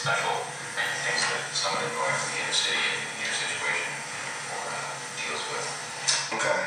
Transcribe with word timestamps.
special 0.00 0.32
and 0.80 0.88
things 1.04 1.20
that 1.28 1.44
someone 1.52 1.84
going 1.92 2.16
from 2.16 2.32
the 2.32 2.40
inner 2.40 2.56
city 2.56 2.80
in 2.80 3.20
your 3.20 3.36
situation 3.36 3.92
or 4.56 4.64
uh, 4.72 4.96
deals 5.20 5.44
with. 5.52 6.40
Okay. 6.40 6.59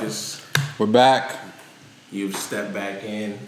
Motherfuckers. 0.00 0.78
We're 0.78 0.86
back. 0.86 1.36
You've 2.10 2.36
stepped 2.36 2.72
back 2.72 3.02
in. 3.04 3.38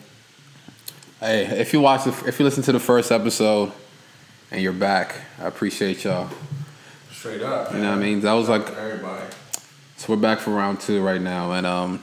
Hey, 1.21 1.45
if 1.61 1.73
you 1.73 1.81
watch, 1.81 2.05
the, 2.05 2.11
if 2.27 2.39
you 2.39 2.45
listen 2.45 2.63
to 2.65 2.73
the 2.73 2.81
first 2.81 3.13
episode, 3.13 3.73
and 4.51 4.61
you're 4.61 4.73
back, 4.73 5.15
I 5.41 5.47
appreciate 5.47 6.05
y'all. 6.05 6.29
Straight 7.11 7.43
up. 7.43 7.73
You 7.73 7.79
know 7.79 7.91
what 7.91 7.99
I 7.99 8.03
mean? 8.03 8.21
That 8.21 8.33
was 8.33 8.49
like 8.49 8.69
everybody. 8.71 9.33
So 9.97 10.13
we're 10.13 10.21
back 10.21 10.41
for 10.41 10.51
round 10.51 10.81
two 10.81 11.03
right 11.03 11.21
now, 11.21 11.53
and 11.53 11.67
um, 11.67 12.03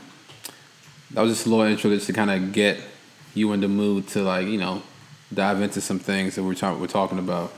that 1.12 1.22
was 1.22 1.34
just 1.34 1.46
a 1.46 1.50
little 1.50 1.66
intro 1.66 1.92
just 1.92 2.08
to 2.08 2.14
kind 2.14 2.32
of 2.32 2.54
get 2.54 2.80
you 3.36 3.52
in 3.54 3.62
the 3.62 3.68
mood 3.68 4.08
to 4.10 4.24
like 4.24 4.48
you 4.48 4.58
know 4.58 4.82
dive 5.34 5.62
into 5.62 5.82
some 5.82 6.00
things 6.00 6.36
that 6.36 6.44
we're 6.44 6.56
talking 6.56 6.80
we're 6.80 6.88
talking 6.88 7.20
about. 7.20 7.54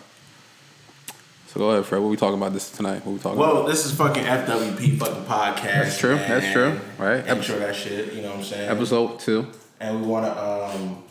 So 1.53 1.59
go 1.59 1.72
ahead, 1.72 1.85
Fred. 1.85 2.00
What 2.01 2.07
we 2.07 2.16
talking 2.16 2.38
about 2.38 2.53
this 2.53 2.69
tonight? 2.72 3.06
What 3.06 3.12
we 3.12 3.19
talking 3.19 3.38
Well, 3.38 3.51
about? 3.51 3.63
Well, 3.63 3.69
this 3.73 3.85
is 3.85 3.94
fucking 3.94 4.23
FWP 4.23 4.97
fucking 4.97 5.23
podcast. 5.25 5.63
That's 5.84 5.97
true, 5.97 6.16
that's 6.16 6.50
true, 6.53 6.79
right. 6.97 7.17
Intro 7.17 7.35
Episode- 7.35 7.59
that 7.59 7.75
shit. 7.75 8.13
You 8.13 8.22
know 8.22 8.29
what 8.29 8.38
I'm 8.38 8.44
saying? 8.45 8.69
Episode 8.69 9.19
two. 9.19 9.47
And 9.81 10.01
we 10.01 10.07
want 10.07 10.25
to 10.28 10.41
um, 10.41 11.03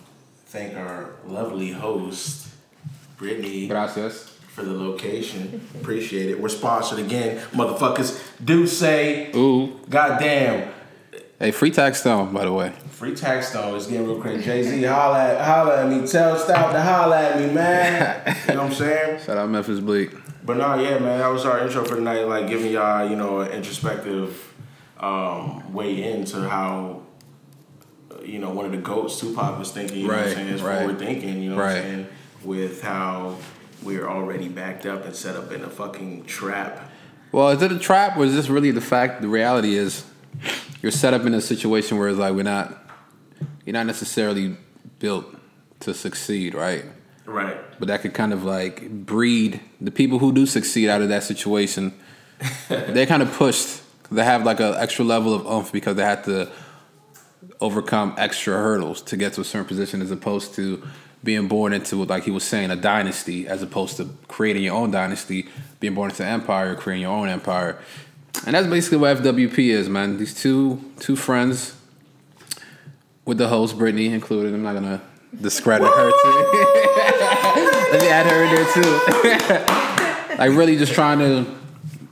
thank 0.46 0.76
our 0.78 1.10
lovely 1.26 1.72
host, 1.72 2.48
Brittany, 3.18 3.68
Gracias. 3.68 4.34
for 4.48 4.62
the 4.62 4.72
location. 4.72 5.60
Appreciate 5.78 6.30
it. 6.30 6.40
We're 6.40 6.48
sponsored 6.48 7.00
again, 7.00 7.36
motherfuckers. 7.52 8.18
Do 8.42 8.66
say, 8.66 9.30
ooh, 9.36 9.78
goddamn. 9.90 10.72
Hey, 11.38 11.50
free 11.50 11.70
Taxstone, 11.70 12.32
by 12.32 12.44
the 12.46 12.52
way. 12.52 12.72
Free 12.92 13.12
Taxstone 13.12 13.76
is 13.76 13.86
getting 13.88 14.06
real 14.06 14.20
crazy. 14.20 14.42
Jay 14.44 14.62
Z, 14.62 14.82
holla 14.84 15.34
at, 15.34 15.40
holla 15.42 15.82
at 15.84 15.88
me. 15.90 16.06
Tell 16.06 16.38
Stout 16.38 16.72
to 16.72 16.80
holla 16.80 17.20
at 17.30 17.38
me, 17.40 17.52
man. 17.52 18.36
you 18.48 18.54
know 18.54 18.62
what 18.62 18.70
I'm 18.70 18.74
saying? 18.74 19.20
Shout 19.22 19.36
out 19.36 19.50
Memphis 19.50 19.80
Bleek. 19.80 20.14
But 20.44 20.56
no, 20.56 20.74
yeah, 20.80 20.98
man, 20.98 21.18
that 21.18 21.28
was 21.28 21.44
our 21.44 21.60
intro 21.60 21.84
for 21.84 21.96
tonight. 21.96 22.24
Like 22.24 22.48
giving 22.48 22.72
y'all, 22.72 23.08
you 23.08 23.16
know, 23.16 23.40
an 23.40 23.52
introspective 23.52 24.54
um, 24.98 25.72
way 25.72 26.02
into 26.12 26.48
how, 26.48 27.02
you 28.24 28.38
know, 28.38 28.50
one 28.50 28.64
of 28.66 28.72
the 28.72 28.78
goats, 28.78 29.20
Tupac, 29.20 29.58
was 29.58 29.70
thinking. 29.70 29.98
You 29.98 30.08
know 30.08 30.14
what 30.14 30.18
Right, 30.20 30.28
I'm 30.28 30.34
saying? 30.34 30.48
It's 30.48 30.62
right. 30.62 30.78
forward 30.78 30.98
thinking. 30.98 31.42
You 31.42 31.50
know 31.50 31.56
what 31.56 31.62
Right. 31.64 31.76
I'm 31.76 31.82
saying? 31.82 32.06
With 32.44 32.82
how 32.82 33.36
we're 33.82 34.08
already 34.08 34.48
backed 34.48 34.86
up 34.86 35.04
and 35.04 35.14
set 35.14 35.36
up 35.36 35.52
in 35.52 35.62
a 35.62 35.68
fucking 35.70 36.24
trap. 36.24 36.90
Well, 37.32 37.50
is 37.50 37.62
it 37.62 37.70
a 37.72 37.78
trap 37.78 38.16
or 38.16 38.24
is 38.24 38.34
this 38.34 38.48
really 38.48 38.70
the 38.70 38.80
fact? 38.80 39.22
The 39.22 39.28
reality 39.28 39.74
is, 39.74 40.04
you're 40.82 40.90
set 40.92 41.12
up 41.14 41.22
in 41.26 41.34
a 41.34 41.40
situation 41.40 41.98
where 41.98 42.08
it's 42.08 42.18
like 42.18 42.34
we're 42.34 42.42
not, 42.42 42.76
you're 43.66 43.72
not 43.74 43.86
necessarily 43.86 44.56
built 44.98 45.26
to 45.80 45.92
succeed, 45.94 46.54
right? 46.54 46.84
Right. 47.30 47.56
But 47.78 47.86
that 47.88 48.02
could 48.02 48.12
kind 48.12 48.32
of 48.32 48.44
like 48.44 48.90
breed 48.90 49.60
the 49.80 49.92
people 49.92 50.18
who 50.18 50.32
do 50.32 50.46
succeed 50.46 50.88
out 50.88 51.00
of 51.00 51.08
that 51.10 51.22
situation. 51.22 51.94
they're 52.68 53.06
kind 53.06 53.22
of 53.22 53.32
pushed. 53.32 53.82
They 54.10 54.24
have 54.24 54.44
like 54.44 54.58
an 54.58 54.74
extra 54.74 55.04
level 55.04 55.32
of 55.32 55.46
oomph 55.46 55.70
because 55.70 55.94
they 55.94 56.02
had 56.02 56.24
to 56.24 56.50
overcome 57.60 58.14
extra 58.18 58.54
hurdles 58.54 59.00
to 59.02 59.16
get 59.16 59.34
to 59.34 59.42
a 59.42 59.44
certain 59.44 59.68
position, 59.68 60.02
as 60.02 60.10
opposed 60.10 60.54
to 60.54 60.82
being 61.22 61.46
born 61.46 61.72
into 61.72 62.02
like 62.04 62.24
he 62.24 62.32
was 62.32 62.42
saying 62.42 62.72
a 62.72 62.76
dynasty, 62.76 63.46
as 63.46 63.62
opposed 63.62 63.96
to 63.98 64.08
creating 64.26 64.64
your 64.64 64.74
own 64.74 64.90
dynasty, 64.90 65.46
being 65.78 65.94
born 65.94 66.10
into 66.10 66.24
an 66.24 66.30
empire, 66.30 66.74
creating 66.74 67.02
your 67.02 67.12
own 67.12 67.28
empire. 67.28 67.78
And 68.44 68.56
that's 68.56 68.66
basically 68.66 68.98
what 68.98 69.18
FWP 69.18 69.68
is, 69.68 69.88
man. 69.88 70.18
These 70.18 70.34
two 70.34 70.82
two 70.98 71.14
friends 71.14 71.76
with 73.24 73.38
the 73.38 73.46
host 73.46 73.78
Brittany 73.78 74.06
included. 74.06 74.52
I'm 74.52 74.64
not 74.64 74.74
gonna 74.74 75.00
discredit 75.38 75.86
her 75.88 76.10
too. 76.10 76.50
Let 77.92 78.00
me 78.00 78.08
add 78.08 78.26
her 78.26 78.44
in 78.44 78.50
there 78.54 80.28
too. 80.28 80.36
like 80.38 80.50
really 80.50 80.76
just 80.76 80.92
trying 80.92 81.18
to 81.18 81.46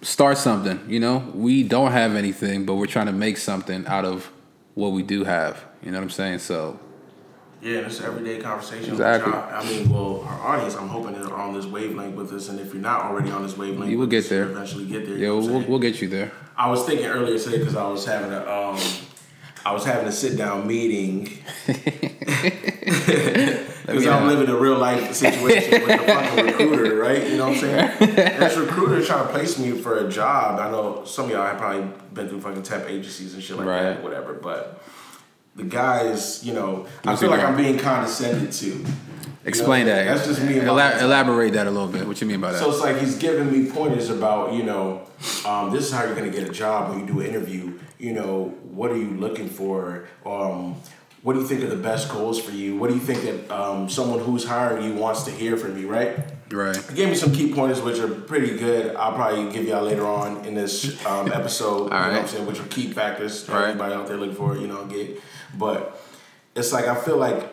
start 0.02 0.38
something. 0.38 0.80
You 0.88 1.00
know, 1.00 1.18
we 1.34 1.62
don't 1.62 1.92
have 1.92 2.14
anything, 2.16 2.64
but 2.66 2.74
we're 2.76 2.86
trying 2.86 3.06
to 3.06 3.12
make 3.12 3.36
something 3.36 3.86
out 3.86 4.04
of 4.04 4.30
what 4.74 4.90
we 4.92 5.02
do 5.02 5.24
have. 5.24 5.64
You 5.82 5.90
know 5.90 5.98
what 5.98 6.04
I'm 6.04 6.10
saying? 6.10 6.38
So 6.40 6.78
Yeah, 7.62 7.78
it's 7.80 7.98
an 8.00 8.06
everyday 8.06 8.38
conversation. 8.40 8.90
Exactly. 8.92 9.32
I, 9.32 9.60
I 9.60 9.64
mean, 9.64 9.88
well, 9.90 10.22
our 10.26 10.40
audience, 10.56 10.74
I'm 10.76 10.88
hoping 10.88 11.14
is 11.14 11.26
on 11.26 11.54
this 11.54 11.66
wavelength 11.66 12.14
with 12.16 12.32
us, 12.32 12.48
and 12.48 12.58
if 12.60 12.72
you're 12.72 12.82
not 12.82 13.02
already 13.06 13.30
on 13.30 13.42
this 13.42 13.56
wavelength, 13.56 13.90
You 13.90 13.98
will 13.98 14.06
get 14.06 14.24
us, 14.24 14.28
there. 14.30 14.44
Eventually 14.44 14.86
get 14.86 15.06
there. 15.06 15.16
yeah, 15.16 15.28
know 15.28 15.36
what 15.36 15.44
I'm 15.46 15.52
we'll, 15.52 15.62
we'll 15.68 15.78
get 15.78 16.00
you 16.00 16.08
there. 16.08 16.32
I 16.56 16.68
was 16.70 16.84
thinking 16.84 17.06
earlier 17.06 17.38
today 17.38 17.58
because 17.58 17.76
I 17.76 17.86
was 17.88 18.04
having 18.04 18.32
a 18.32 18.40
um, 18.50 18.78
I 19.64 19.72
was 19.72 19.84
having 19.84 20.06
a 20.08 20.12
sit 20.12 20.36
down 20.36 20.66
meeting 20.66 21.28
because 23.12 24.06
I'm 24.06 24.26
living 24.28 24.48
a 24.48 24.56
real 24.56 24.78
life 24.78 25.12
situation 25.14 25.82
with 25.82 26.00
a 26.00 26.04
fucking 26.06 26.46
recruiter, 26.46 26.96
right? 26.96 27.26
You 27.28 27.36
know 27.38 27.48
what 27.48 27.54
I'm 27.56 27.60
saying? 27.98 28.14
This 28.14 28.56
recruiter 28.56 29.04
trying 29.04 29.26
to 29.26 29.32
place 29.32 29.58
me 29.58 29.72
for 29.72 30.06
a 30.06 30.10
job. 30.10 30.60
I 30.60 30.70
know 30.70 31.04
some 31.04 31.26
of 31.26 31.30
y'all 31.30 31.46
have 31.46 31.58
probably 31.58 31.90
been 32.12 32.28
through 32.28 32.40
fucking 32.40 32.62
temp 32.62 32.84
agencies 32.88 33.34
and 33.34 33.42
shit 33.42 33.56
like 33.56 33.66
Right. 33.66 33.82
that, 33.84 34.02
whatever. 34.02 34.34
But 34.34 34.82
the 35.56 35.64
guys, 35.64 36.44
you 36.44 36.52
know, 36.54 36.86
I 37.04 37.16
feel 37.16 37.30
like? 37.30 37.40
I'm 37.40 37.56
being 37.56 37.78
condescended 37.78 38.52
to. 38.52 38.66
You 38.66 38.86
Explain 39.44 39.86
know, 39.86 39.94
that. 39.94 40.04
That's 40.16 40.26
just 40.26 40.42
me. 40.42 40.54
Elab- 40.56 41.00
elaborate 41.00 41.54
that 41.54 41.66
a 41.66 41.70
little 41.70 41.88
bit. 41.88 42.06
What 42.06 42.20
you 42.20 42.26
mean 42.26 42.40
by 42.40 42.52
that? 42.52 42.58
So 42.58 42.70
it's 42.70 42.80
like 42.80 42.98
he's 42.98 43.16
giving 43.16 43.50
me 43.50 43.70
pointers 43.70 44.10
about, 44.10 44.52
you 44.52 44.62
know, 44.62 45.06
um, 45.46 45.70
this 45.70 45.86
is 45.86 45.92
how 45.92 46.04
you're 46.04 46.14
gonna 46.14 46.28
get 46.28 46.46
a 46.46 46.52
job 46.52 46.90
when 46.90 47.00
you 47.00 47.06
do 47.06 47.20
an 47.20 47.26
interview. 47.26 47.78
You 47.98 48.12
know, 48.12 48.54
what 48.62 48.90
are 48.90 48.96
you 48.96 49.10
looking 49.10 49.48
for? 49.48 50.06
Um, 50.26 50.76
what 51.22 51.34
do 51.34 51.40
you 51.40 51.46
think 51.46 51.62
are 51.62 51.66
the 51.68 51.76
best 51.76 52.08
goals 52.10 52.40
for 52.40 52.52
you? 52.52 52.76
What 52.76 52.88
do 52.90 52.94
you 52.94 53.00
think 53.00 53.22
that 53.22 53.50
um, 53.54 53.88
someone 53.90 54.20
who's 54.20 54.44
hiring 54.44 54.84
you 54.84 54.94
wants 54.94 55.24
to 55.24 55.30
hear 55.30 55.56
from 55.56 55.76
you, 55.78 55.88
right? 55.88 56.16
Right. 56.50 56.76
He 56.76 56.94
gave 56.94 57.08
me 57.08 57.14
some 57.14 57.32
key 57.32 57.52
pointers, 57.52 57.80
which 57.82 57.98
are 57.98 58.08
pretty 58.08 58.56
good. 58.56 58.94
I'll 58.96 59.12
probably 59.12 59.52
give 59.52 59.66
y'all 59.66 59.82
later 59.84 60.06
on 60.06 60.44
in 60.46 60.54
this 60.54 61.04
um, 61.04 61.30
episode. 61.40 61.84
you 61.84 61.90
know 61.90 61.96
what 61.96 62.12
I'm 62.12 62.26
saying? 62.28 62.46
Which 62.46 62.60
are 62.60 62.64
key 62.66 62.90
factors 62.92 63.44
that 63.44 63.52
All 63.52 63.58
right. 63.60 63.68
everybody 63.70 63.94
out 63.94 64.06
there 64.06 64.16
looking 64.16 64.36
for, 64.36 64.56
you 64.56 64.66
know, 64.68 64.84
get. 64.86 65.20
But 65.58 66.00
it's 66.54 66.72
like 66.72 66.86
I 66.86 66.94
feel 66.94 67.16
like 67.16 67.52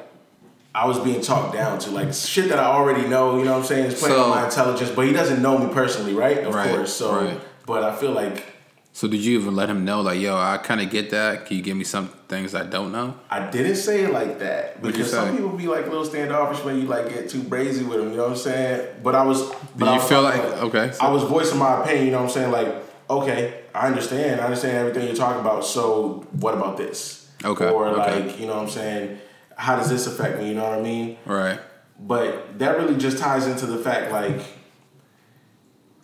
I 0.73 0.85
was 0.87 0.99
being 0.99 1.21
talked 1.21 1.53
down 1.53 1.79
to, 1.79 1.91
like 1.91 2.13
shit 2.13 2.49
that 2.49 2.59
I 2.59 2.65
already 2.65 3.07
know. 3.07 3.37
You 3.37 3.45
know 3.45 3.53
what 3.53 3.59
I'm 3.61 3.65
saying? 3.65 3.91
It's 3.91 3.99
playing 3.99 4.15
So- 4.15 4.23
on 4.25 4.29
my 4.29 4.45
intelligence, 4.45 4.91
but 4.91 5.05
he 5.07 5.11
doesn't 5.13 5.41
know 5.41 5.57
me 5.57 5.73
personally, 5.73 6.13
right? 6.13 6.37
Of 6.39 6.53
Right, 6.53 6.69
course. 6.69 6.93
So, 6.93 7.15
right. 7.25 7.39
but 7.65 7.83
I 7.83 7.95
feel 7.95 8.11
like 8.11 8.53
So 8.93 9.07
did 9.09 9.19
you 9.25 9.37
even 9.39 9.55
let 9.57 9.69
him 9.69 9.83
know, 9.83 9.99
like, 10.01 10.19
yo, 10.21 10.37
I 10.37 10.57
kind 10.57 10.79
of 10.81 10.89
get 10.89 11.09
that. 11.09 11.45
Can 11.47 11.57
you 11.57 11.63
give 11.63 11.75
me 11.75 11.83
some 11.83 12.09
things 12.27 12.55
I 12.55 12.63
don't 12.65 12.91
know? 12.91 13.15
I 13.29 13.49
didn't 13.49 13.75
say 13.75 14.03
it 14.03 14.11
like 14.11 14.39
that 14.39 14.81
because 14.81 15.11
some 15.11 15.31
people 15.35 15.49
be 15.49 15.67
like 15.67 15.85
a 15.85 15.89
little 15.89 16.05
standoffish 16.05 16.63
when 16.63 16.79
you 16.81 16.87
like 16.87 17.09
get 17.09 17.29
too 17.29 17.41
brazy 17.41 17.87
with 17.87 17.99
them. 17.99 18.11
You 18.11 18.17
know 18.17 18.23
what 18.23 18.31
I'm 18.31 18.37
saying? 18.37 18.95
But 19.03 19.15
I 19.15 19.23
was. 19.23 19.41
But 19.77 19.85
you 19.85 19.95
was 19.99 20.09
feel 20.09 20.21
like- 20.21 20.39
okay, 20.39 20.91
so- 20.91 21.05
I 21.05 21.11
was 21.11 21.23
voicing 21.23 21.59
my 21.59 21.81
opinion. 21.81 22.05
You 22.05 22.11
know 22.11 22.17
what 22.23 22.25
I'm 22.25 22.31
saying? 22.31 22.51
Like, 22.51 22.75
okay, 23.09 23.61
I 23.73 23.87
understand. 23.87 24.41
I 24.41 24.45
understand 24.45 24.77
everything 24.77 25.07
you're 25.07 25.15
talking 25.15 25.41
about. 25.41 25.65
So 25.65 26.25
what 26.31 26.53
about 26.53 26.77
this? 26.77 27.29
Okay, 27.43 27.69
Or 27.69 27.87
okay. 27.87 28.23
like, 28.25 28.39
you 28.39 28.47
know 28.47 28.55
what 28.55 28.63
I'm 28.63 28.69
saying? 28.69 29.19
How 29.57 29.75
does 29.75 29.89
this 29.89 30.07
affect 30.07 30.39
me? 30.39 30.49
You 30.49 30.55
know 30.55 30.63
what 30.69 30.79
I 30.79 30.81
mean? 30.81 31.17
Right. 31.25 31.59
But 31.99 32.59
that 32.59 32.77
really 32.77 32.97
just 32.97 33.19
ties 33.19 33.47
into 33.47 33.65
the 33.65 33.77
fact 33.77 34.11
like 34.11 34.41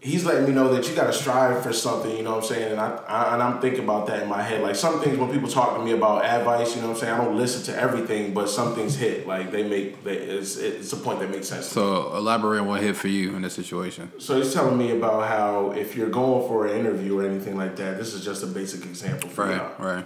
he's 0.02 0.26
letting 0.26 0.46
me 0.46 0.52
know 0.52 0.74
that 0.74 0.90
you 0.90 0.96
got 0.96 1.06
to 1.06 1.14
strive 1.14 1.62
for 1.62 1.72
something. 1.72 2.16
You 2.18 2.24
know 2.24 2.32
what 2.32 2.44
I'm 2.44 2.50
saying? 2.50 2.72
And 2.72 2.82
I, 2.82 2.96
I 3.08 3.34
and 3.36 3.44
I'm 3.44 3.62
thinking 3.62 3.84
about 3.84 4.08
that 4.08 4.24
in 4.24 4.30
my 4.30 4.42
head. 4.42 4.62
Like 4.62 4.76
some 4.76 5.00
things 5.00 5.18
when 5.18 5.32
people 5.32 5.48
talk 5.48 5.78
to 5.78 5.84
me 5.84 5.92
about 5.92 6.26
advice, 6.26 6.76
you 6.76 6.82
know 6.82 6.90
what 6.90 6.96
I'm 6.96 7.00
saying? 7.00 7.14
I 7.14 7.24
don't 7.24 7.38
listen 7.38 7.64
to 7.74 7.80
everything, 7.80 8.34
but 8.34 8.50
some 8.50 8.74
things 8.74 8.96
hit. 8.96 9.28
Like 9.28 9.52
they 9.52 9.64
make 9.64 10.04
they, 10.04 10.18
it's 10.18 10.58
it's 10.58 10.92
a 10.92 10.98
point 10.98 11.20
that 11.20 11.30
makes 11.30 11.48
sense. 11.48 11.68
So 11.68 12.16
elaborate 12.16 12.62
on 12.62 12.68
what 12.68 12.82
hit 12.82 12.98
for 12.98 13.08
you 13.08 13.36
in 13.36 13.44
this 13.44 13.54
situation. 13.54 14.12
So 14.20 14.42
he's 14.42 14.54
telling 14.54 14.78
me 14.78 14.92
about 14.92 15.28
how 15.28 15.72
if 15.72 15.96
you're 15.96 16.10
going 16.10 16.48
for 16.48 16.66
an 16.66 16.78
interview 16.78 17.20
or 17.20 17.26
anything 17.26 17.56
like 17.56 17.76
that, 17.78 17.98
this 17.98 18.14
is 18.14 18.26
just 18.26 18.44
a 18.44 18.48
basic 18.48 18.84
example 18.84 19.30
for 19.30 19.46
y'all. 19.46 19.72
Right. 19.78 19.96
Right. 19.96 20.06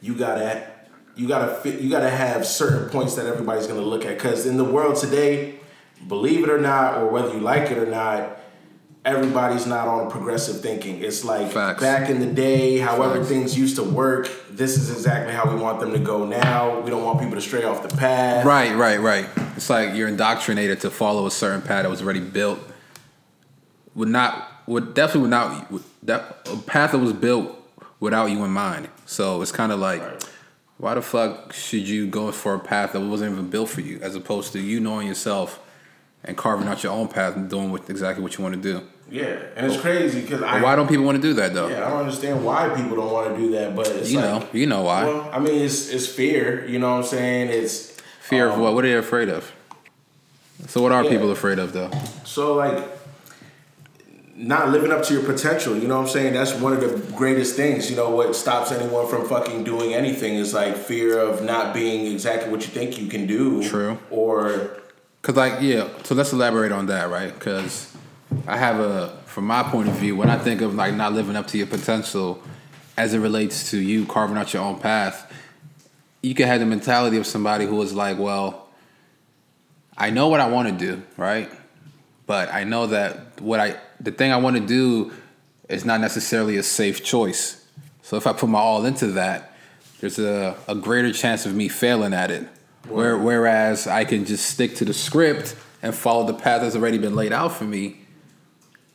you 0.00 0.14
gotta 0.14 0.66
you 1.14 1.28
gotta 1.28 1.54
fit 1.56 1.80
you 1.80 1.90
gotta 1.90 2.10
have 2.10 2.46
certain 2.46 2.88
points 2.88 3.14
that 3.16 3.26
everybody's 3.26 3.66
gonna 3.66 3.80
look 3.80 4.04
at 4.06 4.16
because 4.16 4.46
in 4.46 4.56
the 4.56 4.64
world 4.64 4.96
today 4.96 5.56
believe 6.08 6.42
it 6.42 6.50
or 6.50 6.58
not 6.58 6.96
or 6.96 7.08
whether 7.08 7.32
you 7.32 7.40
like 7.40 7.70
it 7.70 7.78
or 7.78 7.86
not 7.86 8.38
everybody's 9.04 9.66
not 9.66 9.86
on 9.86 10.10
progressive 10.10 10.60
thinking 10.60 11.02
it's 11.02 11.24
like 11.24 11.50
Facts. 11.52 11.80
back 11.82 12.08
in 12.08 12.20
the 12.20 12.26
day 12.26 12.78
however 12.78 13.16
Facts. 13.16 13.28
things 13.28 13.58
used 13.58 13.76
to 13.76 13.82
work 13.82 14.30
this 14.50 14.76
is 14.78 14.90
exactly 14.90 15.34
how 15.34 15.52
we 15.52 15.60
want 15.60 15.78
them 15.80 15.92
to 15.92 15.98
go 15.98 16.24
now 16.24 16.80
we 16.80 16.90
don't 16.90 17.04
want 17.04 17.18
people 17.18 17.34
to 17.34 17.40
stray 17.40 17.64
off 17.64 17.82
the 17.86 17.94
path 17.96 18.44
Right. 18.46 18.74
Right. 18.74 19.00
Right. 19.00 19.28
It's 19.56 19.68
like 19.70 19.94
you're 19.94 20.08
indoctrinated 20.08 20.80
to 20.82 20.90
follow 20.90 21.26
a 21.26 21.30
certain 21.30 21.62
path 21.62 21.82
that 21.84 21.88
was 21.90 22.02
already 22.02 22.20
built. 22.20 22.58
Would 23.94 24.08
not. 24.08 24.48
Would 24.66 24.94
definitely 24.94 25.22
would 25.22 25.30
not. 25.30 25.70
Would, 25.70 25.82
that 26.04 26.48
a 26.52 26.56
path 26.56 26.92
that 26.92 26.98
was 26.98 27.12
built 27.12 27.56
without 28.00 28.26
you 28.30 28.42
in 28.44 28.50
mind. 28.50 28.88
So 29.06 29.40
it's 29.42 29.52
kind 29.52 29.70
of 29.72 29.78
like. 29.78 30.02
Right. 30.02 30.24
Why 30.76 30.94
the 30.94 31.02
fuck 31.02 31.52
should 31.52 31.88
you 31.88 32.06
go 32.08 32.32
for 32.32 32.54
a 32.54 32.58
path 32.58 32.92
that 32.92 33.00
wasn't 33.00 33.32
even 33.32 33.48
built 33.48 33.68
for 33.68 33.80
you, 33.80 34.00
as 34.02 34.16
opposed 34.16 34.52
to 34.54 34.60
you 34.60 34.80
knowing 34.80 35.06
yourself 35.06 35.60
and 36.24 36.36
carving 36.36 36.66
out 36.66 36.82
your 36.82 36.92
own 36.92 37.06
path 37.06 37.36
and 37.36 37.48
doing 37.48 37.70
what, 37.70 37.88
exactly 37.88 38.22
what 38.22 38.36
you 38.36 38.42
want 38.42 38.56
to 38.56 38.60
do? 38.60 38.84
Yeah 39.10 39.36
and 39.56 39.66
it's 39.66 39.80
crazy 39.80 40.20
because 40.22 40.42
I 40.42 40.62
why 40.62 40.74
don't 40.76 40.88
people 40.88 41.04
want 41.04 41.16
to 41.16 41.22
do 41.22 41.34
that 41.34 41.52
though? 41.54 41.68
yeah 41.68 41.86
I 41.86 41.90
don't 41.90 42.00
understand 42.00 42.44
why 42.44 42.68
people 42.70 42.96
don't 42.96 43.12
want 43.12 43.34
to 43.34 43.40
do 43.40 43.50
that 43.52 43.74
but 43.76 43.86
it's 43.88 44.10
you 44.10 44.20
like, 44.20 44.24
know, 44.42 44.48
you 44.52 44.66
know 44.66 44.82
why. 44.82 45.04
well 45.04 45.28
I 45.32 45.38
mean 45.38 45.62
it's 45.62 45.90
it's 45.90 46.06
fear 46.06 46.66
you 46.66 46.78
know 46.78 46.90
what 46.90 46.98
I'm 46.98 47.04
saying 47.04 47.48
it's 47.50 47.94
Fear 48.20 48.46
of 48.48 48.54
um, 48.54 48.60
what? 48.60 48.72
What 48.74 48.84
are 48.86 48.88
they 48.88 48.94
afraid 48.96 49.28
of? 49.28 49.52
So 50.68 50.80
what 50.80 50.92
are 50.92 51.04
Yeah. 51.04 51.10
people 51.10 51.30
afraid 51.30 51.58
of 51.58 51.74
though? 51.74 51.90
So 52.24 52.54
like 52.54 52.82
not 54.36 54.70
living 54.70 54.90
up 54.90 55.02
to 55.04 55.14
your 55.14 55.22
potential, 55.22 55.76
you 55.76 55.86
know 55.86 55.96
what 55.98 56.06
I'm 56.06 56.08
saying? 56.08 56.32
That's 56.32 56.54
one 56.54 56.72
of 56.72 56.80
the 56.80 57.12
greatest 57.14 57.54
things. 57.54 57.90
You 57.90 57.96
know 57.96 58.08
what 58.10 58.34
stops 58.34 58.72
anyone 58.72 59.06
from 59.08 59.28
fucking 59.28 59.64
doing 59.64 59.92
anything 59.94 60.34
is 60.36 60.54
like 60.54 60.74
fear 60.76 61.18
of 61.18 61.42
not 61.42 61.74
being 61.74 62.10
exactly 62.10 62.50
what 62.50 62.62
you 62.62 62.68
think 62.68 62.98
you 62.98 63.06
can 63.08 63.26
do. 63.26 63.62
True. 63.68 63.98
Or 64.10 64.80
Cause 65.22 65.36
like 65.36 65.60
yeah, 65.60 65.88
so 66.04 66.14
let's 66.14 66.32
elaborate 66.32 66.72
on 66.72 66.86
that, 66.86 67.10
right? 67.10 67.38
Cause 67.38 67.94
I 68.46 68.56
have 68.56 68.80
a 68.80 69.16
from 69.26 69.46
my 69.46 69.62
point 69.64 69.88
of 69.88 69.94
view, 69.94 70.14
when 70.16 70.30
I 70.30 70.38
think 70.38 70.60
of 70.60 70.74
like 70.74 70.94
not 70.94 71.12
living 71.12 71.34
up 71.34 71.48
to 71.48 71.58
your 71.58 71.66
potential 71.66 72.40
as 72.96 73.14
it 73.14 73.18
relates 73.18 73.70
to 73.70 73.78
you 73.78 74.06
carving 74.06 74.36
out 74.36 74.52
your 74.52 74.62
own 74.62 74.78
path, 74.78 75.32
you 76.22 76.34
can 76.34 76.46
have 76.46 76.60
the 76.60 76.66
mentality 76.66 77.16
of 77.16 77.26
somebody 77.26 77.66
who 77.66 77.82
is 77.82 77.92
like, 77.92 78.18
well, 78.18 78.68
I 79.96 80.10
know 80.10 80.28
what 80.28 80.40
I 80.40 80.48
want 80.48 80.68
to 80.68 80.86
do, 80.86 81.02
right? 81.16 81.50
But 82.26 82.52
I 82.52 82.64
know 82.64 82.86
that 82.86 83.40
what 83.40 83.60
I 83.60 83.76
the 84.00 84.12
thing 84.12 84.32
I 84.32 84.36
want 84.36 84.56
to 84.56 84.64
do 84.64 85.12
is 85.68 85.84
not 85.84 86.00
necessarily 86.00 86.56
a 86.56 86.62
safe 86.62 87.02
choice. 87.02 87.66
So 88.02 88.16
if 88.16 88.26
I 88.26 88.32
put 88.32 88.48
my 88.48 88.58
all 88.58 88.84
into 88.84 89.08
that, 89.12 89.56
there's 90.00 90.18
a, 90.18 90.56
a 90.68 90.74
greater 90.74 91.12
chance 91.12 91.46
of 91.46 91.54
me 91.54 91.68
failing 91.68 92.12
at 92.12 92.30
it. 92.30 92.46
Where, 92.88 93.16
whereas 93.16 93.86
I 93.86 94.04
can 94.04 94.26
just 94.26 94.46
stick 94.46 94.76
to 94.76 94.84
the 94.84 94.92
script 94.92 95.56
and 95.82 95.94
follow 95.94 96.26
the 96.26 96.34
path 96.34 96.60
that's 96.60 96.76
already 96.76 96.98
been 96.98 97.14
laid 97.14 97.32
out 97.32 97.52
for 97.52 97.64
me. 97.64 98.03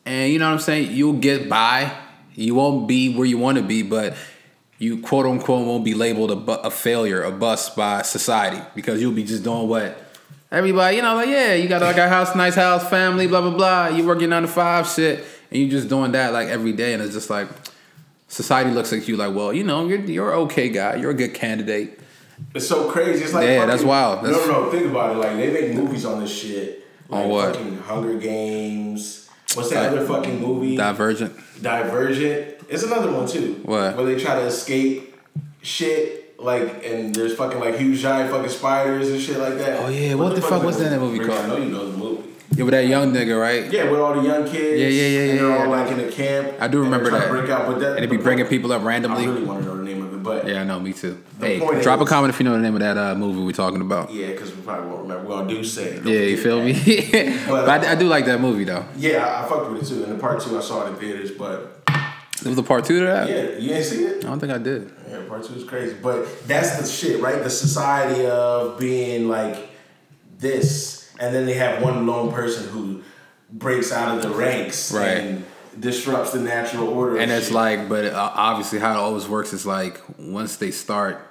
And 0.09 0.33
you 0.33 0.39
know 0.39 0.47
what 0.47 0.53
I'm 0.53 0.59
saying? 0.59 0.91
You'll 0.91 1.13
get 1.19 1.47
by. 1.47 1.91
You 2.33 2.56
won't 2.56 2.88
be 2.88 3.13
where 3.15 3.27
you 3.27 3.38
want 3.38 3.57
to 3.59 3.63
be, 3.63 3.83
but 3.83 4.15
you 4.79 5.01
quote 5.01 5.25
unquote 5.27 5.67
won't 5.67 5.85
be 5.85 5.94
labeled 5.94 6.31
a, 6.31 6.35
bu- 6.35 6.51
a 6.53 6.71
failure, 6.71 7.21
a 7.21 7.31
bust 7.31 7.75
by 7.75 8.01
society 8.01 8.59
because 8.73 9.01
you'll 9.01 9.11
be 9.13 9.23
just 9.23 9.44
doing 9.44 9.67
what 9.67 10.01
everybody, 10.51 10.95
you 10.95 11.01
know, 11.03 11.13
like 11.15 11.27
yeah, 11.29 11.53
you 11.53 11.67
got 11.69 11.81
like 11.81 11.97
a 11.97 12.09
house, 12.09 12.35
nice 12.35 12.56
house, 12.56 12.89
family, 12.89 13.27
blah 13.27 13.41
blah 13.41 13.51
blah. 13.56 13.88
You 13.95 14.06
working 14.07 14.29
nine 14.29 14.41
to 14.44 14.47
five 14.47 14.88
shit, 14.88 15.19
and 15.51 15.61
you're 15.61 15.69
just 15.69 15.89
doing 15.89 16.11
that 16.13 16.33
like 16.33 16.47
every 16.47 16.71
day, 16.73 16.94
and 16.94 17.03
it's 17.03 17.13
just 17.13 17.29
like 17.29 17.47
society 18.29 18.71
looks 18.71 18.91
at 18.94 19.07
you 19.07 19.15
like, 19.15 19.35
well, 19.35 19.53
you 19.53 19.63
know, 19.63 19.88
you're 19.88 20.00
you're 20.00 20.33
okay 20.33 20.69
guy, 20.69 20.95
you're 20.95 21.11
a 21.11 21.13
good 21.13 21.35
candidate. 21.35 22.00
it's 22.56 22.67
so 22.67 22.89
crazy. 22.89 23.25
It's 23.25 23.33
like 23.33 23.44
Yeah, 23.47 23.57
fucking- 23.57 23.69
that's 23.69 23.83
wild. 23.83 24.23
That's- 24.25 24.47
no, 24.47 24.51
no, 24.53 24.63
no. 24.65 24.71
Think 24.71 24.89
about 24.89 25.15
it. 25.15 25.19
Like 25.19 25.35
they 25.38 25.51
make 25.51 25.73
movies 25.75 26.03
on 26.06 26.21
this 26.21 26.31
shit. 26.35 26.88
On 27.11 27.19
Like 27.19 27.29
what? 27.29 27.56
Fucking 27.57 27.77
Hunger 27.81 28.17
Games. 28.17 29.29
What's 29.56 29.72
that 29.72 29.92
other 29.92 30.06
fucking 30.06 30.40
movie? 30.40 30.75
Divergent. 30.78 31.36
Divergent. 31.62 32.56
It's 32.69 32.84
another 32.84 33.12
one 33.12 33.28
too. 33.28 33.60
What? 33.63 33.96
Where 33.98 34.06
they 34.06 34.19
try 34.22 34.36
to 34.36 34.46
escape 34.46 35.16
shit, 35.63 36.40
like, 36.40 36.86
and 36.86 37.13
there's 37.16 37.36
fucking 37.36 37.60
like 37.60 37.75
huge 37.75 38.00
giant 38.00 38.30
fucking 38.31 38.50
spiders 38.50 39.10
and 39.10 39.19
shit 39.19 39.38
like 39.40 39.56
that. 39.57 39.80
Oh, 39.80 39.90
yeah, 39.90 40.13
what 40.13 40.36
the 40.36 40.42
fuck 40.42 40.62
was 40.63 40.78
that 40.78 41.00
movie 41.00 41.19
called? 41.19 41.40
I 41.40 41.48
know 41.48 41.57
you 41.57 41.66
know 41.66 41.92
the 41.92 41.98
movie. 41.98 42.30
Yeah, 42.51 42.63
with 42.66 42.74
that 42.74 42.88
young 42.88 43.12
nigga, 43.13 43.40
right? 43.40 43.72
Yeah, 43.72 43.90
with 43.90 44.00
all 44.00 44.13
the 44.16 44.22
young 44.22 44.44
kids. 44.44 44.80
Yeah, 44.80 44.88
yeah, 44.88 45.07
yeah, 45.07 45.30
And 45.31 45.40
they're 45.40 45.48
yeah, 45.50 45.54
all 45.57 45.66
yeah. 45.66 45.84
like 45.84 45.92
in 45.92 46.00
a 46.00 46.12
camp. 46.12 46.54
I 46.60 46.68
do 46.68 46.81
remember 46.81 47.10
that. 47.12 47.30
Break 47.30 47.50
out, 47.50 47.68
but 47.68 47.80
that 47.80 47.94
And 47.94 48.04
they 48.04 48.07
be 48.07 48.18
the 48.18 48.24
bringing 48.24 48.45
people 48.48 48.72
up 48.72 48.81
I 48.81 48.86
randomly. 48.86 49.28
really 49.28 49.44
want 49.44 49.62
to 49.63 49.66
know 49.66 49.79
the 50.24 50.30
it, 50.31 50.44
but 50.44 50.48
Yeah, 50.48 50.62
I 50.62 50.63
know, 50.63 50.80
me 50.80 50.94
too. 50.94 51.21
Hey, 51.39 51.60
drop 51.81 52.01
a 52.01 52.06
comment 52.06 52.33
if 52.33 52.39
you 52.39 52.44
know 52.45 52.54
the 52.54 52.60
name 52.60 52.73
of 52.76 52.80
that 52.81 52.97
uh, 52.97 53.16
movie 53.16 53.42
we're 53.44 53.52
talking 53.52 53.81
about. 53.81 54.11
yeah, 54.11 54.28
because 54.28 54.56
we 54.56 54.61
probably 54.61 54.88
won't 54.90 55.02
remember. 55.04 55.23
We're 55.28 55.38
gonna 55.38 55.49
do 55.49 55.64
say. 55.64 55.95
Don't 55.95 56.07
Yeah, 56.07 56.19
you 56.21 56.38
feel 56.38 56.61
me? 56.64 56.73
But, 57.47 57.66
but 57.66 57.85
I, 57.85 57.92
I 57.92 57.95
do 57.95 58.07
like 58.07 58.26
that 58.26 58.40
movie 58.42 58.64
though. 58.66 58.85
Yeah, 58.97 59.26
I, 59.26 59.45
I 59.45 59.49
fucked 59.49 59.71
with 59.71 59.83
it 59.83 59.85
too. 59.88 60.04
And 60.04 60.14
the 60.16 60.19
part 60.19 60.42
two, 60.42 60.57
I 60.57 60.61
saw 60.61 60.85
it 60.85 60.90
in 60.90 60.95
theaters, 60.97 61.31
but 61.31 61.85
There 62.42 62.49
was 62.52 62.57
a 62.57 62.64
part 62.64 62.85
two 62.85 62.99
to 63.02 63.06
that. 63.07 63.30
yeah, 63.30 63.57
you 63.57 63.71
ain't 63.73 63.85
see 63.85 64.04
it. 64.06 64.23
I 64.26 64.28
don't 64.30 64.40
think 64.40 64.52
I 64.54 64.57
did. 64.57 64.92
Yeah, 65.09 65.21
part 65.28 65.44
two 65.45 65.56
is 65.56 65.64
crazy. 65.64 65.95
But 66.02 66.47
that's 66.47 66.78
the 66.80 66.85
shit, 66.88 67.21
right? 67.21 67.44
The 67.44 67.49
society 67.49 68.26
of 68.26 68.80
being 68.80 69.28
like 69.28 69.69
this, 70.38 71.11
and 71.19 71.33
then 71.33 71.45
they 71.45 71.56
have 71.56 71.81
one 71.81 72.06
lone 72.07 72.31
person 72.31 72.68
who 72.69 73.02
breaks 73.52 73.92
out 73.92 74.16
of 74.16 74.21
the 74.23 74.30
ranks 74.30 74.92
Right. 74.92 75.18
and 75.18 75.45
disrupts 75.78 76.31
the 76.31 76.40
natural 76.40 76.88
order. 76.88 77.18
And 77.18 77.31
it's 77.31 77.47
shit. 77.47 77.56
like, 77.56 77.90
but 77.90 78.06
uh, 78.06 78.31
obviously, 78.33 78.80
how 78.80 78.94
it 78.94 78.97
always 78.97 79.28
works 79.28 79.54
is 79.54 79.66
like 79.66 80.02
once 80.18 80.57
they 80.57 80.71
start, 80.71 81.26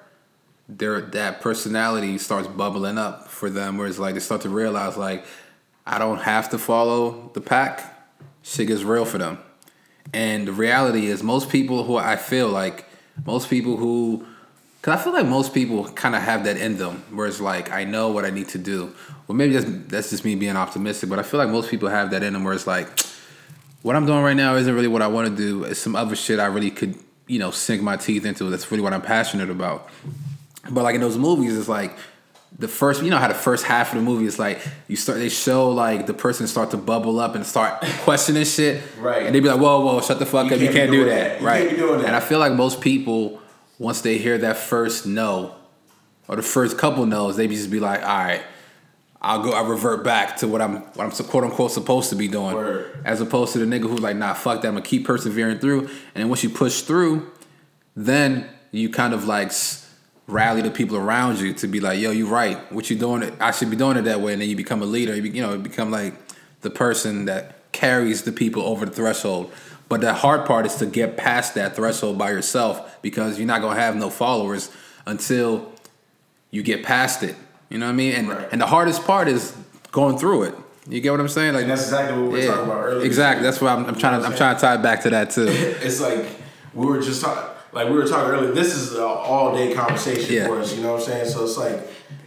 their 0.68 1.00
that 1.00 1.40
personality 1.40 2.18
starts 2.18 2.46
bubbling 2.46 2.98
up 2.98 3.28
for 3.28 3.48
them. 3.48 3.78
Where 3.78 3.86
it's 3.86 3.98
like 3.98 4.14
they 4.14 4.20
start 4.20 4.42
to 4.42 4.50
realize, 4.50 4.96
like, 4.96 5.24
I 5.86 5.98
don't 5.98 6.20
have 6.20 6.50
to 6.50 6.58
follow 6.58 7.30
the 7.34 7.40
pack. 7.40 7.94
Shit 8.42 8.68
gets 8.68 8.82
real 8.82 9.04
for 9.04 9.18
them. 9.18 9.38
And 10.12 10.48
the 10.48 10.52
reality 10.52 11.06
is, 11.06 11.22
most 11.22 11.50
people 11.50 11.84
who 11.84 11.96
I 11.96 12.16
feel 12.16 12.48
like, 12.48 12.86
most 13.26 13.50
people 13.50 13.76
who, 13.76 14.26
because 14.80 15.00
I 15.00 15.04
feel 15.04 15.12
like 15.12 15.26
most 15.26 15.52
people 15.52 15.84
kind 15.90 16.14
of 16.14 16.22
have 16.22 16.44
that 16.44 16.56
in 16.56 16.78
them, 16.78 17.02
where 17.10 17.26
it's 17.26 17.40
like, 17.40 17.70
I 17.72 17.84
know 17.84 18.08
what 18.08 18.24
I 18.24 18.30
need 18.30 18.48
to 18.48 18.58
do. 18.58 18.94
Well, 19.26 19.36
maybe 19.36 19.52
that's, 19.54 19.66
that's 19.88 20.10
just 20.10 20.24
me 20.24 20.34
being 20.34 20.56
optimistic, 20.56 21.10
but 21.10 21.18
I 21.18 21.22
feel 21.22 21.38
like 21.38 21.50
most 21.50 21.70
people 21.70 21.90
have 21.90 22.10
that 22.12 22.22
in 22.22 22.32
them, 22.32 22.44
where 22.44 22.54
it's 22.54 22.66
like, 22.66 22.88
what 23.88 23.96
I'm 23.96 24.04
doing 24.04 24.22
right 24.22 24.36
now 24.36 24.54
isn't 24.56 24.74
really 24.74 24.86
what 24.86 25.00
I 25.00 25.06
want 25.06 25.28
to 25.28 25.34
do. 25.34 25.64
It's 25.64 25.80
some 25.80 25.96
other 25.96 26.14
shit 26.14 26.38
I 26.38 26.44
really 26.44 26.70
could, 26.70 26.94
you 27.26 27.38
know, 27.38 27.50
sink 27.50 27.80
my 27.80 27.96
teeth 27.96 28.26
into. 28.26 28.44
That's 28.50 28.70
really 28.70 28.82
what 28.82 28.92
I'm 28.92 29.00
passionate 29.00 29.48
about. 29.48 29.88
But 30.68 30.84
like 30.84 30.94
in 30.94 31.00
those 31.00 31.16
movies, 31.16 31.56
it's 31.56 31.70
like 31.70 31.96
the 32.58 32.68
first, 32.68 33.02
you 33.02 33.08
know, 33.08 33.16
how 33.16 33.28
the 33.28 33.32
first 33.32 33.64
half 33.64 33.92
of 33.92 33.94
the 33.94 34.02
movie 34.04 34.26
is 34.26 34.38
like 34.38 34.60
you 34.88 34.96
start, 34.96 35.20
they 35.20 35.30
show 35.30 35.70
like 35.70 36.06
the 36.06 36.12
person 36.12 36.46
start 36.46 36.70
to 36.72 36.76
bubble 36.76 37.18
up 37.18 37.34
and 37.34 37.46
start 37.46 37.80
questioning 38.02 38.44
shit, 38.44 38.82
Right. 38.98 39.24
And 39.24 39.34
they 39.34 39.40
be 39.40 39.48
like, 39.48 39.58
"Whoa, 39.58 39.80
whoa, 39.80 40.02
shut 40.02 40.18
the 40.18 40.26
fuck 40.26 40.50
You 40.50 40.56
up! 40.56 40.60
You 40.60 40.68
can't 40.68 40.90
do 40.90 41.06
that, 41.06 41.08
that. 41.08 41.40
You 41.40 41.46
right?" 41.46 41.58
can't 41.60 41.70
be 41.70 41.76
doing 41.78 42.00
that. 42.00 42.08
And 42.08 42.14
I 42.14 42.20
feel 42.20 42.40
like 42.40 42.52
most 42.52 42.82
people, 42.82 43.40
once 43.78 44.02
they 44.02 44.18
hear 44.18 44.36
that 44.36 44.58
first 44.58 45.06
no, 45.06 45.54
or 46.28 46.36
the 46.36 46.42
first 46.42 46.76
couple 46.76 47.06
no's, 47.06 47.36
they 47.36 47.48
just 47.48 47.70
be 47.70 47.80
like, 47.80 48.02
all 48.02 48.18
right, 48.18 48.42
I'll 49.20 49.42
go, 49.42 49.52
I'll 49.52 49.66
revert 49.66 50.04
back 50.04 50.36
to 50.38 50.48
what 50.48 50.62
I'm, 50.62 50.82
what 50.94 51.00
I'm 51.00 51.10
quote 51.10 51.44
unquote 51.44 51.72
supposed 51.72 52.10
to 52.10 52.16
be 52.16 52.28
doing, 52.28 52.54
Word. 52.54 53.00
as 53.04 53.20
opposed 53.20 53.52
to 53.54 53.58
the 53.58 53.66
nigga 53.66 53.88
who's 53.88 54.00
like, 54.00 54.16
nah, 54.16 54.34
fuck 54.34 54.62
that, 54.62 54.68
I'm 54.68 54.74
gonna 54.74 54.84
keep 54.84 55.06
persevering 55.06 55.58
through, 55.58 55.80
and 55.80 55.90
then 56.14 56.28
once 56.28 56.44
you 56.44 56.50
push 56.50 56.82
through, 56.82 57.30
then 57.96 58.48
you 58.70 58.88
kind 58.90 59.12
of 59.12 59.24
like 59.24 59.52
rally 60.28 60.62
the 60.62 60.70
people 60.70 60.96
around 60.96 61.40
you 61.40 61.52
to 61.54 61.66
be 61.66 61.80
like, 61.80 61.98
yo, 61.98 62.10
you 62.10 62.28
right, 62.28 62.70
what 62.72 62.90
you 62.90 62.96
doing? 62.96 63.22
It, 63.22 63.34
I 63.40 63.50
should 63.50 63.70
be 63.70 63.76
doing 63.76 63.96
it 63.96 64.02
that 64.02 64.20
way, 64.20 64.34
and 64.34 64.42
then 64.42 64.48
you 64.48 64.56
become 64.56 64.82
a 64.82 64.86
leader. 64.86 65.14
You, 65.14 65.22
be, 65.22 65.30
you 65.30 65.42
know, 65.42 65.54
you 65.54 65.58
become 65.58 65.90
like 65.90 66.14
the 66.60 66.70
person 66.70 67.24
that 67.24 67.72
carries 67.72 68.22
the 68.22 68.32
people 68.32 68.62
over 68.62 68.86
the 68.86 68.92
threshold. 68.92 69.52
But 69.88 70.02
the 70.02 70.12
hard 70.12 70.44
part 70.44 70.66
is 70.66 70.76
to 70.76 70.86
get 70.86 71.16
past 71.16 71.54
that 71.54 71.74
threshold 71.74 72.18
by 72.18 72.30
yourself 72.30 73.00
because 73.02 73.38
you're 73.38 73.46
not 73.46 73.62
gonna 73.62 73.80
have 73.80 73.96
no 73.96 74.10
followers 74.10 74.70
until 75.06 75.72
you 76.50 76.62
get 76.62 76.84
past 76.84 77.22
it. 77.22 77.36
You 77.70 77.78
know 77.78 77.86
what 77.86 77.92
I 77.92 77.96
mean? 77.96 78.12
And 78.14 78.28
Right. 78.28 78.48
and 78.52 78.60
the 78.60 78.66
hardest 78.66 79.04
part 79.04 79.28
is 79.28 79.54
going 79.92 80.18
through 80.18 80.44
it. 80.44 80.54
You 80.88 81.00
get 81.02 81.10
what 81.10 81.20
I'm 81.20 81.28
saying? 81.28 81.52
Like 81.54 81.62
And 81.62 81.70
that's 81.70 81.82
exactly 81.84 82.20
what 82.22 82.32
we 82.32 82.40
were 82.40 82.46
talking 82.46 82.64
about 82.64 82.84
earlier. 82.84 83.04
Exactly. 83.04 83.42
That's 83.44 83.60
why 83.60 83.72
I'm, 83.74 83.84
I'm 83.86 83.94
trying 83.94 84.20
to 84.20 84.26
I'm 84.26 84.34
trying 84.34 84.54
to 84.56 84.60
tie 84.60 84.74
it 84.76 84.82
back 84.82 85.02
to 85.02 85.10
that 85.10 85.30
too. 85.30 85.46
it's 85.48 86.00
like 86.00 86.26
we 86.74 86.86
were 86.86 87.00
just 87.00 87.22
talking, 87.22 87.42
like 87.72 87.88
we 87.88 87.94
were 87.94 88.06
talking 88.06 88.30
earlier. 88.30 88.52
This 88.52 88.74
is 88.74 88.94
an 88.94 89.02
all 89.02 89.54
day 89.54 89.74
conversation 89.74 90.34
Yeah. 90.34 90.46
for 90.46 90.58
us. 90.60 90.74
You 90.74 90.82
know 90.82 90.92
what 90.92 91.00
I'm 91.02 91.06
saying? 91.06 91.28
So 91.28 91.44
it's 91.44 91.58
like, 91.58 91.80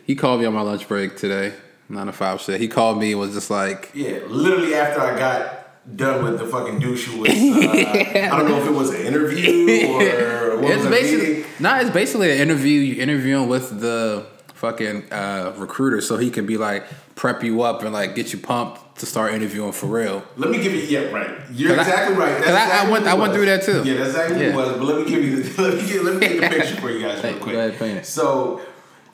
He 0.05 0.15
called 0.15 0.39
me 0.41 0.45
on 0.45 0.53
my 0.53 0.61
lunch 0.61 0.87
break 0.87 1.17
today, 1.17 1.53
nine 1.89 2.05
to 2.05 2.11
five 2.11 2.39
shit. 2.41 2.61
He 2.61 2.67
called 2.67 2.99
me 2.99 3.11
and 3.11 3.19
was 3.19 3.33
just 3.33 3.49
like, 3.49 3.89
yeah, 3.95 4.19
literally 4.27 4.75
after 4.75 5.01
I 5.01 5.17
got 5.17 5.57
done 5.95 6.23
with 6.23 6.37
the 6.37 6.45
fucking 6.45 6.77
douche 6.79 7.07
was, 7.15 7.29
uh, 7.29 7.33
I 7.33 8.27
don't 8.37 8.47
know 8.47 8.61
if 8.61 8.67
it 8.67 8.73
was 8.73 8.91
an 8.93 9.01
interview 9.01 9.87
or 9.97 10.57
what 10.61 10.71
it's 10.71 10.83
was 10.83 10.91
basically 10.91 11.27
meeting. 11.37 11.45
nah, 11.59 11.79
it's 11.79 11.89
basically 11.89 12.31
an 12.31 12.37
interview. 12.37 12.79
You 12.79 13.01
interviewing 13.01 13.47
with 13.49 13.79
the 13.79 14.27
fucking 14.65 15.11
uh, 15.11 15.53
recruiter 15.57 15.99
so 16.01 16.17
he 16.17 16.29
can 16.29 16.45
be 16.45 16.55
like 16.57 16.85
prep 17.15 17.43
you 17.43 17.63
up 17.63 17.81
and 17.81 17.91
like 17.93 18.13
get 18.15 18.31
you 18.31 18.37
pumped 18.39 18.99
to 18.99 19.05
start 19.07 19.33
interviewing 19.33 19.71
for 19.71 19.87
real. 19.87 20.23
Let 20.37 20.51
me 20.51 20.61
give 20.61 20.71
you 20.73 20.81
yeah 20.83 21.09
right. 21.11 21.31
You're 21.51 21.75
'Cause 21.75 21.79
I- 21.87 21.89
exactly 21.89 22.15
right. 22.17 22.29
That's 22.33 22.45
'cause 22.45 22.55
I- 22.55 22.85
I 22.87 22.91
went- 22.91 23.07
I 23.07 23.13
went 23.15 23.33
through 23.33 23.47
that 23.47 23.63
too. 23.63 23.81
Yeah, 23.83 23.95
that's 23.95 24.09
exactly 24.11 24.45
Yeah. 24.45 24.55
what 24.55 24.67
it 24.67 24.71
was. 24.71 24.77
But 24.77 24.85
let 24.85 24.97
me 24.99 25.05
give 25.11 25.23
you 25.23 25.41
the, 25.43 25.61
let 25.63 25.73
me 25.75 25.87
get, 25.91 26.03
let 26.03 26.13
me 26.15 26.19
get 26.27 26.41
the 26.41 26.47
picture 26.57 26.75
for 26.81 26.89
you 26.91 27.01
guys 27.01 27.23
real 27.23 27.33
Go 27.33 27.39
quick. 27.39 27.55
ahead. 27.81 28.05
So 28.05 28.61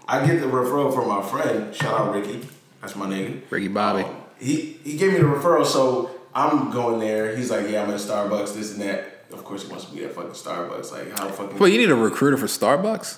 I 0.08 0.26
get 0.28 0.42
the 0.42 0.48
referral 0.48 0.94
from 0.94 1.08
my 1.08 1.22
friend. 1.22 1.74
Shout 1.74 1.98
out 2.00 2.14
Ricky. 2.14 2.48
That's 2.82 2.96
my 2.98 3.06
nigga. 3.08 3.42
Ricky 3.50 3.70
Bobby. 3.70 4.04
Um, 4.04 4.16
he 4.40 4.80
he 4.84 4.98
gave 4.98 5.14
me 5.14 5.20
the 5.20 5.26
referral, 5.26 5.66
so 5.66 6.12
I'm 6.36 6.70
going 6.72 7.00
there. 7.00 7.36
He's 7.38 7.50
like, 7.50 7.70
yeah, 7.70 7.84
I'm 7.84 7.90
at 7.90 8.00
Starbucks, 8.02 8.54
this 8.56 8.74
and 8.74 8.82
that. 8.82 9.14
Of 9.32 9.44
course, 9.44 9.64
he 9.64 9.70
wants 9.70 9.86
to 9.86 9.94
be 9.96 10.04
at 10.06 10.14
fucking 10.14 10.32
Starbucks. 10.32 10.92
Like, 10.92 11.18
how 11.18 11.28
fucking? 11.30 11.58
Well, 11.58 11.70
you 11.70 11.78
need 11.78 11.90
a 11.90 11.96
recruiter 11.96 12.38
for 12.38 12.46
Starbucks, 12.48 13.18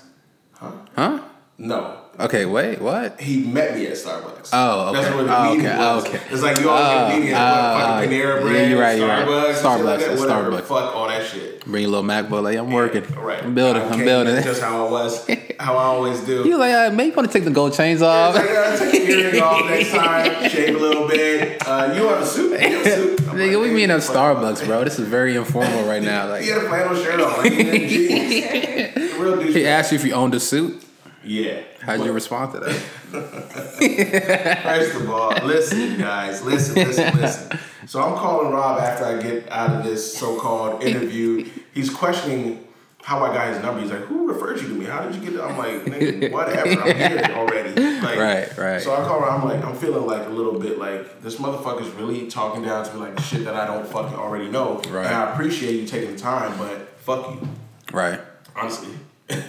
Huh? 0.54 0.72
huh? 0.96 1.20
No, 1.58 1.98
Okay, 2.20 2.46
wait, 2.46 2.82
what? 2.82 3.20
he 3.22 3.46
met 3.46 3.76
me 3.76 3.88
at 3.88 3.94
Starbucks. 3.94 4.50
Oh, 4.52 4.92
That's 4.92 5.08
okay. 5.08 5.16
where 5.16 5.24
the 5.24 5.38
Oh, 5.38 5.44
meeting 5.54 5.66
okay. 5.68 5.78
was. 5.78 6.04
Oh, 6.04 6.08
okay. 6.10 6.22
It's 6.32 6.42
like 6.44 6.60
you 6.60 6.70
always 6.70 6.86
Oh, 6.86 6.90
get 6.90 7.16
a 7.16 7.20
meeting 7.20 7.34
at 7.34 7.40
oh, 7.40 7.74
what, 7.76 7.86
fucking 7.86 8.10
oh, 8.10 8.12
Panera 8.12 8.36
yeah, 8.36 8.42
Bread, 8.42 8.70
you're 8.72 8.80
right, 8.82 8.98
you're 9.00 9.08
right. 9.08 9.26
Starbucks, 9.28 9.54
Starbucks, 9.62 10.10
like 10.10 10.20
whatever. 10.20 10.52
Starbucks. 10.52 10.62
Fuck 10.64 10.96
all 10.96 11.08
that 11.08 11.26
shit. 11.26 11.66
Bring 11.66 11.84
your 11.84 11.92
little 11.92 12.06
MacBook. 12.06 12.44
Like 12.44 12.58
I'm 12.58 12.72
working. 12.72 13.04
Right. 13.16 13.42
I'm 13.44 13.56
building. 13.56 13.82
I'm 13.84 14.00
building. 14.04 14.36
in 14.36 14.44
Just 14.44 14.62
how 14.62 14.88
I 14.88 14.92
was, 14.92 15.26
how 15.60 15.78
I 15.78 15.84
always 15.84 16.20
do. 16.22 16.44
You 16.50 16.58
like, 16.58 16.74
uh, 16.74 16.90
maybe 16.92 17.10
you 17.12 17.16
want 17.16 17.30
to 17.30 17.34
take 17.34 17.46
the 17.46 17.52
gold 17.52 17.74
chains 17.74 18.02
off. 18.02 18.36
like, 18.36 18.50
uh, 18.50 18.78
take 18.78 19.08
your 19.08 19.20
earring 19.20 19.42
off 19.42 19.66
next 19.70 19.92
time, 19.92 20.50
shave 20.50 20.76
a 20.76 20.80
little 20.80 21.08
bit. 21.08 21.66
Uh, 21.66 21.94
you 21.96 22.04
have 22.08 22.22
a 22.22 22.26
suit? 22.26 22.52
You 22.52 22.58
have 22.78 22.86
a 22.86 22.90
suit? 22.96 23.20
Nigga, 23.20 23.54
like, 23.54 23.62
we 23.62 23.68
"Hey, 23.70 23.74
mean 23.76 23.92
at. 23.92 24.02
Starbucks, 24.02 24.66
bro. 24.66 24.84
This 24.84 25.00
is 25.00 25.08
very 25.08 25.36
informal 25.38 25.88
right 25.88 26.04
now. 26.04 26.28
Like, 26.30 26.44
He 26.44 26.50
had 26.50 26.64
a 26.64 26.68
flannel 26.68 26.96
shirt 27.02 27.22
on. 27.22 27.38
Like, 27.44 27.54
he. 27.54 28.92
Real 29.20 29.42
he 29.42 29.66
asked 29.68 29.92
you 29.94 29.98
if 29.98 30.06
you 30.06 30.14
owned 30.14 30.34
a 30.36 30.40
suit. 30.40 30.84
Yeah. 31.24 31.62
How'd 31.82 32.06
you 32.06 32.12
respond 32.14 32.54
to 32.54 32.60
that? 32.62 32.76
First 34.64 34.96
of 34.96 35.10
all, 35.10 35.32
listen, 35.46 35.98
guys, 35.98 36.42
listen, 36.44 36.76
listen, 36.76 37.18
listen. 37.22 37.60
So 37.88 38.02
I'm 38.02 38.16
calling 38.18 38.52
Rob 38.54 38.80
after 38.80 39.06
I 39.06 39.22
get 39.22 39.50
out 39.52 39.72
of 39.76 39.84
this 39.84 40.18
so-called 40.18 40.84
interview. 40.84 41.50
He's 41.74 41.90
questioning 41.90 42.66
how 43.02 43.24
I 43.24 43.34
got 43.34 43.54
his 43.54 43.62
number. 43.64 43.82
He's 43.82 43.92
like, 43.92 44.02
"Who 44.02 44.28
referred 44.32 44.62
you 44.62 44.68
to 44.68 44.74
me? 44.74 44.86
How 44.86 45.02
did 45.02 45.16
you 45.16 45.22
get?" 45.22 45.34
It? 45.34 45.42
I'm 45.42 45.58
like, 45.58 45.84
Nigga, 45.86 46.32
"Whatever. 46.34 46.82
I'm 46.82 46.96
here 46.96 47.36
already." 47.36 47.70
Like, 48.02 48.18
Right, 48.18 48.58
right. 48.58 48.82
So 48.82 48.94
I 48.94 49.04
call 49.06 49.20
Rob. 49.22 49.42
I'm 49.42 49.48
like, 49.50 49.64
I'm 49.66 49.76
feeling 49.76 50.06
like 50.06 50.26
a 50.26 50.30
little 50.30 50.60
bit 50.60 50.78
like 50.78 51.22
this 51.22 51.36
motherfucker's 51.38 51.90
really 51.96 52.28
talking 52.28 52.64
down 52.64 52.86
to 52.86 52.94
me 52.94 53.00
like 53.02 53.20
shit 53.20 53.44
that 53.46 53.56
I 53.56 53.66
don't 53.68 53.88
fucking 53.88 54.18
already 54.18 54.50
know. 54.50 54.82
Right. 54.90 55.06
And 55.06 55.16
I 55.16 55.32
appreciate 55.34 55.76
you 55.76 55.86
taking 55.88 56.14
the 56.14 56.20
time, 56.20 56.58
but 56.58 56.98
fuck 57.00 57.30
you, 57.32 57.48
Right, 57.92 58.20
honestly. 58.56 58.94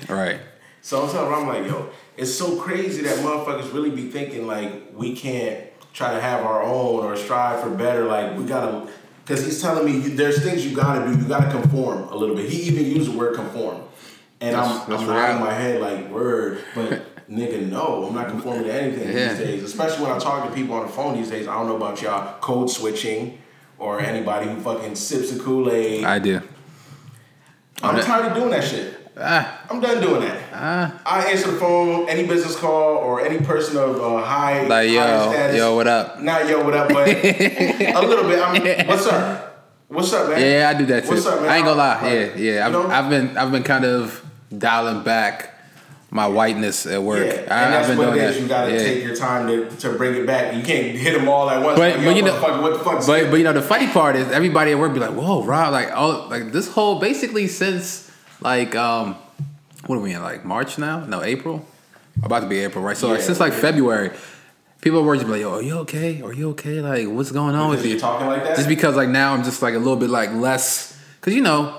right. 0.08 0.40
So 0.82 1.02
I'm 1.02 1.10
telling 1.10 1.28
him, 1.32 1.38
I'm 1.40 1.46
like, 1.46 1.70
yo, 1.70 1.90
it's 2.16 2.34
so 2.34 2.56
crazy 2.60 3.02
that 3.02 3.18
motherfuckers 3.18 3.72
really 3.72 3.90
be 3.90 4.10
thinking 4.10 4.46
like 4.46 4.92
we 4.94 5.14
can't 5.14 5.64
try 5.92 6.14
to 6.14 6.20
have 6.20 6.44
our 6.44 6.62
own 6.62 7.04
or 7.04 7.16
strive 7.16 7.60
for 7.62 7.70
better. 7.70 8.04
Like 8.04 8.36
we 8.36 8.44
gotta, 8.44 8.88
because 9.24 9.44
he's 9.44 9.60
telling 9.60 9.84
me 9.84 9.92
you, 10.00 10.16
there's 10.16 10.42
things 10.42 10.66
you 10.66 10.74
gotta 10.74 11.10
do. 11.12 11.18
You 11.20 11.28
gotta 11.28 11.50
conform 11.50 12.04
a 12.04 12.16
little 12.16 12.34
bit. 12.34 12.48
He 12.50 12.62
even 12.62 12.86
used 12.86 13.12
the 13.12 13.16
word 13.18 13.34
conform, 13.34 13.82
and 14.40 14.54
That's- 14.56 14.82
I'm, 14.84 14.90
that's 14.90 15.02
I'm 15.02 15.08
nodding 15.08 15.40
my 15.40 15.52
head 15.52 15.80
like 15.80 16.08
word, 16.10 16.64
but 16.74 17.02
nigga, 17.30 17.68
no, 17.68 18.06
I'm 18.08 18.14
not 18.14 18.28
conforming 18.28 18.64
to 18.64 18.72
anything 18.72 19.14
Yeah. 19.16 19.34
these 19.34 19.38
days. 19.46 19.62
Especially 19.62 20.02
when 20.04 20.12
I 20.12 20.18
talk 20.18 20.48
to 20.48 20.54
people 20.54 20.74
on 20.74 20.86
the 20.86 20.92
phone 20.92 21.14
these 21.16 21.30
days. 21.30 21.46
I 21.46 21.54
don't 21.54 21.66
know 21.68 21.76
about 21.76 22.00
y'all 22.02 22.40
code 22.40 22.70
switching 22.70 23.38
or 23.78 24.00
anybody 24.00 24.48
who 24.48 24.58
fucking 24.60 24.94
sips 24.96 25.30
the 25.30 25.38
Kool 25.42 25.70
Aid. 25.70 26.04
I 26.04 26.18
do. 26.18 26.40
I'm 27.82 28.00
tired 28.02 28.26
of 28.32 28.34
doing 28.36 28.50
that 28.50 28.64
shit. 28.64 28.96
Ah, 29.16 29.59
I'm 29.70 29.80
done 29.80 30.00
doing 30.02 30.22
that. 30.22 30.42
ah. 30.52 31.00
I 31.06 31.30
answer 31.30 31.52
the 31.52 31.56
phone, 31.58 32.08
any 32.08 32.26
business 32.26 32.56
call 32.56 32.96
or 32.96 33.20
any 33.24 33.38
person 33.44 33.76
of 33.76 34.00
uh, 34.00 34.20
high, 34.22 34.66
Like, 34.66 34.90
yo, 34.90 35.30
status. 35.30 35.56
yo, 35.56 35.76
what 35.76 35.86
up? 35.86 36.20
Not 36.20 36.48
yo, 36.48 36.64
what 36.64 36.74
up, 36.74 36.88
but 36.88 37.06
a 37.08 38.00
little 38.04 38.28
bit. 38.28 38.40
I'm, 38.42 38.86
what's 38.88 39.06
up? 39.06 39.46
What's 39.88 40.12
up, 40.12 40.28
man? 40.30 40.40
Yeah, 40.40 40.68
I 40.74 40.78
do 40.78 40.86
that 40.86 41.04
too. 41.04 41.10
What's 41.10 41.26
up, 41.26 41.40
man? 41.40 41.50
I 41.50 41.56
ain't 41.56 41.64
gonna 41.64 41.78
lie. 41.78 42.02
Like, 42.02 42.36
Yeah, 42.36 42.36
yeah. 42.36 42.66
I've, 42.66 42.72
you 42.72 42.78
know? 42.82 42.88
I've 42.88 43.10
been, 43.10 43.36
I've 43.38 43.52
been 43.52 43.62
kind 43.62 43.84
of 43.84 44.24
dialing 44.56 45.02
back 45.04 45.54
my 46.12 46.26
whiteness 46.26 46.86
at 46.86 47.00
work. 47.00 47.24
Yeah, 47.26 47.32
I, 47.32 47.36
and 47.36 47.48
that's 47.48 47.88
I've 47.88 47.96
been 47.96 47.98
what 47.98 48.14
doing 48.14 48.24
it 48.24 48.30
is. 48.30 48.34
that. 48.36 48.42
You 48.42 48.48
gotta 48.48 48.72
yeah. 48.72 48.78
take 48.78 49.04
your 49.04 49.14
time 49.14 49.46
to, 49.46 49.70
to 49.76 49.92
bring 49.96 50.14
it 50.16 50.26
back. 50.26 50.54
You 50.56 50.62
can't 50.62 50.96
hit 50.96 51.16
them 51.16 51.28
all 51.28 51.48
at 51.48 51.62
once. 51.62 51.78
But, 51.78 51.96
like, 51.96 52.04
but 52.04 52.16
you 52.16 52.22
know, 52.22 52.32
motherfucker, 52.32 52.62
what 52.62 52.72
the 52.72 52.78
fuck? 52.80 53.06
but, 53.06 53.30
but 53.30 53.36
you 53.36 53.44
know, 53.44 53.52
the 53.52 53.62
funny 53.62 53.86
part 53.86 54.16
is 54.16 54.28
everybody 54.32 54.72
at 54.72 54.78
work 54.80 54.92
be 54.92 54.98
like, 54.98 55.12
"Whoa, 55.14 55.44
Rob!" 55.44 55.72
Like, 55.72 55.92
all 55.92 56.28
like 56.28 56.50
this 56.50 56.68
whole 56.72 56.98
basically 56.98 57.46
since 57.46 58.10
like 58.40 58.74
um, 58.74 59.14
what 59.90 59.98
are 59.98 60.02
we 60.02 60.12
in 60.14 60.22
like 60.22 60.44
March 60.44 60.78
now? 60.78 61.04
No, 61.04 61.20
April. 61.20 61.66
About 62.22 62.40
to 62.40 62.46
be 62.46 62.60
April, 62.60 62.84
right? 62.84 62.96
So 62.96 63.08
like 63.08 63.22
since 63.22 63.40
like 63.40 63.52
February, 63.52 64.12
people 64.80 65.02
were 65.02 65.16
just 65.16 65.26
like, 65.26 65.40
"Yo, 65.40 65.54
are 65.54 65.62
you 65.62 65.78
okay? 65.78 66.22
Are 66.22 66.32
you 66.32 66.50
okay? 66.50 66.80
Like, 66.80 67.08
what's 67.08 67.32
going 67.32 67.56
on 67.56 67.70
with 67.70 67.80
Because 67.80 67.86
you?" 67.86 67.90
you're 67.94 68.00
talking 68.00 68.28
like 68.28 68.44
that? 68.44 68.54
Just 68.54 68.68
because 68.68 68.94
like 68.94 69.08
now 69.08 69.34
I'm 69.34 69.42
just 69.42 69.62
like 69.62 69.74
a 69.74 69.78
little 69.78 69.96
bit 69.96 70.08
like 70.08 70.32
less, 70.32 70.96
because 71.16 71.34
you 71.34 71.42
know, 71.42 71.76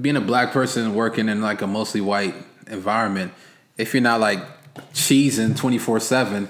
being 0.00 0.16
a 0.16 0.20
black 0.20 0.50
person 0.50 0.96
working 0.96 1.28
in 1.28 1.40
like 1.40 1.62
a 1.62 1.68
mostly 1.68 2.00
white 2.00 2.34
environment, 2.66 3.32
if 3.76 3.94
you're 3.94 4.02
not 4.02 4.18
like 4.18 4.40
cheesing 4.92 5.56
24 5.56 6.00
7 6.00 6.48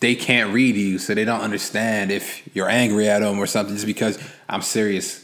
they 0.00 0.16
can't 0.16 0.52
read 0.52 0.74
you 0.74 0.98
so 0.98 1.14
they 1.14 1.24
don't 1.24 1.42
understand 1.42 2.10
if 2.10 2.48
you're 2.56 2.68
angry 2.68 3.08
at 3.08 3.20
them 3.20 3.38
or 3.38 3.46
something 3.46 3.76
just 3.76 3.86
because 3.86 4.18
i'm 4.48 4.60
serious 4.60 5.21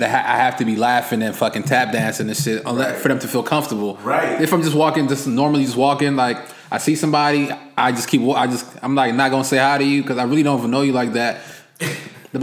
Ha- 0.00 0.24
i 0.26 0.36
have 0.36 0.56
to 0.58 0.64
be 0.64 0.76
laughing 0.76 1.22
and 1.22 1.34
fucking 1.34 1.62
tap 1.64 1.92
dancing 1.92 2.28
and 2.28 2.36
shit 2.36 2.64
Right. 2.64 2.94
for 2.96 3.08
them 3.08 3.18
to 3.20 3.26
feel 3.28 3.42
comfortable 3.42 3.96
Right. 4.02 4.40
if 4.40 4.52
i'm 4.52 4.62
just 4.62 4.74
walking 4.76 5.08
just 5.08 5.26
normally 5.26 5.64
just 5.64 5.76
walking 5.76 6.14
like 6.14 6.38
i 6.70 6.78
see 6.78 6.94
somebody 6.94 7.50
i 7.76 7.90
just 7.90 8.06
keep 8.08 8.20
i 8.36 8.46
just 8.46 8.66
i'm 8.82 8.94
like 8.94 9.14
not 9.14 9.30
gonna 9.30 9.44
say 9.44 9.58
hi 9.58 9.78
to 9.78 9.84
you 9.84 10.02
because 10.02 10.18
i 10.18 10.24
really 10.24 10.42
don't 10.42 10.58
even 10.58 10.70
know 10.70 10.82
you 10.82 10.92
like 10.92 11.12
that 11.14 11.40
they're 11.78 11.88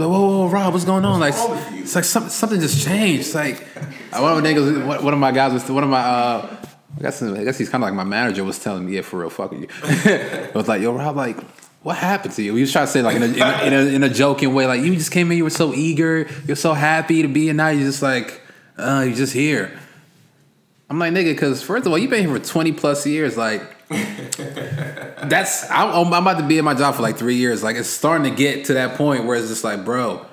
whoa, 0.08 0.08
whoa, 0.20 0.38
whoa, 0.38 0.48
Rob, 0.48 0.72
what's 0.72 0.84
going 0.84 1.04
on? 1.04 1.20
Like, 1.20 1.34
with 1.48 1.72
you? 1.72 1.82
it's 1.82 1.94
like 1.94 2.02
something, 2.04 2.28
something 2.30 2.58
just 2.60 2.84
changed. 2.84 3.20
It's 3.20 3.34
like 3.36 3.60
one 4.12 4.32
of 4.36 4.42
my 4.42 4.50
niggas, 4.50 4.84
one- 4.84 5.04
one 5.04 5.12
of 5.14 5.20
my 5.20 5.30
guys 5.30 5.52
was, 5.52 5.70
one 5.70 5.84
of 5.84 5.88
my, 5.90 6.00
uh, 6.00 6.56
I 6.98 7.02
guess, 7.02 7.22
I 7.22 7.44
guess 7.44 7.56
he's 7.56 7.68
kind 7.68 7.84
of 7.84 7.88
like 7.88 7.94
my 7.94 8.02
manager 8.02 8.42
was 8.42 8.58
telling 8.58 8.84
me, 8.86 8.96
yeah, 8.96 9.02
for 9.02 9.20
real, 9.20 9.30
fuck 9.30 9.52
you. 9.52 9.68
I 9.84 10.50
was 10.54 10.66
like, 10.66 10.82
yo, 10.82 10.92
Rob, 10.92 11.14
like, 11.16 11.36
what 11.86 11.96
happened 11.96 12.34
to 12.34 12.42
you? 12.42 12.52
He 12.56 12.62
was 12.62 12.72
trying 12.72 12.86
to 12.86 12.90
say 12.90 13.00
like 13.00 13.14
in 13.14 13.22
a, 13.22 13.26
in 13.26 13.40
a, 13.40 13.62
in 13.62 13.72
a, 13.72 13.94
in 13.94 14.02
a 14.02 14.08
joking 14.08 14.52
way, 14.54 14.66
like 14.66 14.82
you 14.82 14.92
just 14.96 15.12
came 15.12 15.30
in, 15.30 15.38
you 15.38 15.44
were 15.44 15.50
so 15.50 15.72
eager, 15.72 16.28
you're 16.44 16.56
so 16.56 16.74
happy 16.74 17.22
to 17.22 17.28
be, 17.28 17.48
and 17.48 17.58
now 17.58 17.68
you're 17.68 17.86
just 17.86 18.02
like, 18.02 18.40
uh, 18.76 19.04
you're 19.06 19.14
just 19.14 19.32
here. 19.32 19.70
I'm 20.90 20.98
like, 20.98 21.12
nigga, 21.12 21.26
because 21.26 21.62
first 21.62 21.86
of 21.86 21.92
all, 21.92 21.98
you've 21.98 22.10
been 22.10 22.26
here 22.26 22.36
for 22.36 22.44
20 22.44 22.72
plus 22.72 23.06
years. 23.06 23.36
Like, 23.36 23.62
that's, 23.88 25.70
I'm, 25.70 26.12
I'm 26.12 26.22
about 26.26 26.38
to 26.38 26.46
be 26.48 26.58
in 26.58 26.64
my 26.64 26.74
job 26.74 26.96
for 26.96 27.02
like 27.02 27.18
three 27.18 27.36
years. 27.36 27.62
Like, 27.62 27.76
it's 27.76 27.88
starting 27.88 28.28
to 28.28 28.36
get 28.36 28.64
to 28.64 28.74
that 28.74 28.96
point 28.96 29.24
where 29.24 29.36
it's 29.36 29.46
just 29.46 29.62
like, 29.62 29.84
bro, 29.84 30.26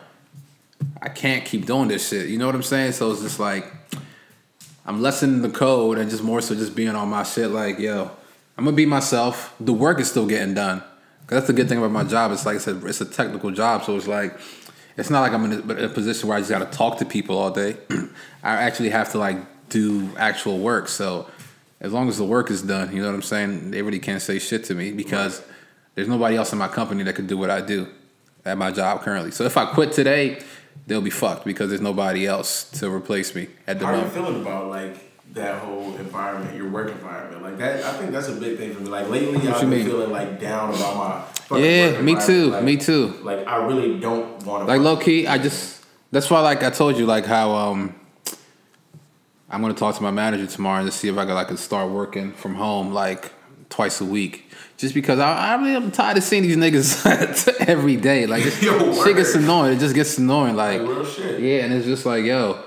I 1.04 1.10
can't 1.10 1.46
keep 1.46 1.68
doing 1.68 1.88
this 1.88 2.10
shit. 2.10 2.30
You 2.30 2.40
know 2.40 2.48
what 2.48 2.56
I'm 2.56 2.64
saying? 2.64 2.94
So 2.94 3.12
it's 3.12 3.22
just 3.22 3.40
like, 3.40 3.72
I'm 4.88 5.04
lessening 5.04 5.44
the 5.44 5.52
code 5.52 6.00
and 6.00 6.10
just 6.10 6.24
more 6.24 6.42
so 6.42 6.56
just 6.56 6.76
being 6.76 6.96
on 6.96 7.10
my 7.10 7.22
shit. 7.22 7.52
Like, 7.52 7.78
yo, 7.78 8.10
I'm 8.58 8.66
gonna 8.66 8.76
be 8.76 8.88
myself. 8.88 9.54
The 9.60 9.72
work 9.72 10.00
is 10.00 10.10
still 10.10 10.26
getting 10.26 10.56
done. 10.56 10.82
'Cause 11.28 11.38
that's 11.38 11.48
the 11.48 11.54
good 11.54 11.70
thing 11.70 11.78
about 11.78 11.92
my 11.92 12.04
job. 12.04 12.32
It's 12.32 12.46
like 12.46 12.56
I 12.56 12.60
said, 12.60 12.82
it's 12.86 13.02
a 13.02 13.06
technical 13.06 13.52
job. 13.52 13.84
So 13.86 13.96
it's 13.96 14.08
like, 14.08 14.38
it's 14.98 15.10
not 15.10 15.22
like 15.22 15.32
I'm 15.32 15.46
in 15.46 15.54
a, 15.70 15.74
in 15.74 15.86
a 15.86 15.90
position 15.90 16.28
where 16.30 16.38
I 16.38 16.42
just 16.42 16.52
gotta 16.52 16.66
talk 16.66 16.98
to 17.00 17.06
people 17.06 17.38
all 17.38 17.50
day. 17.52 17.78
I 18.44 18.56
actually 18.64 18.90
have 18.90 19.12
to 19.14 19.18
like 19.18 19.38
do 19.70 20.10
actual 20.18 20.60
work. 20.60 20.88
So 20.90 21.28
as 21.80 21.92
long 21.94 22.10
as 22.10 22.18
the 22.18 22.26
work 22.26 22.52
is 22.52 22.62
done, 22.62 22.94
you 22.96 23.02
know 23.02 23.08
what 23.08 23.16
I'm 23.16 23.22
saying? 23.22 23.72
They 23.72 23.82
really 23.82 24.00
can't 24.00 24.22
say 24.22 24.38
shit 24.40 24.66
to 24.66 24.76
me 24.76 24.92
because 24.92 25.42
there's 25.96 26.08
nobody 26.08 26.36
else 26.36 26.52
in 26.52 26.60
my 26.60 26.68
company 26.68 27.04
that 27.04 27.14
could 27.16 27.28
do 27.28 27.38
what 27.38 27.50
I 27.50 27.62
do 27.62 27.88
at 28.46 28.58
my 28.58 28.72
job 28.72 29.02
currently. 29.02 29.32
So 29.32 29.46
if 29.46 29.56
I 29.58 29.66
quit 29.66 29.94
today, 29.94 30.42
they'll 30.88 31.02
be 31.02 31.10
fucked 31.10 31.46
because 31.46 31.70
there's 31.70 31.82
nobody 31.82 32.28
else 32.28 32.70
to 32.80 32.90
replace 32.94 33.34
me 33.34 33.48
at 33.68 33.80
the 33.80 33.86
How 33.86 33.92
are 33.92 33.96
you 33.96 34.02
moment. 34.04 34.14
feeling 34.26 34.42
about 34.42 34.68
like 34.70 34.98
that 35.34 35.60
whole 35.62 35.96
environment, 35.98 36.56
your 36.56 36.70
work 36.70 36.90
environment? 36.92 37.42
Like 37.44 37.58
that, 37.58 37.84
I 37.84 37.94
think 37.98 38.12
that's 38.12 38.28
a 38.30 38.34
big 38.34 38.58
thing 38.58 38.74
for 38.74 38.82
me. 38.82 38.90
Like 38.90 39.10
lately, 39.10 39.38
What 39.40 39.48
I've 39.56 39.62
been 39.62 39.70
mean? 39.70 39.86
feeling 39.86 40.12
like 40.12 40.40
down 40.40 40.74
about 40.74 41.28
my. 41.50 41.60
Yeah, 41.60 42.02
me 42.02 42.16
too. 42.20 42.52
Like- 42.52 42.64
me 42.64 42.78
too. 42.78 43.08
Like 43.24 43.46
I 43.48 43.58
really 43.66 44.00
don't 44.00 44.44
want 44.46 44.64
to. 44.64 44.68
Like 44.68 44.82
low 44.82 44.98
key, 44.98 45.28
I 45.28 45.38
just 45.38 45.84
that's 46.12 46.30
why 46.30 46.40
like 46.40 46.64
I 46.64 46.70
told 46.70 46.98
you 46.98 47.06
like 47.06 47.26
how 47.26 47.52
um 47.52 47.96
I'm 49.50 49.62
gonna 49.62 49.74
talk 49.74 49.96
to 49.98 50.04
my 50.04 50.12
manager 50.12 50.48
tomorrow 50.48 50.80
and 50.80 50.88
just 50.88 51.00
see 51.00 51.10
if 51.10 51.18
I 51.18 51.26
could 51.26 51.34
like 51.36 51.56
start 51.58 51.92
working 51.92 52.32
from 52.34 52.56
home 52.56 52.94
like 52.94 53.32
twice 53.70 54.02
a 54.02 54.06
week. 54.06 54.50
Just 54.78 54.94
because 54.96 55.20
I, 55.20 55.32
I 55.54 55.56
really 55.56 55.76
am 55.76 55.92
tired 55.92 56.18
of 56.18 56.24
seeing 56.24 56.44
these 56.44 56.58
niggas 56.58 57.48
every 57.68 57.96
day. 57.96 58.26
Like 58.26 58.44
this 58.44 58.60
shit 58.60 59.16
gets 59.16 59.36
annoying. 59.36 59.74
It 59.78 59.80
just 59.80 59.94
gets 59.96 60.18
annoying. 60.18 60.56
Like 60.56 60.80
Like, 60.82 60.90
real 60.90 61.06
shit. 61.06 61.40
yeah, 61.40 61.64
and 61.66 61.74
it's 61.74 61.86
just 61.86 62.06
like 62.06 62.24
yo, 62.26 62.60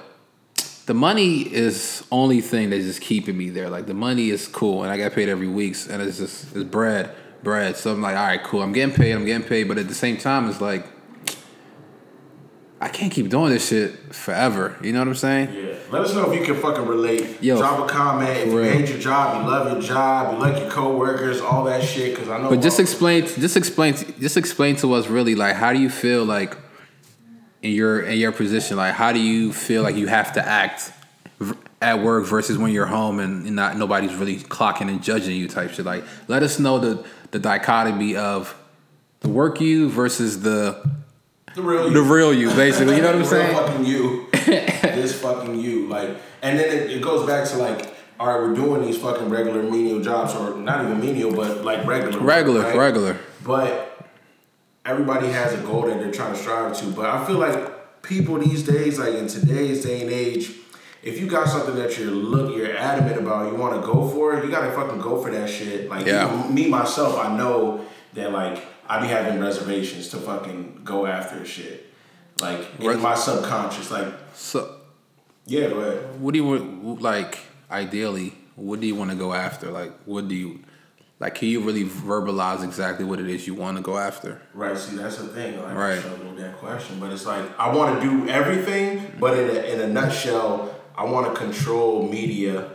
the 0.87 0.95
money 0.95 1.43
is 1.43 2.05
only 2.11 2.41
thing 2.41 2.71
that's 2.71 2.85
just 2.85 3.01
keeping 3.01 3.37
me 3.37 3.51
there. 3.51 3.69
Like 3.69 3.87
the 3.87 3.95
money 3.95 4.31
is 4.31 4.49
cool, 4.49 4.83
and 4.83 4.91
I 4.91 4.97
get 4.97 5.15
paid 5.15 5.29
every 5.29 5.49
week, 5.49 5.77
and 5.91 6.01
it's 6.01 6.19
just 6.19 6.55
it's 6.55 6.65
bread, 6.65 7.11
bread. 7.43 7.77
So 7.77 7.93
I'm 7.93 8.01
like, 8.01 8.17
all 8.17 8.27
right, 8.27 8.43
cool. 8.43 8.63
I'm 8.63 8.73
getting 8.73 8.95
paid. 8.95 9.13
I'm 9.13 9.25
getting 9.25 9.47
paid, 9.47 9.65
but 9.69 9.79
at 9.79 9.89
the 9.89 9.95
same 9.95 10.17
time, 10.17 10.49
it's 10.49 10.61
like 10.61 10.87
I 12.81 12.89
can't 12.89 13.11
keep 13.11 13.31
doing 13.31 13.51
this 13.51 13.69
shit 13.69 14.15
forever. 14.15 14.77
You 14.81 14.93
know 14.93 15.01
what 15.01 15.09
I'm 15.09 15.15
saying? 15.15 15.53
Yeah. 15.53 15.75
Let 15.91 16.03
us 16.03 16.15
know 16.15 16.31
if 16.31 16.39
you 16.39 16.45
can 16.45 16.61
fucking 16.61 16.87
relate. 16.87 17.43
Yo, 17.43 17.59
Drop 17.59 17.89
a 17.89 17.93
comment. 17.93 18.31
If 18.31 18.47
you 18.49 18.59
real. 18.59 18.73
hate 18.73 18.89
your 18.89 18.99
job, 18.99 19.43
you 19.43 19.51
love 19.51 19.73
your 19.73 19.81
job, 19.81 20.35
you 20.35 20.39
like 20.39 20.61
your 20.61 20.71
coworkers, 20.71 21.41
all 21.41 21.65
that 21.65 21.83
shit. 21.83 22.15
Because 22.15 22.29
I 22.29 22.39
know. 22.39 22.51
But 22.51 22.61
just 22.61 22.79
explain, 22.79 23.27
just 23.27 23.57
explain, 23.57 23.95
just 24.21 24.37
explain 24.37 24.77
to 24.77 24.93
us 24.93 25.09
really 25.09 25.35
like 25.35 25.57
how 25.57 25.73
do 25.73 25.81
you 25.81 25.91
feel 25.91 26.25
like 26.25 26.57
in 27.67 27.73
your 27.73 28.01
in 28.01 28.19
your 28.19 28.33
position? 28.33 28.77
Like 28.77 28.95
how 28.95 29.13
do 29.13 29.21
you 29.21 29.53
feel 29.53 29.83
like 29.83 29.97
you 29.97 30.07
have 30.07 30.33
to 30.35 30.47
act 30.47 30.93
at 31.83 32.01
work 32.03 32.25
versus 32.25 32.57
when 32.57 32.73
you're 32.73 32.87
home 32.87 33.21
and 33.21 33.45
not 33.55 33.77
nobody's 33.77 34.15
really 34.15 34.37
clocking 34.37 34.89
and 34.89 35.03
judging 35.03 35.37
you 35.37 35.49
type 35.49 35.71
shit? 35.71 35.85
Like 35.85 36.05
let 36.29 36.43
us 36.43 36.59
know 36.59 36.79
the 36.79 37.05
the 37.33 37.39
dichotomy 37.39 38.17
of 38.17 38.55
the 39.21 39.29
work 39.29 39.61
you 39.61 39.89
versus 39.89 40.41
the 40.43 40.89
the 41.57 41.63
real. 41.63 41.91
the 41.91 42.01
you. 42.01 42.15
real 42.15 42.35
you, 42.35 42.51
basically. 42.51 42.97
You 42.97 43.03
know 43.03 43.09
what 43.09 43.17
I'm 43.17 43.25
saying? 43.37 43.55
Fucking 43.55 43.85
you. 43.85 44.29
this 44.33 45.21
fucking 45.21 45.59
you. 45.59 45.89
Like, 45.89 46.11
and 46.43 46.59
then 46.59 46.69
it, 46.69 46.91
it 46.91 47.03
goes 47.03 47.27
back 47.27 47.49
to 47.49 47.57
like, 47.57 47.97
all 48.21 48.27
right, 48.27 48.41
we're 48.41 48.55
doing 48.55 48.83
these 48.83 48.99
fucking 48.99 49.31
regular 49.31 49.63
menial 49.63 50.01
jobs, 50.01 50.35
or 50.35 50.57
not 50.59 50.85
even 50.85 51.01
menial, 51.01 51.33
but 51.35 51.65
like 51.65 51.87
regular. 51.87 52.21
Regular, 52.21 52.61
right? 52.61 52.77
regular. 52.77 53.19
But 53.43 53.96
everybody 54.87 55.27
has 55.29 55.53
a 55.53 55.59
goal 55.59 55.83
that 55.87 55.99
they're 55.99 56.13
trying 56.13 56.33
to 56.33 56.39
strive 56.39 56.77
to. 56.79 56.87
But 56.87 57.07
I 57.07 57.25
feel 57.27 57.39
like 57.39 58.03
people 58.03 58.39
these 58.39 58.63
days, 58.63 58.99
like 58.99 59.15
in 59.15 59.27
today's 59.27 59.85
day 59.85 60.03
and 60.03 60.11
age, 60.11 60.53
if 61.03 61.21
you 61.21 61.27
got 61.27 61.49
something 61.49 61.75
that 61.77 61.99
you're 61.99 62.11
look 62.11 62.57
you're 62.57 62.77
adamant 62.77 63.19
about, 63.19 63.53
you 63.53 63.59
want 63.59 63.81
to 63.81 63.87
go 63.87 64.09
for 64.09 64.37
it, 64.39 64.45
you 64.45 64.51
gotta 64.51 64.73
fucking 64.73 65.01
go 65.01 65.21
for 65.23 65.31
that 65.31 65.49
shit. 65.49 65.89
Like 65.89 66.07
Yeah. 66.07 66.49
me 66.51 66.69
myself, 66.69 67.19
I 67.19 67.37
know 67.37 67.85
that 68.15 68.33
like 68.33 68.63
I 68.89 69.01
be 69.01 69.09
having 69.09 69.41
reservations 69.41 70.09
to 70.11 70.17
fucking 70.19 70.81
go 70.85 71.07
after 71.07 71.45
shit. 71.45 71.93
Like 72.41 72.61
in 72.81 72.87
Res- 72.87 72.99
my 72.99 73.15
subconscious, 73.15 73.91
like 73.91 74.09
So 74.35 74.77
yeah, 75.47 75.69
go 75.69 75.81
ahead. 75.81 76.21
what 76.21 76.33
do 76.35 76.39
you 76.41 76.45
want 76.47 77.03
like 77.03 77.39
ideally 77.71 78.33
what 78.55 78.81
do 78.81 78.87
you 78.87 78.95
want 78.95 79.11
to 79.11 79.17
go 79.17 79.33
after 79.35 79.71
like 79.71 79.93
what 80.07 80.29
do 80.29 80.35
you 80.35 80.61
like 81.19 81.35
can 81.35 81.49
you 81.49 81.61
really 81.61 81.85
verbalize 81.85 82.63
exactly 82.65 83.05
what 83.05 83.19
it 83.19 83.29
is 83.29 83.47
you 83.47 83.55
want 83.55 83.77
to 83.77 83.83
go 83.83 83.97
after 83.99 84.41
Right, 84.55 84.77
see 84.77 84.97
that's 84.97 85.17
the 85.19 85.29
thing. 85.29 85.63
Like, 85.63 85.75
Right. 85.77 85.99
I 85.99 86.37
that 86.37 86.59
question, 86.59 87.01
but 87.01 87.11
it's 87.13 87.25
like 87.27 87.45
I 87.59 87.75
want 87.75 88.01
to 88.01 88.07
do 88.09 88.29
everything, 88.29 89.13
but 89.19 89.39
in 89.39 89.49
a, 89.57 89.61
in 89.73 89.81
a 89.81 89.87
nutshell, 89.87 90.75
I 90.97 91.05
want 91.05 91.27
to 91.33 91.39
control 91.41 92.07
media. 92.09 92.71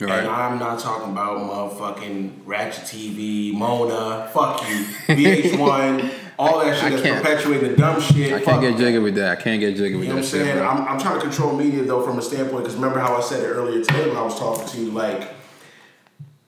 right 0.00 0.18
And 0.20 0.28
I'm 0.28 0.58
not 0.58 0.78
talking 0.78 1.10
about 1.12 1.38
motherfucking 1.38 2.40
Ratchet 2.44 2.84
TV, 2.84 3.52
Mona, 3.54 4.28
fuck 4.34 4.62
you, 4.68 4.84
VH1, 5.08 6.12
all 6.38 6.60
that 6.60 6.74
shit 6.78 6.92
I 6.92 6.96
that's 6.96 7.22
perpetuating 7.22 7.70
the 7.70 7.76
dumb 7.76 8.00
shit. 8.00 8.32
i 8.32 8.40
can't 8.40 8.60
get 8.60 8.72
that. 8.72 8.78
jiggy 8.78 8.98
with 8.98 9.14
that 9.16 9.38
i 9.38 9.40
can't 9.40 9.60
get 9.60 9.76
jiggy 9.76 9.94
with 9.96 10.04
You 10.04 10.14
know 10.14 10.20
what 10.20 10.24
that 10.30 10.38
I'm 10.38 10.44
saying? 10.44 10.56
bro. 10.58 10.66
I'm, 10.66 10.88
I'm 10.88 10.98
trying 11.00 11.14
to 11.16 11.20
control 11.20 11.56
media 11.56 11.82
though 11.84 12.02
from 12.04 12.18
a 12.18 12.22
standpoint 12.22 12.64
because 12.64 12.74
remember 12.74 12.98
how 12.98 13.16
I 13.16 13.20
said 13.20 13.42
it 13.42 13.46
earlier 13.48 13.82
today 13.84 14.08
when 14.08 14.16
I 14.16 14.22
was 14.22 14.38
talking 14.38 14.66
to 14.66 14.78
you, 14.80 14.90
like 14.90 15.28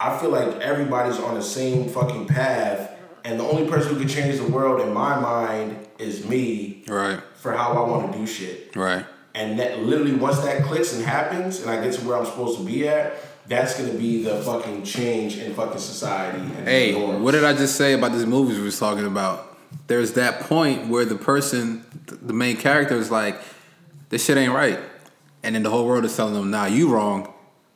I 0.05 0.19
feel 0.19 0.29
like 0.29 0.61
everybody's 0.61 1.19
on 1.19 1.35
the 1.35 1.43
same 1.43 1.88
fucking 1.88 2.27
path, 2.27 2.90
and 3.25 3.40
the 3.40 3.45
only 3.45 3.67
person 3.67 3.95
who 3.95 4.01
can 4.01 4.09
change 4.09 4.37
the 4.37 4.47
world 4.47 4.83
in 4.83 4.93
my 4.93 5.19
mind 5.19 5.88
is 5.99 6.27
me 6.27 6.85
right. 6.87 7.23
for 7.37 7.53
how 7.53 7.73
I 7.73 7.88
want 7.88 8.12
to 8.12 8.19
do 8.19 8.27
shit. 8.27 8.77
right. 8.77 9.07
And 9.35 9.59
that 9.59 9.81
literally 9.81 10.12
once 10.12 10.40
that 10.40 10.62
clicks 10.64 10.93
and 10.93 11.03
happens, 11.03 11.62
and 11.62 11.71
I 11.71 11.83
get 11.83 11.95
to 11.95 12.07
where 12.07 12.19
I'm 12.19 12.27
supposed 12.27 12.59
to 12.59 12.64
be 12.67 12.87
at, 12.87 13.14
that's 13.49 13.81
gonna 13.81 13.95
be 13.95 14.23
the 14.23 14.43
fucking 14.43 14.83
change 14.85 15.38
in 15.38 15.55
fucking 15.55 15.79
society. 15.79 16.38
And 16.38 16.69
hey 16.69 16.95
what 16.95 17.33
did 17.33 17.45
i 17.45 17.53
just 17.53 17.77
say 17.77 17.95
about 17.95 18.12
this 18.12 18.27
movies 18.27 18.59
we 18.59 18.64
was 18.64 18.79
talking 18.79 19.07
about? 19.07 19.57
There's 19.87 20.12
that 20.12 20.40
point 20.40 20.88
where 20.88 21.07
the 21.07 21.17
person 21.17 21.85
the 22.07 22.35
main 22.35 22.59
character 22.59 22.97
is 22.97 23.11
like 23.11 23.40
this 24.11 24.25
shit 24.25 24.37
ain't 24.37 24.53
right. 24.53 24.79
And 25.43 25.55
then 25.55 25.62
the 25.62 25.71
whole 25.71 25.87
world 25.87 26.05
is 26.05 26.14
telling 26.14 26.35
them 26.35 26.51
nah 26.51 26.67
you 26.67 26.90
wrong. 26.90 27.33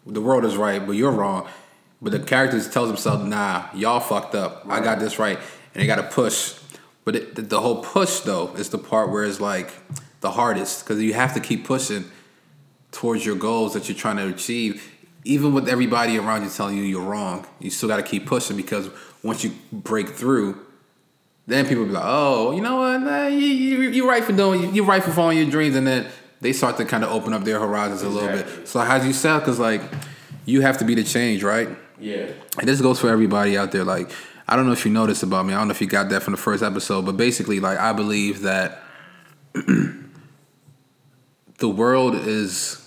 The 0.07 0.21
world 0.21 0.45
is 0.45 0.57
right 0.57 0.87
but 0.87 0.93
you're 0.93 1.11
wrong 1.11 1.49
but 2.01 2.13
the 2.13 2.21
character 2.21 2.61
tells 2.69 2.89
himself 2.89 3.23
nah 3.23 3.67
y'all 3.75 4.01
fucked 4.01 4.35
up. 4.35 4.65
I 4.69 4.81
got 4.81 4.99
this 5.01 5.19
right. 5.19 5.39
And 5.39 5.83
they 5.83 5.87
gotta 5.87 6.05
push. 6.05 6.55
But 7.05 7.17
it, 7.17 7.35
the, 7.35 7.43
the 7.43 7.61
whole 7.61 7.83
push 7.83 8.21
though 8.21 8.55
is 8.55 8.71
the 8.71 8.79
part 8.79 9.11
where 9.11 9.25
it's 9.25 9.41
like 9.41 9.73
the 10.21 10.31
hardest. 10.31 10.85
Because 10.85 11.03
you 11.03 11.15
have 11.15 11.35
to 11.35 11.41
keep 11.41 11.65
pushing 11.65 12.05
towards 12.93 13.27
your 13.27 13.37
goals 13.37 13.75
that 13.75 13.89
you're 13.89 13.99
trying 13.99 14.17
to 14.17 14.29
achieve. 14.29 14.95
Even 15.25 15.53
with 15.53 15.69
everybody 15.69 16.17
around 16.17 16.45
you 16.45 16.51
telling 16.51 16.77
you 16.77 16.85
you're 16.85 17.03
wrong 17.03 17.47
you 17.59 17.71
still 17.71 17.89
got 17.89 17.97
to 17.97 18.03
keep 18.03 18.25
pushing 18.25 18.57
because 18.57 18.89
once 19.23 19.45
you 19.45 19.53
break 19.73 20.09
through 20.09 20.65
then 21.47 21.67
people 21.67 21.85
be 21.85 21.91
like 21.91 22.05
oh 22.07 22.53
you 22.53 22.63
know 22.63 22.77
what? 22.77 22.99
Nah, 23.03 23.27
you, 23.27 23.39
you, 23.39 23.91
you're 23.91 24.09
right 24.09 24.25
for 24.25 24.33
doing 24.33 24.75
you're 24.75 24.85
right 24.85 25.03
for 25.03 25.11
following 25.11 25.39
your 25.39 25.51
dreams. 25.51 25.75
And 25.75 25.87
then 25.87 26.07
they 26.41 26.53
start 26.53 26.77
to 26.77 26.85
kind 26.85 27.03
of 27.03 27.11
open 27.11 27.33
up 27.33 27.43
their 27.43 27.59
horizons 27.59 28.03
a 28.03 28.09
little 28.09 28.29
bit. 28.29 28.69
So 28.69 28.79
how 28.81 28.99
do 28.99 29.07
you 29.09 29.13
sell? 29.13 29.41
Because 29.41 29.59
like 29.59 29.83
you 30.45 30.61
have 30.61 30.79
to 30.79 30.85
be 30.85 30.95
the 30.95 31.05
change 31.05 31.43
right 31.43 31.69
Yeah. 32.01 32.31
and 32.59 32.69
this 32.69 32.81
goes 32.81 33.01
for 33.01 33.09
everybody 33.09 33.59
out 33.59 33.73
there. 33.73 33.85
Like, 33.85 34.11
I 34.49 34.57
don't 34.57 34.67
know 34.67 34.73
if 34.73 34.85
you 34.85 34.93
noticed 34.93 35.23
about 35.23 35.47
me. 35.47 35.55
I 35.55 35.59
don't 35.59 35.69
know 35.69 35.73
if 35.73 35.81
you 35.81 35.87
got 35.87 36.09
that 36.11 36.23
from 36.23 36.33
the 36.33 36.39
first 36.39 36.63
episode, 36.63 37.05
but 37.05 37.17
basically, 37.17 37.61
like, 37.61 37.79
I 37.79 37.93
believe 37.93 38.43
that 38.43 38.83
the 39.55 39.99
world 41.69 42.15
is. 42.15 42.85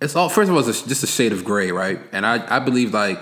It's 0.00 0.14
all 0.14 0.28
first 0.28 0.48
of 0.48 0.56
all, 0.56 0.68
it's 0.68 0.82
just 0.82 1.02
a 1.02 1.08
shade 1.08 1.32
of 1.32 1.44
gray, 1.44 1.72
right? 1.72 1.98
And 2.12 2.24
I, 2.24 2.56
I 2.56 2.60
believe 2.60 2.94
like 2.94 3.18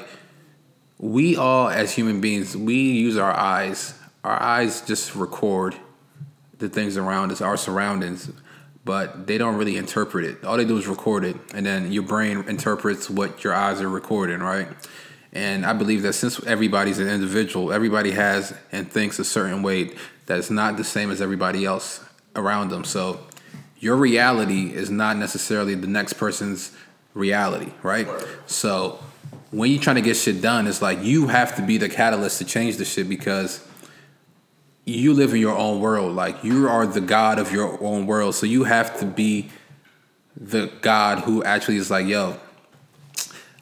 we 0.99 1.37
all 1.37 1.69
as 1.69 1.95
human 1.95 2.21
beings, 2.21 2.57
we 2.57 2.75
use 2.75 3.17
our 3.17 3.33
eyes. 3.33 3.95
Our 4.25 4.41
eyes 4.43 4.83
just 4.83 5.15
record 5.15 5.77
the 6.59 6.69
things 6.69 6.97
around 6.97 7.33
us, 7.33 7.41
our 7.41 7.57
surroundings, 7.57 8.31
but 8.87 9.27
they 9.27 9.37
don't 9.37 9.57
really 9.57 9.77
interpret 9.77 10.25
it. 10.25 10.45
All 10.45 10.57
they 10.57 10.65
do 10.65 10.79
is 10.79 10.87
record 10.87 11.25
it, 11.25 11.37
and 11.53 11.67
then 11.67 11.91
your 11.91 12.05
brain 12.05 12.45
interprets 12.47 13.11
what 13.11 13.43
your 13.43 13.53
eyes 13.53 13.81
are 13.81 13.89
recording, 13.89 14.39
right? 14.39 14.69
And 15.33 15.67
I 15.67 15.73
believe 15.73 16.03
that 16.03 16.13
since 16.13 16.43
everybody's 16.45 17.01
an 17.01 17.09
individual, 17.09 17.73
everybody 17.73 18.13
has 18.13 18.55
and 18.71 18.91
thinks 18.91 19.19
a 19.19 19.25
certain 19.25 19.65
way 19.65 19.91
that's 20.27 20.51
not 20.51 20.77
the 20.77 20.85
same 20.85 21.11
as 21.11 21.21
everybody 21.21 21.65
else 21.65 22.03
around 22.37 22.69
them. 22.69 22.85
So 22.85 23.21
your 23.81 23.97
reality 23.97 24.73
is 24.73 24.89
not 24.89 25.17
necessarily 25.17 25.75
the 25.75 25.89
next 25.89 26.13
person's 26.13 26.71
reality, 27.13 27.73
right? 27.83 28.07
So 28.47 29.01
when 29.51 29.73
you're 29.73 29.83
trying 29.83 29.97
to 29.97 30.03
get 30.03 30.17
shit 30.17 30.41
done, 30.41 30.69
it's 30.69 30.81
like 30.81 31.03
you 31.03 31.27
have 31.27 31.57
to 31.57 31.63
be 31.63 31.77
the 31.77 31.89
catalyst 31.89 32.39
to 32.39 32.45
change 32.45 32.77
the 32.77 32.85
shit 32.85 33.09
because 33.09 33.66
you 34.87 35.13
live 35.13 35.35
in 35.35 35.41
your 35.41 35.57
own 35.57 35.81
world. 35.81 36.15
Like 36.15 36.43
you 36.43 36.69
are 36.69 36.87
the 36.87 37.01
god 37.01 37.39
of 37.39 37.53
your 37.53 37.83
own 37.83 38.07
world. 38.07 38.35
So 38.35 38.47
you 38.47 38.65
have 38.65 38.99
to 39.01 39.05
be 39.05 39.51
the 40.37 40.71
god 40.81 41.21
who 41.21 41.43
actually 41.45 41.77
is 41.77 41.91
like, 41.91 42.07
yo, 42.07 42.39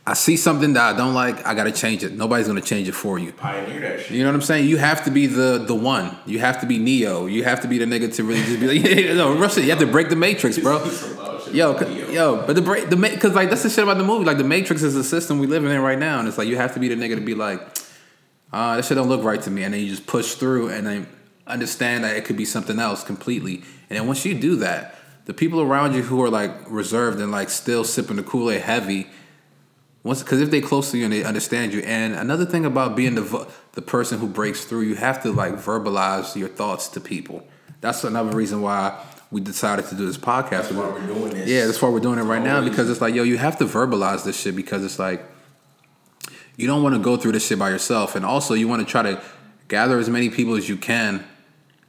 I 0.07 0.13
see 0.13 0.37
something 0.37 0.75
that 0.75 0.95
I 0.95 0.97
don't 0.97 1.15
like, 1.15 1.45
I 1.47 1.55
gotta 1.55 1.73
change 1.73 2.05
it. 2.05 2.13
Nobody's 2.13 2.47
gonna 2.47 2.61
change 2.61 2.89
it 2.89 2.93
for 2.93 3.19
you. 3.19 3.33
Pioneer 3.33 3.81
that 3.81 4.01
shit. 4.01 4.11
You 4.11 4.23
know 4.23 4.29
what 4.29 4.35
I'm 4.35 4.43
saying? 4.43 4.69
You 4.69 4.77
have 4.77 5.03
to 5.05 5.11
be 5.11 5.27
the 5.27 5.65
the 5.67 5.75
one. 5.75 6.17
You 6.27 6.41
have 6.41 6.61
to 6.61 6.67
be 6.67 6.79
Neo. 6.79 7.25
You 7.25 7.43
have 7.45 7.63
to 7.63 7.69
be 7.69 7.79
the 7.79 7.87
nigga 7.87 8.15
to 8.17 8.23
really 8.23 8.43
just 8.43 8.61
be 8.61 8.79
like, 8.79 9.17
no, 9.17 9.39
Russia. 9.39 9.63
You 9.63 9.71
have 9.71 9.79
to 9.79 9.87
break 9.87 10.11
the 10.11 10.17
matrix, 10.17 10.59
bro. 10.59 10.79
Yo, 11.53 11.79
yo, 12.11 12.45
but 12.47 12.55
the 12.55 12.63
break 12.63 12.91
the 12.91 12.97
because 12.97 13.33
like 13.33 13.49
that's 13.49 13.63
the 13.63 13.71
shit 13.71 13.85
about 13.85 13.97
the 13.97 14.05
movie. 14.05 14.25
Like 14.27 14.39
the 14.39 14.45
Matrix 14.45 14.83
is 14.83 14.95
the 14.95 15.05
system 15.05 15.39
we 15.39 15.47
living 15.47 15.71
in 15.71 15.81
right 15.81 15.99
now, 15.99 16.19
and 16.19 16.29
it's 16.29 16.37
like 16.37 16.49
you 16.49 16.57
have 16.57 16.75
to 16.75 16.81
be 16.81 16.89
the 16.89 16.97
nigga 16.97 17.15
to 17.15 17.21
be 17.21 17.35
like, 17.35 17.61
uh, 18.55 18.77
that 18.77 18.85
shit 18.85 18.97
don't 18.97 19.09
look 19.09 19.25
right 19.25 19.43
to 19.43 19.51
me, 19.51 19.65
and 19.65 19.75
then 19.75 19.81
you 19.81 19.89
just 19.89 20.07
push 20.07 20.35
through 20.35 20.69
and 20.69 20.87
then 20.87 21.09
understand 21.45 22.05
that 22.05 22.17
it 22.17 22.25
could 22.25 22.37
be 22.37 22.45
something 22.45 22.79
else 22.79 23.03
completely. 23.03 23.57
And 23.91 23.99
then 23.99 24.07
once 24.07 24.25
you 24.25 24.33
do 24.33 24.55
that, 24.57 24.95
the 25.25 25.35
people 25.35 25.61
around 25.61 25.95
you 25.95 26.03
who 26.03 26.23
are 26.23 26.31
like 26.31 26.53
reserved 26.71 27.19
and 27.21 27.33
like 27.33 27.51
still 27.51 27.83
sipping 27.83 28.15
the 28.15 28.23
Kool 28.23 28.53
Aid 28.53 28.61
heavy, 28.61 29.09
once 30.05 30.23
because 30.23 30.41
if 30.41 30.53
they 30.53 30.61
close 30.61 30.93
to 30.93 30.99
you 30.99 31.05
and 31.05 31.13
they 31.13 31.25
understand 31.25 31.73
you, 31.73 31.81
and 31.81 32.15
another 32.15 32.47
thing 32.47 32.65
about 32.65 32.95
being 32.95 33.17
the 33.17 33.49
the 33.73 33.83
person 33.83 34.21
who 34.21 34.29
breaks 34.29 34.65
through, 34.65 34.83
you 34.83 34.95
have 34.95 35.21
to 35.25 35.33
like 35.33 35.55
verbalize 35.55 36.37
your 36.37 36.49
thoughts 36.49 36.87
to 36.91 37.01
people. 37.01 37.45
That's 37.81 38.05
another 38.05 38.37
reason 38.37 38.63
why 38.63 39.05
we 39.33 39.41
decided 39.41 39.87
to 39.87 39.97
do 39.97 40.07
this 40.07 40.17
podcast. 40.17 40.51
That's 40.51 40.73
why 40.73 40.91
we're 40.91 41.07
doing 41.09 41.31
this. 41.31 41.49
Yeah, 41.49 41.67
that's 41.67 41.83
why 41.83 41.89
we're 41.89 41.99
doing 41.99 42.21
it 42.21 42.23
right 42.23 42.43
now 42.43 42.63
because 42.63 42.89
it's 42.89 43.01
like, 43.01 43.17
yo, 43.17 43.25
you 43.25 43.37
have 43.37 43.59
to 43.59 43.65
verbalize 43.65 44.25
this 44.25 44.41
shit 44.41 44.55
because 44.55 44.85
it's 44.85 45.01
like 45.01 45.25
you 46.57 46.67
don't 46.67 46.83
want 46.83 46.95
to 46.95 47.01
go 47.01 47.17
through 47.17 47.33
this 47.33 47.47
shit 47.47 47.59
by 47.59 47.71
yourself, 47.71 48.15
and 48.15 48.25
also 48.25 48.55
you 48.55 48.69
want 48.69 48.87
to 48.87 48.91
try 48.91 49.03
to 49.03 49.23
gather 49.69 49.99
as 49.99 50.09
many 50.09 50.31
people 50.31 50.55
as 50.55 50.69
you 50.69 50.77
can, 50.77 51.25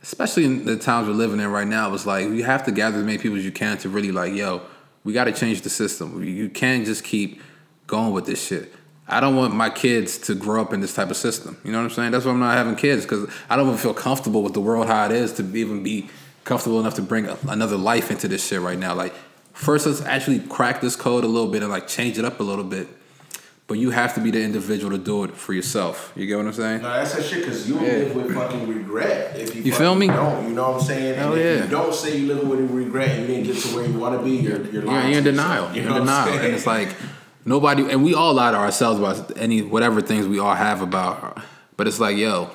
especially 0.02 0.46
in 0.46 0.66
the 0.66 0.78
times 0.78 1.08
we're 1.08 1.14
living 1.14 1.40
in 1.40 1.52
right 1.52 1.68
now. 1.68 1.94
It's 1.94 2.06
like 2.06 2.26
you 2.26 2.44
have 2.44 2.64
to 2.66 2.72
gather 2.72 2.98
as 2.98 3.04
many 3.04 3.18
people 3.18 3.38
as 3.38 3.46
you 3.46 3.52
can 3.52 3.78
to 3.80 3.90
really 3.90 4.12
like, 4.12 4.34
yo, 4.34 4.62
we 5.04 5.14
got 5.14 5.26
to 5.26 5.32
change 5.32 5.62
the 5.62 5.70
system. 5.70 6.24
You- 6.24 6.50
can't 6.50 6.86
just 6.86 7.04
keep 7.04 7.42
going 7.88 8.12
with 8.12 8.26
this 8.26 8.46
shit. 8.46 8.74
I 9.08 9.20
don't 9.20 9.36
want 9.36 9.54
my 9.54 9.70
kids 9.70 10.18
to 10.20 10.34
grow 10.34 10.62
up 10.62 10.74
in 10.74 10.80
this 10.82 10.96
type 10.96 11.12
of 11.12 11.18
system. 11.18 11.58
You 11.64 11.72
know 11.72 11.78
what 11.78 11.84
I'm 11.86 11.90
saying? 11.92 12.12
That's 12.12 12.26
why 12.26 12.32
I'm 12.32 12.40
not 12.40 12.58
having 12.58 12.76
kids 12.76 13.04
because 13.04 13.30
I 13.48 13.56
don't 13.56 13.68
even 13.68 13.78
feel 13.78 13.94
comfortable 13.94 14.42
with 14.42 14.54
the 14.54 14.62
world 14.62 14.88
how 14.88 15.06
it 15.06 15.12
is 15.12 15.34
to 15.34 15.44
even 15.56 15.84
be 15.84 16.10
comfortable 16.44 16.80
enough 16.80 16.96
to 16.96 17.04
bring 17.04 17.28
another 17.48 17.78
life 17.78 18.10
into 18.10 18.28
this 18.28 18.48
shit 18.48 18.62
right 18.62 18.80
now. 18.80 18.96
Like, 18.96 19.14
first 19.54 19.86
let's 19.86 20.02
actually 20.02 20.40
crack 20.40 20.82
this 20.82 20.96
code 20.96 21.24
a 21.24 21.28
little 21.28 21.50
bit 21.50 21.62
and 21.62 21.72
like 21.72 21.88
change 21.88 22.18
it 22.18 22.26
up 22.26 22.40
a 22.40 22.44
little 22.44 22.64
bit. 22.64 22.88
But 23.68 23.80
you 23.80 23.90
have 23.90 24.14
to 24.14 24.22
be 24.22 24.30
the 24.30 24.44
individual 24.44 24.92
to 24.96 25.04
do 25.04 25.24
it 25.24 25.32
for 25.36 25.52
yourself. 25.52 26.14
You 26.16 26.28
get 26.28 26.38
what 26.38 26.46
I'm 26.46 26.54
saying? 26.54 26.84
No, 26.84 26.90
that's 26.90 27.16
that 27.16 27.24
shit 27.24 27.40
because 27.40 27.68
you 27.68 27.76
Yeah. 27.76 27.82
live 27.82 28.16
with 28.16 28.36
fucking 28.36 28.68
regret 28.68 29.36
if 29.38 29.56
you. 29.56 29.64
You 29.64 29.72
feel 29.74 29.96
me? 29.96 30.06
Don't 30.08 30.48
you 30.48 30.54
know 30.54 30.70
what 30.74 30.82
I'm 30.82 30.88
saying? 30.88 31.16
Hell 31.18 31.32
and 31.34 31.42
if 31.42 31.58
yeah. 31.58 31.64
you 31.66 31.72
don't 31.72 31.94
say 31.94 32.16
you 32.18 32.28
live 32.28 32.48
with 32.48 32.60
regret 32.70 33.10
and 33.10 33.22
you 33.22 33.28
didn't 33.28 33.44
get 33.52 33.58
to 33.64 33.76
where 33.76 33.88
you 33.88 33.98
want 33.98 34.20
to 34.20 34.24
be, 34.24 34.36
you're 34.38 34.64
you're 34.68 34.84
lying. 34.84 35.10
you're 35.10 35.18
in 35.18 35.24
denial. 35.24 35.70
you 35.70 35.82
You're 35.82 35.84
in 35.84 35.88
know 35.88 36.00
what 36.02 36.10
I'm 36.10 36.26
denial, 36.28 36.46
and 36.46 36.54
it's 36.56 36.68
like 36.68 36.96
nobody, 37.44 37.90
and 37.90 38.04
we 38.04 38.14
all 38.14 38.36
lie 38.36 38.52
to 38.52 38.58
ourselves 38.58 39.00
about 39.00 39.36
any 39.36 39.64
whatever 39.64 40.00
things 40.00 40.28
we 40.28 40.38
all 40.38 40.54
have 40.54 40.82
about. 40.84 41.42
But 41.76 41.88
it's 41.88 42.00
like, 42.00 42.18
yo, 42.18 42.52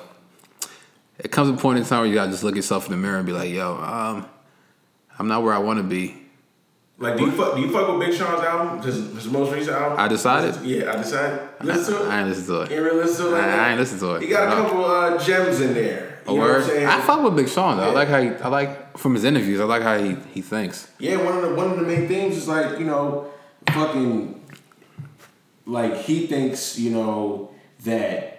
it 1.19 1.29
comes 1.29 1.49
a 1.49 1.61
point 1.61 1.77
in 1.77 1.83
time 1.83 1.99
where 1.99 2.07
you 2.07 2.13
gotta 2.15 2.31
just 2.31 2.45
look 2.45 2.55
yourself 2.55 2.85
in 2.85 2.91
the 2.91 2.97
mirror 2.97 3.17
and 3.17 3.25
be 3.25 3.33
like, 3.33 3.51
yo, 3.51 3.75
um, 3.75 4.25
I'm 5.19 5.27
not 5.27 5.43
where 5.43 5.53
I 5.53 5.57
want 5.59 5.77
to 5.77 5.83
be. 5.83 6.20
Like, 7.01 7.17
do 7.17 7.25
you 7.25 7.31
fuck? 7.31 7.55
Do 7.55 7.61
you 7.61 7.71
fuck 7.71 7.87
with 7.89 7.99
Big 8.07 8.15
Sean's 8.15 8.43
album? 8.43 8.81
His, 8.83 8.95
his 9.15 9.25
most 9.27 9.51
recent 9.51 9.75
album. 9.75 9.99
I 9.99 10.07
decided. 10.07 10.61
Yeah, 10.63 10.91
I 10.93 10.97
decided. 10.97 11.39
Listen 11.61 11.95
to 11.95 12.03
it. 12.05 12.07
I 12.09 12.19
ain't 12.19 12.29
listen 12.29 12.45
to 12.53 12.61
it. 12.61 12.69
You 12.69 12.75
ain't 12.77 12.85
really 12.85 13.03
listen 13.03 13.25
to 13.25 13.31
it. 13.31 13.33
Like 13.33 13.43
I- 13.43 13.67
I 13.67 13.69
ain't 13.71 13.79
listen 13.79 13.99
to 13.99 14.15
it. 14.15 14.21
He 14.21 14.27
got 14.27 14.47
a 14.47 14.51
couple 14.51 14.85
uh, 14.85 15.17
gems 15.17 15.59
in 15.61 15.73
there. 15.73 16.19
A 16.27 16.31
You 16.31 16.37
know 16.37 16.41
what 16.43 16.49
word. 16.51 16.61
I'm 16.61 16.67
saying? 16.69 16.85
I 16.87 17.01
fuck 17.01 17.23
with 17.23 17.35
Big 17.35 17.49
Sean 17.49 17.77
though. 17.77 17.89
I 17.89 17.93
like 17.93 18.07
how 18.07 18.21
he, 18.21 18.29
I 18.29 18.47
like 18.49 18.97
from 18.99 19.15
his 19.15 19.23
interviews. 19.23 19.59
I 19.59 19.63
like 19.63 19.81
how 19.81 19.97
he, 19.97 20.15
he 20.31 20.41
thinks. 20.41 20.91
Yeah, 20.99 21.15
one 21.17 21.35
of 21.35 21.41
the 21.41 21.55
one 21.55 21.71
of 21.71 21.77
the 21.79 21.83
main 21.83 22.07
things 22.07 22.37
is 22.37 22.47
like 22.47 22.77
you 22.77 22.85
know, 22.85 23.31
fucking, 23.71 24.39
like 25.65 25.95
he 25.97 26.27
thinks 26.27 26.77
you 26.77 26.91
know 26.91 27.51
that 27.83 28.30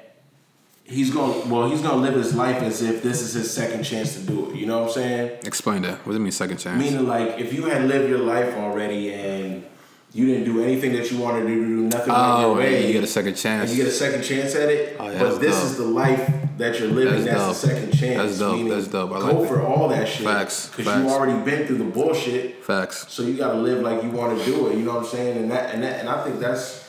he's 0.85 1.11
to 1.11 1.18
well 1.47 1.68
he's 1.71 1.81
gonna 1.81 2.03
live 2.03 2.14
his 2.14 2.35
life 2.35 2.62
as 2.62 2.83
if 2.83 3.03
this 3.03 3.23
is 3.23 3.35
his 3.35 3.51
second 3.51 3.85
chance 3.85 4.14
to 4.14 4.21
do 4.21 4.51
it. 4.51 4.57
You 4.57 4.66
know 4.66 4.81
what 4.81 4.88
I'm 4.88 4.95
saying? 4.95 5.38
Explain 5.45 5.83
that. 5.83 5.99
What 6.07 6.12
do 6.12 6.18
you 6.18 6.21
mean 6.21 6.33
second 6.33 6.59
chance? 6.59 6.83
Meaning 6.83 7.07
like 7.07 7.38
if 7.38 7.53
you 7.53 7.64
had 7.66 7.85
lived 7.88 8.09
your 8.09 8.21
life 8.21 8.55
already 8.57 9.12
and 9.12 9.64
you 10.12 10.27
didn't 10.27 10.45
do 10.45 10.62
anything 10.62 10.92
that 10.92 11.11
you 11.11 11.18
wanted 11.18 11.42
to 11.42 11.47
do, 11.49 11.64
nothing 11.64 12.12
went 12.12 12.27
oh, 12.27 12.40
your 12.40 12.57
way, 12.57 12.87
you 12.87 12.92
get 12.92 13.05
a 13.05 13.07
second 13.07 13.29
and 13.29 13.38
chance. 13.38 13.71
you 13.71 13.79
get 13.79 13.87
a 13.87 13.95
second 13.95 14.23
chance 14.23 14.55
at 14.55 14.68
it. 14.68 14.97
Oh, 15.01 15.11
yeah, 15.11 15.18
but 15.18 15.40
this 15.40 15.57
dope. 15.57 15.64
is 15.64 15.77
the 15.79 15.85
life 15.85 16.31
that 16.59 16.79
you're 16.79 16.88
living. 16.88 17.25
That's 17.25 17.47
That's, 17.47 17.62
the 17.62 17.68
second 17.68 17.92
chance. 17.92 18.16
That's 18.18 18.38
dope. 18.38 18.57
Meaning, 18.57 18.73
That's 18.73 18.88
dope. 18.88 19.11
I 19.11 19.21
go 19.21 19.27
like 19.27 19.38
that. 19.38 19.49
for 19.49 19.62
all 19.62 19.88
that 19.88 20.07
shit. 20.07 20.27
Facts. 20.27 20.71
Because 20.77 21.03
you 21.03 21.09
already 21.09 21.42
been 21.51 21.66
through 21.66 21.79
the 21.79 21.85
bullshit. 21.85 22.62
Facts. 22.62 23.11
So 23.11 23.23
you 23.23 23.38
gotta 23.38 23.59
live 23.59 23.81
like 23.81 24.03
you 24.03 24.11
want 24.11 24.38
to 24.38 24.45
do 24.45 24.68
it. 24.68 24.77
You 24.77 24.85
know 24.85 24.97
what 24.97 25.05
I'm 25.05 25.11
saying? 25.11 25.38
And 25.38 25.51
that 25.51 25.75
and 25.75 25.83
that 25.83 26.01
and 26.01 26.11
I 26.11 26.23
think 26.25 26.40
that's 26.40 26.82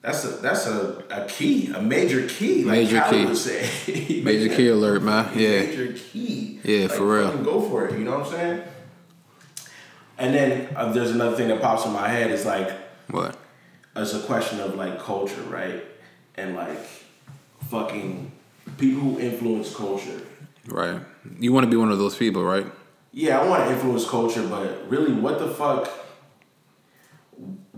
that's 0.00 0.24
a 0.24 0.28
that's 0.28 0.66
a, 0.66 1.02
a 1.10 1.26
key, 1.26 1.72
a 1.72 1.80
major 1.82 2.26
key. 2.28 2.64
Like 2.64 2.78
Major 2.78 3.00
Khaled 3.00 3.10
key. 3.20 3.26
would 3.26 3.36
say. 3.36 4.20
Major 4.24 4.54
key 4.54 4.68
alert, 4.68 5.02
man. 5.02 5.30
Yeah. 5.36 5.60
Major 5.62 5.92
key. 5.92 6.60
Yeah, 6.64 6.82
Like, 6.86 6.90
for 6.92 7.06
real. 7.18 7.36
Go 7.38 7.60
for 7.68 7.86
it. 7.88 7.98
You 7.98 8.04
know 8.04 8.18
what 8.18 8.26
I'm 8.26 8.32
saying? 8.32 8.62
And 10.18 10.34
then 10.34 10.68
uh, 10.76 10.92
there's 10.92 11.10
another 11.12 11.36
thing 11.36 11.48
that 11.48 11.60
pops 11.60 11.84
in 11.86 11.92
my 11.92 12.08
head. 12.08 12.30
Is 12.30 12.44
like 12.46 12.70
What? 13.10 13.36
it's 13.96 14.14
a 14.14 14.20
question 14.20 14.60
of 14.60 14.74
like 14.74 14.98
culture, 15.00 15.42
right? 15.42 15.84
And 16.36 16.54
like 16.54 16.78
fucking 17.68 18.30
people 18.78 19.00
who 19.00 19.18
influence 19.20 19.74
culture. 19.74 20.20
Right. 20.66 21.00
You 21.40 21.52
want 21.52 21.64
to 21.64 21.70
be 21.70 21.76
one 21.76 21.90
of 21.90 21.98
those 21.98 22.16
people, 22.16 22.44
right? 22.44 22.66
Yeah, 23.12 23.40
I 23.40 23.48
want 23.48 23.64
to 23.64 23.72
influence 23.72 24.08
culture, 24.08 24.46
but 24.46 24.88
really, 24.88 25.12
what 25.12 25.38
the 25.38 25.48
fuck? 25.48 25.90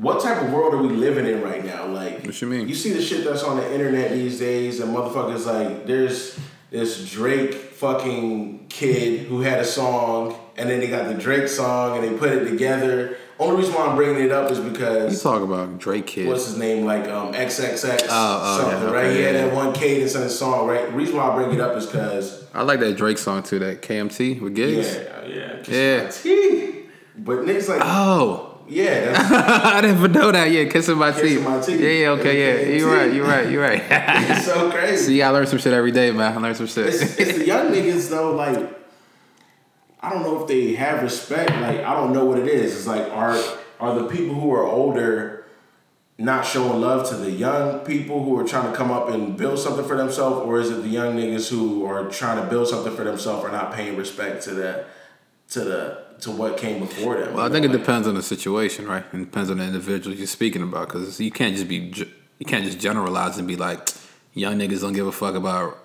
What 0.00 0.22
type 0.22 0.40
of 0.42 0.50
world 0.50 0.72
are 0.72 0.78
we 0.82 0.88
living 0.88 1.26
in 1.26 1.42
right 1.42 1.62
now? 1.62 1.86
Like, 1.86 2.24
What 2.24 2.40
you 2.40 2.48
mean? 2.48 2.66
You 2.68 2.74
see 2.74 2.94
the 2.94 3.02
shit 3.02 3.22
that's 3.22 3.42
on 3.42 3.58
the 3.58 3.74
internet 3.74 4.12
these 4.12 4.38
days, 4.38 4.80
and 4.80 4.96
motherfuckers 4.96 5.44
like, 5.44 5.86
there's 5.86 6.38
this 6.70 7.10
Drake 7.10 7.52
fucking 7.52 8.68
kid 8.70 9.26
who 9.26 9.42
had 9.42 9.60
a 9.60 9.64
song, 9.64 10.34
and 10.56 10.70
then 10.70 10.80
they 10.80 10.86
got 10.86 11.06
the 11.08 11.14
Drake 11.14 11.48
song, 11.48 11.98
and 11.98 12.04
they 12.04 12.16
put 12.18 12.32
it 12.32 12.48
together. 12.48 13.18
Only 13.38 13.58
reason 13.58 13.74
why 13.74 13.88
I'm 13.88 13.96
bringing 13.96 14.22
it 14.24 14.32
up 14.32 14.50
is 14.50 14.58
because 14.58 15.12
You 15.12 15.18
talk 15.30 15.42
about 15.42 15.78
Drake 15.78 16.06
kid. 16.06 16.28
what's 16.28 16.46
his 16.46 16.56
name, 16.56 16.86
like 16.86 17.06
um, 17.08 17.34
XXX 17.34 18.06
oh, 18.08 18.58
something, 18.58 18.88
yeah, 18.88 18.94
right? 18.94 19.04
okay, 19.06 19.16
he 19.16 19.22
had 19.22 19.34
yeah, 19.34 19.42
that 19.42 19.52
yeah. 19.52 19.64
one 19.64 19.74
cadence 19.74 20.14
in 20.14 20.22
his 20.22 20.38
song, 20.38 20.66
right? 20.66 20.86
The 20.90 20.96
reason 20.96 21.16
why 21.16 21.28
I 21.28 21.34
bring 21.34 21.52
it 21.52 21.60
up 21.60 21.76
is 21.76 21.84
because 21.84 22.46
I 22.54 22.62
like 22.62 22.80
that 22.80 22.96
Drake 22.96 23.18
song 23.18 23.42
too. 23.42 23.58
That 23.58 23.82
KMT 23.82 24.40
with 24.40 24.54
Giggs. 24.54 24.94
yeah, 24.94 25.26
yeah, 25.26 26.10
Yeah. 26.24 26.72
But 27.18 27.40
niggas 27.40 27.68
like, 27.68 27.82
Oh, 27.84 28.49
yeah, 28.70 29.12
I 29.64 29.80
didn't 29.80 29.98
even 29.98 30.12
know 30.12 30.30
that. 30.32 30.50
Yeah, 30.50 30.64
kissing 30.64 30.96
my 30.96 31.12
Kissing 31.12 31.28
teeth. 31.28 31.44
my 31.44 31.60
teeth. 31.60 31.80
Yeah, 31.80 31.88
yeah, 31.88 32.08
okay, 32.10 32.68
yeah. 32.68 32.76
You're 32.78 32.94
right. 32.94 33.12
You're 33.12 33.26
right. 33.26 33.50
You're 33.50 33.62
right. 33.62 33.82
it's 33.90 34.46
so 34.46 34.70
crazy. 34.70 35.04
See, 35.04 35.22
I 35.22 35.30
learn 35.30 35.46
some 35.46 35.58
shit 35.58 35.72
every 35.72 35.92
day, 35.92 36.10
man. 36.12 36.32
I 36.32 36.40
learn 36.40 36.54
some 36.54 36.66
shit. 36.66 36.86
it's, 36.86 37.18
it's 37.18 37.38
the 37.38 37.46
young 37.46 37.72
niggas 37.72 38.08
though. 38.10 38.34
Like, 38.34 38.58
I 40.00 40.10
don't 40.10 40.22
know 40.22 40.40
if 40.40 40.48
they 40.48 40.74
have 40.74 41.02
respect. 41.02 41.50
Like, 41.50 41.80
I 41.80 41.94
don't 41.94 42.12
know 42.12 42.24
what 42.24 42.38
it 42.38 42.48
is. 42.48 42.74
It's 42.76 42.86
like 42.86 43.10
are 43.10 43.36
are 43.80 43.94
the 43.94 44.06
people 44.08 44.34
who 44.34 44.52
are 44.52 44.64
older 44.64 45.44
not 46.18 46.44
showing 46.44 46.80
love 46.80 47.08
to 47.08 47.16
the 47.16 47.30
young 47.30 47.80
people 47.80 48.22
who 48.22 48.38
are 48.38 48.44
trying 48.44 48.70
to 48.70 48.76
come 48.76 48.90
up 48.90 49.08
and 49.08 49.38
build 49.38 49.58
something 49.58 49.86
for 49.86 49.96
themselves, 49.96 50.46
or 50.46 50.60
is 50.60 50.70
it 50.70 50.82
the 50.82 50.88
young 50.88 51.16
niggas 51.16 51.48
who 51.48 51.86
are 51.86 52.10
trying 52.10 52.42
to 52.42 52.48
build 52.48 52.68
something 52.68 52.94
for 52.94 53.04
themselves 53.04 53.42
are 53.44 53.50
not 53.50 53.72
paying 53.72 53.96
respect 53.96 54.42
to 54.44 54.52
the 54.54 54.84
to 55.48 55.60
the 55.60 56.04
to 56.22 56.30
what 56.30 56.56
came 56.56 56.80
before 56.80 57.18
them? 57.20 57.34
Well, 57.34 57.44
I 57.46 57.48
think 57.48 57.64
know, 57.64 57.70
it 57.70 57.76
like- 57.76 57.80
depends 57.86 58.06
on 58.08 58.14
the 58.14 58.22
situation, 58.22 58.86
right? 58.86 59.04
It 59.12 59.18
depends 59.18 59.50
on 59.50 59.58
the 59.58 59.64
individual 59.64 60.16
you're 60.16 60.26
speaking 60.26 60.62
about, 60.62 60.88
because 60.88 61.20
you 61.20 61.30
can't 61.30 61.54
just 61.54 61.68
be 61.68 61.92
you 62.38 62.46
can't 62.46 62.64
just 62.64 62.78
generalize 62.78 63.38
and 63.38 63.46
be 63.46 63.56
like 63.56 63.88
young 64.34 64.58
niggas 64.58 64.80
don't 64.80 64.92
give 64.94 65.06
a 65.06 65.12
fuck 65.12 65.34
about 65.34 65.76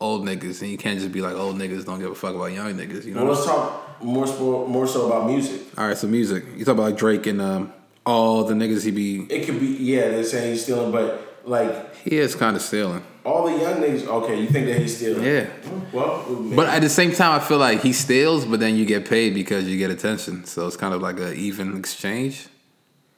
old 0.00 0.24
niggas, 0.24 0.62
and 0.62 0.70
you 0.70 0.78
can't 0.78 0.98
just 0.98 1.12
be 1.12 1.20
like 1.20 1.34
old 1.34 1.56
niggas 1.56 1.84
don't 1.84 2.00
give 2.00 2.10
a 2.10 2.14
fuck 2.14 2.34
about 2.34 2.46
young 2.52 2.74
niggas. 2.74 3.04
You 3.04 3.14
know? 3.14 3.24
Well, 3.24 3.34
let's 3.34 3.46
talk 3.46 4.02
more 4.02 4.26
so, 4.26 4.66
more 4.66 4.86
so 4.86 5.06
about 5.06 5.28
music. 5.28 5.60
All 5.78 5.86
right, 5.86 5.96
so 5.96 6.06
music. 6.08 6.44
You 6.56 6.64
talk 6.64 6.74
about 6.74 6.84
like 6.84 6.96
Drake 6.96 7.26
and 7.26 7.40
um, 7.40 7.72
all 8.04 8.44
the 8.44 8.54
niggas 8.54 8.84
he 8.84 8.90
be. 8.90 9.22
It 9.32 9.46
could 9.46 9.60
be 9.60 9.66
yeah, 9.66 10.08
they're 10.08 10.24
saying 10.24 10.52
he's 10.52 10.64
stealing, 10.64 10.90
but 10.90 11.40
like 11.44 11.94
He 11.96 12.18
is 12.18 12.34
kind 12.34 12.56
of 12.56 12.62
stealing, 12.62 13.04
all 13.24 13.46
the 13.46 13.56
young 13.62 13.80
niggas. 13.82 14.06
Okay, 14.06 14.40
you 14.40 14.48
think 14.48 14.66
that 14.66 14.78
he's 14.78 14.96
stealing? 14.96 15.24
yeah. 15.24 15.46
Well, 15.92 16.24
But 16.54 16.68
at 16.68 16.82
the 16.82 16.88
same 16.88 17.12
time, 17.12 17.40
I 17.40 17.44
feel 17.44 17.58
like 17.58 17.80
he 17.82 17.92
steals, 17.92 18.44
but 18.44 18.60
then 18.60 18.76
you 18.76 18.84
get 18.84 19.08
paid 19.08 19.34
because 19.34 19.66
you 19.68 19.78
get 19.78 19.90
attention. 19.90 20.44
So 20.44 20.66
it's 20.66 20.76
kind 20.76 20.94
of 20.94 21.00
like 21.02 21.18
an 21.20 21.34
even 21.34 21.76
exchange. 21.76 22.46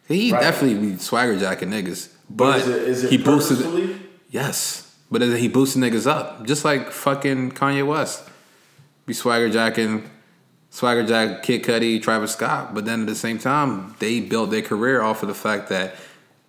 He 0.06 0.32
Right. 0.32 0.40
definitely 0.42 0.90
be 0.92 0.98
swagger 0.98 1.38
jacking 1.38 1.70
niggas, 1.70 2.08
but 2.28 2.60
is 2.60 2.68
it, 2.68 2.82
is 2.82 3.04
it 3.04 3.10
he 3.10 3.16
boosted. 3.18 3.98
Yes, 4.30 4.94
but 5.10 5.20
then 5.20 5.34
he 5.36 5.48
boosted 5.48 5.80
niggas 5.82 6.06
up, 6.06 6.44
just 6.46 6.64
like 6.64 6.90
fucking 6.90 7.52
Kanye 7.52 7.86
West. 7.86 8.24
Be 9.06 9.14
swagger 9.14 9.48
jacking, 9.48 10.10
swagger 10.70 11.06
jack 11.06 11.42
Kid 11.42 11.62
Cudi, 11.62 12.02
Travis 12.02 12.32
Scott. 12.32 12.74
But 12.74 12.84
then 12.84 13.02
at 13.02 13.06
the 13.06 13.14
same 13.14 13.38
time, 13.38 13.94
they 13.98 14.20
built 14.20 14.50
their 14.50 14.60
career 14.62 15.00
off 15.02 15.22
of 15.22 15.28
the 15.28 15.34
fact 15.34 15.68
that 15.70 15.94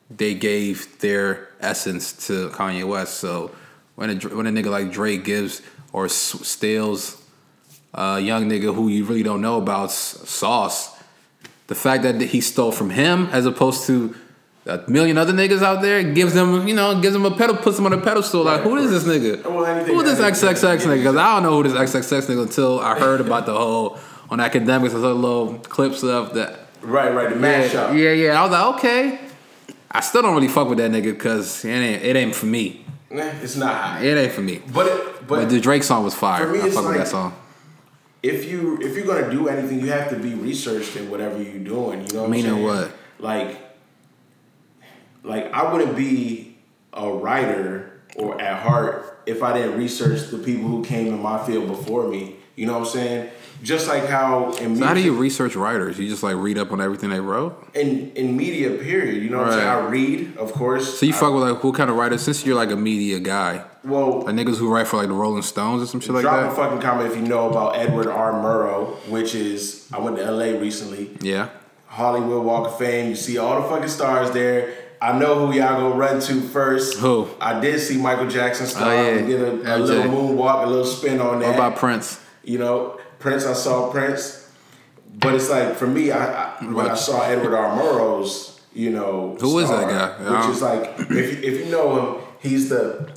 they 0.10 0.34
gave 0.34 1.00
their 1.00 1.50
essence 1.60 2.28
to 2.28 2.50
Kanye 2.50 2.88
West. 2.88 3.16
So 3.16 3.52
when 3.96 4.10
a 4.10 4.16
when 4.30 4.48
a 4.48 4.52
nigga 4.52 4.68
like 4.68 4.92
Drake 4.92 5.24
gives 5.24 5.62
or 5.94 6.10
steals 6.10 7.22
a 7.94 8.20
young 8.20 8.50
nigga 8.50 8.76
who 8.76 8.90
you 8.90 9.06
really 9.06 9.24
don't 9.24 9.42
know 9.42 9.58
about 9.58 9.92
sauce, 9.92 10.96
the 11.68 11.76
fact 11.76 12.04
that 12.04 12.22
he 12.22 12.42
stole 12.42 12.72
from 12.72 12.90
him 12.90 13.28
as 13.32 13.46
opposed 13.46 13.88
to 13.88 14.16
a 14.66 14.84
million 14.90 15.18
other 15.18 15.32
niggas 15.32 15.62
out 15.62 15.82
there 15.82 16.02
gives 16.04 16.34
them, 16.34 16.68
you 16.68 16.74
know, 16.74 17.00
gives 17.00 17.14
them 17.14 17.26
a 17.26 17.36
pedal, 17.36 17.56
puts 17.56 17.78
them 17.78 17.86
on 17.86 17.94
a 17.94 18.02
pedestal. 18.02 18.44
Like, 18.44 18.62
who 18.62 18.76
is 18.78 18.90
this 18.90 19.04
nigga? 19.04 19.44
Well, 19.44 19.86
Who 19.86 20.02
is 20.02 20.18
this 20.18 20.42
XXX 20.42 20.78
nigga? 20.88 20.98
Because 20.98 21.16
I 21.16 21.36
don't 21.36 21.44
know 21.44 21.62
who 21.62 21.70
this 21.70 21.74
XXX 21.74 22.26
nigga 22.28 22.44
until 22.44 22.80
I 22.80 22.98
heard 23.00 23.22
about 23.22 23.46
the 23.46 23.54
whole 23.54 24.00
on 24.30 24.40
academics. 24.40 24.94
I 24.96 25.02
saw 25.02 25.12
little 25.12 25.60
clips 25.60 26.04
of 26.04 26.34
that. 26.34 26.60
Right, 26.82 27.14
right, 27.14 27.30
the 27.30 27.36
mashup. 27.36 27.98
yeah, 27.98 28.12
yeah. 28.12 28.40
I 28.40 28.44
was 28.44 28.52
like, 28.52 28.76
okay. 28.76 29.20
I 29.98 30.02
still 30.02 30.22
don't 30.22 30.34
really 30.36 30.48
fuck 30.48 30.68
with 30.68 30.78
that 30.80 30.92
nigga 30.92 31.04
because 31.14 31.64
it 31.66 31.70
ain't, 31.70 32.04
it 32.04 32.16
ain't 32.16 32.36
for 32.36 32.46
me. 32.48 32.86
Nah, 33.10 33.24
It's 33.42 33.56
not 33.56 33.74
high. 33.76 34.04
It 34.04 34.18
ain't 34.18 34.32
for 34.34 34.42
me. 34.42 34.62
But 34.74 34.88
it, 34.88 35.28
But 35.28 35.28
but 35.28 35.50
the 35.50 35.60
Drake 35.60 35.84
song 35.84 36.04
was 36.04 36.14
fire. 36.14 36.46
For 36.46 36.52
me, 36.52 36.62
I 36.62 36.70
fuck 36.70 36.86
with 36.86 36.98
that 36.98 37.08
song. 37.08 37.34
if 38.22 38.46
you 38.50 38.78
if 38.82 38.96
you're 38.96 39.06
gonna 39.06 39.32
do 39.32 39.48
anything, 39.48 39.80
you 39.80 39.92
have 39.92 40.10
to 40.10 40.18
be 40.18 40.34
researched 40.34 40.96
in 40.98 41.10
whatever 41.10 41.42
you're 41.42 41.64
doing. 41.64 42.06
You 42.08 42.14
know 42.14 42.22
what 42.24 42.30
Meaning 42.32 42.52
I'm 42.52 42.58
saying? 42.58 42.66
what? 42.66 42.92
Like, 43.20 43.58
like 45.24 45.52
I 45.54 45.72
wouldn't 45.72 45.96
be 45.96 46.58
a 46.94 47.10
writer 47.12 48.02
or 48.18 48.40
at 48.42 48.62
heart 48.64 49.22
if 49.26 49.42
I 49.44 49.54
didn't 49.54 49.78
research 49.78 50.30
the 50.30 50.38
people 50.38 50.68
who 50.68 50.84
came 50.84 51.08
in 51.08 51.22
my 51.22 51.44
field 51.46 51.68
before 51.68 52.08
me. 52.08 52.36
You 52.56 52.66
know 52.68 52.74
what 52.80 52.88
I'm 52.88 52.94
saying? 52.94 53.30
Just 53.66 53.88
like 53.88 54.06
how 54.06 54.54
in 54.54 54.76
So 54.78 54.86
how 54.86 54.94
do 54.94 55.02
you 55.02 55.14
research 55.14 55.56
writers? 55.56 55.98
You 55.98 56.08
just 56.08 56.22
like 56.22 56.36
read 56.36 56.58
up 56.58 56.72
on 56.72 56.80
everything 56.80 57.10
they 57.10 57.20
wrote. 57.20 57.68
in 57.74 58.12
in 58.12 58.38
media 58.38 58.70
period. 58.78 59.24
You 59.24 59.30
know 59.32 59.40
what 59.40 59.48
I'm 59.48 59.54
saying? 59.54 59.68
I 59.68 59.80
read, 59.88 60.38
of 60.38 60.54
course. 60.54 61.00
So 61.00 61.06
you 61.06 61.14
I- 61.14 61.18
fuck 61.18 61.34
with 61.34 61.44
like 61.44 61.64
what 61.64 61.74
kind 61.76 61.90
of 61.90 61.96
writers? 61.96 62.22
Since 62.22 62.46
you're 62.46 62.56
like 62.56 62.70
a 62.70 62.76
media 62.76 63.20
guy, 63.20 63.64
well. 63.84 64.22
like 64.22 64.36
niggas 64.36 64.58
who 64.58 64.72
write 64.72 64.88
for 64.88 64.98
like 64.98 65.08
the 65.08 65.14
Rolling 65.16 65.42
Stones 65.42 65.82
or 65.82 65.88
some 65.88 66.00
shit 66.00 66.12
like 66.12 66.24
that. 66.24 66.30
drop 66.30 66.52
a 66.52 66.56
fucking 66.56 66.80
comment 66.80 67.12
if 67.12 67.18
you 67.18 67.24
know 67.24 67.50
about 67.50 67.76
Edward 67.76 68.08
R. 68.08 68.34
Murrow, 68.34 68.96
which 69.10 69.34
is 69.34 69.90
I 69.92 70.00
went 70.00 70.18
to 70.18 70.32
LA 70.32 70.60
recently. 70.60 71.18
Yeah. 71.20 71.50
Hollywood 71.88 72.44
Walk 72.46 72.68
of 72.68 72.78
Fame. 72.78 73.10
You 73.10 73.16
see 73.16 73.38
all 73.40 73.62
the 73.62 73.68
fucking 73.68 73.88
stars 73.88 74.30
there. 74.32 74.76
I 75.02 75.18
know 75.18 75.48
who 75.48 75.54
y'all 75.54 75.80
gonna 75.80 75.96
run 75.96 76.20
to 76.22 76.42
first. 76.42 77.00
Who? 77.00 77.28
I 77.40 77.60
did 77.60 77.80
see 77.80 77.98
Michael 77.98 78.28
Jackson 78.28 78.66
star. 78.68 78.92
Oh, 78.92 79.14
yeah. 79.14 79.26
Did 79.26 79.42
a, 79.42 79.76
a 79.76 79.78
little 79.78 80.12
moonwalk, 80.12 80.64
a 80.64 80.68
little 80.68 80.86
spin 80.86 81.20
on 81.20 81.40
that. 81.40 81.48
What 81.48 81.56
about 81.56 81.76
Prince? 81.78 82.20
You 82.44 82.60
know, 82.60 83.00
Prince. 83.20 83.46
I 83.46 83.54
saw 83.54 83.92
Prince, 83.92 84.50
but 85.14 85.34
it's 85.36 85.50
like 85.50 85.76
for 85.76 85.88
me, 85.88 86.12
I, 86.12 86.56
I 86.60 86.64
when 86.66 86.88
I 86.90 86.96
saw 86.96 87.22
Edward 87.24 87.56
R. 87.56 87.76
Murrow's, 87.76 88.62
you 88.74 88.90
know, 88.92 89.38
Who 89.40 89.60
is 89.60 89.70
that 89.70 89.90
guy? 89.90 90.40
Which 90.48 90.56
is 90.56 90.62
like, 90.62 90.96
if 91.00 91.10
you, 91.44 91.54
if 91.54 91.66
you 91.66 91.72
know 91.72 92.16
him, 92.18 92.24
he's 92.40 92.70
the 92.70 93.12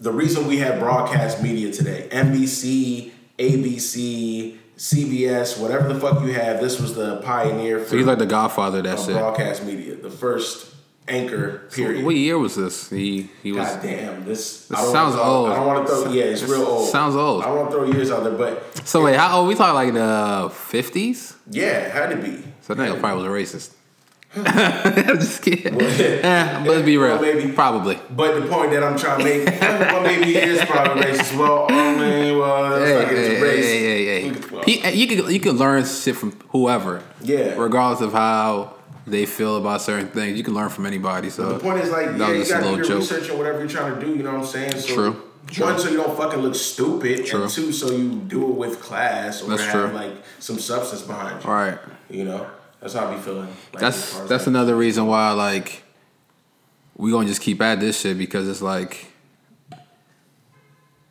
the 0.00 0.10
reason 0.12 0.46
we 0.48 0.58
have 0.58 0.80
broadcast 0.80 1.42
media 1.42 1.70
today. 1.72 2.08
NBC, 2.10 3.12
ABC, 3.38 4.56
CBS, 4.76 5.60
whatever 5.60 5.92
the 5.92 6.00
fuck 6.00 6.20
you 6.22 6.32
have. 6.34 6.60
This 6.60 6.80
was 6.80 6.94
the 6.94 7.18
pioneer 7.18 7.78
for 7.78 7.90
So 7.90 7.96
he's 7.98 8.06
like 8.06 8.18
the 8.18 8.26
Godfather. 8.26 8.78
of 8.78 8.84
That 8.84 8.98
of 8.98 9.04
shit. 9.04 9.14
broadcast 9.14 9.64
media, 9.64 9.94
the 9.96 10.10
first 10.10 10.73
anchor. 11.08 11.62
Period. 11.72 12.04
What 12.04 12.14
year 12.16 12.38
was 12.38 12.56
this? 12.56 12.88
He 12.90 13.30
he 13.42 13.52
was. 13.52 13.66
God 13.68 13.82
damn, 13.82 14.24
this, 14.24 14.66
This 14.68 14.78
sounds 14.92 15.14
throw, 15.14 15.22
old. 15.24 15.50
I 15.50 15.56
don't 15.56 15.66
want 15.66 15.86
to 15.86 15.92
throw. 15.92 16.12
Yeah, 16.12 16.24
it's 16.24 16.40
This 16.42 16.50
real 16.50 16.62
old. 16.64 16.88
sounds 16.88 17.14
old. 17.16 17.42
I 17.42 17.46
don't 17.46 17.56
want 17.58 17.70
to 17.70 17.76
throw 17.76 17.84
years 17.92 18.10
out 18.10 18.24
there, 18.24 18.32
but 18.32 18.86
So 18.86 19.04
wait, 19.04 19.16
how 19.16 19.38
old? 19.38 19.48
We 19.48 19.54
talking 19.54 19.74
like 19.74 19.92
the 19.94 20.50
fifties? 20.54 21.34
yeah, 21.50 21.64
it 21.86 21.90
had 21.92 22.10
to 22.10 22.16
be. 22.16 22.42
So 22.62 22.74
that 22.74 22.88
nigga 22.90 23.00
probably 23.00 23.28
was 23.28 23.52
a 23.52 23.56
racist. 23.58 23.70
I'm 24.36 25.18
just 25.20 25.42
kidding. 25.42 25.80
Eh, 25.80 26.62
but 26.64 26.68
let's 26.68 26.84
be 26.84 26.96
real. 26.96 27.18
Well, 27.18 27.22
maybe. 27.34 27.52
Probably. 27.52 28.00
But 28.10 28.40
the 28.40 28.48
point 28.48 28.72
that 28.72 28.82
I'm 28.82 28.98
trying 28.98 29.18
to 29.18 29.24
make, 29.24 29.60
well, 29.60 30.02
maybe 30.02 30.24
he 30.24 30.36
is 30.36 30.64
probably 30.64 31.02
racist. 31.04 31.38
Well, 31.38 31.66
I 31.70 31.94
mean, 31.96 32.38
well, 32.38 32.76
Hey, 32.84 32.98
like 32.98 33.08
hey, 33.08 33.14
it's 33.16 33.28
hey, 33.38 33.42
race. 33.42 33.64
hey, 33.64 34.04
hey, 34.04 34.30
hey. 34.30 34.40
Well, 34.50 34.62
He- 34.64 34.90
You 35.02 35.06
can 35.06 35.30
you 35.32 35.38
can 35.38 35.52
learn 35.56 35.84
shit 35.84 36.16
from 36.16 36.32
whoever. 36.48 37.02
Yeah. 37.22 37.54
Regardless 37.56 38.00
of 38.00 38.12
how 38.12 38.74
they 39.06 39.26
feel 39.26 39.56
about 39.56 39.82
certain 39.82 40.08
things, 40.08 40.36
you 40.38 40.44
can 40.44 40.54
learn 40.54 40.68
from 40.70 40.86
anybody. 40.86 41.30
So 41.30 41.54
The 41.54 41.58
point 41.58 41.80
is 41.80 41.90
like, 41.90 42.06
yeah, 42.16 42.32
you 42.32 42.46
gotta 42.48 42.64
do 42.64 42.76
your 42.76 42.84
joke. 42.84 42.98
research 43.00 43.28
or 43.30 43.36
whatever 43.36 43.58
you're 43.60 43.68
trying 43.68 43.94
to 43.98 44.00
do. 44.04 44.14
You 44.14 44.22
know 44.22 44.32
what 44.32 44.40
I'm 44.40 44.46
saying? 44.46 44.78
So, 44.80 44.94
True. 44.94 45.22
True. 45.48 45.66
One, 45.66 45.78
so 45.78 45.90
you 45.90 45.98
don't 45.98 46.16
fucking 46.16 46.40
look 46.40 46.54
stupid, 46.54 47.26
True. 47.26 47.42
and 47.42 47.50
two, 47.50 47.70
so 47.70 47.90
you 47.90 48.14
do 48.14 48.48
it 48.50 48.54
with 48.56 48.80
class 48.80 49.42
or 49.42 49.50
That's 49.50 49.62
have 49.64 49.72
true. 49.90 49.98
like 49.98 50.12
some 50.38 50.58
substance 50.58 51.02
behind 51.02 51.42
you. 51.44 51.48
All 51.50 51.54
right. 51.54 51.78
You 52.08 52.24
know, 52.24 52.46
that's 52.80 52.94
how 52.94 53.08
I 53.08 53.14
be 53.14 53.20
feeling. 53.20 53.48
Like, 53.72 53.80
That's 53.80 54.18
that's 54.20 54.30
like, 54.30 54.46
another 54.46 54.74
reason 54.74 55.06
why 55.06 55.32
like 55.32 55.82
we 56.96 57.10
gonna 57.10 57.28
just 57.28 57.42
keep 57.42 57.60
at 57.60 57.78
this 57.80 58.00
shit 58.00 58.16
because 58.16 58.48
it's 58.48 58.62
like 58.62 59.08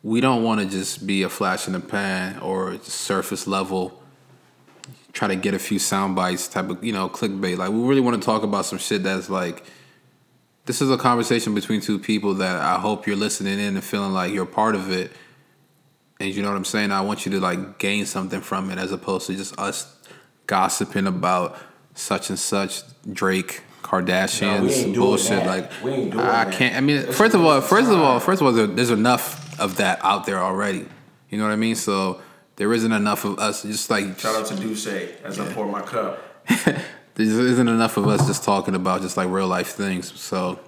we 0.02 0.20
don't 0.20 0.42
want 0.42 0.60
to 0.60 0.66
just 0.66 1.06
be 1.06 1.22
a 1.22 1.28
flash 1.28 1.66
in 1.66 1.72
the 1.72 1.80
pan 1.80 2.38
or 2.40 2.78
surface 2.82 3.46
level 3.46 4.02
try 5.14 5.28
to 5.28 5.36
get 5.36 5.54
a 5.54 5.58
few 5.58 5.78
sound 5.78 6.14
bites 6.16 6.48
type 6.48 6.68
of 6.68 6.84
you 6.84 6.92
know 6.92 7.08
clickbait. 7.08 7.56
Like 7.56 7.70
we 7.70 7.80
really 7.80 8.00
want 8.02 8.20
to 8.20 8.24
talk 8.24 8.42
about 8.42 8.66
some 8.66 8.78
shit 8.78 9.02
that's 9.02 9.30
like 9.30 9.64
this 10.66 10.82
is 10.82 10.90
a 10.90 10.98
conversation 10.98 11.54
between 11.54 11.80
two 11.80 11.98
people 11.98 12.34
that 12.34 12.56
I 12.56 12.78
hope 12.78 13.06
you're 13.06 13.16
listening 13.16 13.58
in 13.58 13.74
and 13.76 13.84
feeling 13.84 14.12
like 14.12 14.32
you're 14.32 14.46
part 14.46 14.74
of 14.74 14.90
it. 14.90 15.12
And 16.20 16.34
you 16.34 16.42
know 16.42 16.48
what 16.50 16.56
I'm 16.56 16.64
saying? 16.64 16.90
I 16.92 17.00
want 17.00 17.24
you 17.26 17.32
to 17.32 17.40
like 17.40 17.78
gain 17.78 18.06
something 18.06 18.40
from 18.40 18.70
it 18.70 18.78
as 18.78 18.92
opposed 18.92 19.26
to 19.28 19.36
just 19.36 19.58
us 19.58 19.96
gossiping 20.46 21.06
about 21.06 21.56
such 21.94 22.28
and 22.30 22.38
such 22.38 22.82
Drake 23.10 23.62
Kardashians 23.82 24.58
No, 24.58 24.62
we 24.64 24.72
ain't 24.72 24.82
doing 24.84 24.94
bullshit 24.94 25.46
like 25.46 25.70
We 25.82 25.90
ain't 25.92 26.10
doing 26.12 26.24
I 26.24 26.44
that. 26.44 26.54
can't 26.54 26.76
I 26.76 26.80
mean 26.80 27.02
first 27.12 27.34
of 27.34 27.44
all 27.44 27.60
first 27.60 27.90
of 27.90 27.98
all 27.98 28.18
first 28.20 28.40
of 28.42 28.46
all 28.46 28.52
there's 28.52 28.90
enough 28.90 29.58
of 29.60 29.76
that 29.76 30.00
out 30.02 30.26
there 30.26 30.38
already. 30.38 30.86
You 31.30 31.38
know 31.38 31.44
what 31.44 31.52
I 31.52 31.56
mean? 31.56 31.74
So 31.76 32.20
there 32.56 32.72
isn't 32.72 32.92
enough 32.92 33.24
of 33.24 33.38
us 33.38 33.62
just 33.62 33.90
like 33.90 34.18
Shout 34.18 34.36
out 34.36 34.46
to 34.46 34.56
Duce 34.56 34.86
as 34.86 35.40
I 35.40 35.52
pour 35.52 35.66
my 35.66 35.82
cup. 35.82 36.22
there 36.46 37.26
isn't 37.26 37.68
enough 37.68 37.96
of 37.96 38.06
us 38.06 38.26
just 38.26 38.44
talking 38.44 38.74
about 38.74 39.02
just 39.02 39.16
like 39.16 39.28
real 39.28 39.48
life 39.48 39.68
things. 39.68 40.18
So 40.20 40.60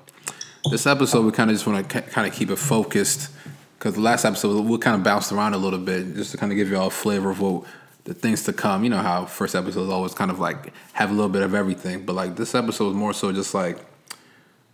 this 0.70 0.86
episode, 0.86 1.24
we 1.24 1.32
kind 1.32 1.50
of 1.50 1.54
just 1.54 1.66
want 1.66 1.88
to 1.88 2.02
kind 2.02 2.26
of 2.26 2.34
keep 2.34 2.50
it 2.50 2.56
focused 2.56 3.30
because 3.78 3.94
the 3.94 4.00
last 4.00 4.24
episode 4.24 4.64
we 4.64 4.78
kind 4.78 4.96
of 4.96 5.02
bounced 5.02 5.30
around 5.30 5.54
a 5.54 5.58
little 5.58 5.78
bit 5.78 6.14
just 6.14 6.32
to 6.32 6.36
kind 6.36 6.50
of 6.50 6.56
give 6.56 6.68
you 6.68 6.76
all 6.76 6.88
a 6.88 6.90
flavor 6.90 7.30
of 7.30 7.40
what 7.40 7.64
the 8.04 8.14
things 8.14 8.42
to 8.44 8.52
come. 8.52 8.82
You 8.82 8.90
know 8.90 8.98
how 8.98 9.26
first 9.26 9.54
episodes 9.54 9.90
always 9.90 10.14
kind 10.14 10.30
of 10.30 10.40
like 10.40 10.72
have 10.92 11.10
a 11.10 11.12
little 11.12 11.28
bit 11.28 11.42
of 11.42 11.54
everything, 11.54 12.04
but 12.04 12.14
like 12.14 12.36
this 12.36 12.54
episode 12.54 12.90
is 12.90 12.94
more 12.94 13.12
so 13.12 13.32
just 13.32 13.54
like 13.54 13.78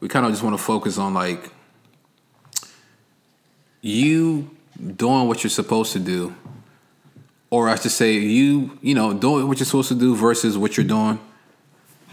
we 0.01 0.09
kind 0.09 0.25
of 0.25 0.33
just 0.33 0.43
want 0.43 0.57
to 0.57 0.63
focus 0.63 0.99
on 0.99 1.13
like 1.13 1.51
you 3.83 4.51
doing 4.97 5.29
what 5.29 5.43
you're 5.43 5.51
supposed 5.51 5.93
to 5.93 5.99
do 5.99 6.35
or 7.53 7.69
I 7.69 7.75
should 7.75 7.91
say 7.91 8.15
you, 8.15 8.79
you 8.81 8.95
know, 8.95 9.13
doing 9.13 9.47
what 9.47 9.59
you're 9.59 9.67
supposed 9.67 9.89
to 9.89 9.95
do 9.95 10.17
versus 10.17 10.57
what 10.57 10.79
you're 10.79 10.87
doing, 10.87 11.21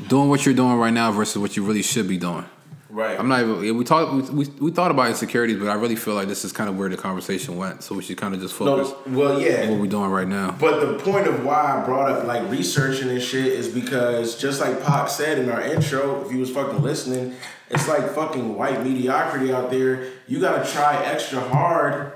doing 0.09 0.27
what 0.27 0.45
you're 0.45 0.53
doing 0.53 0.75
right 0.75 0.91
now 0.91 1.13
versus 1.13 1.37
what 1.37 1.55
you 1.55 1.63
really 1.63 1.81
should 1.81 2.09
be 2.09 2.17
doing. 2.17 2.43
Right. 2.89 3.17
I'm 3.17 3.29
not 3.29 3.41
even. 3.43 3.77
We 3.77 3.85
talked. 3.85 4.31
We, 4.31 4.43
we, 4.43 4.51
we 4.59 4.71
thought 4.71 4.91
about 4.91 5.07
insecurities, 5.07 5.57
but 5.57 5.69
I 5.69 5.75
really 5.75 5.95
feel 5.95 6.15
like 6.15 6.27
this 6.27 6.43
is 6.43 6.51
kind 6.51 6.69
of 6.69 6.77
where 6.77 6.89
the 6.89 6.97
conversation 6.97 7.55
went. 7.55 7.83
So 7.83 7.95
we 7.95 8.01
should 8.01 8.17
kind 8.17 8.33
of 8.33 8.41
just 8.41 8.53
focus 8.53 8.93
No, 9.05 9.17
well, 9.17 9.39
yeah. 9.39 9.61
on 9.61 9.69
what 9.69 9.79
we're 9.79 9.87
doing 9.87 10.09
right 10.09 10.27
now. 10.27 10.51
But 10.59 10.81
the 10.81 10.99
point 11.01 11.27
of 11.27 11.45
why 11.45 11.79
I 11.81 11.85
brought 11.85 12.11
up 12.11 12.25
like 12.25 12.49
researching 12.51 13.09
and 13.09 13.21
shit 13.21 13.45
is 13.45 13.69
because 13.69 14.37
just 14.37 14.59
like 14.59 14.83
Pop 14.83 15.07
said 15.07 15.37
in 15.37 15.49
our 15.49 15.61
intro, 15.61 16.25
if 16.25 16.33
you 16.33 16.39
was 16.39 16.49
fucking 16.49 16.81
listening, 16.81 17.35
it's 17.69 17.87
like 17.87 18.09
fucking 18.13 18.55
white 18.57 18.83
mediocrity 18.83 19.53
out 19.53 19.71
there. 19.71 20.09
You 20.27 20.41
gotta 20.41 20.69
try 20.69 21.01
extra 21.05 21.39
hard 21.39 22.11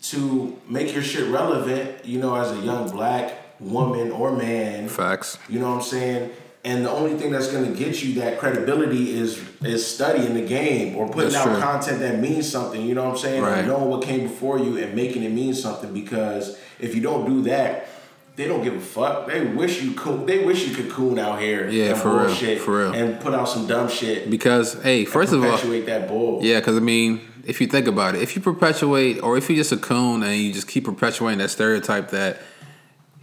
to 0.00 0.56
make 0.68 0.92
your 0.94 1.02
shit 1.02 1.28
relevant, 1.30 2.04
you 2.04 2.18
know, 2.18 2.36
as 2.36 2.52
a 2.52 2.60
young 2.60 2.90
black 2.90 3.32
woman 3.60 4.10
or 4.10 4.32
man. 4.32 4.88
Facts. 4.88 5.38
You 5.48 5.58
know 5.58 5.70
what 5.70 5.76
I'm 5.76 5.82
saying? 5.82 6.30
And 6.64 6.84
the 6.84 6.90
only 6.90 7.16
thing 7.16 7.30
that's 7.30 7.50
gonna 7.50 7.70
get 7.70 8.02
you 8.02 8.20
that 8.20 8.38
credibility 8.38 9.12
is 9.16 9.42
is 9.62 9.86
studying 9.86 10.34
the 10.34 10.42
game 10.42 10.96
or 10.96 11.06
putting 11.06 11.30
That's 11.30 11.36
out 11.36 11.52
true. 11.52 11.60
content 11.60 12.00
that 12.00 12.18
means 12.18 12.50
something. 12.50 12.84
You 12.84 12.94
know 12.94 13.04
what 13.04 13.12
I'm 13.12 13.18
saying? 13.18 13.42
Right. 13.42 13.64
Knowing 13.64 13.88
what 13.88 14.02
came 14.02 14.22
before 14.24 14.58
you 14.58 14.76
and 14.78 14.94
making 14.94 15.22
it 15.22 15.30
mean 15.30 15.54
something. 15.54 15.92
Because 15.94 16.58
if 16.78 16.94
you 16.94 17.00
don't 17.00 17.26
do 17.26 17.42
that, 17.42 17.88
they 18.36 18.46
don't 18.46 18.62
give 18.62 18.74
a 18.74 18.80
fuck. 18.80 19.26
They 19.26 19.44
wish 19.44 19.82
you 19.82 19.92
could. 19.92 20.26
They 20.26 20.44
wish 20.44 20.66
you 20.68 20.74
could 20.74 20.90
coon 20.90 21.18
out 21.18 21.40
here. 21.40 21.68
Yeah, 21.68 21.94
for 21.94 22.26
real, 22.26 22.58
for 22.58 22.78
real. 22.78 22.92
And 22.92 23.20
put 23.20 23.34
out 23.34 23.48
some 23.48 23.66
dumb 23.66 23.88
shit. 23.88 24.28
Because 24.30 24.80
hey, 24.82 25.04
first 25.04 25.32
of 25.32 25.44
all, 25.44 25.56
that 25.56 26.08
bull. 26.08 26.40
Yeah, 26.42 26.60
because 26.60 26.76
I 26.76 26.80
mean, 26.80 27.20
if 27.48 27.62
you 27.62 27.66
think 27.66 27.86
about 27.86 28.14
it, 28.14 28.20
if 28.20 28.36
you 28.36 28.42
perpetuate, 28.42 29.22
or 29.22 29.38
if 29.38 29.48
you're 29.48 29.56
just 29.56 29.72
a 29.72 29.78
coon 29.78 30.22
and 30.22 30.36
you 30.36 30.52
just 30.52 30.68
keep 30.68 30.84
perpetuating 30.84 31.38
that 31.38 31.48
stereotype 31.48 32.10
that 32.10 32.42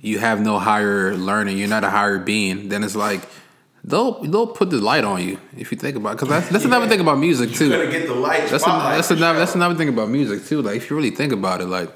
you 0.01 0.17
have 0.17 0.41
no 0.41 0.57
higher 0.57 1.15
learning, 1.15 1.59
you're 1.59 1.67
not 1.67 1.83
a 1.83 1.91
higher 1.91 2.17
being, 2.17 2.69
then 2.69 2.83
it's 2.83 2.95
like 2.95 3.21
they'll 3.83 4.23
they'll 4.23 4.47
put 4.47 4.71
the 4.71 4.77
light 4.77 5.03
on 5.03 5.21
you. 5.21 5.39
If 5.55 5.71
you 5.71 5.77
think 5.77 5.95
about, 5.95 6.17
because 6.17 6.29
that's 6.29 6.49
that's 6.49 6.65
another 6.65 6.87
thing 6.87 7.01
about 7.01 7.19
music 7.19 7.57
You're 7.59 7.69
gonna 7.69 7.85
too. 7.85 7.91
get 7.91 8.07
the 8.07 8.15
light. 8.15 8.49
That's 8.49 8.63
spotlight 8.63 8.93
a, 8.93 8.95
that's 8.97 9.11
another 9.11 9.39
that's 9.39 9.53
another 9.53 9.75
thing 9.75 9.89
about 9.89 10.09
music 10.09 10.45
too. 10.45 10.63
Like 10.63 10.77
if 10.77 10.89
you 10.89 10.95
really 10.95 11.11
think 11.11 11.31
about 11.31 11.61
it, 11.61 11.67
like 11.67 11.93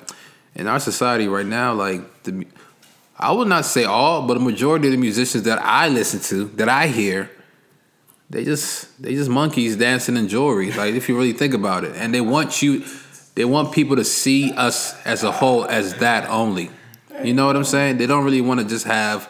in 0.53 0.67
our 0.67 0.79
society 0.79 1.27
right 1.27 1.47
now, 1.47 1.73
like 1.73 2.23
the 2.23 2.45
I 3.17 3.31
would 3.31 3.47
not 3.47 3.65
say 3.65 3.85
all, 3.85 4.27
but 4.27 4.37
a 4.37 4.39
majority 4.39 4.87
of 4.87 4.91
the 4.91 4.97
musicians 4.97 5.43
that 5.45 5.57
I 5.63 5.89
listen 5.89 6.19
to, 6.29 6.45
that 6.57 6.69
I 6.69 6.87
hear, 6.87 7.31
they 8.29 8.45
just 8.45 9.01
they 9.01 9.13
just 9.15 9.29
monkeys 9.29 9.75
dancing 9.75 10.15
in 10.17 10.27
jewelry. 10.27 10.71
Like 10.71 10.93
if 10.93 11.09
you 11.09 11.17
really 11.17 11.33
think 11.33 11.53
about 11.53 11.83
it, 11.83 11.95
and 11.95 12.13
they 12.13 12.21
want 12.21 12.61
you, 12.61 12.85
they 13.35 13.45
want 13.45 13.71
people 13.71 13.95
to 13.95 14.03
see 14.03 14.53
us 14.53 14.95
as 15.05 15.23
a 15.23 15.31
whole 15.31 15.65
as 15.65 15.95
that 15.95 16.29
only. 16.29 16.69
You 17.23 17.33
know 17.33 17.47
what 17.47 17.55
I'm 17.55 17.65
saying? 17.65 17.97
They 17.97 18.07
don't 18.07 18.23
really 18.23 18.41
want 18.41 18.59
to 18.59 18.65
just 18.65 18.85
have 18.85 19.29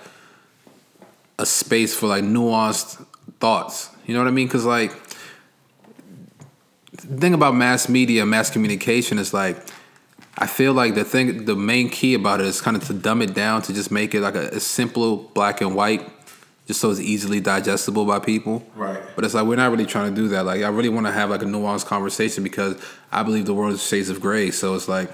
a 1.37 1.45
space 1.45 1.95
for 1.95 2.07
like 2.07 2.23
nuanced 2.23 3.03
thoughts. 3.39 3.89
You 4.05 4.13
know 4.13 4.19
what 4.19 4.27
I 4.27 4.31
mean? 4.31 4.47
Because 4.47 4.65
like 4.65 4.91
the 6.91 7.17
thing 7.17 7.33
about 7.33 7.55
mass 7.55 7.87
media, 7.87 8.25
mass 8.25 8.49
communication 8.49 9.17
is 9.17 9.33
like 9.33 9.57
I 10.41 10.47
feel 10.47 10.73
like 10.73 10.95
the 10.95 11.03
thing, 11.03 11.43
the 11.43 11.55
main 11.55 11.89
key 11.89 12.13
about 12.13 12.39
it 12.39 12.45
is 12.45 12.61
kind 12.61 12.77
of 12.77 12.85
to 12.85 12.93
dumb 12.93 13.21
it 13.21 13.33
down 13.33 13.61
to 13.63 13.73
just 13.73 13.91
make 13.91 14.15
it 14.15 14.21
like 14.21 14.35
a, 14.35 14.47
a 14.49 14.59
simple 14.61 15.17
black 15.17 15.59
and 15.59 15.75
white, 15.75 16.09
just 16.69 16.81
so 16.81 16.91
it's 16.91 16.99
easily 16.99 17.39
digestible 17.39 18.05
by 18.05 18.19
people. 18.19 18.63
Right. 18.75 19.01
But 19.15 19.25
it's 19.25 19.33
like 19.33 19.47
we're 19.47 19.55
not 19.55 19.71
really 19.71 19.87
trying 19.87 20.13
to 20.13 20.21
do 20.21 20.27
that. 20.27 20.45
Like 20.45 20.61
I 20.61 20.67
really 20.67 20.87
want 20.87 21.07
to 21.07 21.11
have 21.11 21.31
like 21.31 21.41
a 21.41 21.45
nuanced 21.45 21.87
conversation 21.87 22.43
because 22.43 22.79
I 23.11 23.23
believe 23.23 23.47
the 23.47 23.55
world 23.55 23.73
is 23.73 23.83
shades 23.83 24.11
of 24.11 24.21
gray. 24.21 24.51
So 24.51 24.75
it's 24.75 24.87
like 24.87 25.09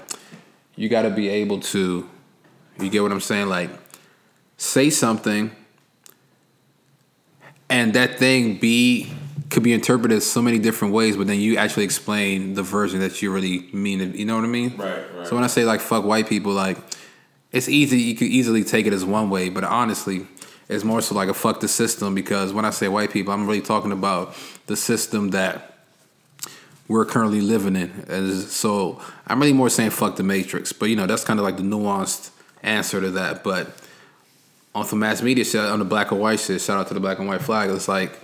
you 0.74 0.90
got 0.90 1.02
to 1.02 1.10
be 1.10 1.30
able 1.30 1.60
to, 1.60 2.06
you 2.78 2.90
get 2.90 3.02
what 3.02 3.10
I'm 3.10 3.22
saying? 3.22 3.48
Like 3.48 3.70
say 4.58 4.90
something, 4.90 5.50
and 7.70 7.94
that 7.94 8.18
thing 8.18 8.58
be 8.58 9.10
could 9.48 9.62
be 9.62 9.72
interpreted 9.72 10.22
so 10.22 10.42
many 10.42 10.58
different 10.58 10.92
ways, 10.92 11.16
but 11.16 11.26
then 11.26 11.40
you 11.40 11.56
actually 11.56 11.84
explain 11.84 12.52
the 12.52 12.62
version 12.62 13.00
that 13.00 13.22
you 13.22 13.32
really 13.32 13.66
mean. 13.72 14.12
You 14.12 14.26
know 14.26 14.36
what 14.36 14.44
I 14.44 14.48
mean? 14.48 14.76
Right, 14.76 15.04
right. 15.16 15.26
So 15.26 15.34
when 15.34 15.42
I 15.42 15.46
say 15.46 15.64
like 15.64 15.80
fuck 15.80 16.04
white 16.04 16.28
people, 16.28 16.52
like 16.52 16.76
it's 17.50 17.66
easy. 17.66 17.96
You 17.96 18.14
could 18.14 18.28
easily 18.28 18.62
take 18.62 18.86
it 18.86 18.92
as 18.92 19.06
one 19.06 19.30
way, 19.30 19.48
but 19.48 19.64
honestly, 19.64 20.26
it's 20.68 20.84
more 20.84 21.00
so 21.00 21.14
like 21.14 21.28
a 21.28 21.34
fuck 21.34 21.60
the 21.60 21.68
system 21.68 22.14
because 22.14 22.52
when 22.52 22.64
I 22.64 22.70
say 22.70 22.88
white 22.88 23.10
people, 23.10 23.32
I'm 23.32 23.46
really 23.46 23.60
talking 23.60 23.92
about 23.92 24.34
the 24.66 24.76
system 24.76 25.30
that 25.30 25.74
we're 26.88 27.04
currently 27.04 27.40
living 27.40 27.76
in. 27.76 28.04
As, 28.08 28.50
so 28.50 29.00
I'm 29.26 29.40
really 29.40 29.52
more 29.52 29.70
saying 29.70 29.90
fuck 29.90 30.16
the 30.16 30.22
matrix, 30.22 30.72
but 30.72 30.86
you 30.86 30.96
know 30.96 31.06
that's 31.06 31.24
kind 31.24 31.38
of 31.38 31.44
like 31.44 31.56
the 31.56 31.62
nuanced 31.62 32.30
answer 32.62 33.00
to 33.00 33.10
that. 33.12 33.44
But 33.44 33.68
on 34.74 34.86
the 34.86 34.96
mass 34.96 35.22
media 35.22 35.44
shit, 35.44 35.60
on 35.60 35.78
the 35.78 35.84
black 35.84 36.10
and 36.10 36.20
white 36.20 36.40
shit, 36.40 36.60
shout 36.60 36.78
out 36.78 36.88
to 36.88 36.94
the 36.94 37.00
black 37.00 37.18
and 37.18 37.28
white 37.28 37.42
flag. 37.42 37.70
It's 37.70 37.88
like 37.88 38.18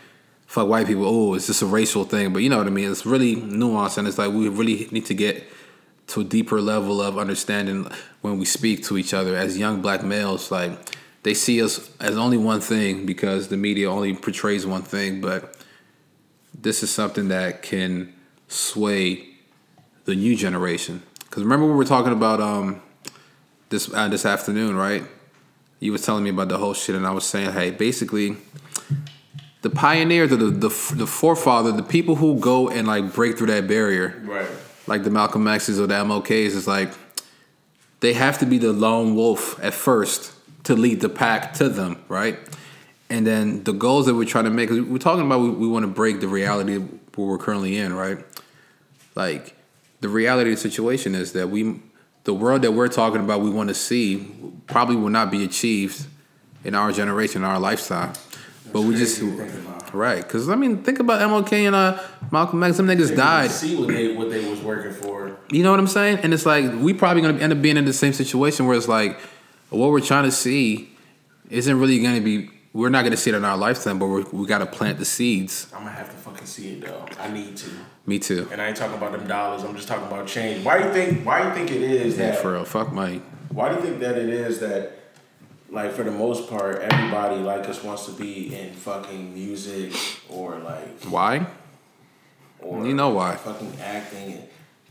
fuck 0.46 0.68
white 0.68 0.87
people. 0.87 1.07
Oh, 1.07 1.35
it's 1.35 1.46
just 1.46 1.62
a 1.62 1.66
racial 1.66 2.05
thing, 2.05 2.33
but 2.33 2.42
you 2.42 2.50
know 2.50 2.59
what 2.59 2.66
I 2.66 2.70
mean. 2.70 2.90
It's 2.90 3.07
really 3.07 3.37
nuanced, 3.37 3.98
and 3.98 4.07
it's 4.07 4.18
like 4.18 4.33
we 4.33 4.48
really 4.48 4.88
need 4.90 5.07
to 5.07 5.14
get 5.14 5.44
to 6.09 6.20
a 6.20 6.24
deeper 6.24 6.61
level 6.61 7.00
of 7.00 7.16
understanding 7.16 7.88
when 8.20 8.38
we 8.38 8.44
speak 8.44 8.85
to 8.85 8.98
each 8.98 9.14
other 9.14 9.37
as 9.37 9.57
young 9.57 9.81
black 9.81 10.02
males. 10.05 10.50
Like 10.50 10.72
they 11.22 11.35
see 11.35 11.62
us 11.62 11.90
as 12.00 12.16
only 12.16 12.37
one 12.37 12.61
thing 12.61 13.06
because 13.06 13.48
the 13.48 13.56
media 13.56 13.90
only 13.90 14.14
portrays 14.14 14.66
one 14.66 14.82
thing, 14.82 15.20
but 15.20 15.56
this 16.58 16.82
is 16.82 16.90
something 16.90 17.28
that 17.28 17.62
can 17.62 18.12
sway 18.48 19.28
the 20.04 20.14
new 20.14 20.35
generation. 20.37 21.02
Because 21.20 21.42
remember 21.44 21.66
we 21.66 21.72
were 21.72 21.85
talking 21.85 22.12
about 22.12 22.40
um 22.40 22.82
this 23.68 23.92
uh, 23.92 24.08
this 24.08 24.26
afternoon, 24.26 24.76
right? 24.76 25.04
You 25.80 25.92
was 25.92 26.04
telling 26.04 26.22
me 26.24 26.30
about 26.30 26.48
the 26.48 26.58
whole 26.58 26.74
shit, 26.74 26.94
and 26.94 27.06
I 27.06 27.11
was 27.11 27.24
saying, 27.24 27.52
hey, 27.52 27.70
basically, 27.72 28.37
the 29.62 29.70
pioneers, 29.70 30.30
or 30.32 30.37
the 30.37 30.46
the 30.50 30.68
the 30.94 31.06
forefather, 31.06 31.72
the 31.72 31.82
people 31.82 32.16
who 32.16 32.38
go 32.38 32.68
and 32.68 32.87
like 32.87 33.12
break 33.14 33.38
through 33.38 33.48
that 33.48 33.66
barrier, 33.66 34.20
Right. 34.24 34.46
like 34.87 35.04
the 35.04 35.11
Malcolm 35.11 35.46
X's 35.48 35.80
or 35.80 35.87
the 35.87 35.94
MLKs, 35.94 36.54
is 36.54 36.66
like 36.68 36.90
they 38.00 38.12
have 38.12 38.38
to 38.40 38.46
be 38.46 38.58
the 38.58 38.72
lone 38.72 39.14
wolf 39.14 39.58
at 39.62 39.72
first 39.74 40.32
to 40.64 40.75
lead 40.75 41.01
the 41.01 41.09
pack 41.09 41.55
to 41.55 41.68
them, 41.68 42.03
right? 42.09 42.38
And 43.11 43.27
then 43.27 43.64
the 43.64 43.72
goals 43.72 44.07
that 44.07 44.14
we're 44.14 44.25
trying 44.25 44.44
to 44.44 44.51
make, 44.51 44.70
we're 44.70 44.98
talking 44.98 45.27
about 45.27 45.40
we, 45.40 45.51
we 45.51 45.68
want 45.68 45.83
to 45.83 45.88
break 45.88 46.20
the 46.20 46.29
reality 46.29 46.77
of 46.77 46.88
where 47.16 47.29
we're 47.29 47.38
currently 47.38 47.77
in, 47.77 47.92
right? 47.92 48.18
Like 49.14 49.57
the 50.01 50.09
reality 50.09 50.53
of 50.53 50.57
the 50.57 50.62
situation 50.62 51.14
is 51.14 51.33
that 51.33 51.51
we, 51.51 51.81
the 52.25 52.33
world 52.33 52.62
that 52.62 52.72
we're 52.72 52.88
talking 52.88 53.20
about, 53.20 53.40
we 53.40 53.51
want 53.51 53.68
to 53.68 53.75
see, 53.75 54.33
probably 54.66 54.96
will 54.96 55.11
not 55.11 55.31
be 55.31 55.44
achieved 55.44 56.07
in 56.64 56.75
our 56.75 56.92
generation, 56.92 57.42
in 57.42 57.48
our 57.48 57.59
lifestyle. 57.61 58.12
but 58.72 58.83
we 58.83 58.94
just, 58.96 59.18
crazy 59.18 59.37
to 59.37 59.44
think 59.44 59.66
about. 59.66 59.94
right? 59.94 60.22
Because 60.22 60.48
I 60.48 60.55
mean, 60.55 60.83
think 60.83 60.98
about 61.01 61.20
MLK 61.20 61.66
and 61.66 61.75
uh, 61.75 61.98
Malcolm 62.31 62.62
X. 62.62 62.77
Them 62.77 62.87
niggas 62.87 63.14
died. 63.14 63.51
See 63.51 63.77
what 63.77 63.88
they 63.88 64.14
what 64.14 64.31
they 64.31 64.48
was 64.48 64.61
working 64.61 64.92
for. 64.92 65.37
You 65.51 65.62
know 65.62 65.70
what 65.70 65.81
I'm 65.81 65.87
saying? 65.88 66.20
And 66.22 66.33
it's 66.33 66.46
like 66.46 66.72
we 66.81 66.94
probably 66.94 67.22
gonna 67.22 67.38
end 67.38 67.53
up 67.53 67.61
being 67.61 67.77
in 67.77 67.85
the 67.85 67.92
same 67.92 68.12
situation 68.12 68.66
where 68.66 68.77
it's 68.77 68.88
like 68.88 69.18
what 69.72 69.90
we're 69.90 70.00
trying 70.00 70.24
to 70.24 70.32
see 70.32 70.90
isn't 71.50 71.78
really 71.78 72.00
gonna 72.02 72.20
be. 72.20 72.50
We're 72.74 72.88
not 72.88 73.04
gonna 73.04 73.16
see 73.18 73.30
it 73.30 73.35
in 73.37 73.44
our 73.44 73.56
lifetime, 73.56 73.98
but 73.98 74.06
we're, 74.06 74.24
we 74.32 74.46
gotta 74.46 74.64
plant 74.66 74.98
the 74.98 75.04
seeds. 75.04 75.66
I'm 75.74 75.80
gonna 75.85 75.90
have 75.92 76.11
to 76.11 76.16
fucking 76.16 76.46
see 76.46 76.72
it 76.74 76.80
though. 76.87 77.04
I 77.20 77.28
need 77.30 77.56
to. 77.58 77.70
Me 78.06 78.18
too. 78.18 78.48
And 78.50 78.61
I 78.61 78.68
ain't 78.68 78.76
talking 78.76 78.96
about 78.96 79.12
them 79.12 79.26
dollars. 79.28 79.62
I'm 79.62 79.76
just 79.76 79.88
talking 79.88 80.06
about 80.06 80.26
change. 80.26 80.64
Why 80.64 80.78
do 80.78 80.87
you 80.88 80.92
think? 80.92 81.24
Why 81.26 81.42
do 81.42 81.48
you 81.48 81.54
think 81.54 81.70
it 81.70 81.82
is 81.82 82.16
Yeah, 82.18 82.30
that? 82.32 82.38
for 82.40 82.52
real. 82.52 82.64
Fuck 82.64 82.92
Mike. 82.92 83.22
Why 83.50 83.68
do 83.68 83.74
you 83.76 83.82
think 83.82 84.00
that 84.00 84.16
it 84.16 84.30
is 84.30 84.61
that, 84.61 84.92
like, 85.68 85.92
for 85.92 86.02
the 86.02 86.11
most 86.11 86.48
part, 86.48 86.78
everybody 86.80 87.37
like 87.37 87.68
us 87.68 87.85
wants 87.85 88.06
to 88.06 88.12
be 88.12 88.54
in 88.56 88.72
fucking 88.72 89.35
music 89.35 89.92
or 90.30 90.58
like, 90.61 91.00
Why? 91.04 91.46
or 92.61 92.87
You 92.87 92.94
know 92.94 93.11
why. 93.11 93.37
Fucking 93.37 93.76
acting. 93.82 94.42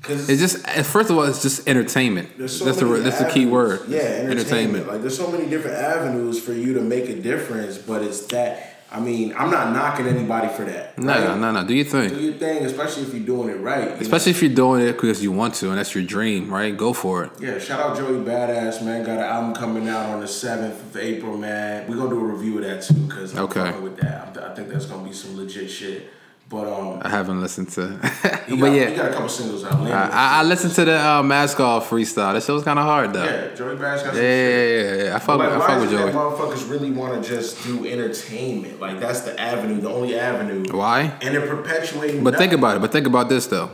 Because 0.02 0.30
It's 0.30 0.42
just 0.42 0.68
first 0.88 1.10
of 1.12 1.18
all, 1.18 1.24
it's 1.24 1.42
just 1.42 1.68
entertainment. 1.68 2.50
So 2.50 2.66
that's 2.66 2.80
the 2.80 2.86
that's 2.86 3.20
the 3.20 3.30
key 3.30 3.46
word. 3.46 3.82
Yeah, 3.88 4.00
entertainment. 4.00 4.40
entertainment. 4.40 4.88
Like 4.88 5.02
there's 5.02 5.18
so 5.18 5.32
many 5.32 5.48
different 5.48 5.78
avenues 5.78 6.42
for 6.44 6.54
you 6.54 6.74
to 6.74 6.82
make 6.82 7.08
a 7.10 7.16
difference, 7.22 7.78
but 7.78 8.02
it's 8.02 8.26
that. 8.28 8.68
I 8.94 9.00
mean, 9.00 9.34
I'm 9.38 9.50
not 9.50 9.72
knocking 9.72 10.06
anybody 10.06 10.50
for 10.50 10.66
that. 10.66 10.98
No, 10.98 11.14
right? 11.14 11.24
no, 11.24 11.38
no, 11.38 11.62
no. 11.62 11.66
Do 11.66 11.74
your 11.74 11.86
thing. 11.86 12.10
Do 12.10 12.20
your 12.20 12.34
thing, 12.34 12.66
especially 12.66 13.04
if 13.04 13.14
you're 13.14 13.26
doing 13.26 13.48
it 13.48 13.62
right. 13.62 13.88
Especially 14.02 14.32
if 14.32 14.42
you're 14.42 14.54
doing 14.54 14.82
it 14.86 14.92
because 14.94 15.24
you 15.24 15.32
want 15.32 15.54
to 15.56 15.70
and 15.70 15.78
that's 15.78 15.96
your 15.96 16.04
dream, 16.04 16.54
right? 16.54 16.76
Go 16.76 16.92
for 16.92 17.24
it. 17.24 17.32
yeah. 17.40 17.58
Shout 17.58 17.80
out 17.80 17.96
Joey 17.96 18.18
Badass, 18.20 18.84
man. 18.84 19.06
Got 19.06 19.20
an 19.20 19.24
album 19.24 19.54
coming 19.54 19.88
out 19.88 20.10
on 20.10 20.20
the 20.20 20.28
seventh 20.28 20.82
of 20.82 20.98
April, 20.98 21.38
man. 21.38 21.88
We're 21.90 21.96
gonna 21.96 22.10
do 22.10 22.20
a 22.20 22.24
review 22.24 22.58
of 22.58 22.66
that 22.66 22.82
too, 22.84 23.08
cause 23.08 23.34
I'm 23.34 23.44
Okay. 23.46 23.80
with 23.80 23.96
that. 23.98 24.38
I 24.38 24.54
think 24.56 24.68
that's 24.68 24.88
gonna 24.88 25.08
be 25.08 25.14
some 25.14 25.38
legit 25.38 25.70
shit. 25.72 26.12
But 26.52 26.68
um, 26.68 27.00
I 27.02 27.08
haven't 27.08 27.40
listened 27.40 27.70
to, 27.70 27.98
but 28.02 28.22
got, 28.50 28.66
yeah, 28.74 28.90
he 28.90 28.96
got 28.98 29.10
a 29.12 29.14
couple 29.14 29.30
singles 29.30 29.64
out. 29.64 29.76
I, 29.88 30.10
I, 30.10 30.40
I 30.40 30.44
listened 30.44 30.74
to 30.74 30.84
the 30.84 31.00
uh, 31.00 31.24
mask 31.24 31.62
off 31.62 31.90
freestyle. 31.90 32.34
That 32.34 32.44
shit 32.44 32.54
was 32.54 32.66
kind 32.66 32.78
of 32.78 32.84
hard 32.84 33.14
though. 33.14 33.24
Yeah, 33.24 33.56
Joey 33.56 33.76
Badass 33.78 33.80
got 33.80 34.00
some 34.00 34.16
Yeah, 34.16 34.22
shit. 34.22 34.22
yeah, 34.22 34.96
yeah, 34.96 35.04
yeah. 35.06 35.16
I 35.16 35.20
fuck, 35.20 35.40
Like, 35.40 35.50
with, 35.52 35.62
I 35.62 35.68
fuck 35.68 35.80
with 35.80 35.92
Joey. 35.92 36.12
motherfuckers 36.12 36.70
really 36.70 36.92
want 36.92 37.24
to 37.24 37.30
just 37.30 37.64
do 37.64 37.88
entertainment? 37.88 38.82
Like 38.82 39.00
that's 39.00 39.22
the 39.22 39.40
avenue, 39.40 39.80
the 39.80 39.90
only 39.90 40.20
avenue. 40.20 40.66
Why? 40.78 41.14
And 41.22 41.34
they're 41.34 41.48
perpetuating. 41.48 42.22
But 42.24 42.36
think 42.36 42.52
about 42.52 42.76
it. 42.76 42.82
But 42.82 42.92
think 42.92 43.08
about 43.08 43.30
this 43.30 43.48
though. 43.48 43.72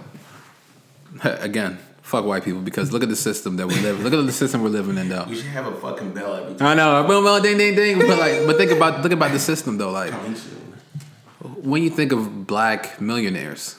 Again, 1.23 1.79
fuck 2.03 2.25
white 2.25 2.43
people 2.43 2.61
because 2.61 2.93
look 2.93 3.01
at 3.01 3.09
the 3.09 3.15
system 3.15 3.55
that 3.57 3.65
we 3.67 3.73
live. 3.81 4.03
Look 4.03 4.13
at 4.13 4.23
the 4.23 4.31
system 4.31 4.61
we're 4.61 4.69
living 4.69 4.99
in 4.99 5.09
though. 5.09 5.25
We 5.27 5.35
should 5.35 5.45
have 5.47 5.65
a 5.65 5.73
fucking 5.81 6.11
bell 6.13 6.35
every 6.35 6.53
time. 6.53 6.67
I 6.67 6.73
know, 6.75 7.07
boom, 7.07 7.23
boom, 7.23 7.41
ding, 7.41 7.57
ding, 7.57 7.73
ding. 7.75 7.97
But 7.97 8.19
like, 8.19 8.45
but 8.45 8.57
think 8.57 8.69
about 8.69 9.01
think 9.01 9.13
about 9.13 9.31
the 9.31 9.39
system 9.39 9.79
though. 9.79 9.89
Like. 9.89 10.13
When 11.67 11.83
you 11.83 11.89
think 11.89 12.11
of 12.11 12.47
black 12.47 13.01
millionaires, 13.01 13.75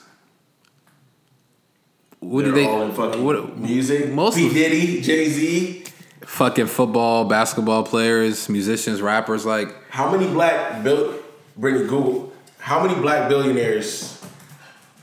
what 2.20 2.44
They're 2.44 2.52
do 2.54 2.60
they? 2.60 2.66
all 2.66 2.82
in 2.82 2.92
fucking 2.92 3.24
what, 3.24 3.56
music. 3.58 4.10
most 4.10 4.36
P 4.36 4.46
of- 4.46 4.52
Diddy, 4.52 5.00
Jay 5.00 5.28
Z. 5.28 5.84
fucking 6.22 6.66
football, 6.66 7.24
basketball 7.24 7.84
players, 7.84 8.48
musicians, 8.48 9.00
rappers. 9.00 9.46
Like, 9.46 9.74
How 9.90 10.10
many 10.10 10.26
black 10.30 10.82
bill? 10.82 11.14
Bring 11.56 11.76
it 11.76 11.88
Google. 11.88 12.32
How 12.58 12.84
many 12.86 13.00
black 13.00 13.28
billionaires? 13.28 14.20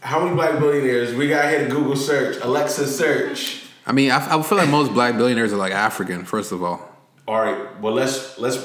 How 0.02 0.24
many 0.24 0.36
black 0.36 0.60
billionaires 0.60 1.15
we 1.15 1.28
got 1.28 1.50
here 1.50 1.67
to 1.67 1.69
Google 1.74 1.95
search? 1.95 2.38
Alexa 2.43 2.86
search. 2.88 3.63
I 3.88 3.91
mean, 3.91 4.12
I, 4.12 4.38
I 4.38 4.41
feel 4.43 4.58
like 4.58 4.69
most 4.69 4.93
black 4.93 5.17
billionaires 5.17 5.52
are 5.52 5.58
like 5.58 5.74
African. 5.74 6.26
First 6.26 6.52
of 6.52 6.62
all, 6.63 6.80
All 7.28 7.41
right. 7.41 7.80
Well, 7.82 7.93
let's 7.93 8.38
let's 8.38 8.58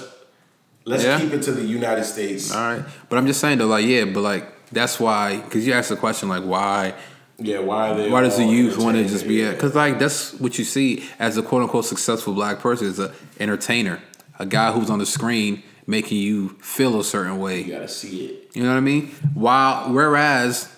let's 0.84 1.04
Yeah. 1.04 1.18
keep 1.20 1.32
it 1.32 1.42
to 1.42 1.52
the 1.52 1.64
United 1.64 2.04
States. 2.04 2.50
all 2.54 2.76
right. 2.76 2.84
But 3.08 3.18
I'm 3.18 3.26
just 3.26 3.40
saying 3.40 3.58
though, 3.58 3.66
like, 3.66 3.84
yeah, 3.86 4.04
but 4.04 4.20
like 4.22 4.46
that's 4.72 4.98
why 5.00 5.36
because 5.36 5.66
you 5.66 5.72
asked 5.72 5.88
the 5.90 5.96
question 5.96 6.28
like, 6.28 6.42
why? 6.44 6.94
Yeah. 7.38 7.60
Why 7.60 7.94
they? 7.94 8.10
Why 8.10 8.20
does 8.22 8.36
the 8.36 8.44
youth 8.44 8.76
want 8.78 8.96
to 8.96 9.04
just 9.06 9.26
be? 9.26 9.48
Because 9.48 9.74
like 9.74 9.98
that's 9.98 10.34
what 10.34 10.58
you 10.58 10.64
see 10.64 11.04
as 11.18 11.36
a 11.36 11.42
quote 11.42 11.62
unquote 11.62 11.84
successful 11.86 12.34
black 12.34 12.58
person 12.60 12.86
is 12.86 12.98
a 12.98 13.12
entertainer, 13.38 14.00
a 14.38 14.46
guy 14.46 14.72
who's 14.72 14.90
on 14.90 14.98
the 14.98 15.06
screen 15.06 15.62
making 15.86 16.18
you 16.18 16.50
feel 16.60 17.00
a 17.00 17.04
certain 17.04 17.38
way. 17.40 17.62
You 17.62 17.72
gotta 17.72 17.88
see 17.88 18.26
it. 18.26 18.50
You 18.54 18.62
know 18.62 18.68
what 18.68 18.76
I 18.76 18.80
mean? 18.80 19.08
While 19.34 19.92
whereas 19.92 20.68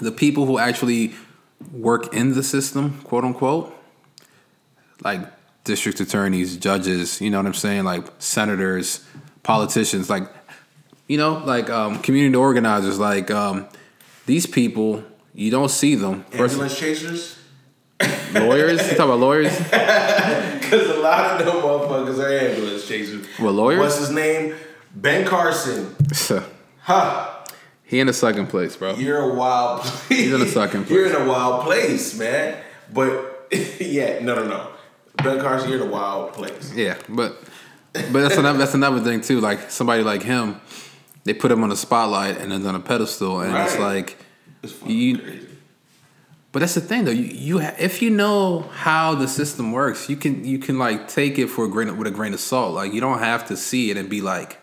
the 0.00 0.12
people 0.12 0.46
who 0.46 0.58
actually 0.58 1.12
work 1.72 2.14
in 2.14 2.34
the 2.34 2.42
system, 2.42 3.00
quote 3.04 3.24
unquote, 3.24 3.74
like 5.04 5.20
district 5.64 6.00
attorneys, 6.00 6.56
judges, 6.56 7.20
you 7.20 7.30
know 7.30 7.38
what 7.38 7.46
I'm 7.46 7.54
saying, 7.54 7.84
like 7.84 8.06
senators, 8.18 9.04
politicians, 9.42 10.10
like 10.10 10.28
you 11.08 11.18
know, 11.18 11.42
like 11.44 11.68
um, 11.68 12.00
community 12.00 12.36
organizers, 12.36 12.98
like 12.98 13.30
um, 13.30 13.66
these 14.26 14.46
people, 14.46 15.04
you 15.34 15.50
don't 15.50 15.70
see 15.70 15.94
them. 15.94 16.24
Ambulance 16.32 16.78
chasers. 16.78 17.38
lawyers, 18.32 18.80
you 18.90 18.96
talk 18.96 19.06
about 19.06 19.20
lawyers. 19.20 19.52
Because 20.72 20.88
a 20.88 21.00
lot 21.00 21.38
of 21.38 21.46
them 21.46 21.56
motherfuckers 21.56 22.18
are 22.18 22.32
ambulance 22.32 22.88
chasers. 22.88 23.26
Well, 23.38 23.52
lawyers? 23.52 23.80
What's 23.80 23.98
his 23.98 24.10
name? 24.10 24.54
Ben 24.94 25.26
Carson. 25.26 25.94
Huh. 26.84 27.44
he 27.84 28.00
in 28.00 28.08
the 28.08 28.12
second 28.12 28.48
place, 28.48 28.74
bro. 28.74 28.94
You're 28.96 29.30
a 29.30 29.34
wild 29.34 29.82
place. 29.82 30.08
He's 30.08 30.32
in 30.32 30.40
the 30.40 30.48
second 30.48 30.86
place. 30.86 30.90
You're 30.90 31.06
in 31.06 31.14
a 31.14 31.28
wild 31.28 31.62
place, 31.62 32.18
man. 32.18 32.60
But 32.92 33.46
yeah, 33.80 34.18
no, 34.18 34.34
no, 34.34 34.48
no. 34.48 34.68
Ben 35.22 35.40
Carson, 35.40 35.70
you're 35.70 35.82
in 35.82 35.88
a 35.88 35.90
wild 35.90 36.32
place. 36.32 36.72
Yeah, 36.74 36.96
but 37.08 37.36
but 37.92 38.12
that's 38.22 38.36
another 38.36 38.58
that's 38.58 38.74
another 38.74 39.00
thing 39.00 39.20
too. 39.20 39.40
Like 39.40 39.70
somebody 39.70 40.02
like 40.02 40.22
him, 40.22 40.60
they 41.24 41.34
put 41.34 41.50
him 41.50 41.62
on 41.62 41.70
a 41.72 41.76
spotlight 41.76 42.38
and 42.38 42.50
then 42.52 42.66
on 42.66 42.74
a 42.74 42.80
pedestal, 42.80 43.40
and 43.40 43.56
it's 43.56 43.78
like, 43.78 44.16
It's 44.62 44.74
You- 44.86 45.18
crazy. 45.18 45.48
but 46.52 46.58
that's 46.60 46.74
the 46.74 46.80
thing 46.80 47.04
though. 47.04 47.10
You, 47.10 47.24
you 47.24 47.58
ha- 47.60 47.74
if 47.78 48.00
you 48.02 48.10
know 48.10 48.60
how 48.72 49.14
the 49.14 49.28
system 49.28 49.72
works, 49.72 50.08
you 50.08 50.16
can 50.16 50.44
you 50.44 50.58
can 50.58 50.78
like 50.78 51.08
take 51.08 51.38
it 51.38 51.48
for 51.48 51.64
a 51.64 51.68
grain 51.68 51.88
of, 51.88 51.98
with 51.98 52.06
a 52.06 52.10
grain 52.10 52.32
of 52.34 52.40
salt. 52.40 52.74
Like 52.74 52.92
you 52.92 53.00
don't 53.00 53.18
have 53.18 53.46
to 53.48 53.56
see 53.56 53.90
it 53.90 53.96
and 53.96 54.08
be 54.08 54.20
like, 54.20 54.58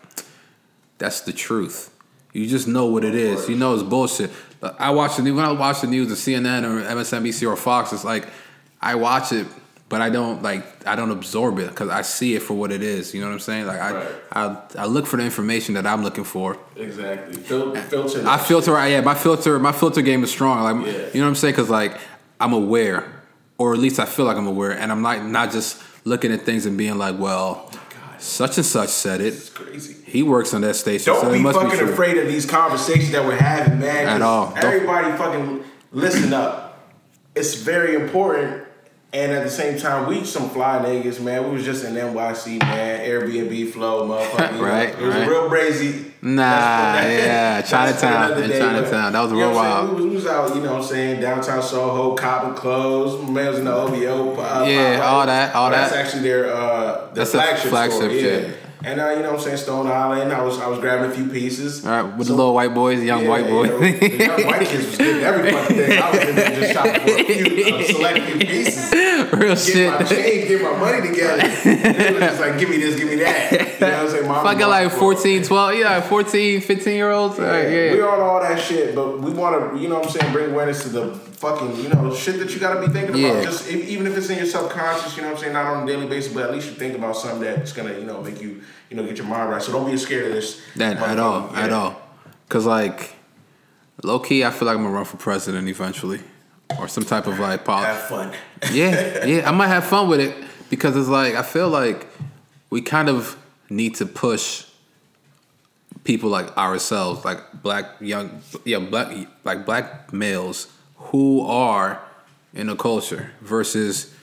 that's 0.98 1.20
the 1.22 1.32
truth. 1.32 1.90
You 2.32 2.46
just 2.46 2.68
know 2.68 2.86
what 2.86 3.04
it 3.04 3.14
is. 3.14 3.48
You 3.48 3.56
know 3.56 3.74
it's 3.74 3.82
bullshit. 3.82 4.30
I 4.62 4.90
watch 4.90 5.16
the 5.16 5.22
news 5.22 5.34
when 5.34 5.44
I 5.44 5.52
watch 5.52 5.80
the 5.80 5.86
news, 5.86 6.08
the 6.08 6.14
CNN 6.14 6.64
or 6.64 6.82
MSNBC 6.94 7.48
or 7.50 7.56
Fox. 7.56 7.92
It's 7.92 8.04
like 8.04 8.28
I 8.80 8.94
watch 8.94 9.32
it 9.32 9.46
but 9.90 10.00
I 10.00 10.08
don't 10.08 10.42
like 10.42 10.64
I 10.86 10.96
don't 10.96 11.10
absorb 11.10 11.58
it 11.58 11.68
because 11.68 11.90
I 11.90 12.00
see 12.02 12.34
it 12.36 12.42
for 12.42 12.54
what 12.54 12.72
it 12.72 12.82
is. 12.82 13.12
You 13.12 13.20
know 13.20 13.26
what 13.26 13.34
I'm 13.34 13.40
saying? 13.40 13.66
Like 13.66 13.80
I 13.80 13.92
Right. 13.92 14.08
I, 14.32 14.56
I 14.78 14.86
look 14.86 15.06
for 15.06 15.18
the 15.18 15.24
information 15.24 15.74
that 15.74 15.86
I'm 15.86 16.02
looking 16.02 16.24
for. 16.24 16.56
Exactly. 16.76 17.34
Fil- 17.34 17.74
filter. 17.74 18.24
I 18.26 18.38
filter. 18.38 18.72
Yeah, 18.88 19.02
my 19.02 19.14
filter. 19.14 19.58
My 19.58 19.72
filter 19.72 20.00
game 20.00 20.24
is 20.24 20.30
strong. 20.30 20.62
Like 20.62 20.86
Yeah. 20.86 20.92
you 21.12 21.20
know 21.20 21.26
what 21.26 21.30
I'm 21.30 21.34
saying? 21.34 21.52
Because 21.54 21.68
like 21.68 21.98
I'm 22.40 22.54
aware, 22.54 23.04
or 23.58 23.74
at 23.74 23.78
least 23.80 23.98
I 24.00 24.06
feel 24.06 24.24
like 24.24 24.38
I'm 24.38 24.46
aware, 24.46 24.70
and 24.72 24.90
I'm 24.90 25.02
not 25.02 25.26
not 25.26 25.50
just 25.52 25.82
looking 26.06 26.32
at 26.32 26.42
things 26.42 26.64
and 26.66 26.78
being 26.78 26.96
like, 26.96 27.18
well, 27.18 27.70
such 28.18 28.56
and 28.56 28.64
such 28.64 28.88
said 28.90 29.20
it. 29.20 29.34
It's 29.34 29.50
crazy. 29.50 29.96
He 30.06 30.22
works 30.22 30.54
on 30.54 30.60
that 30.62 30.76
station, 30.76 31.12
Don't 31.12 31.22
so 31.22 31.32
be 31.32 31.40
must 31.40 31.58
be 31.58 31.64
fucking 31.64 31.78
true. 31.80 31.92
afraid 31.92 32.16
of 32.16 32.26
these 32.28 32.46
conversations 32.46 33.10
that 33.10 33.24
we're 33.24 33.36
having, 33.36 33.80
man. 33.80 34.06
At 34.08 34.22
all. 34.22 34.46
Don't- 34.54 34.64
Everybody 34.64 35.10
fucking 35.18 35.64
listen 35.92 36.32
up. 36.32 36.78
It's 37.34 37.54
very 37.54 37.94
important. 37.96 38.64
And 39.12 39.32
at 39.32 39.42
the 39.42 39.50
same 39.50 39.76
time, 39.76 40.08
we 40.08 40.24
some 40.24 40.48
fly 40.50 40.78
niggas, 40.78 41.20
man. 41.20 41.44
We 41.48 41.56
was 41.56 41.64
just 41.64 41.84
in 41.84 41.94
NYC, 41.94 42.60
man. 42.60 43.00
Airbnb 43.00 43.72
flow, 43.72 44.06
motherfucker. 44.08 44.54
you 44.54 44.62
know. 44.62 44.76
It 44.82 44.98
was 45.00 45.14
right. 45.16 45.28
real 45.28 45.50
brazy. 45.50 46.12
Nah, 46.22 46.42
yeah, 46.44 47.60
Chinatown, 47.62 48.32
in 48.42 48.50
day, 48.50 48.58
Chinatown. 48.60 48.90
but, 48.90 49.10
That 49.10 49.22
was 49.22 49.32
you 49.32 49.38
real 49.38 49.50
know 49.50 49.56
wild. 49.56 49.88
We 49.88 49.94
was, 49.94 50.04
we 50.04 50.10
was 50.14 50.26
out, 50.26 50.54
you 50.54 50.62
know 50.62 50.74
what 50.74 50.82
I'm 50.82 50.86
saying, 50.88 51.20
downtown 51.20 51.60
Soho, 51.62 52.14
copping 52.14 52.54
clothes. 52.54 53.20
My 53.24 53.30
man 53.30 53.46
was 53.48 53.58
in 53.58 53.64
the 53.64 53.72
OVO. 53.74 54.40
Uh, 54.40 54.64
Yeah, 54.68 55.00
all 55.02 55.26
that, 55.26 55.54
all 55.56 55.70
that. 55.70 55.90
That's 55.90 55.94
actually 55.94 56.22
their 56.22 56.52
uh, 56.52 57.06
their 57.06 57.14
That's 57.14 57.32
the 57.32 57.38
flagship, 57.38 57.70
flagship 57.70 57.98
store. 57.98 58.10
Yeah. 58.12 58.52
And 58.82 58.98
uh, 58.98 59.10
you 59.10 59.16
know 59.22 59.32
what 59.32 59.40
I'm 59.40 59.40
saying, 59.40 59.58
Stone 59.58 59.86
Island. 59.88 60.32
I 60.32 60.42
was 60.42 60.58
I 60.58 60.66
was 60.66 60.78
grabbing 60.78 61.10
a 61.10 61.14
few 61.14 61.26
pieces. 61.28 61.84
All 61.84 61.90
right, 61.90 62.16
with 62.16 62.26
So- 62.28 62.32
the 62.32 62.36
little 62.38 62.54
white 62.54 62.74
boys, 62.74 63.02
young 63.02 63.26
white 63.26 63.46
boys. 63.46 63.68
know, 63.70 63.78
the 63.78 64.16
young 64.24 64.46
white 64.46 64.66
kids 64.66 64.86
was 64.86 64.96
getting 64.96 65.22
every 65.22 65.50
fucking 65.52 65.76
thing. 65.76 65.98
I 66.02 66.10
was 66.10 66.20
in 66.28 66.36
there 66.36 66.60
just 66.60 66.72
shopping 66.72 67.00
for 67.00 67.20
a 67.20 67.24
few, 67.24 67.74
a 67.76 67.84
select 67.84 68.24
few 68.24 68.38
pieces. 68.38 68.92
real 68.92 69.30
Get 69.32 69.40
my 69.40 69.54
shit. 69.54 70.08
change, 70.08 70.48
get 70.48 70.62
my 70.62 70.78
money 70.78 71.08
together. 71.08 71.42
It 71.44 72.12
was 72.14 72.20
just 72.22 72.40
like, 72.40 72.58
give 72.58 72.70
me 72.70 72.78
this, 72.78 72.96
give 72.98 73.08
me 73.08 73.16
that. 73.16 73.69
You 73.80 73.86
know 73.86 73.92
what 73.92 74.04
I'm 74.04 74.10
saying? 74.10 74.28
Mom, 74.28 74.44
Fucking 74.44 74.66
like 74.68 74.90
mom. 74.90 74.98
14, 74.98 75.42
12, 75.44 75.74
yeah, 75.78 76.00
14, 76.00 76.60
15 76.60 76.92
year 76.94 77.10
olds. 77.10 77.38
Yeah, 77.38 77.44
Alright, 77.44 77.70
yeah. 77.70 77.92
We 77.94 78.02
on 78.02 78.20
all 78.20 78.40
that 78.40 78.60
shit, 78.60 78.94
but 78.94 79.20
we 79.20 79.30
want 79.32 79.72
to, 79.74 79.78
you 79.80 79.88
know 79.88 79.96
what 80.00 80.06
I'm 80.06 80.10
saying, 80.20 80.32
bring 80.32 80.50
awareness 80.50 80.82
to 80.82 80.88
the 80.90 81.14
fucking, 81.14 81.76
you 81.76 81.88
know, 81.88 82.14
shit 82.14 82.38
that 82.40 82.52
you 82.52 82.60
got 82.60 82.74
to 82.74 82.86
be 82.86 82.92
thinking 82.92 83.16
Yeah. 83.16 83.28
about. 83.28 83.44
Just 83.44 83.68
if, 83.68 83.88
even 83.88 84.06
if 84.06 84.16
it's 84.16 84.28
in 84.30 84.36
your 84.38 84.46
subconscious, 84.46 85.16
you 85.16 85.22
know 85.22 85.28
what 85.28 85.36
I'm 85.38 85.40
saying, 85.42 85.52
not 85.54 85.66
on 85.66 85.84
a 85.84 85.86
daily 85.86 86.06
basis, 86.06 86.32
but 86.32 86.44
at 86.44 86.52
least 86.52 86.68
you 86.68 86.74
think 86.74 86.94
about 86.96 87.16
something 87.16 87.40
that's 87.40 87.72
gonna, 87.72 87.94
you 87.94 88.04
know, 88.04 88.20
make 88.22 88.40
you, 88.40 88.62
you 88.90 88.96
know, 88.96 89.04
get 89.04 89.16
your 89.16 89.26
mind 89.26 89.50
right. 89.50 89.62
So 89.62 89.72
don't 89.72 89.90
be 89.90 89.96
scared 89.96 90.26
of 90.26 90.32
this. 90.32 90.60
That 90.76 90.96
at 90.98 91.18
all, 91.18 91.48
motherfucking- 91.48 91.56
at 91.56 91.72
all. 91.72 92.00
Cause 92.48 92.66
like, 92.66 93.14
low 94.02 94.18
key, 94.18 94.44
I 94.44 94.50
feel 94.50 94.66
like 94.66 94.76
I'm 94.76 94.82
gonna 94.82 94.94
run 94.94 95.04
for 95.04 95.16
president 95.16 95.68
eventually, 95.68 96.20
or 96.78 96.88
some 96.88 97.04
type 97.04 97.26
of 97.26 97.38
like 97.38 97.64
pol- 97.64 97.82
Have 97.82 98.02
fun. 98.08 98.32
Yeah, 98.72 99.24
yeah, 99.24 99.48
I 99.48 99.52
might 99.52 99.68
have 99.68 99.84
fun 99.84 100.08
with 100.08 100.20
it 100.20 100.34
because 100.68 100.96
it's 100.96 101.08
like 101.08 101.34
I 101.34 101.42
feel 101.42 101.68
like 101.68 102.06
we 102.70 102.82
kind 102.82 103.08
of 103.08 103.36
need 103.70 103.94
to 103.96 104.06
push 104.06 104.66
people 106.04 106.28
like 106.28 106.56
ourselves, 106.56 107.24
like 107.24 107.40
black 107.62 107.86
young, 108.00 108.42
yeah, 108.64 108.78
black 108.78 109.16
like 109.44 109.64
black 109.64 110.12
males 110.12 110.68
who 110.96 111.40
are 111.46 112.02
in 112.52 112.66
the 112.66 112.76
culture 112.76 113.32
versus 113.40 114.14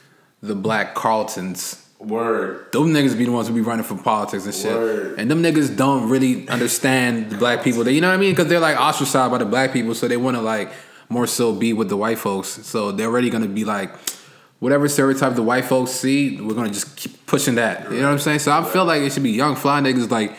the 0.41 0.55
black 0.55 0.93
Carltons. 0.93 1.83
Word. 1.99 2.67
Those 2.73 2.87
niggas 2.89 3.17
be 3.17 3.25
the 3.25 3.31
ones 3.31 3.47
who 3.47 3.55
be 3.55 3.61
running 3.61 3.83
for 3.83 3.97
politics 3.97 4.45
and 4.45 4.53
shit. 4.53 4.71
Word. 4.71 5.19
And 5.19 5.31
them 5.31 5.41
niggas 5.41 5.75
don't 5.75 6.09
really 6.09 6.47
understand 6.47 7.31
the 7.31 7.37
black 7.37 7.63
people. 7.63 7.83
They, 7.83 7.93
you 7.93 8.01
know 8.01 8.09
what 8.09 8.13
I 8.13 8.17
mean? 8.17 8.33
Because 8.33 8.47
they're 8.47 8.59
like 8.59 8.79
ostracized 8.79 9.31
by 9.31 9.39
the 9.39 9.45
black 9.45 9.73
people, 9.73 9.95
so 9.95 10.07
they 10.07 10.17
want 10.17 10.37
to 10.37 10.41
like 10.41 10.71
more 11.09 11.25
so 11.25 11.53
be 11.53 11.73
with 11.73 11.89
the 11.89 11.97
white 11.97 12.19
folks. 12.19 12.49
So 12.49 12.91
they're 12.91 13.07
already 13.07 13.31
gonna 13.31 13.47
be 13.47 13.65
like, 13.65 13.91
whatever 14.59 14.87
stereotype 14.89 15.35
the 15.35 15.43
white 15.43 15.65
folks 15.65 15.91
see, 15.91 16.39
we're 16.41 16.53
gonna 16.55 16.69
just 16.69 16.95
keep 16.97 17.25
pushing 17.25 17.55
that. 17.55 17.91
You 17.91 17.97
know 17.99 18.07
what 18.07 18.13
I'm 18.13 18.19
saying? 18.19 18.39
So 18.39 18.51
I 18.51 18.63
feel 18.63 18.85
like 18.85 19.01
it 19.01 19.11
should 19.13 19.23
be 19.23 19.31
young 19.31 19.55
fly 19.55 19.81
niggas 19.81 20.09
like 20.09 20.35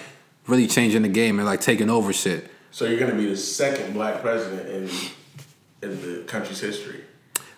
really 0.47 0.67
changing 0.67 1.03
the 1.03 1.09
game 1.09 1.39
and 1.39 1.47
like 1.47 1.61
taking 1.61 1.91
over 1.91 2.13
shit. 2.13 2.51
So 2.71 2.85
you're 2.87 2.99
gonna 2.99 3.15
be 3.15 3.27
the 3.29 3.37
second 3.37 3.93
black 3.95 4.21
president 4.23 4.69
in 4.69 5.89
in 5.91 6.01
the 6.03 6.25
country's 6.25 6.61
history. 6.61 7.05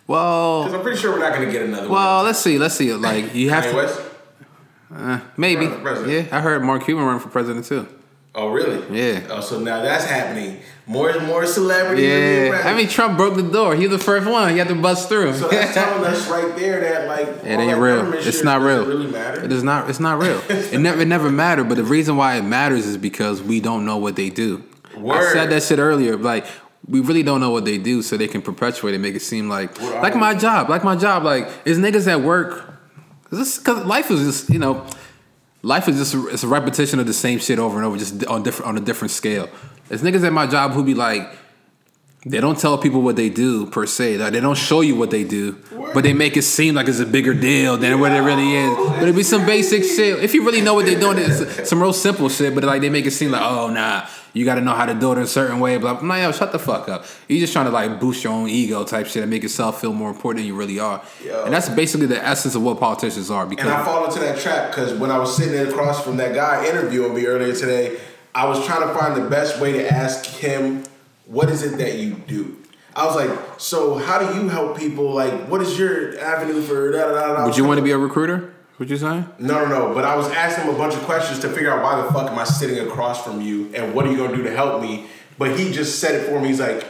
Well, 0.07 0.65
Because 0.65 0.75
I'm 0.75 0.83
pretty 0.83 0.99
sure 0.99 1.13
we're 1.13 1.21
not 1.21 1.33
gonna 1.35 1.51
get 1.51 1.63
another 1.63 1.89
well, 1.89 2.17
one. 2.19 2.27
let's 2.27 2.41
see, 2.41 2.59
let's 2.59 2.75
see. 2.75 2.93
Like 2.93 3.35
you 3.35 3.51
have 3.51 3.65
Kanye 3.65 3.71
to, 3.71 3.77
West? 3.77 4.01
uh, 4.95 5.21
maybe. 5.37 5.67
Run 5.67 5.75
for 5.77 5.81
president. 5.83 6.27
Yeah, 6.29 6.37
I 6.37 6.41
heard 6.41 6.63
Mark 6.65 6.85
Cuban 6.85 7.05
run 7.05 7.21
for 7.21 7.29
president 7.29 7.65
too. 7.67 7.87
Oh 8.35 8.49
really? 8.49 8.83
Yeah. 8.97 9.27
Oh, 9.31 9.41
so 9.41 9.59
now 9.61 9.83
that's 9.83 10.05
happening. 10.05 10.61
More 10.91 11.09
and 11.09 11.25
more 11.25 11.47
celebrities. 11.47 12.05
Yeah. 12.05 12.63
I 12.65 12.75
mean 12.75 12.89
Trump 12.89 13.17
broke 13.17 13.37
the 13.37 13.45
door. 13.45 13.77
He 13.77 13.87
was 13.87 13.97
the 13.97 14.05
first 14.05 14.29
one. 14.29 14.51
He 14.51 14.59
had 14.59 14.67
to 14.67 14.75
bust 14.75 15.09
through. 15.09 15.35
So 15.35 15.47
that's 15.47 15.73
telling 15.75 16.05
us 16.05 16.29
right 16.29 16.57
there 16.57 16.81
that 16.81 17.07
like 17.07 17.29
It 17.45 17.61
ain't 17.61 17.79
real. 17.79 18.13
It's 18.13 18.43
not 18.43 18.61
real. 18.61 18.85
Really 18.85 19.07
matter. 19.07 19.45
It 19.45 19.53
is 19.53 19.63
not. 19.63 19.89
It's 19.89 20.01
not 20.01 20.19
real. 20.19 20.43
it 20.49 20.81
never. 20.81 21.01
It 21.01 21.07
never 21.07 21.31
mattered. 21.31 21.69
But 21.69 21.77
the 21.77 21.85
reason 21.85 22.17
why 22.17 22.39
it 22.39 22.43
matters 22.43 22.87
is 22.87 22.97
because 22.97 23.41
we 23.41 23.61
don't 23.61 23.87
know 23.87 23.99
what 23.99 24.17
they 24.17 24.31
do. 24.31 24.65
I 24.97 25.33
said 25.33 25.51
that 25.51 25.63
shit 25.63 25.79
earlier. 25.79 26.17
Like 26.17 26.45
we 26.89 26.99
really 26.99 27.23
don't 27.23 27.39
know 27.39 27.51
what 27.51 27.65
they 27.65 27.79
do, 27.79 28.03
so 28.03 28.17
they 28.17 28.27
can 28.27 28.43
perpetuate 28.43 28.93
and 28.93 29.01
make 29.01 29.15
it 29.15 29.23
seem 29.23 29.49
like 29.49 29.81
like 29.81 30.17
my 30.17 30.35
job, 30.35 30.69
like 30.69 30.83
my 30.83 30.97
job, 30.97 31.23
like 31.23 31.49
is 31.65 31.79
niggas 31.79 32.09
at 32.09 32.21
work. 32.21 32.69
Because 33.31 33.65
life 33.87 34.11
is 34.11 34.27
just 34.27 34.51
you 34.51 34.59
know, 34.59 34.85
life 35.63 35.87
is 35.87 35.99
just 35.99 36.33
it's 36.33 36.43
a 36.43 36.49
repetition 36.49 36.99
of 36.99 37.07
the 37.07 37.15
same 37.15 37.39
shit 37.39 37.61
over 37.61 37.77
and 37.77 37.87
over, 37.87 37.97
just 37.97 38.27
on 38.27 38.43
different 38.43 38.69
on 38.71 38.77
a 38.77 38.81
different 38.81 39.13
scale. 39.13 39.49
It's 39.91 40.03
niggas 40.03 40.25
at 40.25 40.33
my 40.33 40.47
job 40.47 40.73
who 40.73 40.83
be 40.85 40.95
like. 40.95 41.29
They 42.27 42.39
don't 42.39 42.59
tell 42.59 42.77
people 42.77 43.01
what 43.01 43.17
they 43.17 43.31
do 43.31 43.65
per 43.65 43.87
se. 43.87 44.19
Like, 44.19 44.35
they 44.35 44.41
don't 44.41 44.55
show 44.55 44.83
you 44.83 44.95
what 44.95 45.11
they 45.11 45.25
do, 45.25 45.57
but 45.95 46.03
they 46.03 46.13
make 46.13 46.37
it 46.37 46.43
seem 46.43 46.75
like 46.75 46.87
it's 46.87 47.01
a 47.01 47.07
bigger 47.07 47.33
deal 47.33 47.79
than 47.79 47.99
what 47.99 48.13
it 48.13 48.21
really 48.21 48.57
is. 48.57 48.77
But 48.77 49.05
it'd 49.05 49.17
be 49.17 49.23
some 49.23 49.47
basic 49.47 49.85
shit. 49.85 50.23
If 50.23 50.35
you 50.35 50.45
really 50.45 50.61
know 50.61 50.75
what 50.75 50.85
they're 50.85 51.01
doing, 51.01 51.17
it's 51.19 51.71
some 51.71 51.81
real 51.81 51.95
simple 51.95 52.29
shit. 52.29 52.55
But 52.55 52.65
like 52.65 52.83
they 52.83 52.91
make 52.91 53.07
it 53.07 53.13
seem 53.13 53.31
like, 53.31 53.41
oh 53.41 53.71
nah, 53.71 54.07
you 54.35 54.45
got 54.45 54.57
to 54.57 54.61
know 54.61 54.75
how 54.75 54.85
to 54.85 54.93
do 54.93 55.13
it 55.13 55.17
in 55.17 55.23
a 55.23 55.27
certain 55.27 55.61
way. 55.61 55.79
But 55.79 55.97
I'm 55.97 56.09
like, 56.09 56.21
yo, 56.21 56.33
shut 56.33 56.53
the 56.53 56.59
fuck 56.59 56.91
up. 56.91 57.07
You 57.27 57.41
just 57.41 57.55
trying 57.55 57.65
to 57.65 57.71
like 57.71 57.99
boost 57.99 58.23
your 58.23 58.35
own 58.35 58.51
ego 58.51 58.85
type 58.85 59.07
shit 59.07 59.23
and 59.23 59.31
make 59.31 59.43
yourself 59.43 59.81
feel 59.81 59.95
more 59.95 60.11
important 60.11 60.41
than 60.41 60.47
you 60.47 60.55
really 60.55 60.79
are. 60.79 61.03
Yo. 61.25 61.45
And 61.45 61.55
that's 61.55 61.71
basically 61.71 62.07
the 62.07 62.23
essence 62.23 62.55
of 62.55 62.61
what 62.61 62.79
politicians 62.79 63.31
are. 63.31 63.47
And 63.47 63.61
I 63.63 63.83
fall 63.83 64.05
into 64.05 64.19
that 64.21 64.39
trap 64.39 64.73
because 64.73 64.93
when 64.93 65.11
I 65.11 65.17
was 65.17 65.35
sitting 65.35 65.67
across 65.67 66.05
from 66.05 66.19
that 66.19 66.35
guy 66.35 66.69
interviewing 66.69 67.15
me 67.15 67.25
earlier 67.25 67.55
today, 67.55 67.99
I 68.35 68.47
was 68.47 68.65
trying 68.67 68.87
to 68.87 68.95
find 68.95 69.17
the 69.17 69.29
best 69.29 69.61
way 69.61 69.73
to 69.73 69.93
ask 69.93 70.25
him, 70.25 70.85
"What 71.27 71.51
is 71.51 71.63
it 71.63 71.79
that 71.79 71.95
you 71.95 72.15
do?" 72.27 72.57
I 72.95 73.07
was 73.07 73.17
like, 73.17 73.31
"So 73.59 73.97
how 73.97 74.19
do 74.19 74.39
you 74.39 74.49
help 74.49 74.79
people? 74.79 75.13
Like, 75.13 75.33
what 75.49 75.61
is 75.61 75.79
your 75.79 76.19
avenue 76.19 76.61
for?" 76.63 76.93
Da, 76.93 76.99
da, 76.99 77.13
da, 77.13 77.37
da. 77.37 77.45
would 77.47 77.57
you 77.57 77.65
want 77.65 77.79
to 77.79 77.85
be 77.85 77.93
a 77.93 77.99
recruiter? 77.99 78.53
What 78.77 78.89
you 78.89 78.97
saying? 78.97 79.27
No, 79.39 79.67
no, 79.67 79.89
no. 79.89 79.95
But 79.95 80.05
I 80.05 80.17
was 80.17 80.31
asking 80.31 80.65
him 80.65 80.75
a 80.75 80.79
bunch 80.79 80.95
of 80.95 81.03
questions 81.03 81.41
to 81.41 81.49
figure 81.49 81.71
out 81.71 81.83
why 81.83 82.01
the 82.01 82.11
fuck 82.13 82.31
am 82.31 82.39
I 82.39 82.45
sitting 82.45 82.79
across 82.79 83.23
from 83.23 83.43
you 83.43 83.71
and 83.75 83.95
what 83.95 84.07
are 84.07 84.11
you 84.11 84.17
gonna 84.17 84.35
do 84.35 84.43
to 84.45 84.57
help 84.57 84.81
me? 84.81 85.07
But 85.37 85.59
he 85.59 85.71
just 85.71 85.99
said 85.99 86.15
it 86.15 86.27
for 86.27 86.41
me. 86.41 86.49
He's 86.49 86.61
like, 86.61 86.87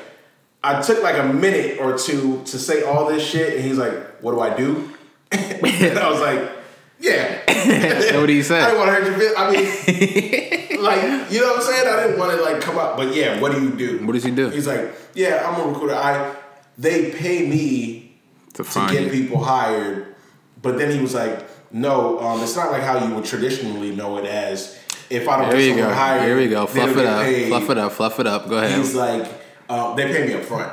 I 0.62 0.82
took 0.82 1.02
like 1.02 1.16
a 1.16 1.24
minute 1.24 1.80
or 1.80 1.96
two 1.96 2.42
to 2.44 2.58
say 2.58 2.82
all 2.82 3.06
this 3.06 3.26
shit, 3.26 3.56
and 3.56 3.64
he's 3.64 3.78
like, 3.78 4.20
"What 4.20 4.32
do 4.32 4.40
I 4.40 4.54
do?" 4.54 4.90
and 5.32 5.98
I 5.98 6.10
was 6.10 6.20
like, 6.20 6.50
"Yeah." 6.98 7.38
what 8.20 8.26
do 8.26 8.32
you 8.32 8.42
say? 8.42 8.60
I 8.62 8.66
didn't 8.66 8.78
want 8.78 8.88
to 8.88 8.94
hurt 8.94 9.04
your 9.06 9.18
feelings. 9.18 9.36
I 9.38 9.50
mean, 9.50 10.59
like, 10.90 11.30
you 11.32 11.40
know 11.40 11.48
what 11.48 11.56
I'm 11.58 11.62
saying? 11.62 11.86
I 11.88 12.02
didn't 12.04 12.18
want 12.18 12.36
to 12.36 12.42
like 12.42 12.60
come 12.60 12.78
up, 12.78 12.96
but 12.96 13.14
yeah, 13.14 13.40
what 13.40 13.52
do 13.52 13.62
you 13.62 13.70
do? 13.70 14.04
What 14.06 14.12
does 14.14 14.24
he 14.24 14.30
do? 14.30 14.48
He's 14.50 14.66
like, 14.66 14.92
yeah, 15.14 15.46
I'm 15.48 15.60
a 15.60 15.72
recruiter. 15.72 15.94
I 15.94 16.34
they 16.78 17.10
pay 17.12 17.46
me 17.48 18.12
To 18.54 18.62
to 18.62 18.64
find 18.64 18.92
get 18.92 19.04
you. 19.04 19.10
people 19.10 19.42
hired, 19.44 20.14
but 20.62 20.78
then 20.78 20.90
he 20.92 21.00
was 21.00 21.14
like, 21.14 21.46
no, 21.72 22.18
um, 22.20 22.42
it's 22.42 22.56
not 22.56 22.72
like 22.72 22.82
how 22.82 23.04
you 23.06 23.14
would 23.14 23.24
traditionally 23.24 23.94
know 23.94 24.18
it 24.18 24.24
as. 24.24 24.78
If 25.10 25.28
I 25.28 25.38
don't 25.40 25.48
There 25.50 25.58
get 25.58 25.66
you 25.66 25.74
go. 25.74 25.78
someone 25.80 25.96
hired, 25.96 26.22
Here 26.24 26.36
we 26.36 26.48
go. 26.48 26.66
Fluff 26.66 26.96
it 26.96 27.04
up. 27.04 27.22
paid. 27.24 27.48
Fluff 27.48 27.70
it 27.70 27.78
up. 27.78 27.92
Fluff 27.92 28.20
it 28.20 28.26
up. 28.28 28.48
Go 28.48 28.58
ahead. 28.58 28.78
He's 28.78 28.94
like, 28.94 29.28
uh, 29.68 29.94
they 29.96 30.06
pay 30.06 30.26
me 30.28 30.34
up 30.34 30.44
front 30.44 30.72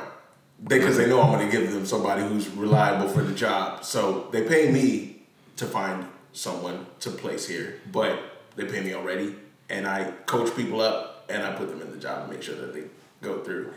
because 0.66 0.96
they 0.96 1.08
know 1.08 1.20
I'm 1.22 1.32
going 1.32 1.50
to 1.50 1.52
give 1.56 1.72
them 1.72 1.84
somebody 1.84 2.22
who's 2.22 2.48
reliable 2.50 3.08
for 3.08 3.22
the 3.22 3.34
job. 3.34 3.84
So 3.84 4.28
they 4.30 4.42
pay 4.46 4.70
me 4.70 5.22
to 5.56 5.66
find 5.66 6.06
someone 6.32 6.86
to 7.00 7.10
place 7.10 7.48
here, 7.48 7.80
but 7.90 8.16
they 8.54 8.64
pay 8.64 8.80
me 8.80 8.94
already, 8.94 9.34
and 9.68 9.86
I 9.86 10.12
coach 10.26 10.54
people 10.56 10.80
up 10.80 11.24
and 11.28 11.42
I 11.42 11.52
put 11.52 11.68
them 11.68 11.80
in 11.80 11.90
the 11.90 11.98
job 11.98 12.22
and 12.22 12.32
make 12.32 12.42
sure 12.42 12.56
that 12.56 12.72
they 12.74 12.84
go 13.22 13.42
through. 13.42 13.72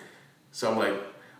So 0.51 0.71
I'm 0.71 0.77
like, 0.77 0.93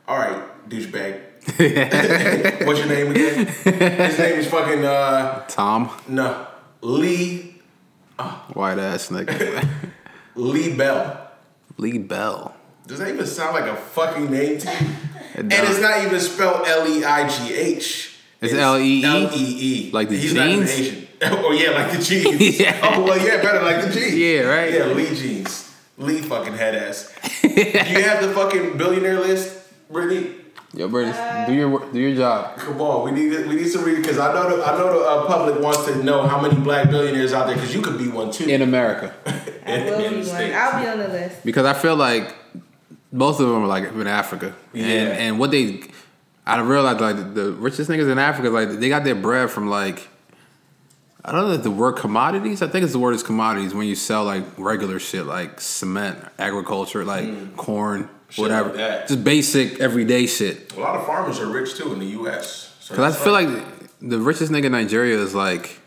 all 0.08 0.18
right, 0.18 0.70
douchebag. 0.70 1.28
What's 2.68 2.80
your 2.80 2.88
name 2.88 3.12
again? 3.12 3.48
His 3.48 4.20
name 4.20 4.40
is 4.40 4.48
fucking 4.48 4.86
uh 4.86 5.46
Tom, 5.48 5.90
no 6.08 6.48
Lee 6.82 7.52
white 8.54 8.80
ass 8.80 9.10
nigga. 9.10 9.68
Lee 10.36 10.76
Bell. 10.76 11.30
Lee 11.78 11.98
Bell. 11.98 12.56
Does 12.88 13.00
that 13.00 13.10
even 13.10 13.26
sound 13.26 13.56
like 13.56 13.66
a 13.66 13.76
fucking 13.76 14.30
name 14.30 14.60
to 14.60 14.68
you? 14.68 14.88
It 15.34 15.40
And 15.40 15.54
it's 15.54 15.80
not 15.80 16.04
even 16.04 16.20
spelled 16.20 16.68
L 16.68 16.88
E 16.88 17.04
I 17.04 17.28
G 17.28 17.54
H. 17.54 18.20
It's 18.42 18.54
L-E-E? 18.54 19.06
L 19.06 19.30
E 19.34 19.88
E. 19.88 19.92
Like 19.92 20.10
the 20.10 20.18
He's 20.18 20.34
jeans? 20.34 21.08
Asian. 21.22 21.38
oh 21.46 21.52
yeah, 21.52 21.70
like 21.72 21.92
the 21.92 22.04
jeans. 22.04 22.60
Yeah. 22.60 22.80
Oh 22.84 23.04
well, 23.04 23.18
yeah, 23.18 23.42
better 23.42 23.62
like 23.64 23.86
the 23.86 23.92
jeans. 23.94 24.16
Yeah, 24.16 24.42
right. 24.42 24.74
Yeah, 24.74 24.86
Lee 24.86 25.16
jeans. 25.16 25.72
Lee 25.98 26.22
fucking 26.22 26.54
head 26.54 26.76
ass. 26.76 27.14
Do 27.42 27.50
you 27.50 28.04
have 28.04 28.22
the 28.24 28.34
fucking 28.34 28.78
billionaire 28.78 29.20
list, 29.20 29.58
Brittany? 29.90 30.36
Yo, 30.74 30.88
British, 30.88 31.18
do 31.48 31.54
your 31.54 31.92
do 31.92 32.00
your 32.00 32.16
job. 32.16 32.56
Come 32.58 32.80
on, 32.80 33.04
we 33.04 33.12
need 33.12 33.46
we 33.46 33.56
need 33.56 33.68
some 33.68 33.84
reading 33.84 34.02
because 34.04 34.18
I 34.18 34.34
know 34.34 34.56
the 34.56 34.64
I 34.66 34.78
know 34.78 35.00
the 35.00 35.06
uh, 35.06 35.26
public 35.28 35.60
wants 35.62 35.84
to 35.84 36.02
know 36.02 36.24
how 36.26 36.40
many 36.42 36.56
black 36.56 36.90
billionaires 36.90 37.34
out 37.34 37.48
there 37.48 37.56
because 37.56 37.76
you 37.76 37.82
could 37.82 37.98
be 37.98 38.08
one 38.08 38.32
too. 38.32 38.46
in 38.48 38.62
America 38.62 39.14
I 39.66 39.72
In- 39.74 39.86
will 39.86 39.94
in 40.06 40.10
be 40.12 40.16
one. 40.20 40.26
States. 40.26 40.56
I'll 40.56 40.82
be 40.82 40.88
on 40.88 40.98
the 41.00 41.08
list. 41.10 41.44
because 41.44 41.66
I 41.66 41.74
feel 41.74 41.98
like 41.98 42.34
both 43.12 43.42
of 43.42 43.48
them 43.50 43.64
are 43.64 43.68
like 43.68 43.84
in 43.84 44.08
Africa, 44.08 44.56
Yeah. 44.72 44.86
and 44.86 45.12
and 45.20 45.40
what 45.40 45.52
they 45.52 45.82
I 46.48 46.62
realized 46.62 47.02
like 47.02 47.34
the 47.36 47.52
richest 47.52 47.90
niggas 47.90 48.10
in 48.10 48.18
Africa 48.18 48.50
like 48.50 48.70
they 48.80 48.88
got 48.88 49.04
their 49.04 49.16
bread 49.16 49.52
from 49.52 49.70
like 49.70 50.08
I 51.24 51.32
don't 51.32 51.48
know 51.48 51.54
if 51.54 51.64
the 51.64 51.72
word 51.72 51.98
commodities. 51.98 52.62
I 52.62 52.68
think 52.68 52.84
it's 52.84 52.94
the 52.94 53.00
word 53.00 53.14
is 53.14 53.24
commodities 53.24 53.74
when 53.74 53.88
you 53.88 53.96
sell 53.96 54.24
like 54.24 54.44
regular 54.58 55.00
shit 55.00 55.26
like 55.26 55.62
cement, 55.62 56.18
agriculture, 56.40 57.04
like 57.06 57.56
corn, 57.58 58.04
Mm. 58.04 58.10
Shit 58.36 58.42
whatever, 58.44 58.70
like 58.70 59.08
just 59.08 59.24
basic 59.26 59.82
everyday 59.82 60.26
shit. 60.26 60.74
A 60.78 60.80
lot 60.80 60.96
of 60.96 61.06
farmers 61.06 61.40
are 61.42 61.48
rich 61.48 61.76
too 61.76 61.92
in 61.92 62.00
the 62.00 62.06
U.S. 62.08 62.74
So 62.80 62.96
Cause 62.96 63.14
I 63.14 63.24
feel 63.24 63.34
like 63.34 63.50
the 64.00 64.20
richest 64.20 64.54
nigga 64.54 64.66
in 64.66 64.72
Nigeria 64.72 65.18
is 65.18 65.36
like, 65.36 65.80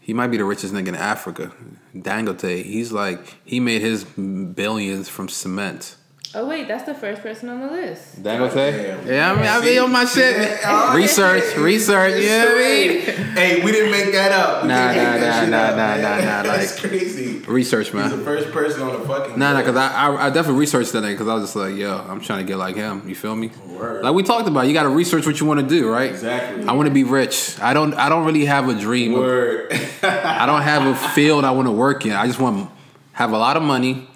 he 0.00 0.14
might 0.14 0.28
be 0.28 0.36
the 0.36 0.44
richest 0.44 0.72
nigga 0.72 0.88
in 0.88 0.94
Africa. 0.94 1.50
Dangote, 1.92 2.62
he's 2.62 2.92
like, 2.92 3.36
he 3.44 3.58
made 3.58 3.80
his 3.82 4.04
billions 4.04 5.08
from 5.08 5.28
cement. 5.28 5.95
Oh 6.34 6.46
wait, 6.46 6.68
that's 6.68 6.84
the 6.84 6.94
first 6.94 7.22
person 7.22 7.48
on 7.48 7.60
the 7.60 7.66
list. 7.68 8.22
Dangote? 8.22 8.54
Damn. 8.54 9.06
Yeah, 9.06 9.32
I 9.32 9.36
mean, 9.36 9.46
I 9.46 9.60
be 9.60 9.78
on 9.78 9.90
my 9.90 10.04
shit. 10.04 10.58
Oh, 10.64 10.94
research, 10.94 11.56
research, 11.56 12.20
you 12.22 12.28
know 12.28 12.44
what 12.46 12.54
I 12.56 12.58
mean? 12.58 13.00
Hey, 13.36 13.64
we 13.64 13.72
didn't 13.72 13.90
make 13.90 14.12
that 14.12 14.32
up. 14.32 14.62
We 14.62 14.68
Nah, 14.68 14.74
nah, 14.88 14.92
that 14.92 15.48
nah, 15.48 15.56
nah, 15.56 15.64
up, 15.64 15.70
nah, 15.70 15.76
man. 15.76 16.02
nah, 16.02 16.42
nah, 16.42 16.42
That's 16.56 16.78
crazy. 16.78 17.38
Research, 17.40 17.90
He's 17.92 18.10
the 18.10 18.18
first 18.18 18.50
person 18.50 18.82
on 18.82 19.00
the 19.00 19.06
fucking. 19.08 19.38
Nah, 19.38 19.52
nah, 19.54 19.62
cause 19.62 19.76
I, 19.76 19.88
I, 19.88 20.26
I 20.26 20.30
definitely 20.30 20.60
researched 20.60 20.92
that 20.92 21.02
nigga, 21.04 21.16
cause 21.16 21.28
I 21.28 21.34
was 21.34 21.44
just 21.44 21.56
like, 21.56 21.74
yo, 21.74 21.96
I'm 21.96 22.20
trying 22.20 22.44
to 22.44 22.50
get 22.50 22.56
like 22.58 22.76
him. 22.76 23.08
You 23.08 23.14
feel 23.14 23.34
me? 23.36 23.50
Word. 23.68 24.02
Like 24.04 24.14
we 24.14 24.22
talked 24.22 24.48
about, 24.48 24.66
you 24.66 24.72
got 24.74 24.82
to 24.82 24.88
research 24.90 25.26
what 25.26 25.38
you 25.40 25.46
want 25.46 25.60
to 25.60 25.66
do, 25.66 25.88
right? 25.90 26.10
Exactly. 26.10 26.66
I 26.66 26.72
want 26.72 26.86
to 26.88 26.94
be 26.94 27.04
rich. 27.04 27.58
I 27.60 27.72
don't. 27.72 27.94
I 27.94 28.08
don't 28.08 28.24
really 28.26 28.44
have 28.46 28.68
a 28.68 28.74
dream. 28.74 29.14
of- 29.14 29.20
Word. 29.20 29.72
I 30.02 30.44
don't 30.46 30.62
have 30.62 30.86
a 30.86 30.94
field 31.10 31.44
I 31.44 31.50
want 31.52 31.66
to 31.68 31.72
work 31.72 32.04
in. 32.04 32.12
I 32.12 32.26
just 32.26 32.40
want 32.40 32.70
have 33.12 33.32
a 33.32 33.38
lot 33.38 33.56
of 33.56 33.62
money 33.62 34.06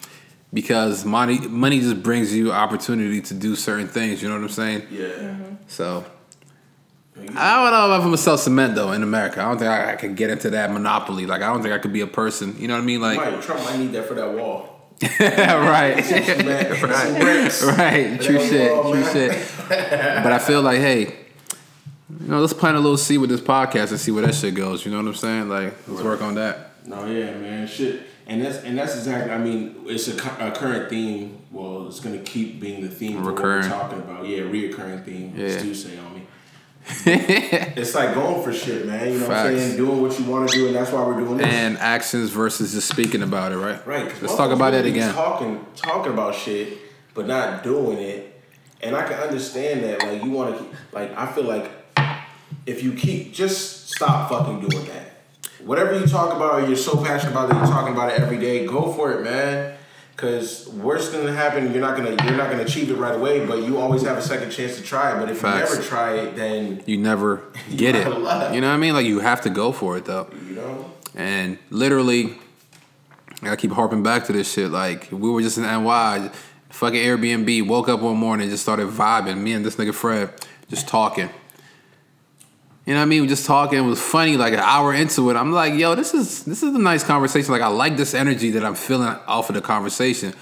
because 0.53 1.05
money 1.05 1.39
money 1.39 1.81
just 1.81 2.03
brings 2.03 2.35
you 2.35 2.53
opportunity 2.53 3.21
to 3.23 3.35
do 3.35 3.55
certain 3.57 3.89
things. 3.89 4.23
You 4.23 4.29
know 4.29 4.35
what 4.37 4.43
I'm 4.45 4.49
saying? 4.51 4.87
yeah. 4.91 5.07
Mm-hmm. 5.07 5.55
So 5.69 6.05
I 7.37 7.63
don't 7.63 7.71
know 7.73 7.95
if 7.95 8.01
I'm 8.01 8.07
gonna 8.07 8.17
sell 8.17 8.39
cement 8.39 8.75
though 8.75 8.93
in 8.93 9.03
America. 9.03 9.41
I 9.41 9.45
don't 9.45 9.59
think 9.59 9.71
I, 9.71 9.93
I 9.93 9.97
could 9.97 10.17
get 10.17 10.31
into 10.31 10.51
that 10.51 10.73
monopoly. 10.73 11.27
Like 11.27 11.43
I 11.43 11.53
don't 11.53 11.63
think 11.63 11.75
I 11.75 11.79
could 11.79 11.93
be 11.93 12.01
a 12.01 12.07
person. 12.07 12.57
You 12.59 12.69
know 12.69 12.75
what 12.75 12.83
I 12.83 12.87
mean? 12.87 13.01
Like 13.01 13.17
Might, 13.19 13.43
Trump 13.43 13.63
might 13.65 13.79
need 13.79 13.93
that 13.93 14.07
for 14.07 14.15
that 14.15 14.33
wall. 14.33 14.77
right, 15.21 15.97
Man, 16.45 16.83
right, 16.83 17.63
right. 17.63 18.21
True 18.21 18.39
That 18.39 18.49
shit, 18.51 18.73
wall, 18.73 18.93
true 18.93 19.01
man. 19.01 19.13
shit. 19.13 19.53
But 19.69 20.33
I 20.33 20.39
feel 20.39 20.63
like 20.63 20.79
hey. 20.79 21.17
You 22.21 22.27
know, 22.27 22.41
let's 22.41 22.53
plant 22.53 22.77
a 22.77 22.81
little 22.81 22.97
seed 22.99 23.21
with 23.21 23.31
this 23.31 23.41
podcast 23.41 23.91
and 23.91 24.01
see 24.01 24.11
where 24.11 24.27
that 24.27 24.35
shit 24.35 24.55
goes. 24.55 24.85
You 24.85 24.91
know 24.91 24.99
what 24.99 25.07
I'm 25.07 25.15
saying? 25.15 25.49
Like, 25.49 25.75
let's 25.89 26.03
work 26.03 26.21
on 26.21 26.35
that. 26.35 26.73
No, 26.87 27.07
yeah, 27.07 27.31
man, 27.39 27.67
shit, 27.69 28.03
and 28.31 28.41
that's 28.43 28.59
and 28.59 28.79
that's 28.79 28.95
exactly. 28.97 29.33
I 29.33 29.39
mean, 29.39 29.83
it's 29.87 30.07
a, 30.07 30.15
a 30.39 30.53
current 30.53 30.89
theme. 30.89 31.43
Well, 31.51 31.89
it's 31.89 31.99
gonna 31.99 32.19
keep 32.19 32.61
being 32.61 32.81
the 32.81 32.89
theme 32.89 33.19
for 33.19 33.25
what 33.25 33.35
Recurring. 33.35 33.63
we're 33.63 33.69
talking 33.69 33.99
about. 33.99 34.27
Yeah, 34.27 34.39
reoccurring 34.43 35.05
theme. 35.05 35.35
Yeah. 35.37 35.59
Stu 35.59 35.75
say 35.75 35.99
on 35.99 36.15
me. 36.15 36.27
It's 37.77 37.95
like 37.95 38.15
going 38.15 38.43
for 38.43 38.53
shit, 38.53 38.87
man. 38.87 39.13
You 39.13 39.19
know 39.19 39.29
what 39.29 39.37
I'm 39.37 39.59
saying? 39.59 39.77
Doing 39.77 40.01
what 40.01 40.19
you 40.19 40.25
want 40.27 40.49
to 40.49 40.57
do, 40.57 40.69
and 40.69 40.77
that's 40.77 40.93
why 40.93 41.05
we're 41.05 41.19
doing 41.19 41.39
this. 41.39 41.47
and 41.47 41.77
actions 41.79 42.31
versus 42.31 42.73
just 42.73 42.89
speaking 42.89 43.23
about 43.23 43.51
it, 43.51 43.57
right? 43.57 43.85
Right. 43.85 44.23
Let's 44.23 44.37
talk 44.37 44.53
about 44.53 44.75
it 44.75 44.87
again. 44.87 45.13
Talking, 45.13 45.67
talking 45.75 46.13
about 46.13 46.37
shit, 46.37 46.79
but 47.15 47.27
not 47.27 47.65
doing 47.65 47.99
it. 47.99 48.41
And 48.81 48.95
I 48.95 49.07
can 49.07 49.19
understand 49.19 49.83
that. 49.83 50.05
Like 50.05 50.23
you 50.23 50.31
want 50.31 50.57
to, 50.57 50.65
keep 50.65 50.75
like 50.93 51.17
I 51.19 51.27
feel 51.33 51.45
like 51.45 51.69
if 52.65 52.83
you 52.85 52.93
keep, 52.93 53.35
just 53.35 53.91
stop 53.91 54.31
fucking 54.31 54.69
doing 54.69 54.87
that. 54.87 55.10
Whatever 55.65 55.99
you 55.99 56.07
talk 56.07 56.35
about, 56.35 56.63
or 56.63 56.67
you're 56.67 56.77
so 56.77 56.97
passionate 57.03 57.33
about 57.33 57.49
that 57.51 57.57
you're 57.57 57.67
talking 57.67 57.93
about 57.93 58.13
it 58.13 58.21
every 58.21 58.39
day. 58.39 58.67
Go 58.67 58.93
for 58.93 59.13
it, 59.13 59.23
man. 59.25 59.77
Cause 60.17 60.69
worst 60.69 61.13
thing 61.13 61.25
to 61.25 61.33
happen, 61.33 61.73
you're 61.73 61.81
not 61.81 61.97
gonna 61.97 62.11
you're 62.11 62.37
not 62.37 62.51
gonna 62.51 62.63
achieve 62.65 62.91
it 62.91 62.97
right 62.97 63.15
away. 63.15 63.47
But 63.47 63.63
you 63.63 63.79
always 63.79 64.03
have 64.03 64.19
a 64.19 64.23
second 64.23 64.51
chance 64.51 64.77
to 64.77 64.83
try 64.83 65.17
it. 65.17 65.21
But 65.21 65.31
if 65.31 65.39
Facts. 65.41 65.71
you 65.71 65.77
never 65.77 65.89
try 65.89 66.15
it, 66.19 66.37
then 66.37 66.83
You 66.85 66.99
never 66.99 67.43
get 67.77 67.95
it. 67.95 68.05
gotta. 68.05 68.55
You 68.55 68.61
know 68.61 68.69
what 68.69 68.75
I 68.75 68.79
mean? 68.79 68.93
Like 68.93 69.07
you 69.07 69.21
have 69.21 69.41
to 69.43 69.51
go 69.51 69.73
for 69.73 69.97
it 69.97 70.05
though. 70.05 70.29
you 70.47 70.55
know. 70.57 70.93
And 71.15 71.57
literally, 71.71 72.35
I 73.43 73.57
keep 73.57 73.73
harping 73.73 74.03
back 74.03 74.25
to 74.27 74.33
this 74.35 74.53
shit. 74.53 74.71
Like 74.71 75.09
we 75.11 75.31
were 75.31 75.41
just 75.41 75.57
in 75.57 75.65
NY, 75.65 76.31
fucking 76.69 77.01
Airbnb. 77.01 77.67
Woke 77.67 77.89
up 77.89 78.01
one 78.01 78.19
morning, 78.19 78.51
just 78.51 78.63
started 78.63 78.89
vibing. 78.89 79.39
Me 79.39 79.55
and 79.55 79.65
this 79.65 79.77
nigga 79.77 79.95
Fred 79.95 80.35
just 80.69 80.87
talking. 80.87 81.31
You 82.91 82.97
know 82.97 83.03
what 83.03 83.05
I 83.05 83.09
mean? 83.11 83.23
We 83.23 83.29
just 83.29 83.47
talking. 83.47 83.79
It 83.79 83.83
was 83.83 84.03
funny. 84.03 84.37
Like 84.37 84.53
an 84.53 84.59
hour 84.59 84.93
into 84.93 85.31
it, 85.31 85.37
I'm 85.37 85.53
like, 85.53 85.75
yo, 85.75 85.95
this 85.95 86.13
is 86.13 86.43
this 86.43 86.65
is 86.65 86.75
a 86.75 86.79
nice 86.81 87.05
conversation. 87.05 87.53
Like 87.53 87.63
I 87.63 87.69
like 87.69 87.97
this 87.97 88.15
energy 88.15 88.51
that 88.51 88.65
I'm 88.65 88.75
feeling 88.75 89.07
off 89.29 89.49
of 89.49 89.55
the 89.55 89.61
conversation. 89.61 90.35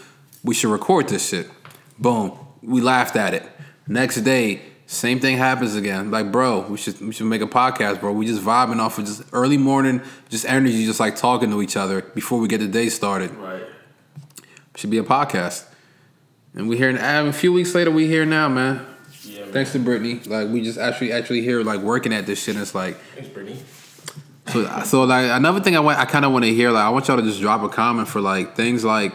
We 0.43 0.55
should 0.55 0.71
record 0.71 1.11
this 1.11 1.29
shit. 1.29 1.51
Boom. 1.99 2.39
We 2.63 2.81
laughed 2.81 3.17
at 3.17 3.35
it. 3.35 3.47
Next 3.87 4.23
day, 4.23 4.63
same 4.87 5.21
thing 5.21 5.37
happens 5.37 5.75
again. 5.75 6.11
Like, 6.11 6.33
bro, 6.33 6.61
we 6.61 6.79
should 6.79 6.99
we 7.03 7.13
should 7.13 7.27
make 7.27 7.43
a 7.43 7.47
podcast, 7.47 8.01
bro. 8.01 8.13
We 8.13 8.25
just 8.25 8.41
vibing 8.41 8.79
off 8.79 8.97
of 8.97 9.05
just 9.05 9.25
early 9.35 9.59
morning, 9.59 10.01
just 10.31 10.47
energy, 10.47 10.87
just 10.87 11.01
like 11.01 11.17
talking 11.17 11.51
to 11.51 11.61
each 11.61 11.77
other 11.77 12.01
before 12.01 12.39
we 12.39 12.49
get 12.49 12.61
the 12.61 12.69
day 12.69 12.89
started. 12.89 13.31
Right. 13.33 13.65
Should 14.75 14.89
be 14.89 14.97
a 14.97 15.03
podcast. 15.03 15.67
And 16.55 16.67
we 16.67 16.79
here 16.79 16.89
and 16.89 17.29
a 17.29 17.31
few 17.35 17.53
weeks 17.53 17.75
later, 17.75 17.91
we 17.91 18.07
here 18.07 18.25
now, 18.25 18.49
man. 18.49 18.87
Yeah. 19.29 19.47
Thanks 19.47 19.73
to 19.73 19.79
Brittany. 19.79 20.21
Like 20.27 20.49
we 20.49 20.63
just 20.63 20.79
actually 20.79 21.13
actually 21.13 21.43
here 21.43 21.63
like 21.63 21.81
working 21.81 22.13
at 22.13 22.27
this 22.27 22.43
shit. 22.43 22.55
And 22.55 22.63
it's 22.63 22.75
like 22.75 22.97
Thanks, 23.15 23.29
Brittany. 23.29 23.61
so 24.49 24.83
so 24.85 25.05
like 25.05 25.31
another 25.31 25.61
thing 25.61 25.77
I 25.77 25.81
want 25.81 25.99
I 25.99 26.05
kind 26.05 26.25
of 26.25 26.33
want 26.33 26.45
to 26.45 26.55
hear 26.55 26.71
like 26.71 26.85
I 26.85 26.89
want 26.89 27.09
y'all 27.09 27.17
to 27.17 27.23
just 27.23 27.41
drop 27.41 27.63
a 27.63 27.69
comment 27.69 28.09
for 28.09 28.21
like 28.21 28.57
things 28.57 28.85
like 28.85 29.15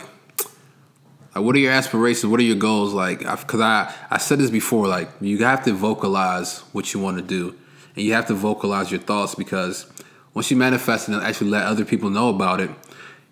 like 1.36 1.44
what 1.44 1.56
are 1.56 1.60
your 1.60 1.72
aspirations? 1.72 2.30
What 2.30 2.40
are 2.40 2.44
your 2.44 2.56
goals? 2.58 2.94
Like 2.94 3.20
because 3.20 3.62
I 3.62 3.94
I 4.12 4.18
said 4.18 4.40
this 4.40 4.52
before 4.52 4.88
like 4.88 5.10
you 5.22 5.38
have 5.40 5.64
to 5.66 5.74
vocalize 5.74 6.60
what 6.74 6.94
you 6.94 7.00
want 7.00 7.18
to 7.18 7.24
do 7.24 7.56
and 7.96 8.06
you 8.06 8.14
have 8.14 8.28
to 8.28 8.34
vocalize 8.34 8.92
your 8.92 9.02
thoughts 9.02 9.36
because 9.36 9.88
once 10.34 10.50
you 10.50 10.58
manifest 10.58 11.08
and 11.08 11.22
actually 11.22 11.50
let 11.50 11.66
other 11.66 11.86
people 11.86 12.10
know 12.10 12.30
about 12.30 12.60
it, 12.60 12.70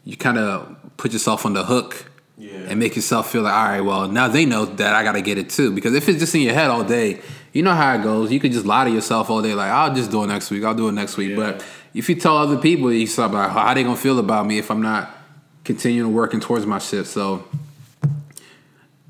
you 0.04 0.16
kind 0.16 0.38
of 0.38 0.76
put 0.98 1.14
yourself 1.14 1.46
on 1.46 1.54
the 1.54 1.66
hook 1.66 2.11
Yeah. 2.38 2.54
and 2.70 2.80
make 2.80 2.96
yourself 2.96 3.32
feel 3.32 3.44
like, 3.44 3.54
all 3.54 3.66
right, 3.66 3.82
well, 3.82 4.08
now 4.08 4.28
they 4.28 4.46
know 4.46 4.66
that 4.66 4.96
I 4.96 5.04
got 5.04 5.12
to 5.12 5.22
get 5.22 5.38
it 5.38 5.50
too. 5.50 5.72
Because 5.72 5.94
if 5.94 6.10
it's 6.10 6.20
just 6.20 6.34
in 6.34 6.42
your 6.42 6.54
head 6.54 6.70
all 6.72 6.84
day, 6.84 7.22
you 7.54 7.62
know 7.62 7.74
how 7.74 7.94
it 7.94 8.02
goes. 8.02 8.32
You 8.32 8.40
could 8.40 8.52
just 8.52 8.66
lie 8.66 8.86
to 8.86 8.90
yourself 8.90 9.30
all 9.30 9.42
day, 9.42 9.54
like, 9.54 9.70
I'll 9.70 9.94
just 9.94 10.10
do 10.10 10.24
it 10.24 10.28
next 10.28 10.50
week. 10.50 10.64
I'll 10.64 10.74
do 10.74 10.88
it 10.88 10.94
next 10.94 11.18
week. 11.18 11.32
Yeah. 11.32 11.36
But 11.36 11.66
if 11.94 12.10
you 12.10 12.16
tell 12.16 12.38
other 12.38 12.58
people, 12.58 12.92
you 12.92 13.06
start 13.06 13.32
like, 13.32 13.52
how 13.52 13.74
they 13.74 13.84
gonna 13.84 13.96
feel 13.96 14.18
about 14.18 14.46
me 14.46 14.58
if 14.58 14.72
I'm 14.72 14.82
not 14.82 15.16
continuing 15.64 16.14
working 16.14 16.40
towards 16.40 16.66
my 16.66 16.80
shit? 16.80 17.06
So, 17.06 17.44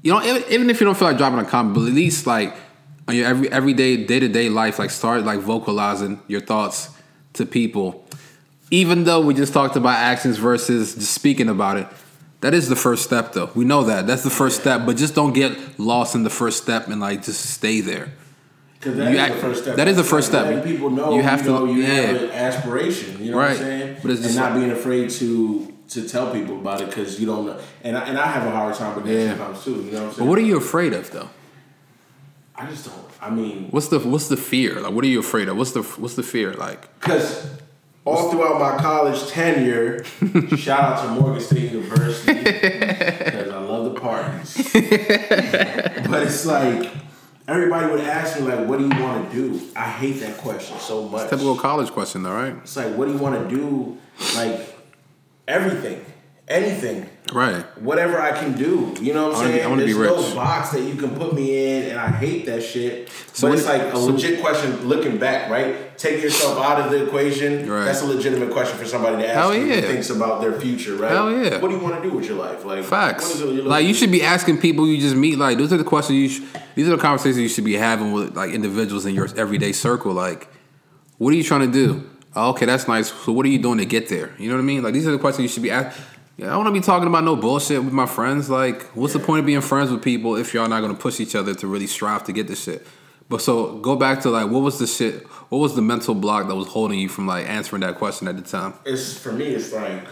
you 0.02 0.12
know, 0.12 0.22
even, 0.24 0.44
even 0.50 0.70
if 0.70 0.80
you 0.80 0.86
don't 0.86 0.98
feel 0.98 1.08
like 1.08 1.18
dropping 1.18 1.40
a 1.40 1.46
comment, 1.46 1.76
but 1.76 1.88
at 1.88 1.94
least 1.94 2.26
like 2.26 2.56
on 3.08 3.16
your 3.16 3.28
every 3.28 3.52
everyday 3.52 4.06
day 4.06 4.20
to 4.20 4.28
day 4.28 4.50
life, 4.50 4.80
like 4.80 4.90
start 4.90 5.24
like 5.24 5.40
vocalizing 5.40 6.20
your 6.28 6.42
thoughts 6.42 6.90
to 7.34 7.46
people. 7.46 8.06
Even 8.72 9.04
though 9.04 9.22
we 9.22 9.34
just 9.34 9.54
talked 9.54 9.76
about 9.76 9.98
actions 9.98 10.38
versus 10.38 10.96
just 10.96 11.14
speaking 11.14 11.50
about 11.50 11.78
it, 11.78 11.88
that 12.42 12.54
is 12.54 12.70
the 12.70 12.76
first 12.76 13.04
step, 13.04 13.34
though. 13.34 13.50
We 13.56 13.66
know 13.66 13.84
that 13.84 14.06
that's 14.08 14.24
the 14.24 14.30
first 14.30 14.60
step, 14.62 14.86
but 14.86 14.98
just 14.98 15.16
don't 15.16 15.34
get 15.34 15.80
lost 15.80 16.16
in 16.16 16.24
the 16.24 16.30
first 16.30 16.62
step 16.62 16.88
and 16.88 17.00
like 17.00 17.24
just 17.24 17.42
stay 17.52 17.82
there. 17.82 18.12
Because 18.80 18.98
that 18.98 19.12
You 19.12 19.36
the 19.36 19.40
first 19.42 19.62
step. 19.62 19.76
that 19.76 19.88
is 19.88 19.96
the 19.98 20.04
first 20.04 20.28
step. 20.30 20.46
letting 20.46 20.64
people 20.64 20.90
know 20.90 21.12
You 21.12 21.18
you 21.18 21.24
have 21.24 21.42
to- 21.44 21.48
know 21.50 21.66
you 21.66 21.84
have 21.84 22.16
an 22.24 22.32
aspiration. 22.32 23.24
You 23.24 23.32
know 23.32 23.38
what 23.38 23.52
I'm 23.52 23.58
saying? 23.58 23.98
But 24.02 24.12
it's 24.12 24.22
just 24.22 24.32
and 24.36 24.44
not 24.44 24.52
like- 24.54 24.60
being 24.62 24.72
afraid 24.72 25.10
to 25.12 25.68
to 25.90 26.08
tell 26.08 26.32
people 26.32 26.56
about 26.58 26.80
it 26.82 26.88
because 26.88 27.20
you 27.20 27.26
don't 27.28 27.46
know. 27.46 27.58
And 27.84 27.98
I, 27.98 28.02
and 28.08 28.18
I 28.18 28.26
have 28.26 28.48
a 28.48 28.52
hard 28.52 28.74
time 28.76 28.96
with 28.96 29.06
that 29.06 29.12
Yeah. 29.14 29.30
sometimes 29.38 29.64
too. 29.64 29.72
You 29.72 29.78
know 29.78 29.84
what 29.84 29.92
I'm 29.92 29.92
saying? 30.14 30.14
But 30.20 30.26
what 30.26 30.38
are 30.40 30.42
you 30.42 30.56
afraid 30.58 30.94
of, 30.94 31.12
though? 31.12 31.30
I 32.56 32.66
just 32.68 32.86
don't. 32.86 32.98
I 33.22 33.30
mean, 33.30 33.68
What's 33.72 33.90
the 33.90 34.00
what's 34.00 34.28
the 34.30 34.38
fear? 34.38 34.80
Like, 34.80 34.94
what 34.94 35.04
are 35.04 35.08
you 35.10 35.20
afraid 35.20 35.48
of? 35.50 35.58
What's 35.58 35.74
the 35.74 35.82
what's 35.84 36.16
the 36.16 36.24
fear 36.24 36.54
like? 36.54 36.88
because 37.00 37.46
all 38.06 38.32
throughout 38.32 38.60
my 38.60 38.82
college 38.82 39.28
tenure, 39.30 40.04
shout 40.58 40.80
out 40.80 41.04
to 41.04 41.22
Morgan 41.22 41.42
State 41.42 41.72
University 41.72 42.34
because 42.34 43.50
I 43.50 43.60
love 43.60 43.94
the 43.94 44.00
parties. 44.00 44.56
but 46.10 46.24
it's 46.24 46.46
like 46.46 46.92
everybody 47.48 47.92
would 47.92 48.02
ask 48.02 48.40
me 48.40 48.48
like, 48.48 48.68
"What 48.68 48.80
do 48.80 48.86
you 48.86 49.04
want 49.04 49.30
to 49.30 49.36
do?" 49.36 49.62
I 49.76 49.90
hate 49.90 50.20
that 50.22 50.38
question 50.38 50.78
so 50.80 51.08
much. 51.08 51.30
Typical 51.30 51.56
college 51.56 51.92
question, 51.92 52.24
though, 52.24 52.34
right? 52.34 52.56
It's 52.64 52.76
like, 52.76 52.96
what 52.96 53.06
do 53.06 53.14
you 53.14 53.20
want 53.20 53.50
to 53.50 53.56
do? 53.56 53.98
Like 54.36 54.76
everything, 55.48 56.04
anything. 56.52 57.10
Right. 57.34 57.64
Whatever 57.80 58.20
I 58.20 58.32
can 58.38 58.58
do, 58.58 58.94
you 59.00 59.14
know 59.14 59.30
what 59.30 59.38
I 59.38 59.40
I'm 59.40 59.40
wanna 59.40 59.48
be- 59.48 59.54
saying? 59.54 59.64
I 59.64 59.70
wanna 59.70 59.86
be 59.86 59.94
There's 59.94 60.30
no 60.30 60.36
box 60.36 60.72
that 60.72 60.82
you 60.82 60.96
can 60.96 61.12
put 61.16 61.34
me 61.34 61.78
in, 61.78 61.92
and 61.92 61.98
I 62.00 62.10
hate 62.10 62.46
that 62.48 62.62
shit. 62.62 63.10
So 63.32 63.48
but 63.48 63.58
it's 63.58 63.66
like 63.68 63.82
a 63.84 63.92
so- 63.96 64.06
legit 64.08 64.42
question. 64.42 64.86
Looking 64.88 65.18
back, 65.18 65.50
right? 65.50 65.98
Take 65.98 66.22
yourself 66.22 66.58
out 66.60 66.82
of 66.82 66.92
the 66.92 67.06
equation. 67.06 67.70
Right. 67.70 67.86
That's 67.86 68.02
a 68.02 68.06
legitimate 68.06 68.52
question 68.52 68.78
for 68.78 68.86
somebody 68.86 69.18
to 69.18 69.28
ask 69.30 69.36
Hell 69.36 69.56
yeah. 69.56 69.76
who 69.76 69.82
thinks 69.88 70.10
about 70.10 70.42
their 70.42 70.60
future, 70.60 70.96
right? 70.96 71.12
Hell 71.12 71.32
yeah. 71.32 71.60
What 71.62 71.70
do 71.70 71.76
you 71.78 71.82
want 71.82 72.02
to 72.04 72.10
do 72.10 72.14
with 72.14 72.26
your 72.28 72.38
life? 72.38 72.66
Like 72.66 72.84
Facts. 72.84 73.24
What 73.40 73.50
is 73.50 73.60
it 73.60 73.66
Like 73.66 73.86
you 73.86 73.94
should 73.94 74.12
be 74.12 74.24
asking 74.24 74.58
people 74.60 74.86
you 74.86 75.00
just 75.00 75.16
meet. 75.16 75.38
Like 75.38 75.58
those 75.58 75.72
are 75.72 75.78
the 75.78 75.84
questions 75.86 76.18
you. 76.18 76.28
Sh- 76.30 76.42
these 76.76 76.88
are 76.88 76.92
the 76.98 77.02
conversations 77.02 77.38
you 77.38 77.48
should 77.50 77.64
be 77.66 77.76
having 77.76 78.12
with 78.12 78.36
like 78.36 78.52
individuals 78.52 79.06
in 79.06 79.16
your 79.16 79.30
everyday 79.38 79.72
circle. 79.72 80.12
Like, 80.12 80.50
what 81.18 81.32
are 81.34 81.38
you 81.38 81.44
trying 81.44 81.72
to 81.72 81.72
do? 81.72 82.10
Oh, 82.36 82.50
okay, 82.52 82.66
that's 82.66 82.88
nice. 82.88 83.12
So 83.12 83.32
what 83.32 83.46
are 83.46 83.50
you 83.50 83.60
doing 83.60 83.78
to 83.78 83.86
get 83.86 84.10
there? 84.10 84.32
You 84.38 84.50
know 84.50 84.56
what 84.56 84.62
I 84.62 84.66
mean? 84.66 84.84
Like 84.84 84.94
these 84.94 85.08
are 85.08 85.12
the 85.12 85.20
questions 85.20 85.44
you 85.44 85.50
should 85.50 85.64
be 85.64 85.72
asking. 85.72 86.04
Yeah, 86.38 86.48
I 86.48 86.50
don't 86.52 86.64
want 86.64 86.68
to 86.76 86.80
be 86.80 86.84
talking 86.86 87.08
about 87.08 87.24
no 87.24 87.36
bullshit 87.36 87.84
with 87.84 87.94
my 87.94 88.06
friends. 88.08 88.50
Like, 88.50 88.84
what's 88.96 89.14
the 89.14 89.20
point 89.20 89.42
of 89.42 89.46
being 89.46 89.62
friends 89.62 89.92
with 89.92 90.02
people 90.02 90.36
if 90.38 90.54
y'all 90.54 90.68
not 90.68 90.82
going 90.82 90.96
to 90.96 91.00
push 91.00 91.20
each 91.20 91.36
other 91.36 91.54
to 91.56 91.68
really 91.68 91.88
strive 91.88 92.24
to 92.26 92.32
get 92.32 92.48
this 92.48 92.64
shit? 92.64 92.86
But 93.30 93.42
so 93.42 93.78
go 93.78 93.96
back 93.96 94.22
to 94.22 94.30
like, 94.30 94.50
what 94.50 94.62
was 94.62 94.80
the 94.80 94.88
shit? 94.88 95.26
What 95.50 95.60
was 95.60 95.76
the 95.76 95.82
mental 95.82 96.16
block 96.16 96.48
that 96.48 96.56
was 96.56 96.68
holding 96.68 97.00
you 97.00 97.08
from 97.10 97.28
like 97.28 97.48
answering 97.48 97.82
that 97.82 97.96
question 97.96 98.28
at 98.28 98.36
the 98.38 98.42
time? 98.44 98.74
it's 98.86 99.18
for 99.18 99.32
me 99.32 99.46
it's 99.46 99.72
like 99.72 100.04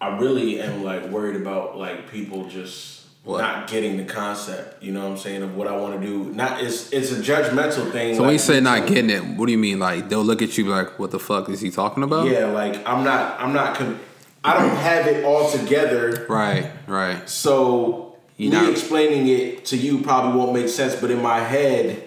I 0.00 0.18
really 0.18 0.60
am 0.60 0.84
like 0.84 1.06
worried 1.06 1.36
about 1.36 1.78
like 1.78 2.10
people 2.10 2.44
just 2.46 3.06
What? 3.24 3.40
not 3.40 3.68
getting 3.68 3.96
the 3.96 4.04
concept, 4.04 4.82
you 4.82 4.92
know 4.92 5.02
what 5.04 5.12
I'm 5.12 5.16
saying, 5.18 5.42
of 5.42 5.56
what 5.56 5.66
I 5.66 5.76
want 5.76 5.98
to 6.00 6.06
do. 6.06 6.24
Not 6.34 6.62
it's 6.62 6.92
it's 6.92 7.10
a 7.12 7.16
judgmental 7.22 7.90
thing. 7.90 8.16
So 8.16 8.22
when 8.22 8.32
you 8.32 8.38
say 8.38 8.60
not 8.60 8.86
getting 8.86 9.10
it, 9.10 9.24
what 9.24 9.46
do 9.46 9.52
you 9.52 9.58
mean? 9.58 9.78
Like 9.78 10.08
they'll 10.10 10.24
look 10.24 10.42
at 10.42 10.58
you 10.58 10.66
like, 10.66 10.98
what 10.98 11.10
the 11.10 11.18
fuck 11.18 11.48
is 11.48 11.60
he 11.60 11.70
talking 11.70 12.02
about? 12.02 12.28
Yeah, 12.28 12.46
like 12.46 12.86
I'm 12.86 13.02
not 13.04 13.40
I'm 13.40 13.52
not 13.54 13.76
con- 13.76 13.98
I 14.46 14.58
don't 14.58 14.76
have 14.76 15.06
it 15.06 15.24
all 15.24 15.50
together. 15.50 16.26
Right, 16.28 16.70
right. 16.86 17.28
So 17.28 18.16
You 18.36 18.50
me 18.50 18.56
not- 18.56 18.70
explaining 18.70 19.28
it 19.28 19.64
to 19.66 19.76
you 19.76 20.02
probably 20.02 20.38
won't 20.38 20.52
make 20.54 20.68
sense, 20.68 20.94
but 20.94 21.10
in 21.10 21.20
my 21.22 21.40
head 21.40 22.02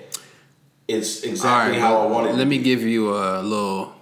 it's 0.88 1.24
exactly 1.24 1.74
right, 1.74 1.82
how 1.82 1.98
I 2.02 2.06
want 2.08 2.30
it. 2.30 2.36
Let 2.36 2.48
me 2.48 2.58
give 2.58 2.82
you 2.82 3.14
a 3.14 3.42
little, 3.44 3.94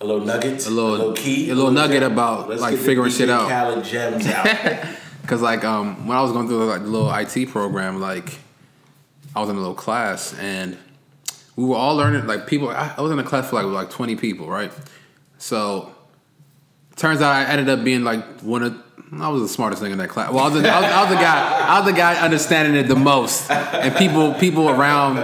a 0.00 0.04
little 0.04 0.26
nugget, 0.26 0.66
a 0.66 0.70
little- 0.70 1.12
key, 1.14 1.48
a 1.50 1.54
little 1.54 1.70
nugget 1.70 2.00
gem. 2.02 2.12
about, 2.12 2.48
like, 2.50 2.72
get 2.72 2.78
the 2.80 2.84
figuring 2.84 3.10
shit 3.12 3.30
out. 3.30 3.48
Khaled 3.48 3.84
gems 3.84 4.26
out. 4.26 4.46
cause 5.26 5.40
like 5.42 5.64
um 5.64 6.06
when 6.06 6.16
I 6.16 6.22
was 6.22 6.30
going 6.32 6.46
through 6.46 6.66
like 6.66 6.82
the 6.82 6.88
little 6.88 7.12
IT 7.12 7.46
program, 7.50 8.00
like 8.00 8.38
I 9.34 9.40
was 9.40 9.48
in 9.48 9.56
a 9.56 9.58
little 9.58 9.74
class 9.74 10.34
and 10.38 10.76
we 11.56 11.64
were 11.64 11.76
all 11.76 11.96
learning. 11.96 12.26
Like 12.26 12.46
people, 12.46 12.68
I, 12.70 12.94
I 12.96 13.00
was 13.00 13.10
in 13.10 13.18
a 13.18 13.24
class 13.24 13.48
for 13.50 13.56
like 13.56 13.66
like 13.66 13.90
twenty 13.90 14.16
people, 14.16 14.48
right? 14.48 14.70
So 15.38 15.92
turns 16.96 17.20
out 17.20 17.34
I 17.34 17.44
ended 17.44 17.68
up 17.68 17.84
being 17.84 18.02
like 18.04 18.40
one 18.40 18.62
of. 18.62 18.82
I 19.12 19.28
was 19.28 19.42
the 19.42 19.48
smartest 19.48 19.80
thing 19.80 19.92
in 19.92 19.98
that 19.98 20.08
class. 20.08 20.32
Well, 20.32 20.44
I 20.44 20.48
was, 20.48 20.60
the, 20.60 20.68
I, 20.68 20.80
was, 20.80 20.90
I 20.90 21.00
was 21.02 21.10
the 21.10 21.22
guy. 21.22 21.68
I 21.68 21.78
was 21.78 21.88
the 21.88 21.96
guy 21.96 22.16
understanding 22.16 22.74
it 22.74 22.88
the 22.88 22.96
most, 22.96 23.48
and 23.50 23.94
people, 23.94 24.34
people 24.34 24.68
around, 24.68 25.18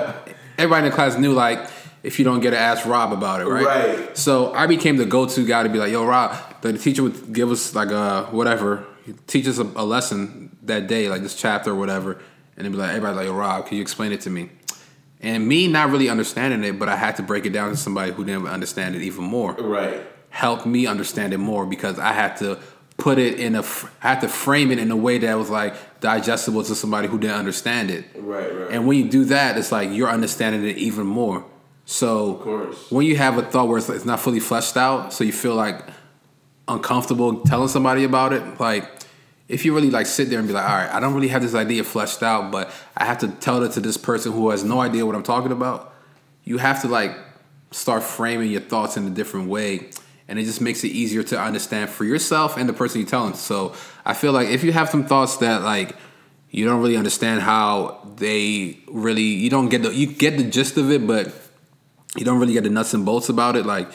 everybody 0.57 0.87
in 0.87 0.91
the 0.91 0.95
class 0.95 1.19
knew 1.19 1.33
like 1.33 1.69
if 2.03 2.19
you 2.19 2.25
don't 2.25 2.41
get 2.41 2.51
to 2.51 2.59
ask 2.59 2.85
Rob 2.87 3.13
about 3.13 3.41
it, 3.41 3.47
right? 3.47 3.65
Right. 3.65 4.17
So 4.17 4.53
I 4.53 4.67
became 4.67 4.97
the 4.97 5.05
go-to 5.05 5.47
guy 5.47 5.63
to 5.63 5.69
be 5.69 5.79
like, 5.79 5.93
"Yo, 5.93 6.05
Rob." 6.05 6.37
The 6.63 6.79
teacher 6.79 7.03
would 7.03 7.33
give 7.33 7.51
us 7.51 7.75
like 7.75 7.91
a 7.91 8.25
whatever, 8.31 8.85
teach 9.27 9.47
us 9.47 9.59
a, 9.59 9.65
a 9.75 9.85
lesson 9.85 10.57
that 10.63 10.87
day, 10.87 11.09
like 11.09 11.23
this 11.23 11.35
chapter 11.35 11.71
or 11.71 11.75
whatever, 11.75 12.21
and 12.57 12.65
they'd 12.65 12.71
be 12.71 12.77
like, 12.77 12.91
"Everybody 12.91 13.17
like, 13.17 13.27
Yo, 13.27 13.35
Rob, 13.35 13.67
can 13.67 13.77
you 13.77 13.83
explain 13.83 14.13
it 14.13 14.21
to 14.23 14.31
me?" 14.31 14.51
And 15.21 15.47
me 15.47 15.69
not 15.69 15.91
really 15.91 16.09
understanding 16.09 16.65
it, 16.65 16.79
but 16.79 16.89
I 16.89 16.97
had 16.97 17.17
to 17.17 17.23
break 17.23 17.47
it 17.47 17.51
down 17.51 17.71
to 17.71 17.77
somebody 17.77 18.11
who 18.11 18.25
didn't 18.25 18.47
understand 18.49 18.97
it 18.97 19.03
even 19.03 19.25
more 19.25 19.53
right. 19.55 20.05
Helped 20.33 20.65
me 20.65 20.87
understand 20.87 21.35
it 21.35 21.39
more 21.39 21.67
because 21.67 21.99
I 21.99 22.13
had 22.13 22.37
to 22.39 22.59
put 22.97 23.19
it 23.19 23.39
in 23.39 23.55
a, 23.55 23.61
I 24.03 24.09
had 24.09 24.21
to 24.23 24.29
frame 24.29 24.71
it 24.71 24.79
in 24.79 24.91
a 24.91 24.97
way 24.97 25.19
that 25.19 25.35
was 25.35 25.51
like 25.51 26.01
digestible 26.01 26.65
to 26.65 26.75
somebody 26.75 27.07
who 27.07 27.19
didn't 27.19 27.37
understand 27.37 27.91
it. 27.91 28.07
Right, 28.17 28.53
right. 28.53 28.71
And 28.71 28.87
when 28.87 28.97
you 28.97 29.11
do 29.11 29.27
that, 29.27 29.59
it's 29.59 29.71
like 29.71 29.91
you're 29.93 30.09
understanding 30.09 30.65
it 30.65 30.79
even 30.79 31.07
more. 31.07 31.45
So 31.85 32.37
course. 32.37 32.91
when 32.91 33.05
you 33.05 33.17
have 33.17 33.37
a 33.37 33.43
thought 33.43 33.69
where 33.69 33.77
it's, 33.77 33.91
it's 33.91 34.07
not 34.07 34.21
fully 34.21 34.41
fleshed 34.41 34.77
out, 34.77 35.13
so 35.13 35.23
you 35.23 35.33
feel 35.33 35.55
like 35.55 35.85
uncomfortable 36.67 37.41
telling 37.41 37.69
somebody 37.69 38.05
about 38.05 38.33
it, 38.33 38.59
like 38.59 38.89
if 39.49 39.67
you 39.67 39.75
really 39.75 39.91
like 39.91 40.07
sit 40.07 40.31
there 40.31 40.39
and 40.39 40.49
be 40.49 40.55
like, 40.55 40.65
all 40.65 40.77
right, 40.77 40.91
I 40.91 40.99
don't 40.99 41.13
really 41.13 41.29
have 41.29 41.43
this 41.43 41.55
idea 41.55 41.85
fleshed 41.85 42.23
out, 42.23 42.51
but 42.51 42.73
I 42.97 43.05
have 43.05 43.19
to 43.19 43.29
tell 43.29 43.63
it 43.63 43.73
to 43.73 43.81
this 43.81 43.99
person 43.99 44.33
who 44.33 44.49
has 44.49 44.65
no 44.65 44.81
idea 44.81 45.05
what 45.05 45.15
I'm 45.15 45.23
talking 45.23 45.53
about. 45.53 45.93
You 46.45 46.57
have 46.57 46.81
to 46.83 46.89
like 46.89 47.17
start 47.71 48.03
framing 48.03 48.51
your 48.51 48.63
thoughts 48.63 48.97
in 48.97 49.07
a 49.07 49.11
different 49.11 49.49
way, 49.49 49.91
and 50.29 50.39
it 50.39 50.45
just 50.45 50.61
makes 50.61 50.85
it 50.85 50.89
easier 50.89 51.23
to 51.25 51.41
understand 51.41 51.91
for 51.91 52.05
yourself 52.05 52.57
and 52.57 52.69
the 52.69 52.73
person 52.73 53.01
you're 53.01 53.11
telling. 53.11 53.35
So 53.35 53.75
I 54.05 54.15
feel 54.15 54.33
like 54.33 54.49
if 54.49 54.65
you 54.65 54.73
have 54.73 54.89
some 54.89 55.05
thoughts 55.05 55.37
that 55.39 55.63
like 55.63 55.97
you 56.51 56.65
don't 56.65 56.81
really 56.81 56.97
understand 56.97 57.41
how 57.43 58.07
they 58.17 58.79
really, 58.89 59.23
you 59.23 59.51
don't 59.51 59.69
get 59.69 59.83
the 59.83 59.95
you 59.95 60.07
get 60.07 60.37
the 60.37 60.45
gist 60.45 60.77
of 60.77 60.91
it, 60.91 61.07
but 61.07 61.33
you 62.17 62.25
don't 62.25 62.39
really 62.39 62.53
get 62.53 62.65
the 62.65 62.71
nuts 62.71 62.95
and 62.95 63.05
bolts 63.05 63.29
about 63.29 63.57
it. 63.57 63.65
Like 63.67 63.89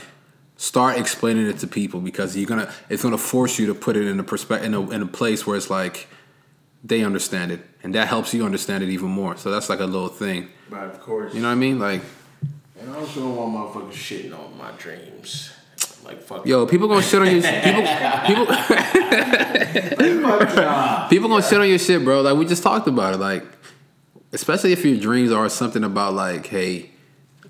start 0.58 0.98
explaining 0.98 1.46
it 1.48 1.60
to 1.60 1.68
people 1.68 2.00
because 2.02 2.36
you're 2.36 2.48
gonna 2.48 2.72
it's 2.90 3.04
gonna 3.04 3.18
force 3.18 3.60
you 3.60 3.68
to 3.68 3.76
put 3.76 3.96
it 3.96 4.08
in 4.08 4.20
a 4.20 4.24
perspective 4.24 4.66
in 4.66 4.74
a, 4.74 4.90
in 4.90 5.02
a 5.04 5.08
place 5.08 5.46
where 5.46 5.56
it's 5.56 5.70
like 5.70 6.08
they 6.84 7.04
understand 7.04 7.52
it 7.52 7.62
and 7.84 7.94
that 7.94 8.08
helps 8.08 8.34
you 8.34 8.44
understand 8.44 8.84
it 8.84 8.90
even 8.90 9.08
more 9.08 9.38
so 9.38 9.52
that's 9.52 9.70
like 9.70 9.80
a 9.80 9.86
little 9.86 10.08
thing 10.10 10.48
but 10.70 10.84
of 10.84 11.00
course. 11.00 11.34
you 11.34 11.42
know 11.42 11.48
what 11.48 11.52
i 11.54 11.56
mean 11.56 11.78
like 11.78 12.02
And 12.80 12.92
I 12.92 12.98
also 12.98 13.22
don't 13.22 13.36
want 13.36 13.54
motherfuckers 13.74 13.94
shitting 13.94 14.38
on 14.38 14.58
my 14.58 14.72
dreams. 14.78 15.52
Like 16.08 16.22
fuck. 16.24 16.46
yo 16.48 16.66
people 16.66 16.88
gonna 16.88 17.02
shit 17.02 17.22
on 17.22 17.30
your 17.30 17.42
people 17.42 17.84
people 18.26 18.46
people 21.10 21.28
gonna 21.30 21.44
shit 21.44 21.60
on 21.60 21.68
your 21.68 21.80
shit 21.80 22.04
bro 22.04 22.22
like 22.22 22.38
we 22.38 22.46
just 22.46 22.64
talked 22.64 22.88
about 22.88 23.16
it 23.16 23.18
like 23.18 23.44
especially 24.34 24.72
if 24.72 24.84
your 24.86 24.98
dreams 24.98 25.32
are 25.32 25.50
something 25.50 25.84
about 25.84 26.14
like 26.14 26.46
hey 26.48 26.90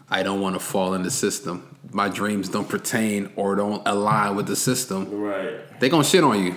i 0.10 0.24
don't 0.24 0.42
want 0.42 0.56
to 0.56 0.60
fall 0.60 0.94
in 0.96 1.04
the 1.04 1.12
system 1.12 1.78
my 1.92 2.10
dreams 2.10 2.50
don't 2.50 2.68
pertain 2.68 3.32
or 3.36 3.56
don't 3.56 3.88
align 3.88 4.36
with 4.36 4.48
the 4.48 4.56
system 4.56 5.10
Right. 5.22 5.80
they 5.80 5.90
gonna 5.90 6.04
shit 6.04 6.24
on 6.24 6.44
you 6.44 6.56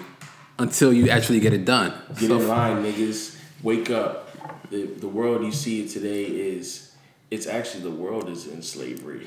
until 0.58 0.92
you 0.92 1.08
actually 1.08 1.40
get 1.40 1.54
it 1.54 1.64
done. 1.64 1.94
Get 2.18 2.28
So- 2.28 2.38
in 2.38 2.46
line, 2.48 2.84
niggas. 2.84 3.34
Wake 3.62 3.88
up. 3.90 4.28
The 4.70 4.84
the 4.86 5.08
world 5.08 5.42
you 5.42 5.52
see 5.52 5.88
today 5.88 6.24
is 6.24 6.90
it's 7.30 7.46
actually 7.46 7.84
the 7.84 7.90
world 7.96 8.28
is 8.28 8.46
in 8.46 8.60
slavery. 8.62 9.26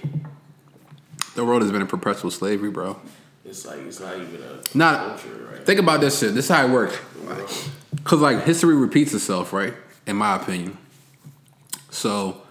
The 1.35 1.43
world 1.45 1.61
has 1.61 1.71
been 1.71 1.81
in 1.81 1.87
perpetual 1.87 2.31
slavery, 2.31 2.69
bro. 2.69 2.99
It's 3.45 3.65
like 3.65 3.79
it's 3.79 3.99
not 3.99 4.15
even 4.15 4.41
a 4.41 4.77
Not 4.77 5.19
culture, 5.19 5.49
right? 5.51 5.65
think 5.65 5.79
about 5.79 6.01
this 6.01 6.19
shit. 6.19 6.33
This 6.33 6.45
is 6.45 6.51
how 6.51 6.65
it 6.65 6.69
works. 6.71 6.97
Cause 8.03 8.19
like 8.19 8.43
history 8.43 8.75
repeats 8.75 9.13
itself, 9.13 9.53
right? 9.53 9.73
In 10.07 10.15
my 10.15 10.35
opinion. 10.35 10.77
So 11.89 12.41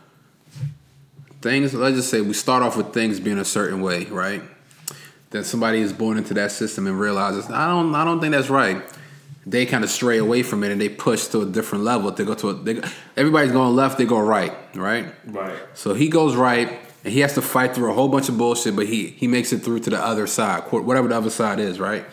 things. 1.40 1.74
Let's 1.74 1.96
just 1.96 2.10
say 2.10 2.20
we 2.20 2.32
start 2.34 2.62
off 2.62 2.76
with 2.76 2.92
things 2.94 3.20
being 3.20 3.38
a 3.38 3.44
certain 3.44 3.80
way, 3.82 4.04
right? 4.06 4.42
Then 5.30 5.44
somebody 5.44 5.80
is 5.80 5.92
born 5.92 6.18
into 6.18 6.34
that 6.34 6.52
system 6.52 6.86
and 6.86 6.98
realizes 6.98 7.50
I 7.50 7.66
don't. 7.68 7.94
I 7.94 8.04
don't 8.04 8.20
think 8.20 8.32
that's 8.32 8.50
right. 8.50 8.82
They 9.44 9.66
kind 9.66 9.82
of 9.82 9.90
stray 9.90 10.18
away 10.18 10.42
from 10.44 10.62
it 10.62 10.70
and 10.70 10.80
they 10.80 10.88
push 10.88 11.26
to 11.28 11.40
a 11.40 11.46
different 11.46 11.82
level. 11.84 12.10
They 12.12 12.24
go 12.24 12.34
to 12.34 12.50
a. 12.50 12.54
They, 12.54 12.74
go- 12.74 12.88
everybody's 13.16 13.50
going 13.52 13.74
left. 13.74 13.98
They 13.98 14.04
go 14.04 14.20
right, 14.20 14.52
right? 14.76 15.12
Right. 15.26 15.58
So 15.74 15.94
he 15.94 16.08
goes 16.08 16.36
right, 16.36 16.78
and 17.04 17.12
he 17.12 17.20
has 17.20 17.34
to 17.34 17.42
fight 17.42 17.74
through 17.74 17.90
a 17.90 17.94
whole 17.94 18.08
bunch 18.08 18.28
of 18.28 18.38
bullshit, 18.38 18.76
but 18.76 18.86
he 18.86 19.08
he 19.08 19.26
makes 19.26 19.52
it 19.52 19.58
through 19.58 19.80
to 19.80 19.90
the 19.90 19.98
other 20.02 20.26
side, 20.26 20.62
whatever 20.70 21.08
the 21.08 21.16
other 21.16 21.30
side 21.30 21.58
is, 21.58 21.80
right? 21.80 22.04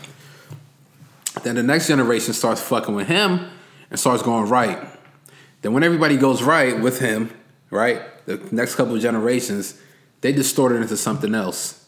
Then 1.43 1.55
the 1.55 1.63
next 1.63 1.87
generation 1.87 2.33
starts 2.33 2.61
fucking 2.61 2.95
with 2.95 3.07
him 3.07 3.49
and 3.89 3.99
starts 3.99 4.23
going 4.23 4.49
right. 4.49 4.79
Then 5.61 5.73
when 5.73 5.83
everybody 5.83 6.17
goes 6.17 6.41
right 6.41 6.79
with 6.79 6.99
him, 6.99 7.31
right, 7.69 8.01
the 8.25 8.37
next 8.51 8.75
couple 8.75 8.95
of 8.95 9.01
generations, 9.01 9.79
they 10.21 10.31
distort 10.31 10.71
it 10.71 10.81
into 10.81 10.97
something 10.97 11.35
else. 11.35 11.85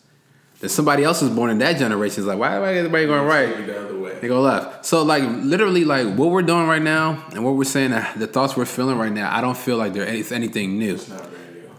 Then 0.60 0.70
somebody 0.70 1.04
else 1.04 1.22
is 1.22 1.30
born 1.30 1.50
in 1.50 1.58
that 1.58 1.78
generation 1.78 2.22
is 2.22 2.28
like, 2.28 2.38
why, 2.38 2.60
why 2.60 2.74
is 2.74 2.78
everybody 2.80 3.08
going 3.08 3.28
right? 3.28 3.56
Take 3.56 3.68
it 3.68 3.78
the. 3.78 4.22
They 4.22 4.28
go 4.28 4.42
left. 4.42 4.86
So 4.86 5.02
like 5.02 5.24
literally 5.24 5.84
like 5.84 6.16
what 6.16 6.30
we're 6.30 6.44
doing 6.44 6.68
right 6.68 6.82
now 6.82 7.26
and 7.32 7.44
what 7.44 7.56
we're 7.56 7.64
saying, 7.64 7.94
uh, 7.94 8.14
the 8.16 8.28
thoughts 8.28 8.56
we're 8.56 8.66
feeling 8.66 8.98
right 8.98 9.12
now, 9.12 9.36
I 9.36 9.42
don't 9.42 9.58
feel 9.58 9.78
like 9.78 9.94
they're 9.94 10.08
any, 10.08 10.24
anything 10.32 10.78
new. 10.78 11.00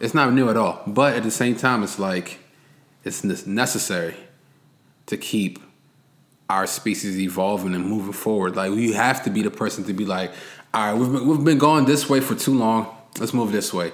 It's 0.02 0.14
not 0.14 0.32
new. 0.34 0.50
At 0.50 0.56
all. 0.56 0.82
But 0.86 1.14
at 1.14 1.22
the 1.22 1.30
same 1.30 1.54
time, 1.56 1.82
it's 1.82 1.98
like 1.98 2.40
it's 3.04 3.24
necessary 3.46 4.16
to 5.06 5.16
keep 5.16 5.60
our 6.50 6.66
species 6.66 7.18
evolving 7.18 7.74
and 7.74 7.86
moving 7.86 8.12
forward. 8.12 8.56
Like 8.56 8.72
you 8.72 8.94
have 8.94 9.24
to 9.24 9.30
be 9.30 9.42
the 9.42 9.50
person 9.50 9.84
to 9.84 9.92
be 9.92 10.04
like, 10.04 10.32
all 10.74 10.92
right, 10.92 11.00
we've 11.00 11.12
been, 11.12 11.26
we've 11.26 11.44
been 11.44 11.58
going 11.58 11.86
this 11.86 12.08
way 12.10 12.20
for 12.20 12.34
too 12.34 12.54
long. 12.54 12.94
Let's 13.18 13.32
move 13.32 13.52
this 13.52 13.72
way. 13.72 13.92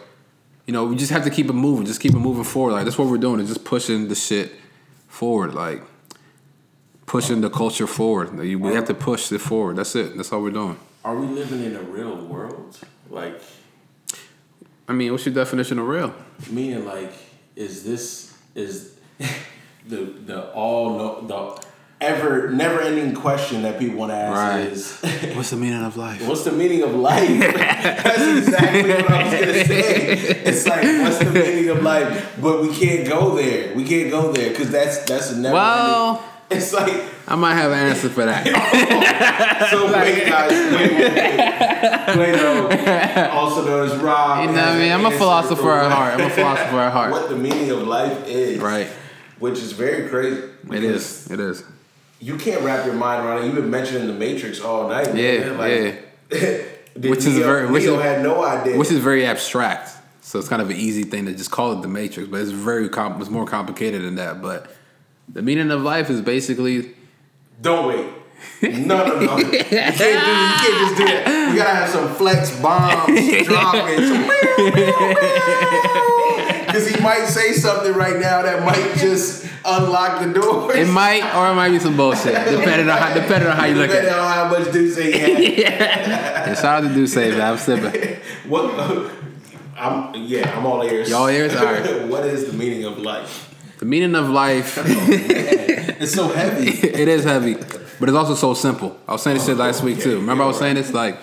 You 0.66 0.72
know, 0.72 0.86
we 0.86 0.96
just 0.96 1.12
have 1.12 1.24
to 1.24 1.30
keep 1.30 1.48
it 1.48 1.54
moving. 1.54 1.86
Just 1.86 2.00
keep 2.00 2.14
it 2.14 2.18
moving 2.18 2.44
forward. 2.44 2.72
Like 2.72 2.84
that's 2.84 2.98
what 2.98 3.08
we're 3.08 3.18
doing. 3.18 3.40
Is 3.40 3.48
just 3.48 3.64
pushing 3.64 4.08
the 4.08 4.14
shit 4.14 4.52
forward. 5.06 5.54
Like 5.54 5.82
pushing 7.06 7.40
the 7.42 7.50
culture 7.50 7.86
forward. 7.86 8.34
We 8.34 8.74
have 8.74 8.86
to 8.86 8.94
push 8.94 9.30
it 9.30 9.40
forward. 9.40 9.76
That's 9.76 9.94
it. 9.94 10.16
That's 10.16 10.32
all 10.32 10.42
we're 10.42 10.50
doing. 10.50 10.78
Are 11.04 11.16
we 11.16 11.26
living 11.26 11.64
in 11.64 11.76
a 11.76 11.82
real 11.82 12.16
world? 12.16 12.78
Like 13.10 13.40
I 14.88 14.92
mean, 14.94 15.12
what's 15.12 15.26
your 15.26 15.34
definition 15.34 15.78
of 15.78 15.86
real? 15.86 16.14
meaning 16.50 16.84
like 16.86 17.12
is 17.56 17.84
this 17.84 18.32
is 18.54 18.94
the 19.88 19.96
the 20.26 20.50
all 20.52 20.96
no 20.96 21.20
the 21.26 21.66
ever 22.00 22.48
never 22.50 22.80
ending 22.80 23.12
question 23.14 23.62
that 23.62 23.76
people 23.78 23.98
want 23.98 24.10
to 24.12 24.16
ask 24.16 24.36
Right. 24.36 24.72
is 24.72 25.34
What's 25.36 25.50
the 25.50 25.56
meaning 25.56 25.82
of 25.82 25.96
life? 25.96 26.26
What's 26.28 26.44
the 26.44 26.52
meaning 26.52 26.82
of 26.82 26.94
life? 26.94 27.28
That's 27.40 28.38
exactly 28.38 28.90
what 28.90 29.10
I 29.10 29.24
was 29.24 29.32
gonna 29.34 29.64
say. 29.64 30.12
It's 30.46 30.66
like, 30.66 30.82
what's 30.82 31.18
the 31.18 31.30
meaning 31.32 31.68
of 31.70 31.82
life? 31.82 32.38
But 32.40 32.62
we 32.62 32.72
can't 32.74 33.06
go 33.08 33.34
there. 33.34 33.74
We 33.74 33.84
can't 33.84 34.10
go 34.12 34.30
there 34.32 34.50
because 34.50 34.70
that's 34.70 34.98
that's 35.04 35.32
a 35.32 35.38
never. 35.38 35.54
Well- 35.54 36.24
it's 36.50 36.72
like 36.72 37.02
I 37.26 37.36
might 37.36 37.54
have 37.54 37.70
an 37.72 37.78
answer 37.78 38.08
for 38.08 38.24
that. 38.24 38.46
so. 39.70 39.86
Wait, 39.92 40.26
guys, 40.28 40.50
wait, 40.72 40.92
wait. 40.98 42.14
Plato, 42.14 43.30
also 43.30 43.64
known 43.66 43.88
as 43.88 43.96
Rob. 43.98 44.40
You 44.46 44.46
know 44.54 44.60
what 44.62 44.68
I 44.68 44.78
mean? 44.78 44.92
I'm 44.92 45.04
a 45.06 45.10
philosopher 45.10 45.72
at 45.72 45.92
heart. 45.92 46.14
I'm 46.14 46.26
a 46.26 46.30
philosopher 46.30 46.78
at 46.78 46.92
heart. 46.92 47.12
What 47.18 47.28
the 47.28 47.36
meaning 47.36 47.70
of 47.70 47.82
life 47.86 48.26
is, 48.26 48.58
Right. 48.60 48.88
Which 49.38 49.58
is 49.58 49.72
very 49.72 50.08
crazy. 50.08 50.42
It 50.72 50.82
is. 50.84 51.30
It 51.30 51.38
is. 51.40 51.62
You 52.20 52.36
can't 52.36 52.62
wrap 52.62 52.84
your 52.86 52.94
mind 52.96 53.24
around 53.24 53.42
it. 53.42 53.46
You've 53.46 53.54
been 53.54 53.70
mentioning 53.70 54.06
the 54.08 54.12
Matrix 54.14 54.60
all 54.60 54.88
night. 54.88 55.14
Yeah, 55.14 55.52
man. 55.52 55.58
Like, 55.58 56.04
Which 56.96 57.24
is 57.24 57.38
very- 57.38 57.66
which 57.70 57.84
Neo 57.84 57.96
is- 57.96 58.02
had 58.02 58.22
no 58.22 58.42
idea. 58.44 58.76
Which 58.76 58.90
is 58.90 58.98
very 58.98 59.24
abstract. 59.24 59.90
So 60.22 60.38
it's 60.38 60.48
kind 60.48 60.60
of 60.60 60.68
an 60.70 60.76
easy 60.76 61.04
thing 61.04 61.26
to 61.26 61.32
just 61.34 61.50
call 61.52 61.72
it 61.72 61.82
the 61.82 61.88
Matrix, 61.88 62.28
but 62.28 62.40
it's 62.40 62.50
very 62.50 62.88
com- 62.88 63.20
it's 63.20 63.30
more 63.30 63.46
complicated 63.46 64.02
than 64.02 64.16
that. 64.16 64.42
But 64.42 64.70
the 65.28 65.42
meaning 65.42 65.70
of 65.70 65.82
life 65.82 66.10
is 66.10 66.20
basically 66.20 66.94
Don't 67.60 67.86
wait. 67.88 68.06
No, 68.62 69.06
no, 69.06 69.20
no. 69.20 69.36
You 69.38 69.44
can't 69.50 69.96
do. 69.96 70.04
You 70.04 70.54
can't 70.62 70.78
just 70.78 70.96
do 70.96 71.04
that. 71.06 71.48
We 71.50 71.56
gotta 71.56 71.70
have 71.70 71.88
some 71.88 72.08
flex 72.14 72.60
bombs 72.60 73.46
dropping. 73.46 73.98
Because 76.66 76.88
he 76.88 77.00
might 77.02 77.26
say 77.26 77.52
something 77.52 77.94
right 77.94 78.18
now 78.20 78.42
that 78.42 78.64
might 78.64 78.96
just 78.98 79.46
unlock 79.64 80.20
the 80.20 80.32
door. 80.32 80.74
it 80.74 80.86
might 80.86 81.22
or 81.34 81.50
it 81.50 81.54
might 81.54 81.70
be 81.70 81.78
some 81.78 81.96
bullshit, 81.96 82.34
depending 82.34 82.88
on 82.88 82.98
how 82.98 83.14
depending 83.14 83.48
on 83.48 83.56
how 83.56 83.64
you 83.64 83.74
look 83.74 83.90
at 83.90 84.04
it. 84.04 84.12
On 84.12 84.32
how 84.32 84.48
much 84.48 84.72
do 84.72 84.90
say 84.90 85.12
he 85.12 85.62
had. 85.62 86.08
Yeah, 86.48 86.54
shout 86.54 86.84
out 86.84 86.88
to 86.88 86.94
Duce, 86.94 87.16
man. 87.16 87.40
I'm 87.40 87.58
sipping. 87.58 88.16
What? 88.48 89.12
I'm 89.76 90.14
yeah. 90.14 90.56
I'm 90.56 90.64
all 90.66 90.82
ears. 90.82 91.08
Y'all 91.10 91.28
ears? 91.28 91.54
All 91.54 91.64
right. 91.64 92.06
what 92.06 92.24
is 92.24 92.46
the 92.50 92.52
meaning 92.52 92.84
of 92.84 92.98
life? 92.98 93.47
The 93.78 93.84
meaning 93.84 94.14
of 94.14 94.28
life, 94.28 94.78
It's 94.86 96.14
so 96.14 96.28
heavy. 96.28 96.68
it 96.70 97.08
is 97.08 97.24
heavy, 97.24 97.54
but 97.54 98.08
it's 98.08 98.16
also 98.16 98.34
so 98.34 98.54
simple. 98.54 98.96
I 99.08 99.12
was 99.12 99.22
saying 99.22 99.36
this 99.38 99.46
shit 99.46 99.56
last 99.56 99.82
week 99.82 100.00
too. 100.00 100.16
Remember 100.16 100.44
I 100.44 100.46
was 100.46 100.58
saying 100.58 100.76
it's 100.76 100.92
like 100.92 101.16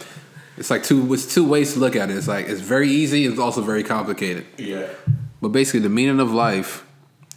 it's 0.58 0.70
like 0.70 0.84
two 0.84 1.14
it's 1.14 1.34
two 1.34 1.48
ways 1.48 1.74
to 1.74 1.80
look 1.80 1.96
at 1.96 2.10
it. 2.10 2.18
It's 2.18 2.28
like 2.28 2.48
it's 2.48 2.62
very 2.62 2.90
easy, 2.90 3.26
it's 3.26 3.40
also 3.40 3.62
very 3.62 3.84
complicated. 3.84 4.46
Yeah. 4.58 4.88
But 5.42 5.50
basically, 5.50 5.82
the 5.82 5.90
meaning 5.90 6.20
of 6.20 6.32
life, 6.34 6.86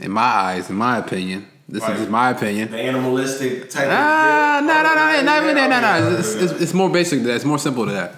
in 0.01 0.11
my 0.13 0.23
eyes, 0.23 0.71
in 0.71 0.77
my 0.77 0.99
opinion, 0.99 1.49
this 1.69 1.83
Right. 1.83 1.93
is 1.93 1.99
just 1.99 2.11
my 2.11 2.31
opinion. 2.31 2.71
The 2.71 2.79
animalistic 2.81 3.69
type. 3.71 3.89
Ah, 3.91 4.59
of 4.61 4.65
no, 4.65 4.83
no, 4.83 4.95
no, 4.95 5.23
not 5.23 5.43
even 5.43 5.55
that. 5.57 5.69
No, 5.69 5.81
no, 5.81 6.07
Okay, 6.07 6.21
it's, 6.21 6.35
it's, 6.35 6.53
it's 6.63 6.75
more 6.75 6.89
basic 6.89 7.19
than 7.19 7.29
that. 7.29 7.35
It's 7.37 7.45
more 7.45 7.59
simple 7.59 7.85
than 7.87 7.95
that. 7.97 8.15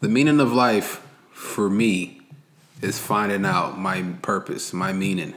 The 0.00 0.08
meaning 0.08 0.40
of 0.40 0.52
life, 0.52 1.02
for 1.32 1.68
me, 1.68 2.21
is 2.82 2.98
finding 2.98 3.44
out 3.46 3.78
my 3.78 4.02
purpose, 4.22 4.72
my 4.72 4.92
meaning. 4.92 5.34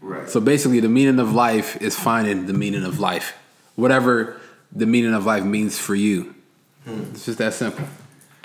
Right. 0.00 0.28
So 0.28 0.40
basically, 0.40 0.80
the 0.80 0.88
meaning 0.88 1.18
of 1.18 1.32
life 1.32 1.80
is 1.80 1.96
finding 1.96 2.46
the 2.46 2.52
meaning 2.52 2.84
of 2.84 2.98
life, 3.00 3.34
whatever 3.76 4.40
the 4.72 4.86
meaning 4.86 5.14
of 5.14 5.24
life 5.24 5.44
means 5.44 5.78
for 5.78 5.94
you. 5.94 6.34
Hmm. 6.84 7.02
It's 7.12 7.26
just 7.26 7.38
that 7.38 7.54
simple. 7.54 7.86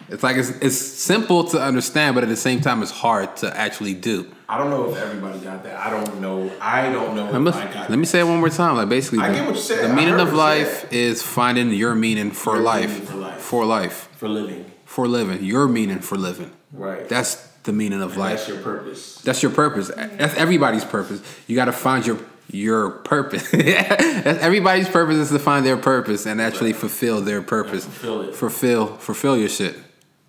It's 0.09 0.23
like 0.23 0.35
it's, 0.35 0.49
it's 0.61 0.75
simple 0.77 1.45
to 1.45 1.61
understand, 1.61 2.15
but 2.15 2.23
at 2.23 2.29
the 2.29 2.35
same 2.35 2.59
time, 2.59 2.81
it's 2.81 2.91
hard 2.91 3.37
to 3.37 3.57
actually 3.57 3.93
do. 3.93 4.29
I 4.49 4.57
don't 4.57 4.69
know 4.69 4.91
if 4.91 4.97
everybody 4.97 5.39
got 5.39 5.63
that. 5.63 5.79
I 5.79 5.89
don't 5.89 6.19
know. 6.19 6.51
I 6.59 6.91
don't 6.91 7.15
know 7.15 7.39
me, 7.39 7.51
I 7.51 7.73
got 7.73 7.89
let 7.89 7.97
me 7.97 8.03
say 8.05 8.19
it 8.19 8.25
one 8.25 8.39
more 8.39 8.49
time. 8.49 8.75
Like 8.75 8.89
basically, 8.89 9.19
I 9.19 9.29
the, 9.29 9.35
get 9.35 9.45
what 9.45 9.55
you 9.55 9.61
said. 9.61 9.89
the 9.89 9.93
meaning 9.93 10.19
of 10.19 10.33
life 10.33 10.91
is 10.91 11.23
finding 11.23 11.71
your 11.71 11.95
meaning 11.95 12.31
for 12.31 12.55
Your 12.55 12.63
life, 12.63 12.89
meaning 12.89 13.05
for 13.05 13.15
life. 13.15 13.39
for 13.39 13.65
life, 13.65 14.09
for 14.17 14.27
living. 14.27 14.65
for 14.83 15.07
living. 15.07 15.43
Your 15.43 15.69
meaning 15.69 15.99
for 15.99 16.17
living. 16.17 16.51
Right. 16.73 17.07
That's 17.07 17.47
the 17.63 17.73
meaning 17.73 18.01
of 18.01 18.17
life. 18.17 18.37
That's 18.39 18.47
your 18.49 18.57
purpose. 18.61 19.15
That's 19.21 19.43
your 19.43 19.51
purpose. 19.51 19.91
That's 19.95 20.35
everybody's 20.35 20.85
purpose. 20.85 21.21
You 21.47 21.55
got 21.55 21.65
to 21.65 21.71
find 21.73 22.05
your 22.05 22.19
your 22.51 22.89
purpose. 22.91 23.49
That's 23.51 24.39
everybody's 24.43 24.89
purpose 24.89 25.15
is 25.15 25.29
to 25.29 25.39
find 25.39 25.65
their 25.65 25.77
purpose 25.77 26.25
and 26.25 26.41
actually 26.41 26.73
fulfill 26.73 27.21
their 27.21 27.41
purpose. 27.41 27.85
fulfill 27.85 28.21
it. 28.23 28.35
Fulfill 28.35 28.87
fulfill 28.97 29.37
your 29.37 29.47
shit. 29.49 29.75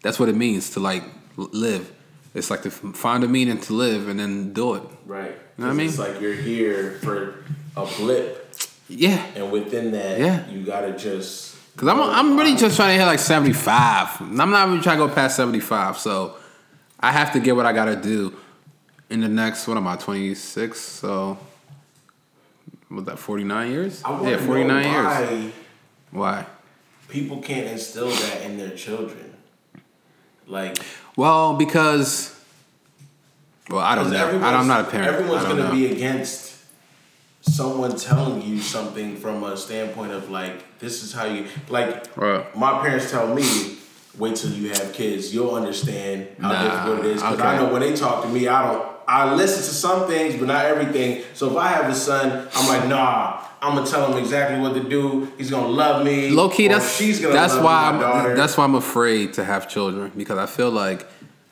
That's 0.02 0.18
what 0.20 0.28
it 0.28 0.36
means 0.36 0.70
to 0.70 0.80
like 0.80 1.02
live. 1.36 1.90
It's 2.34 2.48
like 2.50 2.62
to 2.62 2.70
find 2.70 3.24
a 3.24 3.28
meaning 3.28 3.60
to 3.62 3.72
live 3.72 4.08
and 4.08 4.20
then 4.20 4.52
do 4.52 4.74
it. 4.74 4.82
Right. 5.04 5.30
You 5.30 5.34
know 5.58 5.66
what 5.66 5.70
I 5.70 5.72
mean? 5.74 5.88
It's 5.88 5.98
like 5.98 6.20
you're 6.20 6.32
here 6.34 6.92
for 7.02 7.44
a 7.76 7.86
blip, 7.86 8.54
Yeah. 8.88 9.22
and 9.34 9.50
within 9.50 9.90
that, 9.92 10.18
Yeah. 10.20 10.48
you 10.48 10.64
gotta 10.64 10.96
just. 10.96 11.56
Cause 11.76 11.88
I'm 11.88 12.00
I'm 12.00 12.36
really 12.38 12.54
just 12.54 12.76
trying 12.76 12.94
to 12.96 12.98
hit 13.02 13.06
like 13.06 13.18
75. 13.18 14.20
I'm 14.20 14.36
not 14.36 14.68
even 14.68 14.80
trying 14.82 14.98
to 14.98 15.06
go 15.08 15.12
past 15.14 15.36
75. 15.36 15.98
So 15.98 16.36
I 17.02 17.10
have 17.12 17.32
to 17.32 17.40
get 17.40 17.56
what 17.56 17.66
I 17.66 17.72
gotta 17.72 17.96
do 17.96 18.34
in 19.10 19.20
the 19.20 19.28
next 19.28 19.66
what 19.66 19.76
am 19.76 19.86
I 19.88 19.96
26? 19.96 20.78
So 20.78 21.38
was 22.90 23.04
that 23.04 23.18
49 23.18 23.70
years? 23.70 24.02
I 24.04 24.30
Yeah, 24.30 24.36
49 24.38 24.84
years. 24.84 25.04
why 25.06 25.52
Why? 26.10 26.46
people 27.08 27.38
can't 27.42 27.66
instill 27.66 28.08
that 28.08 28.42
in 28.42 28.56
their 28.56 28.70
children. 28.70 29.34
Like, 30.46 30.78
Well, 31.16 31.54
because 31.56 32.38
well, 33.70 33.80
I 33.80 33.94
don't 33.94 34.10
know. 34.10 34.26
I 34.28 34.30
don't, 34.32 34.42
I'm 34.44 34.66
not 34.66 34.80
a 34.80 34.90
parent. 34.90 35.08
Everyone's 35.14 35.44
gonna 35.44 35.64
know. 35.64 35.70
be 35.70 35.92
against 35.92 36.56
someone 37.42 37.96
telling 37.96 38.42
you 38.42 38.60
something 38.60 39.16
from 39.16 39.42
a 39.44 39.56
standpoint 39.56 40.12
of 40.12 40.30
like, 40.30 40.78
this 40.78 41.02
is 41.02 41.12
how 41.12 41.24
you 41.24 41.46
like. 41.68 42.14
Right. 42.16 42.54
My 42.56 42.80
parents 42.82 43.10
tell 43.10 43.32
me, 43.34 43.71
wait 44.18 44.36
till 44.36 44.50
you 44.50 44.68
have 44.68 44.92
kids, 44.92 45.34
you'll 45.34 45.54
understand 45.54 46.28
how 46.40 46.52
Nah, 46.52 46.62
difficult 46.62 47.06
it 47.06 47.16
is. 47.16 47.22
Because 47.22 47.38
okay. 47.38 47.48
I 47.48 47.56
know 47.56 47.72
when 47.72 47.80
they 47.80 47.94
talk 47.94 48.22
to 48.24 48.28
me, 48.28 48.48
I 48.48 48.72
don't. 48.72 48.92
I 49.08 49.34
listen 49.34 49.58
to 49.58 49.74
some 49.74 50.06
things, 50.06 50.36
but 50.36 50.46
not 50.46 50.64
everything. 50.64 51.24
So 51.34 51.50
if 51.50 51.56
I 51.56 51.68
have 51.68 51.90
a 51.90 51.94
son, 51.94 52.48
I'm 52.54 52.68
like, 52.68 52.88
nah. 52.88 53.40
I'm 53.60 53.76
gonna 53.76 53.86
tell 53.86 54.10
him 54.12 54.18
exactly 54.18 54.58
what 54.58 54.74
to 54.74 54.82
do. 54.82 55.32
He's 55.38 55.50
gonna 55.50 55.68
love 55.68 56.04
me. 56.04 56.30
Low 56.30 56.48
key, 56.48 56.66
that's 56.66 56.96
she's 56.96 57.20
gonna 57.20 57.32
that's 57.32 57.54
why. 57.54 57.90
I'm 57.90 58.36
that's 58.36 58.56
why 58.56 58.64
I'm 58.64 58.74
afraid 58.74 59.34
to 59.34 59.44
have 59.44 59.68
children 59.68 60.10
because 60.16 60.36
I 60.36 60.46
feel 60.46 60.70
like 60.70 61.06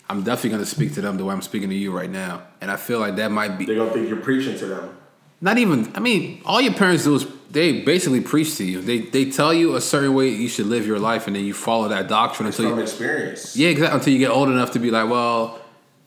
I'm 0.08 0.24
definitely 0.24 0.50
gonna 0.50 0.66
speak 0.66 0.94
to 0.94 1.00
them 1.00 1.18
the 1.18 1.24
way 1.24 1.32
I'm 1.32 1.42
speaking 1.42 1.68
to 1.68 1.74
you 1.74 1.92
right 1.92 2.10
now, 2.10 2.42
and 2.60 2.68
I 2.68 2.76
feel 2.76 2.98
like 2.98 3.14
that 3.16 3.30
might 3.30 3.58
be 3.58 3.64
They're 3.64 3.76
gonna 3.76 3.92
think 3.92 4.08
you're 4.08 4.18
preaching 4.18 4.58
to 4.58 4.66
them. 4.66 4.96
Not 5.40 5.58
even. 5.58 5.90
I 5.94 6.00
mean, 6.00 6.42
all 6.44 6.60
your 6.60 6.74
parents 6.74 7.04
do 7.04 7.14
is 7.14 7.26
they 7.50 7.80
basically 7.80 8.20
preach 8.20 8.56
to 8.58 8.64
you. 8.64 8.80
They 8.80 9.00
they 9.00 9.30
tell 9.30 9.52
you 9.52 9.74
a 9.74 9.80
certain 9.80 10.14
way 10.14 10.28
you 10.28 10.48
should 10.48 10.66
live 10.66 10.86
your 10.86 10.98
life, 10.98 11.26
and 11.26 11.34
then 11.34 11.44
you 11.44 11.54
follow 11.54 11.88
that 11.88 12.08
doctrine 12.08 12.46
until 12.46 12.68
From 12.68 12.78
you 12.78 12.82
experience. 12.82 13.56
yeah 13.56 13.70
exactly 13.70 13.98
until 13.98 14.12
you 14.12 14.18
get 14.18 14.30
old 14.30 14.48
enough 14.48 14.72
to 14.72 14.78
be 14.78 14.90
like, 14.90 15.08
well, 15.08 15.60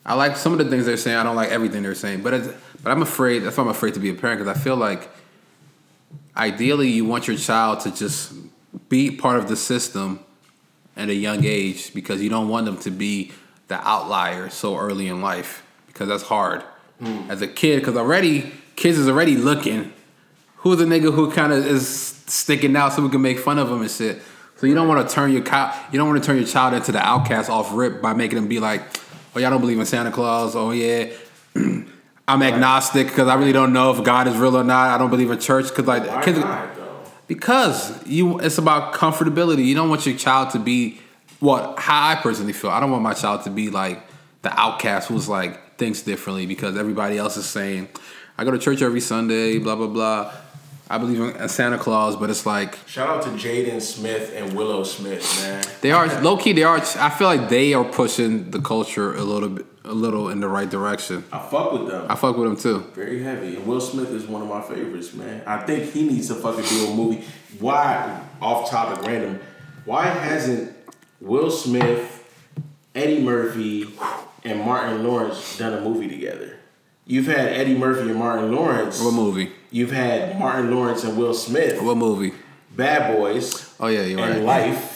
I 0.06 0.14
like 0.14 0.36
some 0.36 0.52
of 0.52 0.58
the 0.58 0.66
things 0.66 0.86
they're 0.86 0.96
saying. 0.96 1.16
I 1.16 1.22
don't 1.22 1.36
like 1.36 1.50
everything 1.50 1.82
they're 1.82 1.94
saying, 1.94 2.22
but 2.22 2.34
it's, 2.34 2.48
but 2.82 2.90
I'm 2.90 3.02
afraid. 3.02 3.40
That's 3.40 3.56
why 3.56 3.64
I'm 3.64 3.70
afraid 3.70 3.94
to 3.94 4.00
be 4.00 4.10
a 4.10 4.14
parent 4.14 4.40
because 4.40 4.56
I 4.56 4.60
feel 4.60 4.76
like 4.76 5.10
ideally 6.36 6.90
you 6.90 7.04
want 7.04 7.26
your 7.26 7.36
child 7.36 7.80
to 7.80 7.90
just 7.90 8.32
be 8.88 9.10
part 9.10 9.38
of 9.38 9.48
the 9.48 9.56
system 9.56 10.20
at 10.96 11.08
a 11.08 11.14
young 11.14 11.44
age 11.44 11.92
because 11.94 12.22
you 12.22 12.30
don't 12.30 12.48
want 12.48 12.66
them 12.66 12.78
to 12.78 12.90
be 12.90 13.32
the 13.68 13.76
outlier 13.86 14.50
so 14.50 14.76
early 14.76 15.08
in 15.08 15.20
life 15.20 15.64
because 15.86 16.08
that's 16.08 16.22
hard 16.22 16.62
hmm. 17.00 17.22
as 17.28 17.40
a 17.42 17.48
kid 17.48 17.80
because 17.80 17.96
already 17.96 18.52
kids 18.76 18.98
is 18.98 19.08
already 19.08 19.36
looking 19.36 19.92
who's 20.58 20.80
a 20.80 20.84
nigga 20.84 21.12
who 21.12 21.30
kind 21.30 21.52
of 21.52 21.64
is 21.66 21.88
sticking 22.26 22.74
out 22.76 22.92
so 22.92 23.02
we 23.02 23.08
can 23.08 23.22
make 23.22 23.38
fun 23.38 23.58
of 23.58 23.70
him 23.70 23.80
and 23.82 23.90
shit 23.90 24.20
so 24.56 24.66
you 24.66 24.74
don't 24.74 24.88
want 24.88 25.06
to 25.06 25.14
turn 25.14 25.30
your 25.30 25.42
co- 25.42 25.70
you 25.92 25.98
don't 25.98 26.08
want 26.08 26.22
to 26.22 26.26
turn 26.26 26.36
your 26.36 26.46
child 26.46 26.74
into 26.74 26.92
the 26.92 26.98
outcast 27.00 27.50
off 27.50 27.72
rip 27.74 28.00
by 28.00 28.14
making 28.14 28.36
them 28.36 28.48
be 28.48 28.58
like 28.58 28.82
oh 29.34 29.40
y'all 29.40 29.50
don't 29.50 29.60
believe 29.60 29.78
in 29.78 29.86
Santa 29.86 30.10
Claus 30.10 30.56
oh 30.56 30.70
yeah 30.70 31.08
I'm 32.26 32.42
agnostic 32.42 33.08
because 33.08 33.28
I 33.28 33.34
really 33.34 33.52
don't 33.52 33.72
know 33.72 33.94
if 33.94 34.02
God 34.02 34.26
is 34.28 34.36
real 34.36 34.56
or 34.56 34.64
not. 34.64 34.88
I 34.88 34.96
don't 34.96 35.10
believe 35.10 35.30
in 35.30 35.38
church 35.38 35.68
because 35.68 35.86
like 35.86 36.06
Why 36.06 36.22
kids, 36.22 36.38
not 36.38 36.74
though? 36.74 37.02
because 37.26 38.06
you 38.06 38.38
it's 38.40 38.56
about 38.56 38.94
comfortability. 38.94 39.64
You 39.64 39.74
don't 39.74 39.90
want 39.90 40.06
your 40.06 40.16
child 40.16 40.50
to 40.50 40.58
be 40.58 41.00
what 41.40 41.78
how 41.78 42.08
I 42.08 42.14
personally 42.16 42.54
feel. 42.54 42.70
I 42.70 42.80
don't 42.80 42.90
want 42.90 43.02
my 43.02 43.12
child 43.12 43.44
to 43.44 43.50
be 43.50 43.68
like 43.68 44.02
the 44.42 44.58
outcast 44.58 45.08
who's 45.08 45.28
like 45.28 45.76
thinks 45.76 46.00
differently 46.02 46.46
because 46.46 46.78
everybody 46.78 47.18
else 47.18 47.36
is 47.36 47.44
saying, 47.46 47.88
I 48.36 48.44
go 48.44 48.50
to 48.50 48.58
church 48.58 48.82
every 48.82 49.00
Sunday, 49.00 49.54
mm-hmm. 49.54 49.64
blah 49.64 49.76
blah 49.76 49.86
blah. 49.86 50.32
I 50.88 50.98
believe 50.98 51.18
in 51.18 51.48
Santa 51.48 51.78
Claus, 51.78 52.14
but 52.14 52.28
it's 52.28 52.44
like 52.44 52.76
Shout 52.86 53.08
out 53.08 53.22
to 53.22 53.30
Jaden 53.30 53.80
Smith 53.80 54.32
and 54.36 54.54
Willow 54.54 54.84
Smith, 54.84 55.42
man. 55.42 55.64
they 55.80 55.92
are 55.92 56.20
low 56.20 56.36
key. 56.36 56.52
They 56.52 56.62
are. 56.62 56.76
I 56.76 57.10
feel 57.10 57.26
like 57.26 57.48
they 57.48 57.72
are 57.72 57.84
pushing 57.84 58.50
the 58.50 58.60
culture 58.60 59.14
a 59.14 59.22
little 59.22 59.48
bit, 59.48 59.66
a 59.84 59.94
little 59.94 60.28
in 60.28 60.40
the 60.40 60.48
right 60.48 60.68
direction. 60.68 61.24
I 61.32 61.38
fuck 61.38 61.72
with 61.72 61.88
them. 61.88 62.06
I 62.08 62.16
fuck 62.16 62.36
with 62.36 62.48
them 62.48 62.56
too. 62.56 62.90
Very 62.94 63.22
heavy. 63.22 63.56
And 63.56 63.66
Will 63.66 63.80
Smith 63.80 64.10
is 64.10 64.26
one 64.26 64.42
of 64.42 64.48
my 64.48 64.60
favorites, 64.60 65.14
man. 65.14 65.42
I 65.46 65.58
think 65.64 65.92
he 65.92 66.06
needs 66.06 66.28
to 66.28 66.34
fucking 66.34 66.64
do 66.64 66.86
a 66.86 66.94
movie. 66.94 67.24
Why, 67.60 68.20
off 68.42 68.70
topic, 68.70 69.06
random, 69.06 69.40
why 69.86 70.06
hasn't 70.06 70.76
Will 71.20 71.50
Smith, 71.50 72.24
Eddie 72.94 73.22
Murphy, 73.22 73.88
and 74.44 74.60
Martin 74.60 75.02
Lawrence 75.02 75.56
done 75.56 75.72
a 75.72 75.80
movie 75.80 76.08
together? 76.08 76.58
You've 77.06 77.26
had 77.26 77.48
Eddie 77.48 77.76
Murphy 77.76 78.08
and 78.10 78.18
Martin 78.18 78.52
Lawrence. 78.52 79.02
What 79.02 79.12
movie? 79.14 79.52
You've 79.70 79.92
had 79.92 80.38
Martin 80.38 80.74
Lawrence 80.74 81.04
and 81.04 81.16
Will 81.18 81.34
Smith, 81.34 81.80
What 81.82 81.96
movie? 81.96 82.32
Bad 82.74 83.14
Boys, 83.16 83.74
Oh 83.78 83.88
yeah, 83.88 84.02
you're 84.02 84.20
and 84.20 84.44
right. 84.46 84.68
Life. 84.70 84.92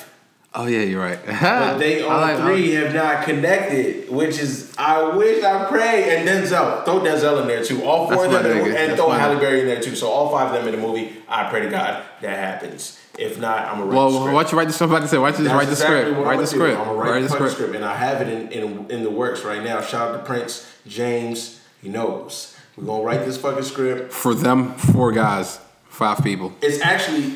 Oh 0.55 0.67
yeah, 0.67 0.81
you're 0.83 1.01
right. 1.03 1.19
But 1.27 1.79
they 1.79 2.03
all 2.03 2.21
like- 2.21 2.39
three 2.39 2.75
uh, 2.77 2.85
have 2.87 2.95
not 2.95 3.25
connected, 3.25 4.09
which 4.11 4.39
is 4.39 4.73
I 4.79 5.03
wish 5.17 5.45
I 5.45 5.67
pray 5.67 6.17
and 6.17 6.29
Denzel 6.29 6.85
throw 6.85 7.01
Denzel 7.01 7.43
in 7.43 7.49
there 7.49 7.63
too. 7.63 7.85
All 7.85 8.07
four 8.11 8.27
That's 8.27 8.37
of 8.37 8.43
them 8.45 8.59
in 8.59 8.67
and 8.69 8.75
That's 8.93 8.95
throw 9.01 9.11
Halle. 9.11 9.39
Berry 9.39 9.61
in 9.61 9.67
there 9.67 9.81
too. 9.83 9.95
So 9.95 10.09
all 10.09 10.31
five 10.31 10.49
of 10.49 10.65
them 10.65 10.73
in 10.73 10.81
the 10.81 10.87
movie. 10.87 11.13
I 11.29 11.49
pray 11.51 11.61
to 11.61 11.69
God 11.71 12.03
that 12.23 12.37
happens. 12.39 12.99
If 13.19 13.39
not, 13.39 13.67
I'm 13.67 13.79
gonna 13.81 13.85
write 13.87 13.91
the 13.91 13.97
Well, 13.97 14.11
script. 14.13 14.35
why 14.35 14.43
don't 14.43 14.53
you 14.53 14.59
write 14.59 14.67
the 14.69 14.73
script? 14.73 14.91
I'm 14.91 14.97
about 14.97 15.03
to 15.05 15.09
say, 15.09 15.19
why 15.19 15.31
don't 15.31 15.41
you 15.41 15.45
just 15.45 15.55
That's 15.55 15.59
write 15.59 15.67
the 15.67 15.73
exactly 15.73 16.01
script? 16.01 16.19
what 16.19 16.27
Write 16.27 16.39
the 16.41 16.47
script. 16.47 16.79
I'm 16.79 16.85
gonna 16.87 16.99
Write 16.99 17.11
write 17.11 17.21
the 17.23 17.29
the 17.29 17.35
script. 17.35 17.53
script, 17.55 17.75
and 17.75 17.85
I 17.85 17.95
have 17.95 18.21
it 18.23 18.29
in, 18.29 18.49
in 18.53 18.91
in 18.91 19.03
the 19.03 19.11
works 19.11 19.43
right 19.45 19.63
now. 19.63 19.81
Shout 19.83 20.09
out 20.15 20.19
to 20.19 20.25
Prince 20.25 20.67
James. 20.87 21.58
He 21.83 21.89
knows. 21.89 22.57
We're 22.77 22.85
gonna 22.85 23.03
write 23.03 23.25
this 23.25 23.37
fucking 23.37 23.65
script. 23.65 24.13
For 24.13 24.35
them, 24.35 24.75
four 24.75 25.13
guys, 25.13 25.59
five 25.89 26.23
people. 26.23 26.53
It's 26.63 26.81
actually 26.81 27.35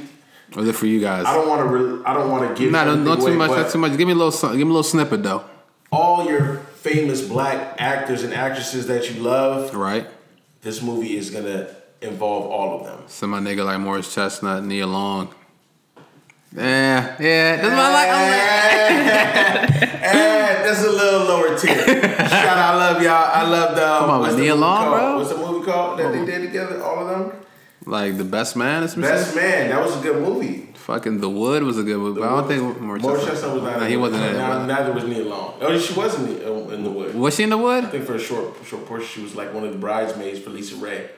Or 0.55 0.63
is 0.63 0.69
it 0.69 0.75
for 0.77 0.87
you 0.87 1.01
guys? 1.01 1.25
I 1.27 1.35
don't 1.35 1.49
want 1.49 1.63
to. 1.63 1.67
Re- 1.77 2.03
I 2.05 2.15
don't 2.15 2.31
want 2.31 2.49
to 2.49 2.63
give. 2.63 2.71
Nah, 2.73 2.85
don't, 2.85 3.07
anything 3.07 3.09
not 3.09 3.27
too 3.27 3.35
much. 3.37 3.51
Not 3.51 3.71
too 3.71 3.79
much. 3.79 3.97
Give 3.97 4.07
me 4.07 4.13
a 4.13 4.17
little. 4.17 4.51
Give 4.51 4.59
me 4.59 4.63
a 4.63 4.67
little 4.67 4.83
snippet 4.83 5.23
though. 5.23 5.45
All 5.91 6.27
your 6.27 6.59
famous 6.77 7.27
black 7.27 7.77
actors 7.79 8.23
and 8.23 8.33
actresses 8.33 8.87
that 8.87 9.11
you 9.11 9.21
love. 9.23 9.75
Right. 9.75 10.07
This 10.63 10.81
movie 10.83 11.17
is 11.17 11.31
gonna 11.31 11.75
involve 12.01 12.47
all 12.47 12.81
of 12.81 12.87
them. 12.87 13.01
So 13.07 13.27
my 13.27 13.41
nigga 13.41 13.65
like 13.65 13.81
Morris 13.81 14.15
Chestnut, 14.15 14.65
Nia 14.65 14.87
Long. 14.87 15.35
Yeah, 16.55 17.17
yeah. 17.21 17.57
That's 17.57 17.69
my 17.69 17.83
I 17.83 17.93
like. 17.93 18.11
I'm 18.13 19.73
like- 19.73 19.93
Eh, 20.03 20.63
that's 20.65 20.85
a 20.85 20.91
little 20.91 21.21
lower 21.21 21.57
tier. 21.59 21.75
Shout 21.75 22.59
out, 22.59 22.75
I 22.75 22.77
love 22.77 23.03
y'all. 23.03 23.13
I 23.13 23.43
love 23.49 23.75
the. 23.75 23.81
Come 24.01 24.11
on, 24.11 24.21
what's 24.21 24.33
man. 24.35 24.41
the 24.41 24.43
Nia 24.43 24.51
movie 24.55 24.61
Long, 24.61 24.85
called? 24.85 24.99
bro. 25.01 25.17
What's 25.19 25.31
the 25.31 25.37
movie 25.39 25.65
called 25.65 25.99
that 25.99 26.13
they 26.13 26.25
did 26.27 26.43
together? 26.47 26.83
All 26.83 27.07
of 27.07 27.09
them. 27.31 27.39
Like 27.87 28.17
the 28.19 28.25
best 28.25 28.55
man. 28.57 28.83
Is 28.85 28.95
Best 28.95 29.35
Man. 29.35 29.71
That 29.71 29.83
was 29.83 29.97
a 29.97 30.01
good 30.03 30.23
movie. 30.23 30.69
Fucking 30.75 31.21
The 31.21 31.31
Wood 31.31 31.63
was 31.63 31.79
a 31.79 31.83
good 31.83 31.99
movie. 31.99 32.21
but 32.21 32.29
I 32.29 32.37
don't 32.41 32.49
think 32.49 32.81
Morris 32.81 33.03
Morris 33.03 33.25
Chestnut. 33.25 33.35
Chestnut 33.35 33.55
was 33.55 33.63
not. 33.63 33.79
Nah, 33.79 33.85
in 33.85 33.91
he 33.91 33.97
wasn't 33.97 34.23
in 34.25 34.35
it. 34.35 34.39
Neither, 34.39 34.67
neither 34.67 34.93
was 34.93 35.05
Nia 35.05 35.25
Long. 35.25 35.55
Oh, 35.61 35.79
she 35.79 35.95
wasn't 35.95 36.29
in 36.29 36.39
the, 36.45 36.75
in 36.75 36.85
the 36.85 36.91
wood. 36.91 37.15
Was 37.15 37.35
she 37.37 37.45
in 37.45 37.51
The 37.51 37.59
Wood? 37.59 37.85
I 37.85 37.89
think 37.89 38.05
for 38.05 38.15
a 38.15 38.19
short 38.21 38.55
short 38.67 38.85
portion, 38.87 39.07
she 39.09 39.23
was 39.23 39.35
like 39.35 39.55
one 39.55 39.65
of 39.65 39.73
the 39.73 39.79
bridesmaids 39.79 40.39
for 40.41 40.51
LisaRaye. 40.51 41.09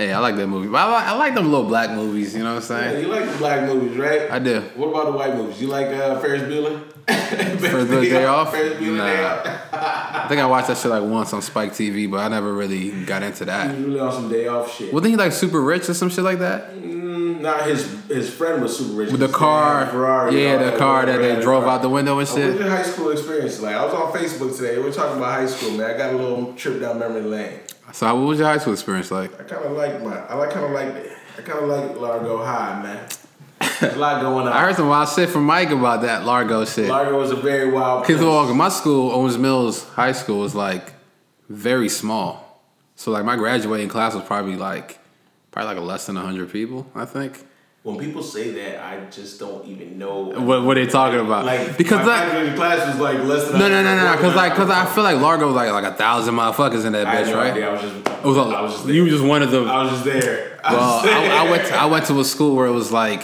Hey, 0.00 0.14
I 0.14 0.18
like 0.18 0.36
that 0.36 0.46
movie. 0.46 0.68
But 0.68 0.78
I 0.78 0.90
like, 0.92 1.04
I 1.08 1.12
like 1.18 1.34
them 1.34 1.50
little 1.50 1.66
black 1.66 1.90
movies. 1.90 2.34
You 2.34 2.42
know 2.42 2.54
what 2.54 2.70
I'm 2.70 2.76
Yeah, 2.82 2.90
saying? 2.90 3.02
you 3.02 3.08
like 3.12 3.30
the 3.30 3.36
black 3.36 3.66
movies, 3.68 3.98
right? 3.98 4.30
I 4.30 4.38
do. 4.38 4.62
What 4.74 4.88
about 4.88 5.04
the 5.04 5.12
white 5.12 5.36
movies? 5.36 5.60
You 5.60 5.68
like 5.68 5.88
uh, 5.88 6.18
Ferris 6.20 6.40
Bueller? 6.44 6.80
For 7.70 7.84
the 7.84 8.00
day 8.00 8.24
off? 8.24 8.50
Ferris 8.52 8.78
Bueller 8.78 8.96
Day 8.96 9.22
Off. 9.22 9.46
I 9.74 10.26
think 10.26 10.40
I 10.40 10.46
watched 10.46 10.68
that 10.68 10.78
shit 10.78 10.90
like 10.90 11.02
once 11.02 11.34
on 11.34 11.42
Spike 11.42 11.72
TV, 11.72 12.10
but 12.10 12.20
I 12.20 12.28
never 12.28 12.50
really 12.54 13.04
got 13.04 13.22
into 13.22 13.44
that. 13.44 13.76
You 13.76 13.84
really 13.88 14.00
on 14.00 14.10
some 14.10 14.30
day 14.30 14.46
off 14.46 14.74
shit. 14.74 14.90
Wasn't 14.90 15.10
he 15.10 15.16
like 15.16 15.32
super 15.32 15.60
rich 15.60 15.86
or 15.90 15.92
some 15.94 16.08
shit 16.08 16.24
like 16.24 16.38
that? 16.38 16.72
Mm, 16.72 17.40
nah, 17.42 17.58
his 17.64 17.84
his 18.08 18.32
friend 18.32 18.62
was 18.62 18.78
super 18.78 18.94
rich. 18.94 19.10
With 19.10 19.20
the 19.20 19.28
car, 19.28 19.86
Ferrari, 19.88 20.42
yeah, 20.42 20.70
the 20.70 20.78
car 20.78 21.04
that 21.04 21.18
they 21.18 21.40
drove 21.42 21.64
car. 21.64 21.74
out 21.74 21.82
the 21.82 21.90
window 21.90 22.18
and 22.18 22.26
shit. 22.28 22.58
your 22.58 22.70
high 22.70 22.84
school 22.84 23.10
experience 23.10 23.60
like? 23.60 23.74
I 23.76 23.84
was 23.84 23.92
on 23.92 24.12
Facebook 24.12 24.56
today. 24.56 24.78
We 24.78 24.88
are 24.88 24.92
talking 24.92 25.18
about 25.18 25.32
high 25.40 25.46
school, 25.46 25.72
man. 25.72 25.90
I 25.90 25.98
got 25.98 26.14
a 26.14 26.16
little 26.16 26.54
trip 26.54 26.80
down 26.80 26.98
memory 26.98 27.22
lane. 27.22 27.60
So, 27.92 28.14
what 28.14 28.26
was 28.26 28.38
your 28.38 28.48
high 28.48 28.58
school 28.58 28.72
experience 28.72 29.10
like? 29.10 29.32
I 29.40 29.44
kind 29.44 29.64
of 29.64 29.72
like 29.72 30.02
my. 30.02 30.18
I 30.26 30.34
like 30.34 30.50
kind 30.50 30.66
of 30.66 30.72
like. 30.72 31.18
I 31.38 31.42
kind 31.42 31.58
of 31.60 31.68
like 31.68 31.96
Largo 31.98 32.44
High, 32.44 32.82
man. 32.82 33.08
There's 33.80 33.94
a 33.94 33.98
lot 33.98 34.20
going 34.20 34.46
on. 34.46 34.52
I 34.52 34.60
heard 34.62 34.76
some 34.76 34.88
wild 34.88 35.08
shit 35.08 35.30
from 35.30 35.44
Mike 35.44 35.70
about 35.70 36.02
that 36.02 36.24
Largo 36.24 36.64
shit. 36.64 36.88
Largo 36.88 37.18
was 37.18 37.30
a 37.30 37.36
very 37.36 37.70
wild. 37.70 38.06
Well, 38.08 38.54
my 38.54 38.68
school, 38.68 39.10
Owings 39.12 39.38
Mills 39.38 39.88
High 39.90 40.12
School, 40.12 40.40
was 40.40 40.54
like 40.54 40.92
very 41.48 41.88
small. 41.88 42.62
So 42.96 43.10
like 43.10 43.24
my 43.24 43.36
graduating 43.36 43.88
class 43.88 44.14
was 44.14 44.24
probably 44.24 44.56
like 44.56 44.98
probably 45.50 45.74
like 45.74 45.84
less 45.84 46.06
than 46.06 46.16
hundred 46.16 46.52
people, 46.52 46.90
I 46.94 47.06
think. 47.06 47.46
When 47.82 47.96
people 47.98 48.22
say 48.22 48.50
that, 48.50 48.84
I 48.84 49.06
just 49.06 49.40
don't 49.40 49.66
even 49.66 49.98
know 49.98 50.24
What 50.24 50.64
what 50.64 50.74
they 50.74 50.86
talking 50.86 51.18
about? 51.20 51.46
Like 51.46 51.78
because 51.78 52.04
my 52.04 52.26
that 52.26 52.54
class 52.56 52.86
was 52.86 53.00
like 53.00 53.20
less 53.20 53.48
than. 53.48 53.58
no 53.58 53.68
no 53.70 53.82
no 53.82 53.96
no 53.96 54.16
because 54.16 54.34
like 54.34 54.52
because 54.52 54.68
I 54.68 54.84
feel 54.84 55.02
like 55.02 55.18
Largo 55.18 55.46
was 55.46 55.56
like 55.56 55.72
like 55.72 55.84
a 55.84 55.94
thousand 55.96 56.34
motherfuckers 56.34 56.84
in 56.84 56.92
that 56.92 57.06
I 57.06 57.22
bitch, 57.22 57.34
right? 57.34 57.62
I 57.62 57.72
was 57.72 57.80
just. 57.80 57.94
It 58.06 58.24
was 58.24 58.36
a, 58.36 58.40
I 58.40 58.60
was 58.60 58.72
just 58.72 58.86
there. 58.86 58.94
you 58.94 59.08
just 59.08 59.24
one 59.24 59.40
of 59.42 59.50
the 59.50 59.62
I 59.62 59.82
was 59.82 59.92
just 59.92 60.04
there. 60.04 60.60
I 60.62 60.74
Well, 60.74 61.02
there. 61.02 61.32
I, 61.32 61.46
I 61.46 61.50
went 61.50 61.66
to, 61.68 61.74
I 61.74 61.86
went 61.86 62.04
to 62.06 62.20
a 62.20 62.24
school 62.24 62.54
where 62.54 62.66
it 62.66 62.72
was 62.72 62.92
like 62.92 63.22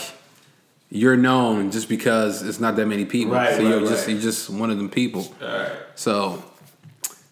you're 0.89 1.19
known 1.19 1.71
just 1.71 1.91
because 1.91 2.41
it's 2.43 2.59
not 2.59 2.77
that 2.77 2.87
many 2.87 3.05
people. 3.05 3.35
Right, 3.35 3.57
so 3.57 3.63
right, 3.63 3.69
you're 3.69 3.81
just 3.87 4.09
you're 4.09 4.21
just 4.21 4.49
one 4.49 4.71
of 4.71 4.79
them 4.79 4.89
people. 4.89 5.27
Alright. 5.43 5.73
So 5.97 6.43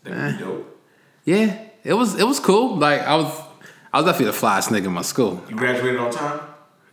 That'd 0.02 0.38
be 0.38 0.44
eh. 0.44 0.46
dope. 0.46 0.80
yeah, 1.24 1.58
it 1.84 1.94
was 1.94 2.18
it 2.20 2.26
was 2.26 2.38
cool. 2.38 2.76
Like 2.76 3.00
I 3.00 3.16
was 3.16 3.40
I 3.94 3.98
was 4.02 4.04
definitely 4.04 4.32
the 4.32 4.46
flyest 4.46 4.68
nigga 4.68 4.86
in 4.86 4.92
my 4.92 5.00
school. 5.00 5.42
You 5.48 5.56
graduated 5.56 5.98
on 5.98 6.10
time. 6.10 6.40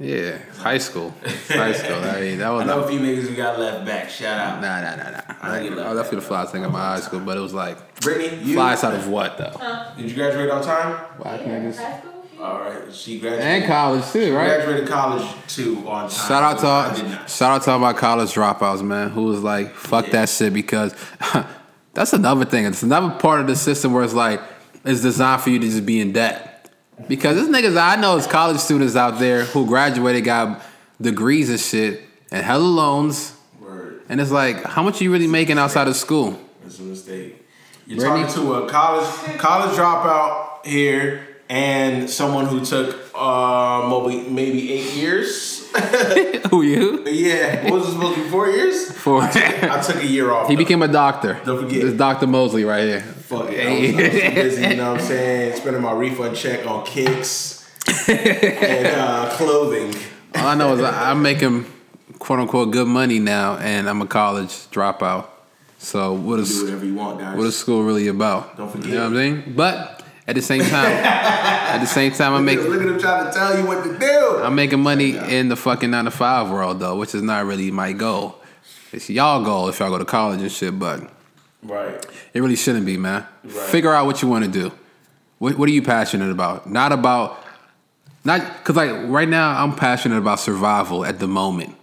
Yeah, 0.01 0.39
high 0.57 0.79
school, 0.79 1.13
high 1.47 1.73
school. 1.73 1.97
I 2.03 2.19
mean 2.21 2.39
that 2.39 2.49
was 2.49 2.63
I 2.63 2.65
know 2.65 2.79
a 2.83 2.87
few 2.87 2.99
niggas 2.99 3.27
who 3.29 3.35
got 3.35 3.59
left 3.59 3.85
back. 3.85 4.09
Shout 4.09 4.39
out. 4.39 4.59
nah 4.61 4.81
nah 4.81 4.95
nah 4.95 5.11
nah. 5.11 5.21
I, 5.41 5.57
I 5.59 5.63
get 5.63 5.69
was 5.71 5.79
love 5.79 5.95
definitely 5.97 6.19
the 6.27 6.33
flyest 6.33 6.49
thing 6.51 6.63
in 6.63 6.71
my 6.71 6.79
high 6.79 6.99
school, 7.01 7.19
but 7.19 7.37
it 7.37 7.41
was 7.41 7.53
like 7.53 8.01
Brittany, 8.01 8.41
you 8.43 8.57
flyest 8.57 8.83
out 8.83 8.95
of 8.95 9.07
what 9.07 9.37
though? 9.37 9.93
did 9.97 10.09
you 10.09 10.15
graduate 10.15 10.49
on 10.49 10.63
time? 10.63 10.93
Whack 11.19 11.41
Yeah, 11.45 11.59
niggas. 11.59 11.77
high 11.77 11.99
school? 11.99 12.11
All 12.41 12.59
right, 12.61 12.91
she 12.91 13.19
graduated. 13.19 13.45
And 13.45 13.65
college 13.65 14.03
too, 14.11 14.35
right? 14.35 14.47
Graduated 14.47 14.87
college 14.89 15.27
too 15.47 15.77
on 15.87 16.09
time. 16.09 16.27
Shout 16.27 16.41
out 16.43 16.59
to 16.61 16.65
all, 16.67 17.27
shout 17.27 17.51
out 17.51 17.61
to 17.63 17.71
all 17.71 17.79
my 17.79 17.93
college 17.93 18.29
dropouts, 18.33 18.81
man, 18.81 19.09
who 19.11 19.25
was 19.25 19.43
like, 19.43 19.75
fuck 19.75 20.05
Yeah. 20.07 20.11
that 20.13 20.29
shit 20.29 20.51
because 20.51 20.95
that's 21.93 22.13
another 22.13 22.45
thing. 22.45 22.65
It's 22.65 22.81
another 22.81 23.11
part 23.19 23.41
of 23.41 23.45
the 23.47 23.55
system 23.55 23.93
where 23.93 24.03
it's 24.03 24.15
like 24.15 24.41
it's 24.83 25.01
designed 25.01 25.41
for 25.43 25.51
you 25.51 25.59
to 25.59 25.67
just 25.67 25.85
be 25.85 25.99
in 25.99 26.13
debt. 26.13 26.47
Because 27.07 27.35
there's 27.35 27.49
niggas 27.49 27.77
I 27.79 27.95
know 27.99 28.17
is 28.17 28.27
college 28.27 28.57
students 28.59 28.95
out 28.95 29.19
there 29.19 29.45
who 29.45 29.65
graduated, 29.65 30.23
got 30.23 30.61
degrees 30.99 31.49
and 31.49 31.59
shit, 31.59 32.01
and 32.31 32.43
hella 32.45 32.63
loans. 32.63 33.35
Word. 33.59 34.01
And 34.09 34.21
it's 34.21 34.31
like, 34.31 34.63
how 34.63 34.83
much 34.83 35.01
are 35.01 35.03
you 35.03 35.11
really 35.11 35.27
making 35.27 35.57
outside 35.57 35.87
of 35.87 35.95
school? 35.95 36.39
That's 36.63 36.79
a 36.79 36.83
mistake. 36.83 37.45
You're 37.87 37.99
Brittany? 37.99 38.23
talking 38.27 38.43
to 38.43 38.53
a 38.53 38.69
college 38.69 39.07
college 39.39 39.75
dropout 39.77 40.65
here 40.65 41.27
and 41.49 42.09
someone 42.09 42.45
who 42.45 42.63
took 42.63 42.95
uh 43.13 43.89
maybe 44.07 44.29
maybe 44.29 44.71
eight 44.73 44.93
years. 44.93 45.69
Who 46.51 46.61
you? 46.63 47.05
yeah, 47.09 47.63
what 47.63 47.73
was 47.79 47.87
it 47.89 47.91
supposed 47.93 48.15
to 48.15 48.23
be? 48.23 48.29
Four 48.29 48.49
years? 48.49 48.91
For 48.91 49.21
I 49.21 49.81
took 49.85 49.97
a 50.03 50.05
year 50.07 50.31
off. 50.31 50.47
he 50.47 50.55
though. 50.55 50.59
became 50.59 50.81
a 50.81 50.87
doctor. 50.87 51.39
Don't 51.45 51.61
forget. 51.63 51.81
This 51.81 51.93
Dr. 51.93 52.27
Mosley 52.27 52.63
right 52.63 52.83
here. 52.83 53.01
Fuck 53.31 53.49
it. 53.51 53.65
I 53.65 53.79
was, 53.79 53.89
I 53.89 54.01
was 54.01 54.11
too 54.11 54.33
busy, 54.35 54.61
you 54.67 54.75
know 54.75 54.91
what 54.91 55.01
I'm 55.01 55.07
saying? 55.07 55.55
Spending 55.55 55.81
my 55.81 55.91
refund 55.93 56.35
check 56.35 56.67
on 56.67 56.85
kicks 56.85 57.65
and 58.09 58.87
uh, 58.87 59.29
clothing. 59.37 59.95
All 60.35 60.47
I 60.47 60.55
know 60.55 60.73
is 60.75 60.81
I- 60.81 61.11
I'm 61.11 61.21
making 61.21 61.65
quote 62.19 62.39
unquote 62.39 62.71
good 62.71 62.87
money 62.87 63.19
now, 63.19 63.57
and 63.57 63.89
I'm 63.89 64.01
a 64.01 64.07
college 64.07 64.49
dropout. 64.69 65.27
So 65.79 66.13
what 66.13 66.35
Do 66.35 66.41
is 66.43 66.61
whatever 66.61 66.85
you 66.85 66.93
want, 66.95 67.19
guys. 67.19 67.35
what 67.37 67.47
is 67.47 67.57
school 67.57 67.83
really 67.83 68.07
about? 68.07 68.55
Don't 68.57 68.69
forget. 68.71 68.87
You 68.89 68.93
know 68.95 68.99
what 69.01 69.07
I'm 69.07 69.15
saying? 69.15 69.53
But 69.55 70.03
at 70.27 70.35
the 70.35 70.41
same 70.41 70.61
time, 70.61 70.91
at 70.91 71.79
the 71.79 71.87
same 71.87 72.11
time, 72.11 72.33
I'm 72.33 72.45
making 72.45 72.65
Look 72.65 72.81
at 72.81 72.87
him 72.87 72.99
trying 72.99 73.25
to 73.25 73.31
tell 73.31 73.57
you 73.57 73.65
what 73.65 73.83
to 73.85 73.97
do. 73.97 74.37
I'm 74.43 74.53
making 74.55 74.79
money 74.81 75.17
in 75.17 75.47
the 75.49 75.55
fucking 75.55 75.89
nine 75.89 76.05
to 76.05 76.11
five 76.11 76.51
world 76.51 76.79
though, 76.79 76.97
which 76.97 77.15
is 77.15 77.21
not 77.23 77.45
really 77.45 77.71
my 77.71 77.93
goal. 77.93 78.35
It's 78.91 79.09
y'all 79.09 79.43
goal 79.43 79.69
if 79.69 79.79
y'all 79.79 79.89
go 79.89 79.97
to 79.97 80.05
college 80.05 80.41
and 80.41 80.51
shit, 80.51 80.77
but 80.77 81.09
right. 81.63 82.05
it 82.33 82.41
really 82.41 82.55
shouldn't 82.55 82.85
be, 82.85 82.97
man. 82.97 83.25
Right. 83.43 83.69
Figure 83.69 83.91
out 83.91 84.05
what 84.05 84.21
you 84.21 84.27
want 84.27 84.45
to 84.45 84.51
do. 84.51 84.71
What, 85.39 85.57
what 85.57 85.67
are 85.69 85.71
you 85.71 85.81
passionate 85.81 86.29
about? 86.29 86.69
Not 86.69 86.91
about, 86.91 87.43
not 88.23 88.41
because 88.59 88.75
like 88.75 88.91
right 89.09 89.27
now 89.27 89.63
I'm 89.63 89.75
passionate 89.75 90.17
about 90.17 90.39
survival 90.39 91.03
at 91.05 91.19
the 91.19 91.27
moment. 91.27 91.75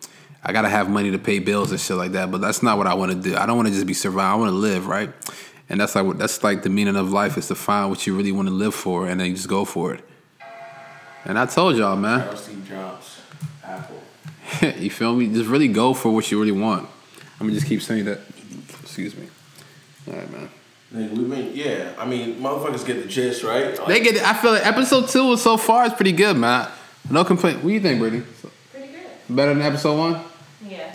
I 0.44 0.52
gotta 0.52 0.68
have 0.68 0.88
money 0.88 1.10
to 1.10 1.18
pay 1.18 1.40
bills 1.40 1.72
and 1.72 1.80
shit 1.80 1.96
like 1.96 2.12
that, 2.12 2.30
but 2.30 2.40
that's 2.40 2.62
not 2.62 2.78
what 2.78 2.86
I 2.86 2.94
want 2.94 3.12
to 3.12 3.18
do. 3.18 3.36
I 3.36 3.46
don't 3.46 3.56
want 3.56 3.68
to 3.68 3.74
just 3.74 3.86
be 3.86 3.94
survive. 3.94 4.32
I 4.32 4.36
want 4.36 4.50
to 4.50 4.56
live, 4.56 4.86
right? 4.86 5.10
And 5.68 5.80
that's 5.80 5.94
like 5.94 6.06
what 6.06 6.18
that's 6.18 6.42
like 6.42 6.62
the 6.62 6.70
meaning 6.70 6.96
of 6.96 7.12
life 7.12 7.36
is 7.36 7.48
to 7.48 7.54
find 7.54 7.90
what 7.90 8.06
you 8.06 8.16
really 8.16 8.32
want 8.32 8.48
to 8.48 8.54
live 8.54 8.74
for, 8.74 9.08
and 9.08 9.20
then 9.20 9.28
you 9.28 9.34
just 9.34 9.48
go 9.48 9.64
for 9.64 9.92
it. 9.94 10.04
And 11.24 11.38
I 11.38 11.46
told 11.46 11.76
y'all, 11.76 11.96
man. 11.96 12.34
Steve 12.36 12.66
Jobs. 12.66 13.20
Apple. 13.62 14.00
you 14.78 14.90
feel 14.90 15.14
me? 15.14 15.28
Just 15.28 15.48
really 15.50 15.68
go 15.68 15.92
for 15.92 16.10
what 16.10 16.30
you 16.30 16.38
really 16.40 16.52
want. 16.52 16.88
I'm 17.40 17.46
gonna 17.46 17.54
just 17.58 17.66
keep 17.66 17.82
saying 17.82 18.06
that. 18.06 18.20
Excuse 18.82 19.14
me. 19.14 19.28
All 20.08 20.14
right, 20.16 20.30
man. 20.32 20.50
Nigga, 20.94 21.10
we 21.18 21.24
been, 21.24 21.54
yeah. 21.54 21.92
I 21.98 22.06
mean, 22.06 22.36
motherfuckers 22.36 22.86
get 22.86 23.02
the 23.02 23.08
gist, 23.08 23.42
right? 23.42 23.78
Like, 23.78 23.88
They 23.88 24.00
get. 24.00 24.16
it. 24.16 24.22
I 24.22 24.32
feel 24.34 24.52
like 24.52 24.64
episode 24.66 25.08
two 25.08 25.36
so 25.36 25.56
far 25.58 25.84
is 25.86 25.92
pretty 25.92 26.12
good, 26.12 26.36
man. 26.36 26.68
No 27.10 27.24
complaint. 27.24 27.56
What 27.58 27.64
do 27.68 27.74
you 27.74 27.80
think, 27.80 28.00
Brittany? 28.00 28.22
Pretty 28.72 28.88
good. 28.88 29.06
Better 29.36 29.52
than 29.54 29.62
episode 29.62 29.98
one. 29.98 30.22
Yeah. 30.66 30.94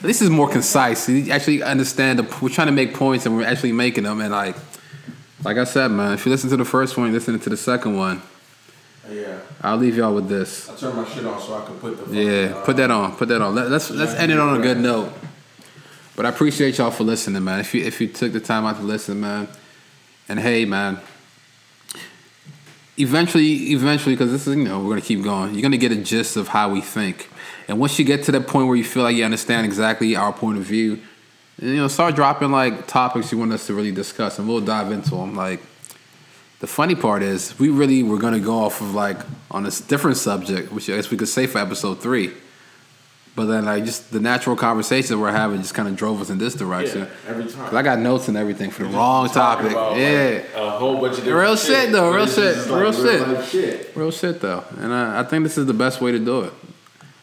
This 0.00 0.22
is 0.22 0.30
more 0.30 0.48
concise. 0.48 1.08
You 1.08 1.30
actually 1.30 1.62
understand. 1.62 2.18
The, 2.20 2.38
we're 2.40 2.48
trying 2.48 2.68
to 2.68 2.72
make 2.72 2.94
points, 2.94 3.26
and 3.26 3.36
we're 3.36 3.44
actually 3.46 3.72
making 3.72 4.04
them. 4.04 4.20
And 4.20 4.30
like, 4.32 4.56
like 5.42 5.58
I 5.58 5.64
said, 5.64 5.90
man, 5.90 6.12
if 6.14 6.24
you 6.24 6.32
listen 6.32 6.48
to 6.50 6.56
the 6.56 6.64
first 6.64 6.96
one, 6.96 7.08
you 7.08 7.12
listen 7.12 7.38
to 7.38 7.50
the 7.50 7.56
second 7.56 7.96
one. 7.96 8.22
yeah. 9.10 9.40
I'll 9.62 9.76
leave 9.78 9.96
y'all 9.96 10.14
with 10.14 10.28
this. 10.28 10.68
I 10.68 10.76
turned 10.76 10.96
my 10.96 11.06
shit 11.08 11.24
on 11.24 11.40
so 11.40 11.54
I 11.54 11.64
could 11.66 11.80
put 11.80 11.96
the. 11.98 12.04
fucking, 12.04 12.14
Yeah, 12.14 12.54
uh, 12.54 12.64
put 12.64 12.76
that 12.76 12.90
on. 12.90 13.16
Put 13.16 13.28
that 13.28 13.40
on. 13.42 13.54
Let, 13.54 13.70
let's 13.70 13.90
let's 13.90 14.12
end 14.14 14.30
it 14.32 14.38
on 14.38 14.58
a 14.58 14.62
good 14.62 14.78
note. 14.78 15.10
But 16.16 16.26
I 16.26 16.28
appreciate 16.28 16.78
y'all 16.78 16.90
for 16.90 17.04
listening, 17.04 17.42
man. 17.42 17.60
If 17.60 17.74
you 17.74 17.84
if 17.84 18.00
you 18.00 18.08
took 18.08 18.32
the 18.32 18.40
time 18.40 18.64
out 18.64 18.76
to 18.76 18.82
listen, 18.82 19.20
man, 19.20 19.48
and 20.28 20.38
hey, 20.38 20.64
man, 20.64 21.00
eventually, 22.96 23.72
eventually, 23.72 24.14
because 24.14 24.30
this 24.30 24.46
is 24.46 24.56
you 24.56 24.64
know 24.64 24.80
we're 24.80 24.90
gonna 24.90 25.00
keep 25.00 25.22
going. 25.22 25.54
You're 25.54 25.62
gonna 25.62 25.76
get 25.76 25.90
a 25.90 25.96
gist 25.96 26.36
of 26.36 26.48
how 26.48 26.70
we 26.70 26.80
think, 26.80 27.28
and 27.66 27.80
once 27.80 27.98
you 27.98 28.04
get 28.04 28.22
to 28.24 28.32
that 28.32 28.46
point 28.46 28.68
where 28.68 28.76
you 28.76 28.84
feel 28.84 29.02
like 29.02 29.16
you 29.16 29.24
understand 29.24 29.66
exactly 29.66 30.14
our 30.14 30.32
point 30.32 30.58
of 30.58 30.64
view, 30.64 31.00
you 31.60 31.76
know, 31.76 31.88
start 31.88 32.14
dropping 32.14 32.52
like 32.52 32.86
topics 32.86 33.32
you 33.32 33.38
want 33.38 33.52
us 33.52 33.66
to 33.66 33.74
really 33.74 33.92
discuss, 33.92 34.38
and 34.38 34.46
we'll 34.46 34.60
dive 34.60 34.92
into 34.92 35.10
them. 35.10 35.34
Like 35.34 35.60
the 36.60 36.68
funny 36.68 36.94
part 36.94 37.24
is, 37.24 37.58
we 37.58 37.70
really 37.70 38.04
were 38.04 38.18
gonna 38.18 38.38
go 38.38 38.60
off 38.60 38.80
of 38.80 38.94
like 38.94 39.18
on 39.50 39.66
a 39.66 39.70
different 39.70 40.16
subject, 40.16 40.70
which 40.72 40.88
I 40.88 40.94
guess 40.94 41.10
we 41.10 41.16
could 41.16 41.28
say 41.28 41.48
for 41.48 41.58
episode 41.58 42.00
three. 42.00 42.32
But 43.36 43.46
then, 43.46 43.64
like, 43.64 43.84
just 43.84 44.12
the 44.12 44.20
natural 44.20 44.54
conversations 44.54 45.18
we're 45.18 45.32
having 45.32 45.60
just 45.60 45.74
kind 45.74 45.88
of 45.88 45.96
drove 45.96 46.20
us 46.20 46.30
in 46.30 46.38
this 46.38 46.54
direction. 46.54 47.00
Yeah, 47.00 47.30
every 47.30 47.46
time. 47.46 47.64
'Cause 47.64 47.74
I 47.74 47.82
got 47.82 47.98
notes 47.98 48.28
and 48.28 48.36
everything 48.36 48.70
for 48.70 48.84
the 48.84 48.90
wrong 48.90 49.28
topic. 49.28 49.72
about, 49.72 49.96
yeah. 49.96 50.42
like, 50.54 50.54
a 50.54 50.70
whole 50.70 51.00
bunch 51.00 51.18
of 51.18 51.24
different 51.24 51.40
Real 51.42 51.56
shit, 51.56 51.90
though, 51.90 52.12
real 52.14 52.26
shit, 52.28 52.54
just, 52.54 52.70
real 52.70 52.92
shit. 52.92 53.44
shit. 53.46 53.92
Real 53.96 54.10
shit 54.12 54.40
though, 54.40 54.62
and 54.78 54.92
I, 54.94 55.20
I 55.20 55.22
think 55.24 55.42
this 55.42 55.58
is 55.58 55.66
the 55.66 55.74
best 55.74 56.00
way 56.00 56.12
to 56.12 56.18
do 56.20 56.42
it. 56.42 56.52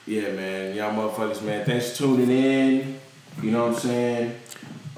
Yeah, 0.05 0.33
man. 0.33 0.75
Y'all 0.75 0.91
motherfuckers, 0.93 1.41
man. 1.43 1.63
Thanks 1.65 1.91
for 1.91 1.97
tuning 1.99 2.29
in. 2.29 2.99
You 3.41 3.51
know 3.51 3.67
what 3.67 3.75
I'm 3.75 3.79
saying? 3.79 4.35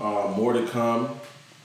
Uh, 0.01 0.33
more 0.35 0.53
to 0.53 0.65
come. 0.67 1.09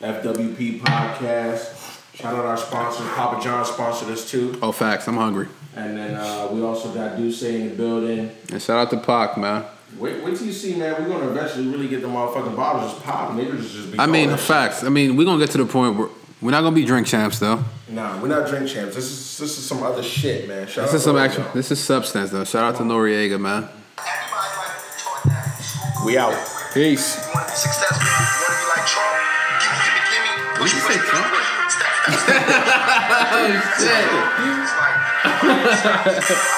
FWP 0.02 0.80
podcast. 0.82 1.97
Shout 2.20 2.34
out 2.34 2.44
our 2.44 2.56
sponsors. 2.56 3.06
Papa 3.10 3.42
John 3.42 3.64
sponsored 3.64 4.08
us 4.08 4.28
too. 4.28 4.58
Oh, 4.60 4.72
facts. 4.72 5.06
I'm 5.06 5.16
hungry. 5.16 5.46
And 5.76 5.96
then 5.96 6.14
uh, 6.16 6.48
we 6.50 6.62
also 6.62 6.92
got 6.92 7.16
Duce 7.16 7.42
in 7.44 7.68
the 7.68 7.74
building. 7.76 8.32
And 8.50 8.60
shout 8.60 8.78
out 8.78 8.90
to 8.90 8.96
Pac, 8.98 9.36
man. 9.38 9.64
Wait, 9.96 10.22
wait 10.24 10.36
till 10.36 10.46
you 10.46 10.52
see, 10.52 10.74
man. 10.76 11.00
We're 11.02 11.08
gonna 11.08 11.30
eventually 11.30 11.68
really 11.68 11.86
get 11.88 12.02
the 12.02 12.08
motherfucking 12.08 12.56
bottles 12.56 12.92
just 12.92 13.04
popping. 13.04 13.38
Niggas 13.44 13.72
just 13.72 13.92
be. 13.92 13.98
I 14.00 14.06
mean, 14.06 14.24
throwing 14.24 14.30
that 14.30 14.38
facts. 14.40 14.82
I 14.84 14.88
mean, 14.88 15.16
we're 15.16 15.24
gonna 15.24 15.38
get 15.38 15.52
to 15.52 15.58
the 15.58 15.66
point 15.66 15.96
where 15.96 16.08
we're 16.42 16.50
not 16.50 16.62
gonna 16.62 16.74
be 16.74 16.84
drink 16.84 17.06
champs 17.06 17.38
though. 17.38 17.58
shit. 17.86 17.94
Nah, 17.94 18.20
we're 18.20 18.28
not 18.28 18.48
drink 18.48 18.68
champs. 18.68 18.96
This 18.96 19.04
is 19.04 19.38
this 19.38 19.56
is 19.56 19.64
some 19.64 19.82
other 19.84 20.02
shit, 20.02 20.48
man. 20.48 20.66
Shout 20.66 20.86
This 20.86 20.94
out 20.94 20.96
is 20.96 21.02
some 21.04 21.16
actual. 21.16 21.44
y'all. 21.44 21.52
This 21.54 21.70
is 21.70 21.78
substance 21.80 22.30
though. 22.30 22.44
Shout 22.44 22.64
out 22.64 22.76
to 22.78 22.82
Noreaga, 22.82 23.40
man. 23.40 23.68
Everybody 23.96 24.56
like 24.56 24.76
to 24.76 24.82
be 24.84 25.00
taught 25.00 25.24
that 25.24 25.56
in 25.56 25.62
school. 25.62 26.06
We 26.06 26.18
out. 26.18 26.34
Peace. 26.74 27.16
Oh, 33.30 33.46
step, 33.78 34.04
step, 36.16 36.38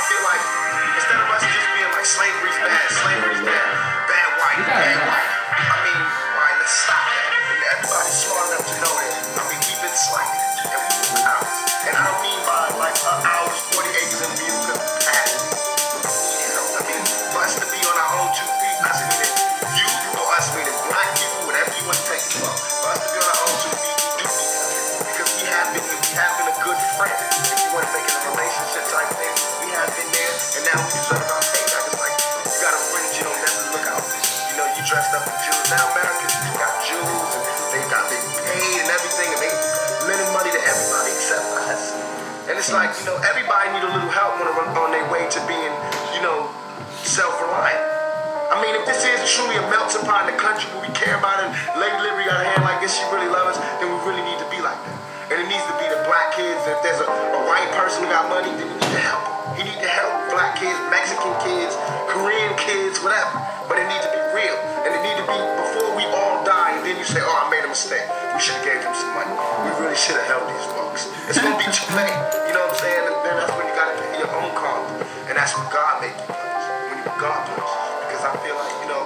truly 49.30 49.54
a 49.54 49.64
melting 49.70 50.02
pot 50.02 50.26
in 50.26 50.34
the 50.34 50.38
country 50.40 50.66
where 50.74 50.82
we 50.82 50.90
care 50.90 51.14
about 51.14 51.38
it, 51.38 51.48
Lady 51.78 51.94
Liberty 52.02 52.26
got 52.26 52.42
a 52.42 52.46
hand 52.50 52.66
like 52.66 52.82
this, 52.82 52.98
she 52.98 53.04
really 53.14 53.30
loves 53.30 53.54
us, 53.54 53.58
then 53.78 53.86
we 53.86 53.98
really 54.02 54.24
need 54.26 54.38
to 54.42 54.48
be 54.50 54.58
like 54.58 54.78
that. 54.90 54.98
And 55.30 55.38
it 55.38 55.46
needs 55.46 55.62
to 55.70 55.76
be 55.78 55.86
the 55.86 56.02
black 56.10 56.34
kids. 56.34 56.58
If 56.66 56.82
there's 56.82 56.98
a, 56.98 57.06
a 57.06 57.42
white 57.46 57.70
person 57.78 58.02
who 58.02 58.10
got 58.10 58.26
money, 58.26 58.50
then 58.58 58.66
we 58.66 58.74
need 58.74 58.90
to 58.90 59.02
help 59.06 59.22
him. 59.22 59.38
He 59.54 59.62
need 59.70 59.78
to 59.78 59.86
help 59.86 60.10
black 60.34 60.58
kids, 60.58 60.74
Mexican 60.90 61.30
kids, 61.46 61.78
Korean 62.10 62.50
kids, 62.58 62.98
whatever. 62.98 63.38
But 63.70 63.78
it 63.78 63.86
needs 63.86 64.02
to 64.02 64.10
be 64.10 64.22
real. 64.34 64.58
And 64.82 64.90
it 64.90 64.98
need 65.06 65.14
to 65.22 65.26
be 65.30 65.38
before 65.38 65.94
we 65.94 66.02
all 66.10 66.42
die, 66.42 66.74
and 66.74 66.82
then 66.82 66.98
you 66.98 67.06
say, 67.06 67.22
oh, 67.22 67.30
I 67.30 67.46
made 67.46 67.62
a 67.62 67.70
mistake. 67.70 68.02
We 68.34 68.42
should 68.42 68.58
have 68.58 68.66
gave 68.66 68.82
them 68.82 68.90
some 68.90 69.14
money. 69.14 69.30
We 69.30 69.70
really 69.78 69.94
should 69.94 70.18
have 70.18 70.26
helped 70.26 70.50
these 70.50 70.66
folks. 70.74 71.06
It's 71.30 71.38
gonna 71.38 71.54
be 71.54 71.70
too 71.70 71.86
late. 71.94 72.10
You 72.50 72.58
know 72.58 72.66
what 72.66 72.74
I'm 72.74 72.82
saying? 72.82 73.04
And 73.06 73.14
then 73.22 73.34
that's 73.38 73.54
when 73.54 73.70
you 73.70 73.74
gotta 73.78 73.94
pay 73.94 74.18
your 74.18 74.32
own 74.34 74.50
karma. 74.58 74.90
And 75.30 75.38
that's 75.38 75.54
when 75.54 75.70
God 75.70 76.02
make 76.02 76.18
you. 76.18 76.34
When 76.34 76.98
you 76.98 77.06
God 77.22 77.38
punish. 77.54 77.89
Because 78.20 78.36
I 78.36 78.44
feel 78.44 78.52
like, 78.60 78.76
you 78.84 78.88
know, 78.92 79.04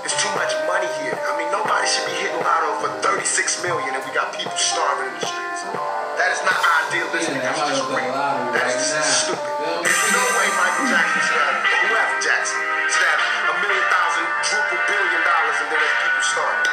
it's 0.00 0.16
too 0.16 0.32
much 0.32 0.48
money 0.64 0.88
here. 1.04 1.12
I 1.12 1.36
mean, 1.36 1.52
nobody 1.52 1.84
should 1.84 2.08
be 2.08 2.16
hitting 2.16 2.40
lotto 2.40 2.80
for 2.80 2.88
36 3.04 3.28
million 3.60 3.92
and 3.92 4.00
we 4.00 4.10
got 4.16 4.32
people 4.32 4.56
starving 4.56 5.12
in 5.12 5.20
the 5.20 5.24
streets. 5.28 5.60
That 6.16 6.32
is 6.32 6.40
not 6.48 6.56
idealistic. 6.56 7.36
Yeah, 7.36 7.44
That's 7.52 7.76
just 7.76 7.84
about 7.84 7.92
to 7.92 8.00
rape. 8.00 8.08
go 8.08 8.16
lottery 8.16 8.56
That 8.56 8.72
is 8.72 8.88
right 8.88 8.96
now. 8.96 9.04
just 9.04 9.20
stupid. 9.20 9.52
There's 9.84 10.08
no 10.16 10.24
way 10.32 10.48
Michael 10.48 10.86
Jackson 10.88 11.20
should 11.28 11.40
have, 11.44 11.60
whoever 11.60 12.16
Jackson 12.24 12.56
should 12.88 13.04
have 13.04 13.20
a 13.20 13.54
million 13.60 13.84
thousand, 13.92 14.24
triple 14.48 14.80
billion 14.88 15.20
dollars 15.20 15.56
and 15.60 15.68
then 15.68 15.76
there's 15.84 15.98
people 16.08 16.24
starving. 16.24 16.65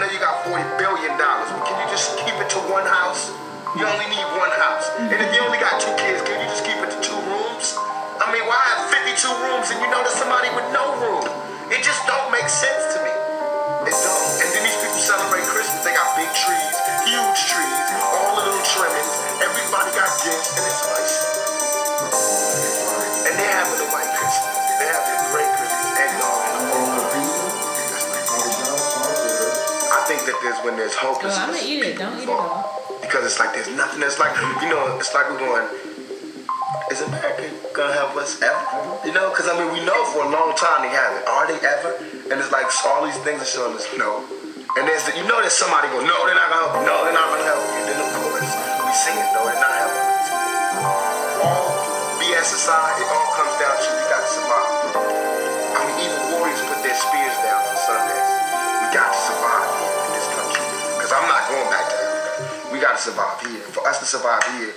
Know 0.00 0.08
you 0.08 0.16
got 0.16 0.48
$40 0.48 0.64
billion, 0.80 1.12
but 1.12 1.60
can 1.68 1.76
you 1.76 1.88
just 1.92 2.16
keep 2.24 2.32
it 2.40 2.48
to 2.56 2.60
one 2.72 2.88
house? 2.88 3.28
You 3.76 3.84
only 3.84 4.08
need 4.08 4.24
one 4.32 4.48
house. 4.56 4.88
And 4.96 5.12
if 5.12 5.28
you 5.36 5.44
only 5.44 5.60
got 5.60 5.76
two 5.76 5.92
kids, 6.00 6.24
can 6.24 6.40
you 6.40 6.48
just 6.48 6.64
keep 6.64 6.80
it 6.80 6.88
to 6.88 6.98
two 7.04 7.20
rooms? 7.28 7.76
I 8.16 8.32
mean, 8.32 8.48
why 8.48 8.56
have 8.56 8.88
52 8.88 9.28
rooms 9.44 9.68
and 9.68 9.76
you 9.84 9.88
know 9.92 10.00
there's 10.00 10.16
somebody 10.16 10.48
with 10.56 10.64
no 10.72 10.96
room? 11.04 11.20
It 11.68 11.84
just 11.84 12.00
don't 12.08 12.32
make 12.32 12.48
sense 12.48 12.96
to 12.96 12.98
me. 13.04 13.12
It 13.84 13.92
don't. 13.92 14.24
And 14.40 14.48
then 14.56 14.62
these 14.64 14.80
people 14.80 15.04
celebrate 15.04 15.44
Christmas. 15.44 15.84
They 15.84 15.92
got 15.92 16.08
big 16.16 16.32
trees, 16.32 16.76
huge 17.04 17.40
trees, 17.52 17.78
all 18.00 18.40
the 18.40 18.48
little 18.48 18.66
trimmings. 18.72 19.12
Everybody 19.44 19.92
got 19.92 20.08
gifts, 20.24 20.56
and 20.56 20.64
it's 20.64 20.82
like, 20.88 21.29
when 30.64 30.76
there's 30.76 30.94
hope. 30.94 31.22
Well, 31.22 31.32
I'm 31.32 31.52
gonna 31.52 31.62
eat 31.64 31.82
it. 31.82 31.98
Don't 31.98 32.18
eat 32.18 32.28
it 32.28 32.28
all. 32.28 32.66
Because 33.00 33.24
it's 33.24 33.38
like 33.40 33.54
there's 33.54 33.70
nothing 33.74 34.00
that's 34.00 34.18
like, 34.18 34.36
you 34.62 34.68
know, 34.68 34.96
it's 35.00 35.12
like 35.14 35.28
we're 35.30 35.40
going, 35.40 35.66
is 36.90 37.00
America 37.02 37.48
gonna 37.72 37.94
help 37.94 38.16
us 38.16 38.40
ever? 38.42 38.62
You 39.06 39.12
know, 39.14 39.30
because 39.30 39.48
I 39.48 39.54
mean, 39.58 39.72
we 39.72 39.80
know 39.86 39.98
for 40.12 40.26
a 40.26 40.30
long 40.30 40.54
time 40.54 40.82
they 40.82 40.92
haven't. 40.92 41.24
Are 41.26 41.46
they 41.48 41.58
ever? 41.62 41.96
And 42.30 42.38
it's 42.38 42.52
like 42.52 42.66
all 42.86 43.06
these 43.06 43.18
things 43.26 43.42
are 43.42 43.50
showing 43.50 43.74
us 43.74 43.86
no. 43.96 44.22
And 44.78 44.86
there's, 44.86 45.02
the, 45.02 45.18
you 45.18 45.26
know, 45.26 45.42
there's 45.42 45.56
somebody 45.56 45.90
going, 45.90 46.06
no, 46.06 46.14
they're 46.26 46.38
not 46.38 46.46
gonna 46.46 46.70
help. 46.70 46.86
No, 46.86 46.96
they're 47.02 47.16
not 47.16 47.26
gonna 47.34 47.48
help 47.50 47.62
you. 47.74 47.80
Then 47.90 47.98
of 47.98 48.10
course, 48.14 48.46
we 48.46 48.92
sing 48.94 49.18
it, 49.18 49.28
no, 49.34 49.42
they're 49.50 49.58
not 49.58 49.74
helping 49.82 50.06
us. 50.14 50.26
All 51.42 51.70
BS 52.22 52.54
aside, 52.54 52.94
it 53.02 53.08
all 53.10 53.30
comes 53.34 53.54
down 53.58 53.74
to 53.74 53.88
we 53.90 54.04
got 54.06 54.22
to 54.22 54.30
survive. 54.30 54.70
I 55.74 55.80
mean, 55.90 55.98
even 56.06 56.20
warriors 56.38 56.62
put 56.70 56.78
their 56.86 56.94
spears 56.94 57.34
down 57.42 57.58
on 57.58 57.76
Sundays. 57.82 58.30
We 58.82 58.86
got 58.94 59.10
to 59.10 59.20
survive 59.26 59.59
We 62.80 62.86
got 62.86 62.96
to 62.96 63.02
survive 63.12 63.36
here. 63.44 63.60
For 63.76 63.86
us 63.86 64.00
to 64.00 64.06
survive 64.06 64.40
here, 64.56 64.72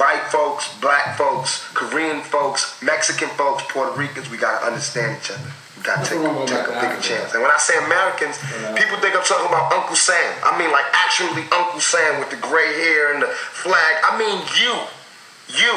white 0.00 0.24
folks, 0.32 0.64
black 0.80 1.18
folks, 1.18 1.60
Korean 1.74 2.22
folks, 2.22 2.80
Mexican 2.80 3.28
folks, 3.36 3.64
Puerto 3.68 3.92
Ricans, 4.00 4.30
we 4.30 4.38
got 4.38 4.60
to 4.60 4.66
understand 4.66 5.20
each 5.20 5.28
other. 5.28 5.44
We 5.76 5.84
got 5.84 6.00
to 6.00 6.08
take, 6.08 6.16
Nothing 6.16 6.24
wrong 6.24 6.40
with 6.40 6.48
take 6.48 6.64
a 6.64 6.80
bigger 6.80 6.96
chance. 7.04 7.36
And 7.36 7.44
when 7.44 7.52
I 7.52 7.60
say 7.60 7.76
Americans, 7.84 8.40
people 8.80 8.96
think 9.04 9.12
I'm 9.12 9.28
talking 9.28 9.44
about 9.44 9.76
Uncle 9.76 9.92
Sam. 9.92 10.16
I 10.40 10.56
mean, 10.56 10.72
like, 10.72 10.88
actually 10.96 11.44
Uncle 11.52 11.84
Sam 11.84 12.16
with 12.16 12.32
the 12.32 12.40
gray 12.40 12.72
hair 12.80 13.12
and 13.12 13.20
the 13.20 13.28
flag. 13.28 13.92
I 14.08 14.16
mean, 14.16 14.40
you. 14.56 14.72
You. 15.52 15.74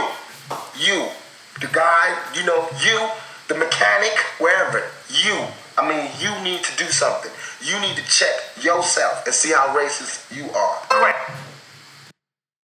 You. 0.80 1.12
The 1.60 1.68
guy, 1.76 2.16
you 2.32 2.48
know, 2.48 2.64
you, 2.80 3.12
the 3.52 3.60
mechanic, 3.60 4.16
wherever. 4.40 4.88
You. 5.12 5.52
I 5.78 5.88
mean, 5.88 6.10
you 6.20 6.32
need 6.44 6.64
to 6.64 6.78
do 6.78 6.86
something. 6.92 7.32
You 7.62 7.80
need 7.80 7.96
to 7.96 8.04
check 8.04 8.64
yourself 8.64 9.26
and 9.26 9.34
see 9.34 9.52
how 9.52 9.76
racist 9.76 10.36
you 10.36 10.50
are. 10.52 10.76
Correct. 10.90 11.32